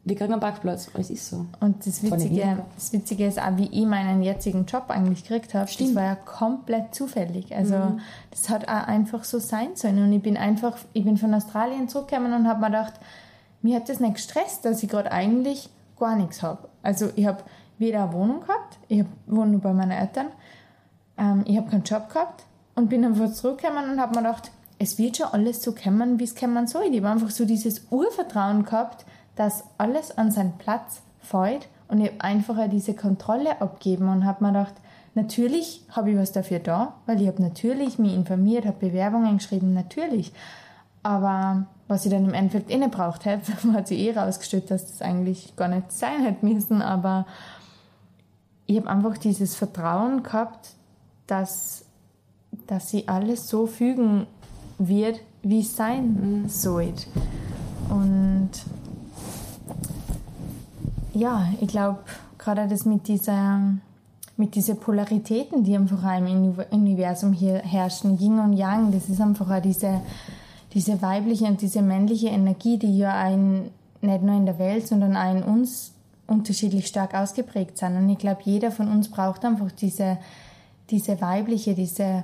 wir 0.03 0.15
kriegen 0.15 0.33
einen 0.33 0.41
Parkplatz. 0.41 0.89
Es 0.97 1.11
ist 1.11 1.29
so. 1.29 1.45
Und 1.59 1.85
das 1.85 2.01
Witzige, 2.01 2.63
das 2.73 2.91
Witzige 2.91 3.27
ist 3.27 3.39
auch, 3.39 3.55
wie 3.57 3.69
ich 3.71 3.85
meinen 3.85 4.23
jetzigen 4.23 4.65
Job 4.65 4.85
eigentlich 4.87 5.21
gekriegt 5.21 5.53
habe. 5.53 5.67
Stimmt. 5.67 5.89
Das 5.89 5.95
war 5.95 6.03
ja 6.05 6.15
komplett 6.15 6.95
zufällig. 6.95 7.55
Also, 7.55 7.75
mhm. 7.75 7.99
das 8.31 8.49
hat 8.49 8.67
auch 8.67 8.87
einfach 8.87 9.23
so 9.23 9.37
sein 9.37 9.75
sollen. 9.75 10.01
Und 10.01 10.11
ich 10.11 10.23
bin 10.23 10.37
einfach, 10.37 10.75
ich 10.93 11.03
bin 11.03 11.17
von 11.17 11.35
Australien 11.35 11.87
zurückgekommen 11.87 12.33
und 12.33 12.47
habe 12.47 12.61
mir 12.61 12.67
gedacht, 12.67 12.93
mir 13.61 13.75
hat 13.75 13.89
das 13.89 13.99
nicht 13.99 14.15
gestresst, 14.15 14.65
dass 14.65 14.81
ich 14.81 14.89
gerade 14.89 15.11
eigentlich 15.11 15.69
gar 15.99 16.15
nichts 16.15 16.41
habe. 16.41 16.67
Also, 16.81 17.09
ich 17.15 17.27
habe 17.27 17.43
weder 17.77 18.05
eine 18.05 18.13
Wohnung 18.13 18.39
gehabt, 18.39 18.79
ich 18.87 19.05
wohne 19.27 19.51
nur 19.51 19.61
bei 19.61 19.73
meinen 19.73 19.91
Eltern, 19.91 20.27
ähm, 21.17 21.43
ich 21.45 21.57
habe 21.57 21.69
keinen 21.69 21.83
Job 21.83 22.09
gehabt 22.09 22.43
und 22.75 22.89
bin 22.89 23.05
einfach 23.05 23.31
zurückgekommen 23.31 23.91
und 23.91 23.99
habe 23.99 24.15
mir 24.15 24.23
gedacht, 24.23 24.51
es 24.79 24.97
wird 24.97 25.17
schon 25.17 25.27
alles 25.27 25.63
so 25.63 25.73
kommen, 25.73 26.19
wie 26.19 26.23
es 26.23 26.35
kommen 26.35 26.67
soll. 26.67 26.83
Ich 26.91 26.97
habe 26.97 27.09
einfach 27.09 27.31
so 27.31 27.45
dieses 27.45 27.87
Urvertrauen 27.89 28.63
gehabt, 28.63 29.05
dass 29.35 29.63
alles 29.77 30.17
an 30.17 30.31
seinen 30.31 30.57
Platz 30.57 31.01
fällt 31.19 31.67
und 31.87 32.01
ich 32.01 32.11
habe 32.11 32.21
einfach 32.21 32.69
diese 32.69 32.93
Kontrolle 32.93 33.61
abgeben 33.61 34.09
und 34.09 34.25
habe 34.25 34.43
mir 34.43 34.51
gedacht, 34.51 34.75
natürlich 35.15 35.83
habe 35.89 36.11
ich 36.11 36.17
was 36.17 36.31
dafür 36.31 36.59
da, 36.59 36.93
weil 37.05 37.21
ich 37.21 37.27
habe 37.27 37.41
natürlich 37.41 37.97
mich 37.97 38.13
informiert, 38.13 38.65
habe 38.65 38.87
Bewerbungen 38.87 39.37
geschrieben, 39.37 39.73
natürlich. 39.73 40.31
Aber 41.03 41.65
was 41.87 42.05
ich 42.05 42.11
dann 42.11 42.25
im 42.25 42.33
Endeffekt 42.33 42.69
eh 42.69 42.77
nicht 42.77 42.91
braucht 42.91 43.25
hätte, 43.25 43.51
hat 43.73 43.87
sich 43.87 43.99
eh 43.99 44.17
rausgestellt, 44.17 44.69
dass 44.69 44.85
das 44.85 45.01
eigentlich 45.01 45.55
gar 45.55 45.69
nicht 45.69 45.91
sein 45.91 46.23
hätte 46.23 46.45
müssen. 46.45 46.81
Aber 46.81 47.25
ich 48.65 48.77
habe 48.77 48.89
einfach 48.89 49.17
dieses 49.17 49.55
Vertrauen 49.55 50.23
gehabt, 50.23 50.71
dass, 51.27 51.85
dass 52.67 52.89
sie 52.89 53.07
alles 53.07 53.47
so 53.47 53.67
fügen 53.67 54.27
wird, 54.77 55.19
wie 55.43 55.61
es 55.61 55.75
sein 55.75 56.43
mhm. 56.43 56.49
soll. 56.49 56.93
Und 57.89 58.49
ja, 61.13 61.47
ich 61.61 61.67
glaube, 61.67 61.99
gerade 62.37 62.67
das 62.67 62.85
mit 62.85 63.07
dieser 63.07 63.61
mit 64.37 64.53
diesen 64.53 64.77
Polaritäten, 64.77 65.63
die 65.63 65.75
einfach 65.75 66.03
auch 66.03 66.17
im 66.17 66.55
Universum 66.69 67.33
hier 67.33 67.57
herrschen, 67.57 68.19
Yin 68.19 68.39
und 68.39 68.53
Yang, 68.53 68.91
das 68.91 69.09
ist 69.09 69.19
einfach 69.19 69.49
auch 69.49 69.61
diese, 69.61 69.99
diese 70.73 71.01
weibliche 71.01 71.45
und 71.45 71.59
diese 71.59 71.81
männliche 71.81 72.27
Energie, 72.27 72.77
die 72.77 72.99
ja 72.99 73.15
ein, 73.15 73.71
nicht 74.01 74.21
nur 74.21 74.35
in 74.35 74.45
der 74.45 74.59
Welt, 74.59 74.87
sondern 74.87 75.17
auch 75.17 75.35
in 75.35 75.41
uns 75.41 75.91
unterschiedlich 76.27 76.85
stark 76.85 77.15
ausgeprägt 77.15 77.79
sind. 77.79 77.97
Und 77.97 78.09
ich 78.09 78.19
glaube, 78.19 78.41
jeder 78.43 78.69
von 78.69 78.87
uns 78.89 79.09
braucht 79.09 79.43
einfach 79.43 79.71
diese, 79.71 80.19
diese 80.89 81.19
weibliche, 81.21 81.73
diese 81.73 82.23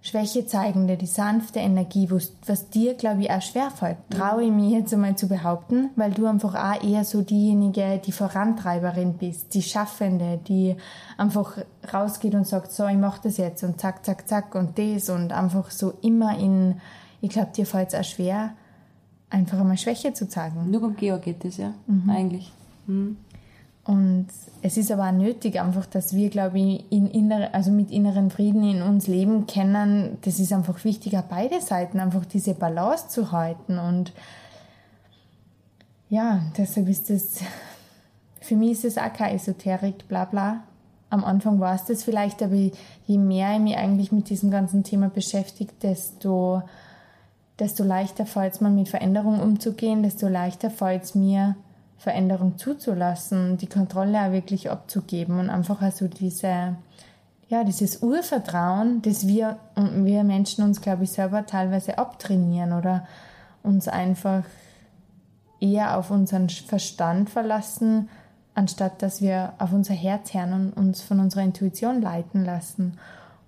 Schwäche 0.00 0.46
zeigende, 0.46 0.96
die 0.96 1.06
sanfte 1.06 1.58
Energie, 1.58 2.08
was 2.10 2.70
dir, 2.70 2.94
glaube 2.94 3.22
ich, 3.22 3.30
auch 3.30 3.42
schwerfällt. 3.42 3.96
Traue 4.10 4.44
ich 4.44 4.50
mir 4.50 4.78
jetzt 4.78 4.94
einmal 4.94 5.16
zu 5.16 5.26
behaupten, 5.26 5.90
weil 5.96 6.12
du 6.12 6.26
einfach 6.26 6.54
auch 6.54 6.82
eher 6.82 7.04
so 7.04 7.22
diejenige, 7.22 8.00
die 8.04 8.12
Vorantreiberin 8.12 9.14
bist, 9.14 9.54
die 9.54 9.62
Schaffende, 9.62 10.38
die 10.46 10.76
einfach 11.16 11.58
rausgeht 11.92 12.34
und 12.34 12.46
sagt, 12.46 12.70
so, 12.70 12.86
ich 12.86 12.96
mache 12.96 13.22
das 13.24 13.38
jetzt 13.38 13.64
und 13.64 13.80
zack, 13.80 14.04
zack, 14.04 14.28
zack 14.28 14.54
und 14.54 14.78
das 14.78 15.10
und 15.10 15.32
einfach 15.32 15.70
so 15.70 15.92
immer 16.00 16.38
in, 16.38 16.80
ich 17.20 17.30
glaube, 17.30 17.50
dir 17.54 17.66
fällt 17.66 17.88
es 17.88 17.94
auch 17.98 18.04
schwer, 18.04 18.50
einfach 19.30 19.58
einmal 19.58 19.78
Schwäche 19.78 20.14
zu 20.14 20.28
zeigen. 20.28 20.70
Nur 20.70 20.80
beim 20.80 20.96
Georg 20.96 21.22
geht 21.22 21.44
das, 21.44 21.56
ja, 21.56 21.74
mhm. 21.86 22.08
eigentlich. 22.08 22.52
Mhm. 22.86 23.16
Und 23.88 24.26
es 24.60 24.76
ist 24.76 24.92
aber 24.92 25.08
auch 25.08 25.12
nötig, 25.12 25.58
einfach, 25.58 25.86
dass 25.86 26.12
wir, 26.12 26.28
glaube 26.28 26.58
ich, 26.58 26.84
in 26.92 27.06
innere, 27.06 27.54
also 27.54 27.70
mit 27.70 27.90
inneren 27.90 28.30
Frieden 28.30 28.62
in 28.62 28.82
uns 28.82 29.06
leben 29.06 29.46
können. 29.46 30.18
Das 30.26 30.38
ist 30.38 30.52
einfach 30.52 30.84
wichtig, 30.84 31.16
auf 31.16 31.24
beide 31.24 31.62
Seiten 31.62 31.98
einfach 31.98 32.26
diese 32.26 32.52
Balance 32.52 33.08
zu 33.08 33.32
halten. 33.32 33.78
Und 33.78 34.12
ja, 36.10 36.42
deshalb 36.58 36.86
ist 36.90 37.08
das, 37.08 37.40
für 38.42 38.56
mich 38.56 38.72
ist 38.72 38.84
das 38.84 38.98
auch 38.98 39.10
keine 39.10 39.36
Esoterik, 39.36 40.06
bla 40.06 40.26
bla. 40.26 40.64
Am 41.08 41.24
Anfang 41.24 41.58
war 41.58 41.74
es 41.74 41.86
das 41.86 42.04
vielleicht, 42.04 42.42
aber 42.42 42.56
je 42.56 43.16
mehr 43.16 43.54
ich 43.54 43.60
mich 43.60 43.76
eigentlich 43.78 44.12
mit 44.12 44.28
diesem 44.28 44.50
ganzen 44.50 44.84
Thema 44.84 45.08
beschäftigt, 45.08 45.82
desto, 45.82 46.62
desto 47.58 47.84
leichter 47.84 48.26
fällt 48.26 48.52
es 48.52 48.60
mir, 48.60 48.68
mit 48.68 48.90
Veränderungen 48.90 49.40
umzugehen, 49.40 50.02
desto 50.02 50.28
leichter 50.28 50.68
fällt 50.68 51.04
es 51.04 51.14
mir, 51.14 51.56
Veränderung 51.98 52.58
zuzulassen, 52.58 53.58
die 53.58 53.66
Kontrolle 53.66 54.26
auch 54.26 54.32
wirklich 54.32 54.70
abzugeben 54.70 55.40
und 55.40 55.50
einfach 55.50 55.82
also 55.82 56.06
diese, 56.06 56.76
ja, 57.48 57.64
dieses 57.64 58.02
Urvertrauen, 58.02 59.02
das 59.02 59.26
wir, 59.26 59.58
wir 59.74 60.22
Menschen 60.22 60.64
uns, 60.64 60.80
glaube 60.80 61.04
ich, 61.04 61.10
selber 61.10 61.44
teilweise 61.44 61.98
abtrainieren 61.98 62.72
oder 62.72 63.04
uns 63.64 63.88
einfach 63.88 64.44
eher 65.60 65.98
auf 65.98 66.12
unseren 66.12 66.48
Verstand 66.48 67.30
verlassen, 67.30 68.08
anstatt 68.54 69.02
dass 69.02 69.20
wir 69.20 69.54
auf 69.58 69.72
unser 69.72 69.94
Herz 69.94 70.34
hören 70.34 70.52
und 70.52 70.72
uns 70.76 71.02
von 71.02 71.18
unserer 71.18 71.42
Intuition 71.42 72.00
leiten 72.00 72.44
lassen. 72.44 72.96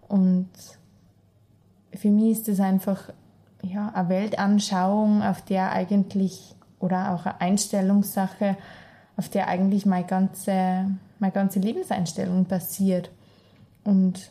Und 0.08 0.48
für 1.94 2.10
mich 2.10 2.32
ist 2.32 2.48
das 2.48 2.58
einfach 2.58 3.10
ja, 3.62 3.90
eine 3.94 4.08
Weltanschauung, 4.08 5.22
auf 5.22 5.40
der 5.42 5.70
eigentlich 5.70 6.56
oder 6.80 7.14
auch 7.14 7.26
eine 7.26 7.40
Einstellungssache, 7.40 8.56
auf 9.16 9.28
der 9.28 9.48
eigentlich 9.48 9.86
meine 9.86 10.06
ganze, 10.06 10.90
meine 11.18 11.32
ganze 11.32 11.60
Lebenseinstellung 11.60 12.46
basiert. 12.46 13.10
Und 13.84 14.30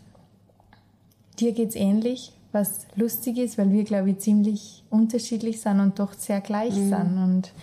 dir 1.40 1.54
geht 1.54 1.70
es 1.70 1.76
ähnlich. 1.76 2.34
was 2.52 2.88
lustig 2.96 3.38
ist, 3.38 3.60
weil 3.60 3.72
wir, 3.72 3.84
glaube 3.84 4.10
ich, 4.10 4.20
ziemlich 4.20 4.84
unterschiedlich 4.90 5.62
sind 5.62 5.80
und 5.80 6.00
doch 6.00 6.14
sehr 6.14 6.42
gleich 6.42 6.76
mhm. 6.76 6.90
sind. 6.90 7.18
Und, 7.24 7.54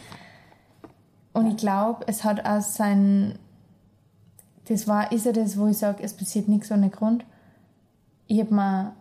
und 1.33 1.47
ich 1.49 1.57
glaube, 1.57 2.05
es 2.07 2.23
hat 2.23 2.47
auch 2.47 2.63
sein, 2.63 3.37
das 4.69 4.87
war, 4.87 5.11
ist 5.11 5.27
ja 5.27 5.33
das, 5.33 5.59
wo 5.59 5.67
ich 5.67 5.79
sage, 5.79 6.05
es 6.05 6.15
passiert 6.15 6.47
nichts 6.47 6.71
ohne 6.71 6.91
Grund. 6.91 7.25
Ich 8.29 8.39
habe 8.39 8.55
mir, 8.55 8.93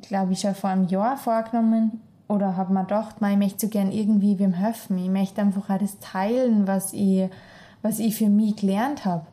glaube 0.00 0.32
ich, 0.32 0.40
schon 0.40 0.54
vor 0.54 0.70
einem 0.70 0.88
Jahr 0.88 1.18
vorgenommen 1.18 2.00
oder 2.28 2.56
habe 2.56 2.72
mir 2.72 2.82
gedacht, 2.82 3.16
ich 3.20 3.36
möchte 3.36 3.66
so 3.66 3.68
gern 3.68 3.90
irgendwie 3.90 4.38
wem 4.38 4.52
helfen. 4.52 4.98
Ich 4.98 5.08
möchte 5.08 5.40
einfach 5.40 5.70
auch 5.70 5.78
das 5.78 5.98
teilen, 5.98 6.66
was 6.66 6.92
ich, 6.92 7.28
was 7.82 7.98
ich 7.98 8.16
für 8.16 8.28
mich 8.28 8.56
gelernt 8.56 9.04
habe. 9.04 9.26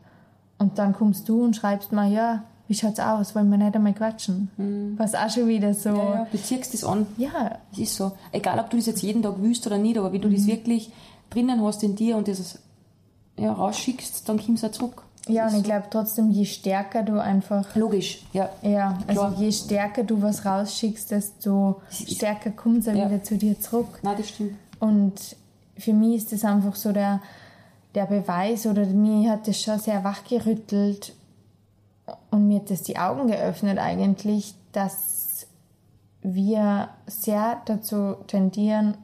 Und 0.58 0.78
dann 0.78 0.94
kommst 0.94 1.28
du 1.28 1.44
und 1.44 1.54
schreibst 1.54 1.92
mir, 1.92 2.06
ja, 2.06 2.42
wie 2.68 2.74
schaut's 2.74 2.98
aus? 2.98 3.34
Wollen 3.34 3.50
wir 3.50 3.58
nicht 3.58 3.76
einmal 3.76 3.92
quatschen? 3.92 4.50
Mhm. 4.56 4.94
Was 4.96 5.14
auch 5.14 5.30
schon 5.30 5.46
wieder 5.46 5.74
so. 5.74 5.90
Ja, 5.90 6.14
ja. 6.14 6.26
Du 6.32 6.38
ziehst 6.38 6.74
das 6.74 6.84
an. 6.84 7.06
Ja. 7.16 7.58
Es 7.72 7.78
ist 7.78 7.96
so. 7.96 8.12
Egal, 8.32 8.58
ob 8.58 8.70
du 8.70 8.76
das 8.76 8.86
jetzt 8.86 9.02
jeden 9.02 9.22
Tag 9.22 9.36
willst 9.38 9.66
oder 9.66 9.78
nicht, 9.78 9.98
aber 9.98 10.12
wenn 10.12 10.20
du 10.20 10.28
mhm. 10.28 10.34
das 10.34 10.46
wirklich 10.46 10.90
drinnen 11.30 11.62
hast 11.62 11.82
in 11.82 11.94
dir 11.94 12.16
und 12.16 12.28
das 12.28 12.58
ja, 13.38 13.52
rausschickst, 13.52 14.28
dann 14.28 14.44
kommst 14.44 14.62
du 14.62 14.66
auch 14.66 14.72
zurück. 14.72 15.02
Ja, 15.28 15.48
und 15.48 15.56
ich 15.56 15.64
glaube 15.64 15.86
trotzdem, 15.90 16.30
je 16.30 16.44
stärker 16.44 17.02
du 17.02 17.20
einfach. 17.20 17.74
Logisch, 17.74 18.24
ja. 18.32 18.48
Ja, 18.62 18.98
also 19.08 19.22
Klar. 19.22 19.34
je 19.38 19.52
stärker 19.52 20.04
du 20.04 20.22
was 20.22 20.44
rausschickst, 20.44 21.10
desto 21.10 21.80
stärker 21.90 22.50
kommt 22.50 22.80
es 22.80 22.86
ja. 22.86 22.94
wieder 22.94 23.22
zu 23.22 23.36
dir 23.36 23.58
zurück. 23.58 23.98
Nein, 24.02 24.16
das 24.16 24.28
stimmt. 24.28 24.54
Und 24.78 25.36
für 25.76 25.92
mich 25.92 26.16
ist 26.16 26.32
das 26.32 26.44
einfach 26.44 26.76
so 26.76 26.92
der, 26.92 27.20
der 27.94 28.06
Beweis, 28.06 28.66
oder 28.66 28.86
mir 28.86 29.32
hat 29.32 29.48
das 29.48 29.60
schon 29.60 29.78
sehr 29.78 30.04
wachgerüttelt 30.04 31.14
und 32.30 32.46
mir 32.46 32.60
hat 32.60 32.70
das 32.70 32.82
die 32.82 32.98
Augen 32.98 33.26
geöffnet 33.26 33.78
eigentlich, 33.78 34.54
dass 34.72 35.46
wir 36.22 36.88
sehr 37.06 37.62
dazu 37.64 38.14
tendieren, 38.26 38.96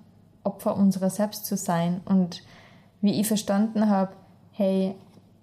Opfer 0.44 0.76
unserer 0.76 1.10
selbst 1.10 1.46
zu 1.46 1.56
sein. 1.56 2.00
Und 2.04 2.42
wie 3.00 3.20
ich 3.20 3.26
verstanden 3.26 3.88
habe, 3.88 4.12
hey, 4.52 4.94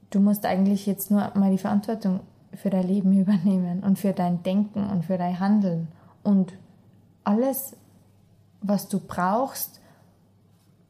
du 0.10 0.20
musst 0.20 0.46
eigentlich 0.46 0.86
jetzt 0.86 1.12
nur 1.12 1.32
mal 1.36 1.52
die 1.52 1.58
Verantwortung 1.58 2.22
für 2.54 2.70
dein 2.70 2.88
Leben 2.88 3.14
übernehmen 3.20 3.82
und 3.82 4.00
für 4.00 4.14
dein 4.14 4.44
Denken 4.44 4.90
und 4.90 5.06
für 5.06 5.18
dein 5.18 5.40
Handeln. 5.40 5.88
Und 6.24 6.54
alles, 7.24 7.76
was 8.62 8.88
du 8.88 9.00
brauchst, 9.00 9.80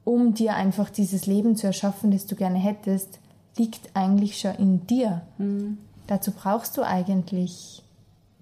um 0.03 0.33
dir 0.33 0.55
einfach 0.55 0.89
dieses 0.89 1.27
Leben 1.27 1.55
zu 1.55 1.67
erschaffen, 1.67 2.11
das 2.11 2.25
du 2.25 2.35
gerne 2.35 2.57
hättest, 2.57 3.19
liegt 3.57 3.95
eigentlich 3.95 4.39
schon 4.39 4.55
in 4.55 4.87
dir. 4.87 5.21
Mhm. 5.37 5.77
Dazu 6.07 6.31
brauchst 6.31 6.77
du 6.77 6.83
eigentlich 6.83 7.83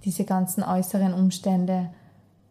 diese 0.05 0.23
ganzen 0.23 0.63
äußeren 0.63 1.13
Umstände. 1.13 1.89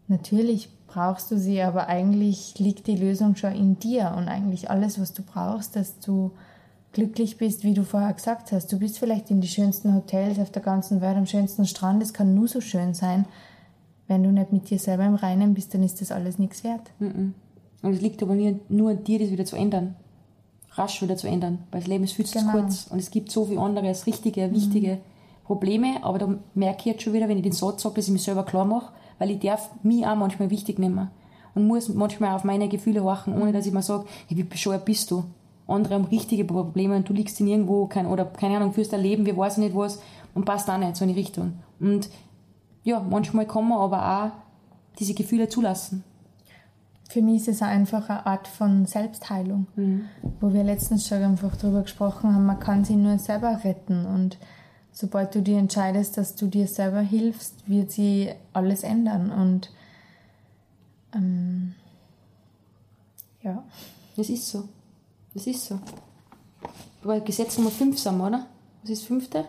Natürlich 0.09 0.69
brauchst 0.87 1.31
du 1.31 1.39
sie, 1.39 1.63
aber 1.63 1.89
eigentlich 1.89 2.59
liegt 2.59 2.87
die 2.87 2.97
Lösung 2.97 3.37
schon 3.37 3.55
in 3.55 3.79
dir 3.79 4.15
und 4.17 4.29
eigentlich 4.29 4.71
alles, 4.71 5.01
was 5.01 5.13
du 5.13 5.23
brauchst, 5.23 5.77
dass 5.77 5.99
du 6.01 6.33
glücklich 6.97 7.37
bist, 7.37 7.63
wie 7.63 7.75
du 7.75 7.85
vorher 7.85 8.15
gesagt 8.15 8.53
hast. 8.53 8.73
Du 8.73 8.79
bist 8.79 8.99
vielleicht 8.99 9.31
in 9.31 9.43
die 9.43 9.49
schönsten 9.49 9.95
Hotels 9.95 10.39
auf 10.39 10.51
der 10.51 10.63
ganzen 10.63 11.03
Welt, 11.03 11.19
am 11.19 11.27
schönsten 11.27 11.67
Strand. 11.67 12.03
Es 12.03 12.15
kann 12.15 12.35
nur 12.35 12.49
so 12.49 12.63
schön 12.63 12.95
sein. 12.95 13.27
Wenn 14.09 14.23
du 14.23 14.33
nicht 14.33 14.51
mit 14.51 14.71
dir 14.71 14.79
selber 14.79 15.05
im 15.05 15.15
Reinen 15.15 15.53
bist, 15.53 15.75
dann 15.75 15.83
ist 15.83 16.01
das 16.01 16.11
alles 16.11 16.39
nichts 16.39 16.65
wert. 16.65 16.91
Und 17.83 17.93
es 17.93 18.01
liegt 18.01 18.23
aber 18.23 18.35
nur 18.35 18.91
an 18.91 19.05
dir, 19.05 19.19
das 19.19 19.31
wieder 19.31 19.45
zu 19.45 19.57
ändern. 19.57 19.95
Rasch 20.71 21.03
wieder 21.03 21.19
zu 21.19 21.27
ändern. 21.27 21.59
Weil 21.71 21.81
das 21.81 21.89
Leben 21.89 22.05
ist 22.05 22.15
viel 22.15 22.25
zu 22.25 22.39
genau. 22.39 22.53
kurz. 22.53 22.87
Und 22.87 22.99
es 22.99 23.11
gibt 23.11 23.31
so 23.31 23.45
viel 23.45 23.59
anderes, 23.59 24.07
richtige, 24.07 24.51
wichtige 24.53 24.95
mhm. 24.95 25.01
Probleme. 25.45 26.03
Aber 26.03 26.19
da 26.19 26.35
merke 26.55 26.81
ich 26.81 26.87
jetzt 26.87 27.03
schon 27.03 27.13
wieder, 27.13 27.29
wenn 27.29 27.37
ich 27.37 27.43
den 27.43 27.53
Satz 27.53 27.83
sage, 27.83 27.97
dass 27.97 28.07
ich 28.07 28.13
mich 28.13 28.23
selber 28.23 28.47
klar 28.47 28.65
mache, 28.65 28.95
weil 29.19 29.31
ich 29.33 29.41
darf 29.41 29.69
mich 29.83 30.07
auch 30.07 30.17
manchmal 30.17 30.49
wichtig 30.49 30.79
nehmen. 30.79 31.11
Und 31.55 31.67
muss 31.67 31.91
manchmal 31.91 32.35
auf 32.35 32.45
meine 32.45 32.69
Gefühle 32.69 33.05
horchen, 33.05 33.39
ohne 33.39 33.53
dass 33.53 33.67
ich 33.67 33.73
mir 33.73 33.83
sage, 33.83 34.07
hey, 34.29 34.39
wie 34.39 34.45
bescheuert 34.45 34.87
bist 34.87 35.11
du? 35.11 35.25
Andere 35.67 35.95
haben 35.95 36.05
richtige 36.05 36.45
Probleme 36.45 36.97
und 36.97 37.09
du 37.09 37.13
liegst 37.13 37.41
in 37.41 37.49
irgendwo, 37.49 37.87
kein, 37.87 38.07
oder 38.07 38.25
keine 38.25 38.57
Ahnung, 38.57 38.73
führst 38.73 38.93
dein 38.93 39.01
Leben, 39.01 39.27
wir 39.27 39.37
weiß 39.37 39.59
nicht 39.59 39.75
was, 39.75 40.01
und 40.35 40.45
passt 40.45 40.71
auch 40.71 40.79
nicht 40.79 40.97
so 40.97 41.05
in 41.05 41.13
die 41.13 41.19
Richtung. 41.19 41.55
Und 41.81 42.09
ja, 42.85 43.01
manchmal 43.01 43.47
kann 43.47 43.69
man 43.69 43.79
aber 43.79 44.25
auch 44.25 44.31
diese 44.99 45.15
Gefühle 45.15 45.49
zulassen. 45.49 46.05
Für 47.09 47.23
mich 47.23 47.43
ist 47.43 47.49
es 47.49 47.63
einfach 47.63 48.09
eine 48.09 48.27
Art 48.27 48.49
von 48.49 48.87
Selbstheilung, 48.87 49.67
mhm. 49.77 50.07
wo 50.41 50.53
wir 50.53 50.65
letztens 50.65 51.07
schon 51.07 51.23
einfach 51.23 51.57
darüber 51.57 51.83
gesprochen 51.83 52.35
haben, 52.35 52.47
man 52.47 52.61
kann 52.61 52.85
sich 52.85 52.97
nur 52.97 53.19
selber 53.19 53.61
retten 53.65 54.07
und 54.07 54.39
sobald 54.93 55.35
du 55.35 55.43
dir 55.43 55.59
entscheidest, 55.59 56.17
dass 56.17 56.35
du 56.35 56.47
dir 56.47 56.67
selber 56.67 57.01
hilfst, 57.01 57.69
wird 57.69 57.91
sie 57.91 58.31
alles 58.53 58.83
ändern 58.83 59.31
und 59.31 59.71
ähm, 61.15 61.75
ja. 63.43 63.63
Das 64.17 64.29
ist 64.31 64.49
so. 64.49 64.69
Das 65.37 65.47
ist 65.47 65.67
so. 65.67 65.79
Aber 67.05 67.21
Gesetz 67.21 67.59
Nummer 67.59 67.71
5 67.71 67.99
sind 67.99 68.17
wir, 68.17 68.27
oder? 68.27 68.47
Was 68.81 68.91
ist 68.91 69.03
das 69.03 69.07
fünfte? 69.07 69.45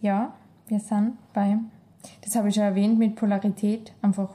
Ja, 0.00 0.34
wir 0.68 0.78
sind 0.78 1.18
bei, 1.34 1.56
das 2.22 2.36
habe 2.36 2.48
ich 2.48 2.54
schon 2.54 2.62
erwähnt, 2.62 2.96
mit 2.96 3.16
Polarität. 3.16 3.92
Einfach, 4.02 4.30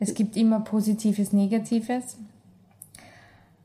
es 0.00 0.12
gibt 0.14 0.36
immer 0.36 0.58
Positives, 0.58 1.32
Negatives. 1.32 2.16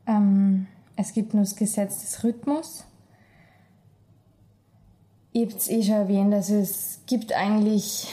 Ähm, 0.06 0.68
es 0.94 1.12
gibt 1.12 1.34
nur 1.34 1.42
das 1.42 1.56
Gesetz 1.56 2.02
des 2.02 2.22
Rhythmus. 2.22 2.84
Ich 5.32 5.42
habe 5.42 5.56
es 5.56 5.68
eh 5.68 5.82
schon 5.82 5.94
erwähnt, 5.94 6.32
also 6.32 6.54
es 6.54 7.00
gibt 7.06 7.32
eigentlich 7.32 8.06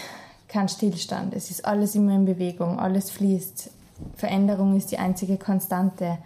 keinen 0.48 0.68
Stillstand. 0.68 1.36
Es 1.36 1.52
ist 1.52 1.64
alles 1.64 1.94
immer 1.94 2.16
in 2.16 2.26
Bewegung, 2.26 2.80
alles 2.80 3.12
fließt. 3.12 3.70
Veränderung 4.16 4.76
ist 4.76 4.90
die 4.90 4.98
einzige 4.98 5.38
Konstante. 5.38 6.18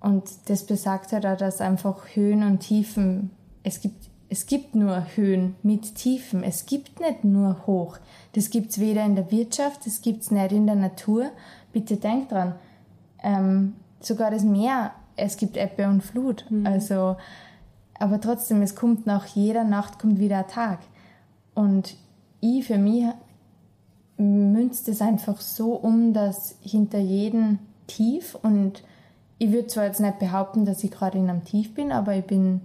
Und 0.00 0.24
das 0.46 0.64
besagt 0.64 1.12
halt 1.12 1.26
auch, 1.26 1.36
dass 1.36 1.60
einfach 1.60 2.14
Höhen 2.14 2.42
und 2.42 2.60
Tiefen, 2.60 3.30
es 3.62 3.80
gibt, 3.80 4.08
es 4.28 4.46
gibt 4.46 4.74
nur 4.74 5.06
Höhen 5.16 5.56
mit 5.62 5.96
Tiefen, 5.96 6.44
es 6.44 6.66
gibt 6.66 7.00
nicht 7.00 7.24
nur 7.24 7.66
hoch. 7.66 7.98
Das 8.34 8.50
gibt 8.50 8.70
es 8.70 8.78
weder 8.78 9.04
in 9.04 9.16
der 9.16 9.30
Wirtschaft, 9.32 9.86
das 9.86 10.00
gibt 10.00 10.22
es 10.22 10.30
nicht 10.30 10.52
in 10.52 10.66
der 10.66 10.76
Natur. 10.76 11.30
Bitte 11.72 11.96
denkt 11.96 12.32
dran, 12.32 12.54
ähm, 13.22 13.74
sogar 14.00 14.30
das 14.30 14.44
Meer, 14.44 14.92
es 15.16 15.36
gibt 15.36 15.56
Ebbe 15.56 15.88
und 15.88 16.02
Flut. 16.02 16.44
Mhm. 16.48 16.66
Also, 16.66 17.16
aber 17.98 18.20
trotzdem, 18.20 18.62
es 18.62 18.76
kommt 18.76 19.06
nach 19.06 19.26
jeder 19.26 19.64
Nacht 19.64 19.98
kommt 19.98 20.20
wieder 20.20 20.38
ein 20.38 20.48
Tag. 20.48 20.78
Und 21.54 21.96
ich 22.40 22.64
für 22.66 22.78
mich 22.78 23.06
münzt 24.16 24.88
es 24.88 25.00
einfach 25.00 25.40
so 25.40 25.72
um, 25.72 26.12
dass 26.12 26.56
hinter 26.62 26.98
jedem 26.98 27.58
Tief 27.86 28.36
und 28.40 28.82
ich 29.38 29.52
würde 29.52 29.68
zwar 29.68 29.84
jetzt 29.84 30.00
nicht 30.00 30.18
behaupten, 30.18 30.64
dass 30.64 30.82
ich 30.82 30.90
gerade 30.90 31.18
in 31.18 31.30
einem 31.30 31.44
Tief 31.44 31.74
bin, 31.74 31.92
aber 31.92 32.14
ich 32.14 32.24
bin 32.24 32.62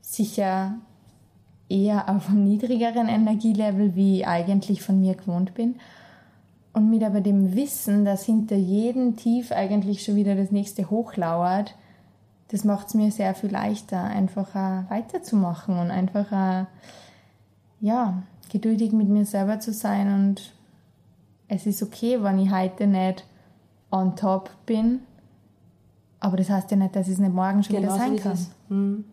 sicher 0.00 0.74
eher 1.68 2.08
auf 2.08 2.28
einem 2.28 2.44
niedrigeren 2.44 3.08
Energielevel, 3.08 3.94
wie 3.94 4.20
ich 4.20 4.26
eigentlich 4.26 4.82
von 4.82 5.00
mir 5.00 5.14
gewohnt 5.14 5.54
bin. 5.54 5.76
Und 6.72 6.90
mit 6.90 7.02
aber 7.02 7.20
dem 7.20 7.54
Wissen, 7.54 8.04
dass 8.04 8.24
hinter 8.24 8.56
jedem 8.56 9.16
Tief 9.16 9.52
eigentlich 9.52 10.02
schon 10.02 10.16
wieder 10.16 10.34
das 10.34 10.50
nächste 10.50 10.90
hochlauert, 10.90 11.74
das 12.48 12.64
macht 12.64 12.88
es 12.88 12.94
mir 12.94 13.10
sehr 13.10 13.34
viel 13.34 13.50
leichter, 13.50 14.02
einfach 14.02 14.54
weiterzumachen 14.88 15.78
und 15.78 15.90
einfach 15.90 16.66
ja, 17.80 18.22
geduldig 18.50 18.92
mit 18.92 19.08
mir 19.08 19.26
selber 19.26 19.60
zu 19.60 19.72
sein. 19.72 20.12
Und 20.14 20.52
es 21.48 21.66
ist 21.66 21.82
okay, 21.82 22.22
wenn 22.22 22.38
ich 22.38 22.50
heute 22.50 22.86
nicht 22.86 23.24
on 23.90 24.16
top 24.16 24.50
bin, 24.66 25.00
aber 26.20 26.36
das 26.36 26.50
heißt 26.50 26.70
ja 26.70 26.76
nicht, 26.76 26.96
dass 26.96 27.08
es 27.08 27.18
nicht 27.18 27.32
morgen 27.32 27.62
schon 27.62 27.76
genau 27.76 27.94
wieder 27.94 27.98
sein 27.98 28.16
kann. 28.16 28.46
Mhm. 28.68 29.04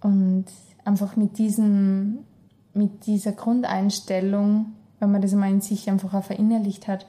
Und 0.00 0.46
einfach 0.84 1.16
mit 1.16 1.38
diesem, 1.38 2.18
mit 2.72 3.06
dieser 3.06 3.32
Grundeinstellung, 3.32 4.72
wenn 5.00 5.10
man 5.10 5.22
das 5.22 5.32
mal 5.32 5.50
in 5.50 5.60
sich 5.60 5.88
einfach 5.90 6.14
auch 6.14 6.24
verinnerlicht 6.24 6.88
hat, 6.88 7.06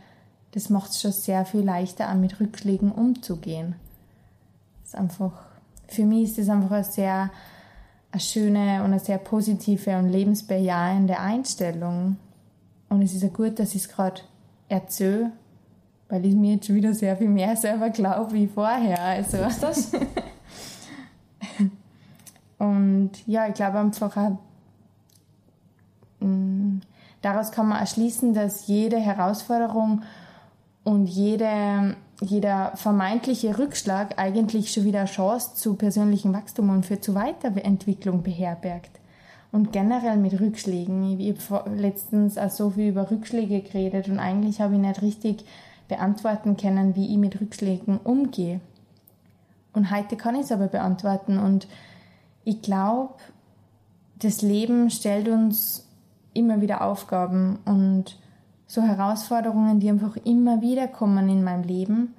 das 0.51 0.69
macht 0.69 0.91
es 0.91 1.01
schon 1.01 1.11
sehr 1.11 1.45
viel 1.45 1.61
leichter, 1.61 2.09
auch 2.09 2.15
mit 2.15 2.39
Rückschlägen 2.39 2.91
umzugehen. 2.91 3.75
Das 4.81 4.93
ist 4.93 4.95
einfach, 4.95 5.33
für 5.87 6.05
mich 6.05 6.29
ist 6.29 6.37
das 6.37 6.49
einfach 6.49 6.71
eine 6.71 6.83
sehr 6.83 7.31
eine 8.15 8.21
schöne 8.21 8.79
und 8.79 8.91
eine 8.91 8.99
sehr 8.99 9.17
positive 9.17 9.97
und 9.97 10.07
lebensbejahende 10.07 11.19
Einstellung. 11.19 12.15
Und 12.87 13.01
es 13.01 13.13
ist 13.13 13.23
ja 13.23 13.27
gut, 13.27 13.59
dass 13.59 13.75
ich 13.75 13.81
es 13.81 13.89
gerade 13.89 14.21
erzähle, 14.69 15.33
weil 16.09 16.25
ich 16.25 16.35
mir 16.35 16.55
jetzt 16.55 16.67
schon 16.67 16.75
wieder 16.75 16.93
sehr 16.93 17.17
viel 17.17 17.29
mehr 17.29 17.55
selber 17.55 17.89
glaube 17.89 18.33
wie 18.33 18.47
vorher. 18.47 18.99
Also. 19.01 19.39
Was 19.39 19.53
ist 19.53 19.63
das? 19.63 19.91
Und 22.57 23.11
ja, 23.25 23.47
ich 23.47 23.53
glaube 23.53 23.79
einfach 23.79 24.15
auch, 24.15 24.37
mm, 26.19 26.79
daraus 27.21 27.51
kann 27.51 27.67
man 27.67 27.79
erschließen, 27.79 28.33
dass 28.33 28.67
jede 28.67 28.97
Herausforderung 28.97 30.03
und 30.83 31.07
jede, 31.07 31.95
jeder 32.21 32.71
vermeintliche 32.75 33.57
Rückschlag 33.57 34.17
eigentlich 34.17 34.71
schon 34.71 34.85
wieder 34.85 34.99
eine 34.99 35.09
Chance 35.09 35.55
zu 35.55 35.75
persönlichem 35.75 36.33
Wachstum 36.33 36.69
und 36.69 36.85
für 36.85 37.01
zu 37.01 37.15
Weiterentwicklung 37.15 38.23
beherbergt. 38.23 38.91
Und 39.51 39.71
generell 39.71 40.17
mit 40.17 40.39
Rückschlägen. 40.39 41.19
Ich 41.19 41.49
habe 41.49 41.69
letztens 41.75 42.37
auch 42.37 42.49
so 42.49 42.71
viel 42.71 42.89
über 42.89 43.09
Rückschläge 43.09 43.61
geredet 43.61 44.07
und 44.09 44.19
eigentlich 44.19 44.61
habe 44.61 44.75
ich 44.75 44.81
nicht 44.81 45.01
richtig 45.01 45.45
beantworten 45.88 46.57
können, 46.57 46.95
wie 46.95 47.11
ich 47.11 47.17
mit 47.17 47.39
Rückschlägen 47.39 47.97
umgehe. 47.97 48.59
Und 49.73 49.91
heute 49.91 50.15
kann 50.15 50.36
ich 50.36 50.41
es 50.41 50.51
aber 50.51 50.67
beantworten. 50.67 51.38
Und 51.38 51.67
ich 52.43 52.61
glaube, 52.61 53.15
das 54.19 54.41
Leben 54.41 54.89
stellt 54.89 55.27
uns 55.27 55.88
immer 56.33 56.61
wieder 56.61 56.81
Aufgaben 56.81 57.59
und 57.65 58.17
so 58.67 58.81
Herausforderungen, 58.81 59.79
die 59.79 59.89
einfach 59.89 60.15
immer 60.23 60.61
wieder 60.61 60.88
kommen 60.88 61.29
in 61.29 61.43
meinem 61.43 61.63
Leben. 61.63 62.13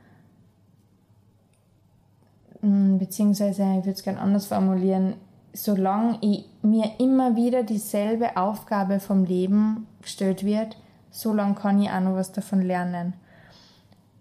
Hm, 2.61 2.99
beziehungsweise, 2.99 3.63
ich 3.63 3.85
würde 3.85 3.91
es 3.91 4.03
gerne 4.03 4.21
anders 4.21 4.47
formulieren, 4.47 5.15
solange 5.53 6.19
ich, 6.21 6.45
mir 6.63 6.99
immer 6.99 7.37
wieder 7.37 7.63
dieselbe 7.63 8.37
Aufgabe 8.37 9.01
vom 9.01 9.25
Leben 9.25 9.87
gestellt 10.03 10.45
wird, 10.45 10.77
solange 11.11 11.55
kann 11.55 11.81
ich 11.81 11.91
auch 11.91 12.01
noch 12.01 12.15
was 12.15 12.33
davon 12.33 12.61
lernen. 12.61 13.15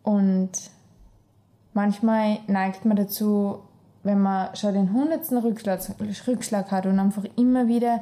Und 0.05 0.51
manchmal 1.73 2.37
neigt 2.45 2.85
man 2.85 2.95
dazu, 2.95 3.57
wenn 4.03 4.21
man 4.21 4.55
schon 4.55 4.75
den 4.75 4.93
hundertsten 4.93 5.39
Rückschlag, 5.39 5.81
Rückschlag 6.27 6.69
hat 6.71 6.85
und 6.85 6.99
einfach 6.99 7.25
immer 7.35 7.67
wieder 7.67 8.01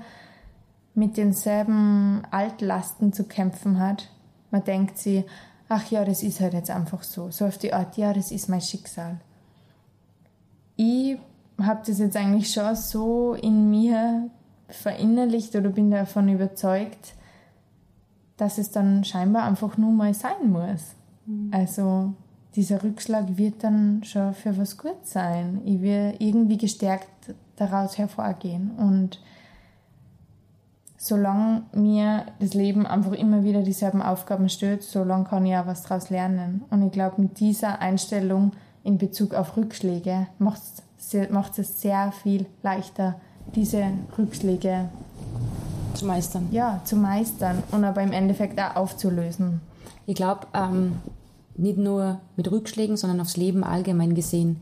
mit 0.95 1.15
denselben 1.15 2.23
Altlasten 2.29 3.13
zu 3.13 3.23
kämpfen 3.23 3.79
hat, 3.79 4.09
man 4.51 4.65
denkt 4.65 4.97
sich, 4.97 5.23
ach 5.69 5.89
ja, 5.89 6.03
das 6.03 6.23
ist 6.23 6.41
halt 6.41 6.53
jetzt 6.53 6.69
einfach 6.69 7.03
so. 7.03 7.31
So 7.31 7.45
auf 7.45 7.57
die 7.57 7.73
Art, 7.73 7.95
ja, 7.95 8.11
das 8.11 8.31
ist 8.31 8.49
mein 8.49 8.61
Schicksal. 8.61 9.21
Ich 10.75 11.17
habe 11.61 11.83
das 11.85 11.99
jetzt 11.99 12.17
eigentlich 12.17 12.51
schon 12.51 12.75
so 12.75 13.33
in 13.33 13.69
mir 13.69 14.29
verinnerlicht 14.67 15.55
oder 15.55 15.69
bin 15.69 15.89
davon 15.89 16.27
überzeugt, 16.27 17.13
dass 18.35 18.57
es 18.57 18.71
dann 18.71 19.05
scheinbar 19.05 19.43
einfach 19.43 19.77
nur 19.77 19.91
mal 19.91 20.13
sein 20.13 20.51
muss. 20.51 20.95
Mhm. 21.25 21.51
Also 21.51 22.13
dieser 22.55 22.83
Rückschlag 22.83 23.37
wird 23.37 23.63
dann 23.63 24.03
schon 24.03 24.33
für 24.33 24.57
was 24.57 24.77
gut 24.77 25.05
sein. 25.05 25.61
Ich 25.65 25.81
will 25.81 26.13
irgendwie 26.19 26.57
gestärkt 26.57 27.07
daraus 27.55 27.97
hervorgehen. 27.97 28.71
Und 28.77 29.19
solange 30.97 31.63
mir 31.73 32.25
das 32.39 32.53
Leben 32.53 32.85
einfach 32.85 33.13
immer 33.13 33.43
wieder 33.43 33.61
dieselben 33.61 34.01
Aufgaben 34.01 34.49
stellt, 34.49 34.83
solange 34.83 35.25
kann 35.25 35.45
ich 35.45 35.55
auch 35.55 35.65
was 35.65 35.83
daraus 35.83 36.09
lernen. 36.09 36.63
Und 36.69 36.85
ich 36.85 36.91
glaube, 36.91 37.21
mit 37.21 37.39
dieser 37.39 37.79
Einstellung 37.79 38.51
in 38.83 38.97
Bezug 38.97 39.33
auf 39.33 39.57
Rückschläge 39.57 40.27
macht 40.39 40.61
es 41.57 41.81
sehr 41.81 42.11
viel 42.11 42.45
leichter, 42.61 43.15
diese 43.55 43.85
Rückschläge 44.17 44.89
zu 45.93 46.05
meistern. 46.05 46.47
Ja, 46.51 46.81
zu 46.85 46.95
meistern 46.95 47.63
und 47.71 47.83
aber 47.83 48.01
im 48.01 48.11
Endeffekt 48.11 48.59
auch 48.59 48.75
aufzulösen. 48.75 49.61
Ich 50.05 50.15
glaube, 50.15 50.47
ähm, 50.53 50.99
nicht 51.55 51.77
nur 51.77 52.19
mit 52.35 52.51
Rückschlägen, 52.51 52.97
sondern 52.97 53.21
aufs 53.21 53.37
Leben 53.37 53.63
allgemein 53.63 54.15
gesehen, 54.15 54.61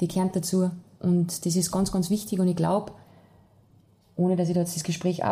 die 0.00 0.08
gehört 0.08 0.36
dazu. 0.36 0.70
Und 1.00 1.46
das 1.46 1.56
ist 1.56 1.70
ganz, 1.70 1.92
ganz 1.92 2.10
wichtig. 2.10 2.40
Und 2.40 2.48
ich 2.48 2.56
glaube, 2.56 2.92
ohne 4.16 4.36
dass 4.36 4.48
ich 4.48 4.54
da 4.54 4.60
jetzt 4.60 4.76
das 4.76 4.84
Gespräch 4.84 5.24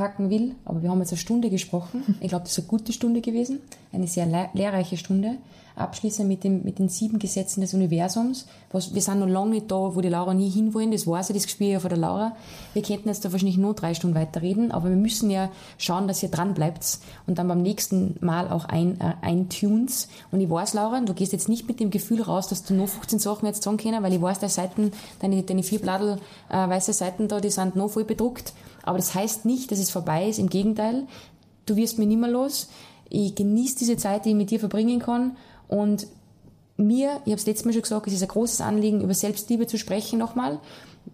abhacken 0.00 0.30
will, 0.30 0.54
aber 0.64 0.82
wir 0.82 0.90
haben 0.90 1.00
jetzt 1.00 1.12
eine 1.12 1.18
Stunde 1.18 1.50
gesprochen. 1.50 2.16
Ich 2.20 2.28
glaube, 2.28 2.44
das 2.44 2.52
ist 2.52 2.58
eine 2.58 2.68
gute 2.68 2.92
Stunde 2.92 3.20
gewesen, 3.20 3.60
eine 3.92 4.06
sehr 4.06 4.26
lehrreiche 4.54 4.96
Stunde 4.96 5.38
abschließen 5.76 6.26
mit, 6.26 6.44
dem, 6.44 6.62
mit 6.62 6.78
den 6.78 6.88
sieben 6.88 7.18
Gesetzen 7.18 7.62
des 7.62 7.72
Universums. 7.72 8.46
Was, 8.70 8.92
wir 8.94 9.00
sind 9.00 9.20
noch 9.20 9.28
lange 9.28 9.52
nicht 9.52 9.70
da, 9.70 9.94
wo 9.94 10.00
die 10.00 10.08
Laura 10.08 10.34
nie 10.34 10.50
hinwollen. 10.50 10.90
Das 10.90 11.06
weiß 11.06 11.30
ich, 11.30 11.36
das 11.36 11.44
Gespür 11.44 11.68
ja 11.68 11.80
von 11.80 11.88
der 11.88 11.98
Laura. 11.98 12.36
Wir 12.74 12.82
könnten 12.82 13.08
jetzt 13.08 13.24
da 13.24 13.32
wahrscheinlich 13.32 13.56
nur 13.56 13.74
drei 13.74 13.94
Stunden 13.94 14.14
weiterreden, 14.14 14.72
aber 14.72 14.90
wir 14.90 14.96
müssen 14.96 15.30
ja 15.30 15.48
schauen, 15.78 16.06
dass 16.06 16.22
ihr 16.22 16.28
dran 16.28 16.52
bleibt 16.52 16.98
und 17.26 17.38
dann 17.38 17.48
beim 17.48 17.62
nächsten 17.62 18.16
Mal 18.20 18.48
auch 18.50 18.66
ein, 18.66 19.00
äh, 19.00 19.14
eintunes. 19.22 20.08
Und 20.30 20.40
ich 20.40 20.50
weiß, 20.50 20.74
Laura, 20.74 21.00
du 21.00 21.14
gehst 21.14 21.32
jetzt 21.32 21.48
nicht 21.48 21.66
mit 21.66 21.80
dem 21.80 21.90
Gefühl 21.90 22.20
raus, 22.20 22.48
dass 22.48 22.64
du 22.64 22.74
nur 22.74 22.88
15 22.88 23.18
Sachen 23.18 23.46
jetzt 23.46 23.62
sagen 23.62 23.78
können, 23.78 24.02
weil 24.02 24.12
ich 24.12 24.20
weiß, 24.20 24.38
deine 24.40 24.50
Seiten, 24.50 24.92
deine, 25.20 25.42
deine 25.42 25.62
vier 25.62 25.78
Bladel 25.78 26.18
äh, 26.50 26.68
weiße 26.68 26.92
Seiten 26.92 27.28
da, 27.28 27.40
die 27.40 27.50
sind 27.50 27.76
noch 27.76 27.88
voll 27.88 28.04
bedruckt. 28.04 28.52
Aber 28.82 28.98
das 28.98 29.14
heißt 29.14 29.44
nicht, 29.44 29.70
dass 29.70 29.78
es 29.78 29.90
vorbei 29.90 30.28
ist. 30.28 30.38
Im 30.38 30.48
Gegenteil, 30.48 31.06
du 31.66 31.76
wirst 31.76 31.98
mir 31.98 32.06
nimmer 32.06 32.28
los. 32.28 32.68
Ich 33.08 33.34
genieße 33.34 33.78
diese 33.78 33.96
Zeit, 33.96 34.24
die 34.24 34.30
ich 34.30 34.34
mit 34.36 34.50
dir 34.50 34.60
verbringen 34.60 35.00
kann 35.00 35.36
und 35.68 36.06
mir, 36.76 37.20
ich 37.24 37.32
habe 37.32 37.34
es 37.34 37.46
letztes 37.46 37.64
Mal 37.64 37.72
schon 37.72 37.82
gesagt, 37.82 38.06
es 38.06 38.14
ist 38.14 38.22
ein 38.22 38.28
großes 38.28 38.60
Anliegen, 38.60 39.02
über 39.02 39.14
Selbstliebe 39.14 39.66
zu 39.66 39.78
sprechen 39.78 40.18
nochmal. 40.18 40.58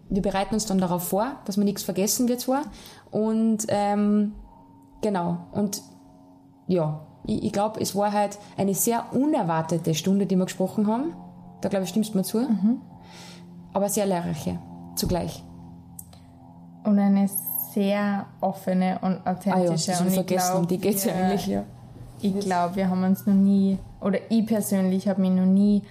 Wir 0.09 0.21
bereiten 0.21 0.53
uns 0.53 0.65
dann 0.65 0.77
darauf 0.77 1.03
vor, 1.03 1.33
dass 1.45 1.57
wir 1.57 1.63
nichts 1.63 1.83
vergessen 1.83 2.27
wird 2.27 2.39
zwar. 2.39 2.63
Und 3.11 3.65
ähm, 3.67 4.33
genau. 5.01 5.47
Und 5.51 5.81
ja, 6.67 7.05
ich, 7.25 7.43
ich 7.43 7.51
glaube, 7.51 7.81
es 7.81 7.95
war 7.95 8.13
halt 8.13 8.37
eine 8.57 8.73
sehr 8.73 9.13
unerwartete 9.13 9.93
Stunde, 9.95 10.25
die 10.25 10.35
wir 10.35 10.45
gesprochen 10.45 10.87
haben. 10.87 11.13
Da 11.61 11.69
glaube 11.69 11.83
ich, 11.83 11.89
stimmst 11.89 12.13
du 12.13 12.17
mir 12.17 12.23
zu. 12.23 12.39
Mhm. 12.39 12.81
Aber 13.73 13.89
sehr 13.89 14.05
lehrreiche 14.05 14.59
zugleich. 14.95 15.43
Und 16.83 16.99
eine 16.99 17.29
sehr 17.77 18.25
offene 18.41 18.97
und 19.03 19.25
authentische. 19.27 19.91
Ah 19.91 19.99
ja, 19.99 20.01
und 20.01 20.11
vergessen, 20.11 20.49
glaub, 20.49 20.61
um 20.61 20.67
die 20.67 20.79
geht 20.79 20.95
es 20.95 21.05
ja 21.05 21.13
eigentlich. 21.13 21.45
Ja. 21.45 21.63
Ich 22.21 22.39
glaube, 22.39 22.75
wir 22.75 22.89
haben 22.89 23.03
uns 23.03 23.27
noch 23.27 23.35
nie 23.35 23.77
oder 24.01 24.17
ich 24.29 24.47
persönlich 24.47 25.07
habe 25.07 25.21
mich 25.21 25.29
noch 25.29 25.45
nie 25.45 25.83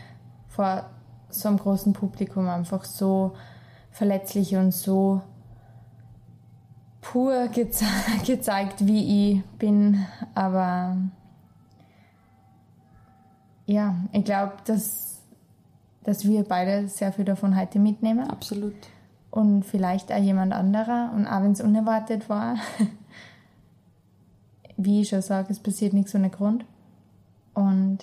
vor 0.48 0.90
so 1.28 1.48
einem 1.48 1.58
großen 1.58 1.92
Publikum 1.92 2.48
einfach 2.48 2.84
so 2.84 3.36
verletzlich 3.92 4.56
und 4.56 4.72
so 4.72 5.20
pur 7.02 7.46
geze 7.48 7.84
gezeigt, 8.26 8.84
wie 8.84 9.34
ich 9.34 9.44
bin. 9.58 10.04
Aber 10.34 10.96
ja, 13.66 13.94
ich 14.10 14.24
glaube, 14.24 14.54
dass, 14.64 15.20
dass 16.02 16.24
wir 16.24 16.42
beide 16.42 16.88
sehr 16.88 17.12
viel 17.12 17.24
davon 17.24 17.56
heute 17.56 17.78
mitnehmen. 17.78 18.28
Absolut. 18.28 18.74
Und 19.36 19.66
vielleicht 19.66 20.10
auch 20.10 20.22
jemand 20.22 20.54
anderer. 20.54 21.12
Und 21.14 21.26
auch 21.26 21.42
wenn 21.42 21.52
es 21.52 21.60
unerwartet 21.60 22.30
war, 22.30 22.56
wie 24.78 25.02
ich 25.02 25.10
schon 25.10 25.20
sage, 25.20 25.48
es 25.50 25.58
passiert 25.58 25.92
nichts 25.92 26.14
ohne 26.14 26.30
Grund. 26.30 26.64
Und 27.52 27.98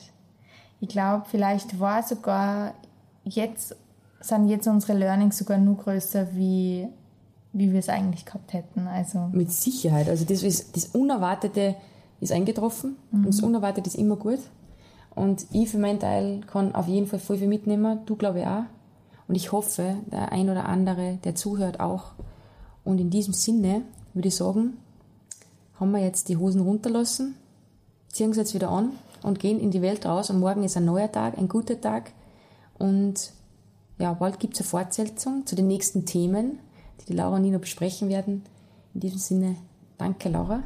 ich 0.80 0.90
glaube, 0.90 1.26
vielleicht 1.28 1.80
war 1.80 2.04
sogar 2.04 2.76
jetzt, 3.24 3.76
sind 4.20 4.48
jetzt 4.48 4.68
unsere 4.68 4.94
Learnings 4.94 5.40
sogar 5.40 5.58
nur 5.58 5.78
größer, 5.78 6.36
wie, 6.36 6.88
wie 7.52 7.72
wir 7.72 7.80
es 7.80 7.90
eigentlich 7.90 8.26
gehabt 8.26 8.54
hätten. 8.54 8.88
Also 8.88 9.30
Mit 9.32 9.52
Sicherheit. 9.52 10.10
Also 10.10 10.26
das, 10.26 10.44
ist, 10.44 10.76
das 10.76 10.86
Unerwartete 10.90 11.74
ist 12.22 12.32
eingetroffen 12.32 12.96
mhm. 13.10 13.26
und 13.26 13.28
das 13.30 13.42
Unerwartete 13.42 13.88
ist 13.88 13.96
immer 13.96 14.18
gut. 14.18 14.40
Und 15.16 15.48
ich 15.52 15.68
für 15.68 15.80
meinen 15.80 16.00
Teil 16.00 16.42
kann 16.42 16.76
auf 16.76 16.88
jeden 16.88 17.08
Fall 17.08 17.18
voll 17.18 17.40
viel 17.40 17.48
mitnehmen. 17.48 18.02
Du 18.06 18.16
glaube 18.16 18.42
ich 18.42 18.46
auch. 18.46 18.66
Und 19.34 19.38
ich 19.38 19.52
hoffe, 19.52 19.96
der 20.12 20.32
ein 20.32 20.52
oder 20.52 20.70
andere, 20.70 21.18
der 21.24 21.34
zuhört, 21.34 21.80
auch. 21.80 22.12
Und 22.84 23.02
in 23.02 23.10
diesem 23.10 23.34
Sinne 23.34 23.82
würde 24.14 24.28
ich 24.28 24.36
sagen, 24.36 24.78
haben 25.80 25.90
wir 25.90 26.02
jetzt 26.02 26.30
die 26.30 26.38
Hosen 26.38 26.62
runterlassen, 26.62 27.34
ziehen 28.10 28.32
sie 28.32 28.42
jetzt 28.42 28.54
wieder 28.54 28.70
an 28.70 28.92
und 29.24 29.40
gehen 29.40 29.60
in 29.60 29.72
die 29.72 29.82
Welt 29.82 30.06
raus 30.06 30.30
und 30.30 30.40
morgen 30.40 30.64
ist 30.64 30.78
ein 30.78 30.86
neuer 30.86 31.12
Tag, 31.12 31.36
ein 31.40 31.48
guter 31.48 31.82
Tag 31.82 32.12
und 32.78 33.34
ja, 33.98 34.14
bald 34.14 34.40
gibt 34.40 34.54
es 34.54 34.60
eine 34.60 34.70
Fortsetzung 34.70 35.48
zu 35.48 35.56
den 35.56 35.66
nächsten 35.66 36.06
Themen, 36.06 36.60
die 37.02 37.06
die 37.06 37.14
Laura 37.14 37.38
und 37.38 37.42
Nino 37.42 37.58
besprechen 37.58 38.10
werden. 38.10 38.44
In 38.94 39.00
diesem 39.00 39.18
Sinne, 39.18 39.56
danke 39.98 40.30
Laura 40.30 40.62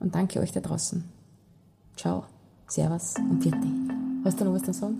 und 0.00 0.14
danke 0.14 0.40
euch 0.40 0.52
da 0.52 0.60
draußen. 0.60 1.04
Ciao, 1.94 2.24
Servus 2.68 3.16
und 3.18 3.42
Vierte. 3.42 3.68
Hast 4.24 4.40
du 4.40 4.46
noch 4.46 4.54
was 4.54 4.62
zu 4.62 4.72
sagen? 4.72 4.98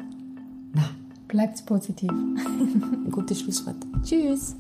Na. 0.74 1.02
Bleibt 1.33 1.65
positiv. 1.65 2.11
Ein 2.11 3.11
gutes 3.11 3.41
Schlusswort. 3.41 3.77
Tschüss. 4.05 4.55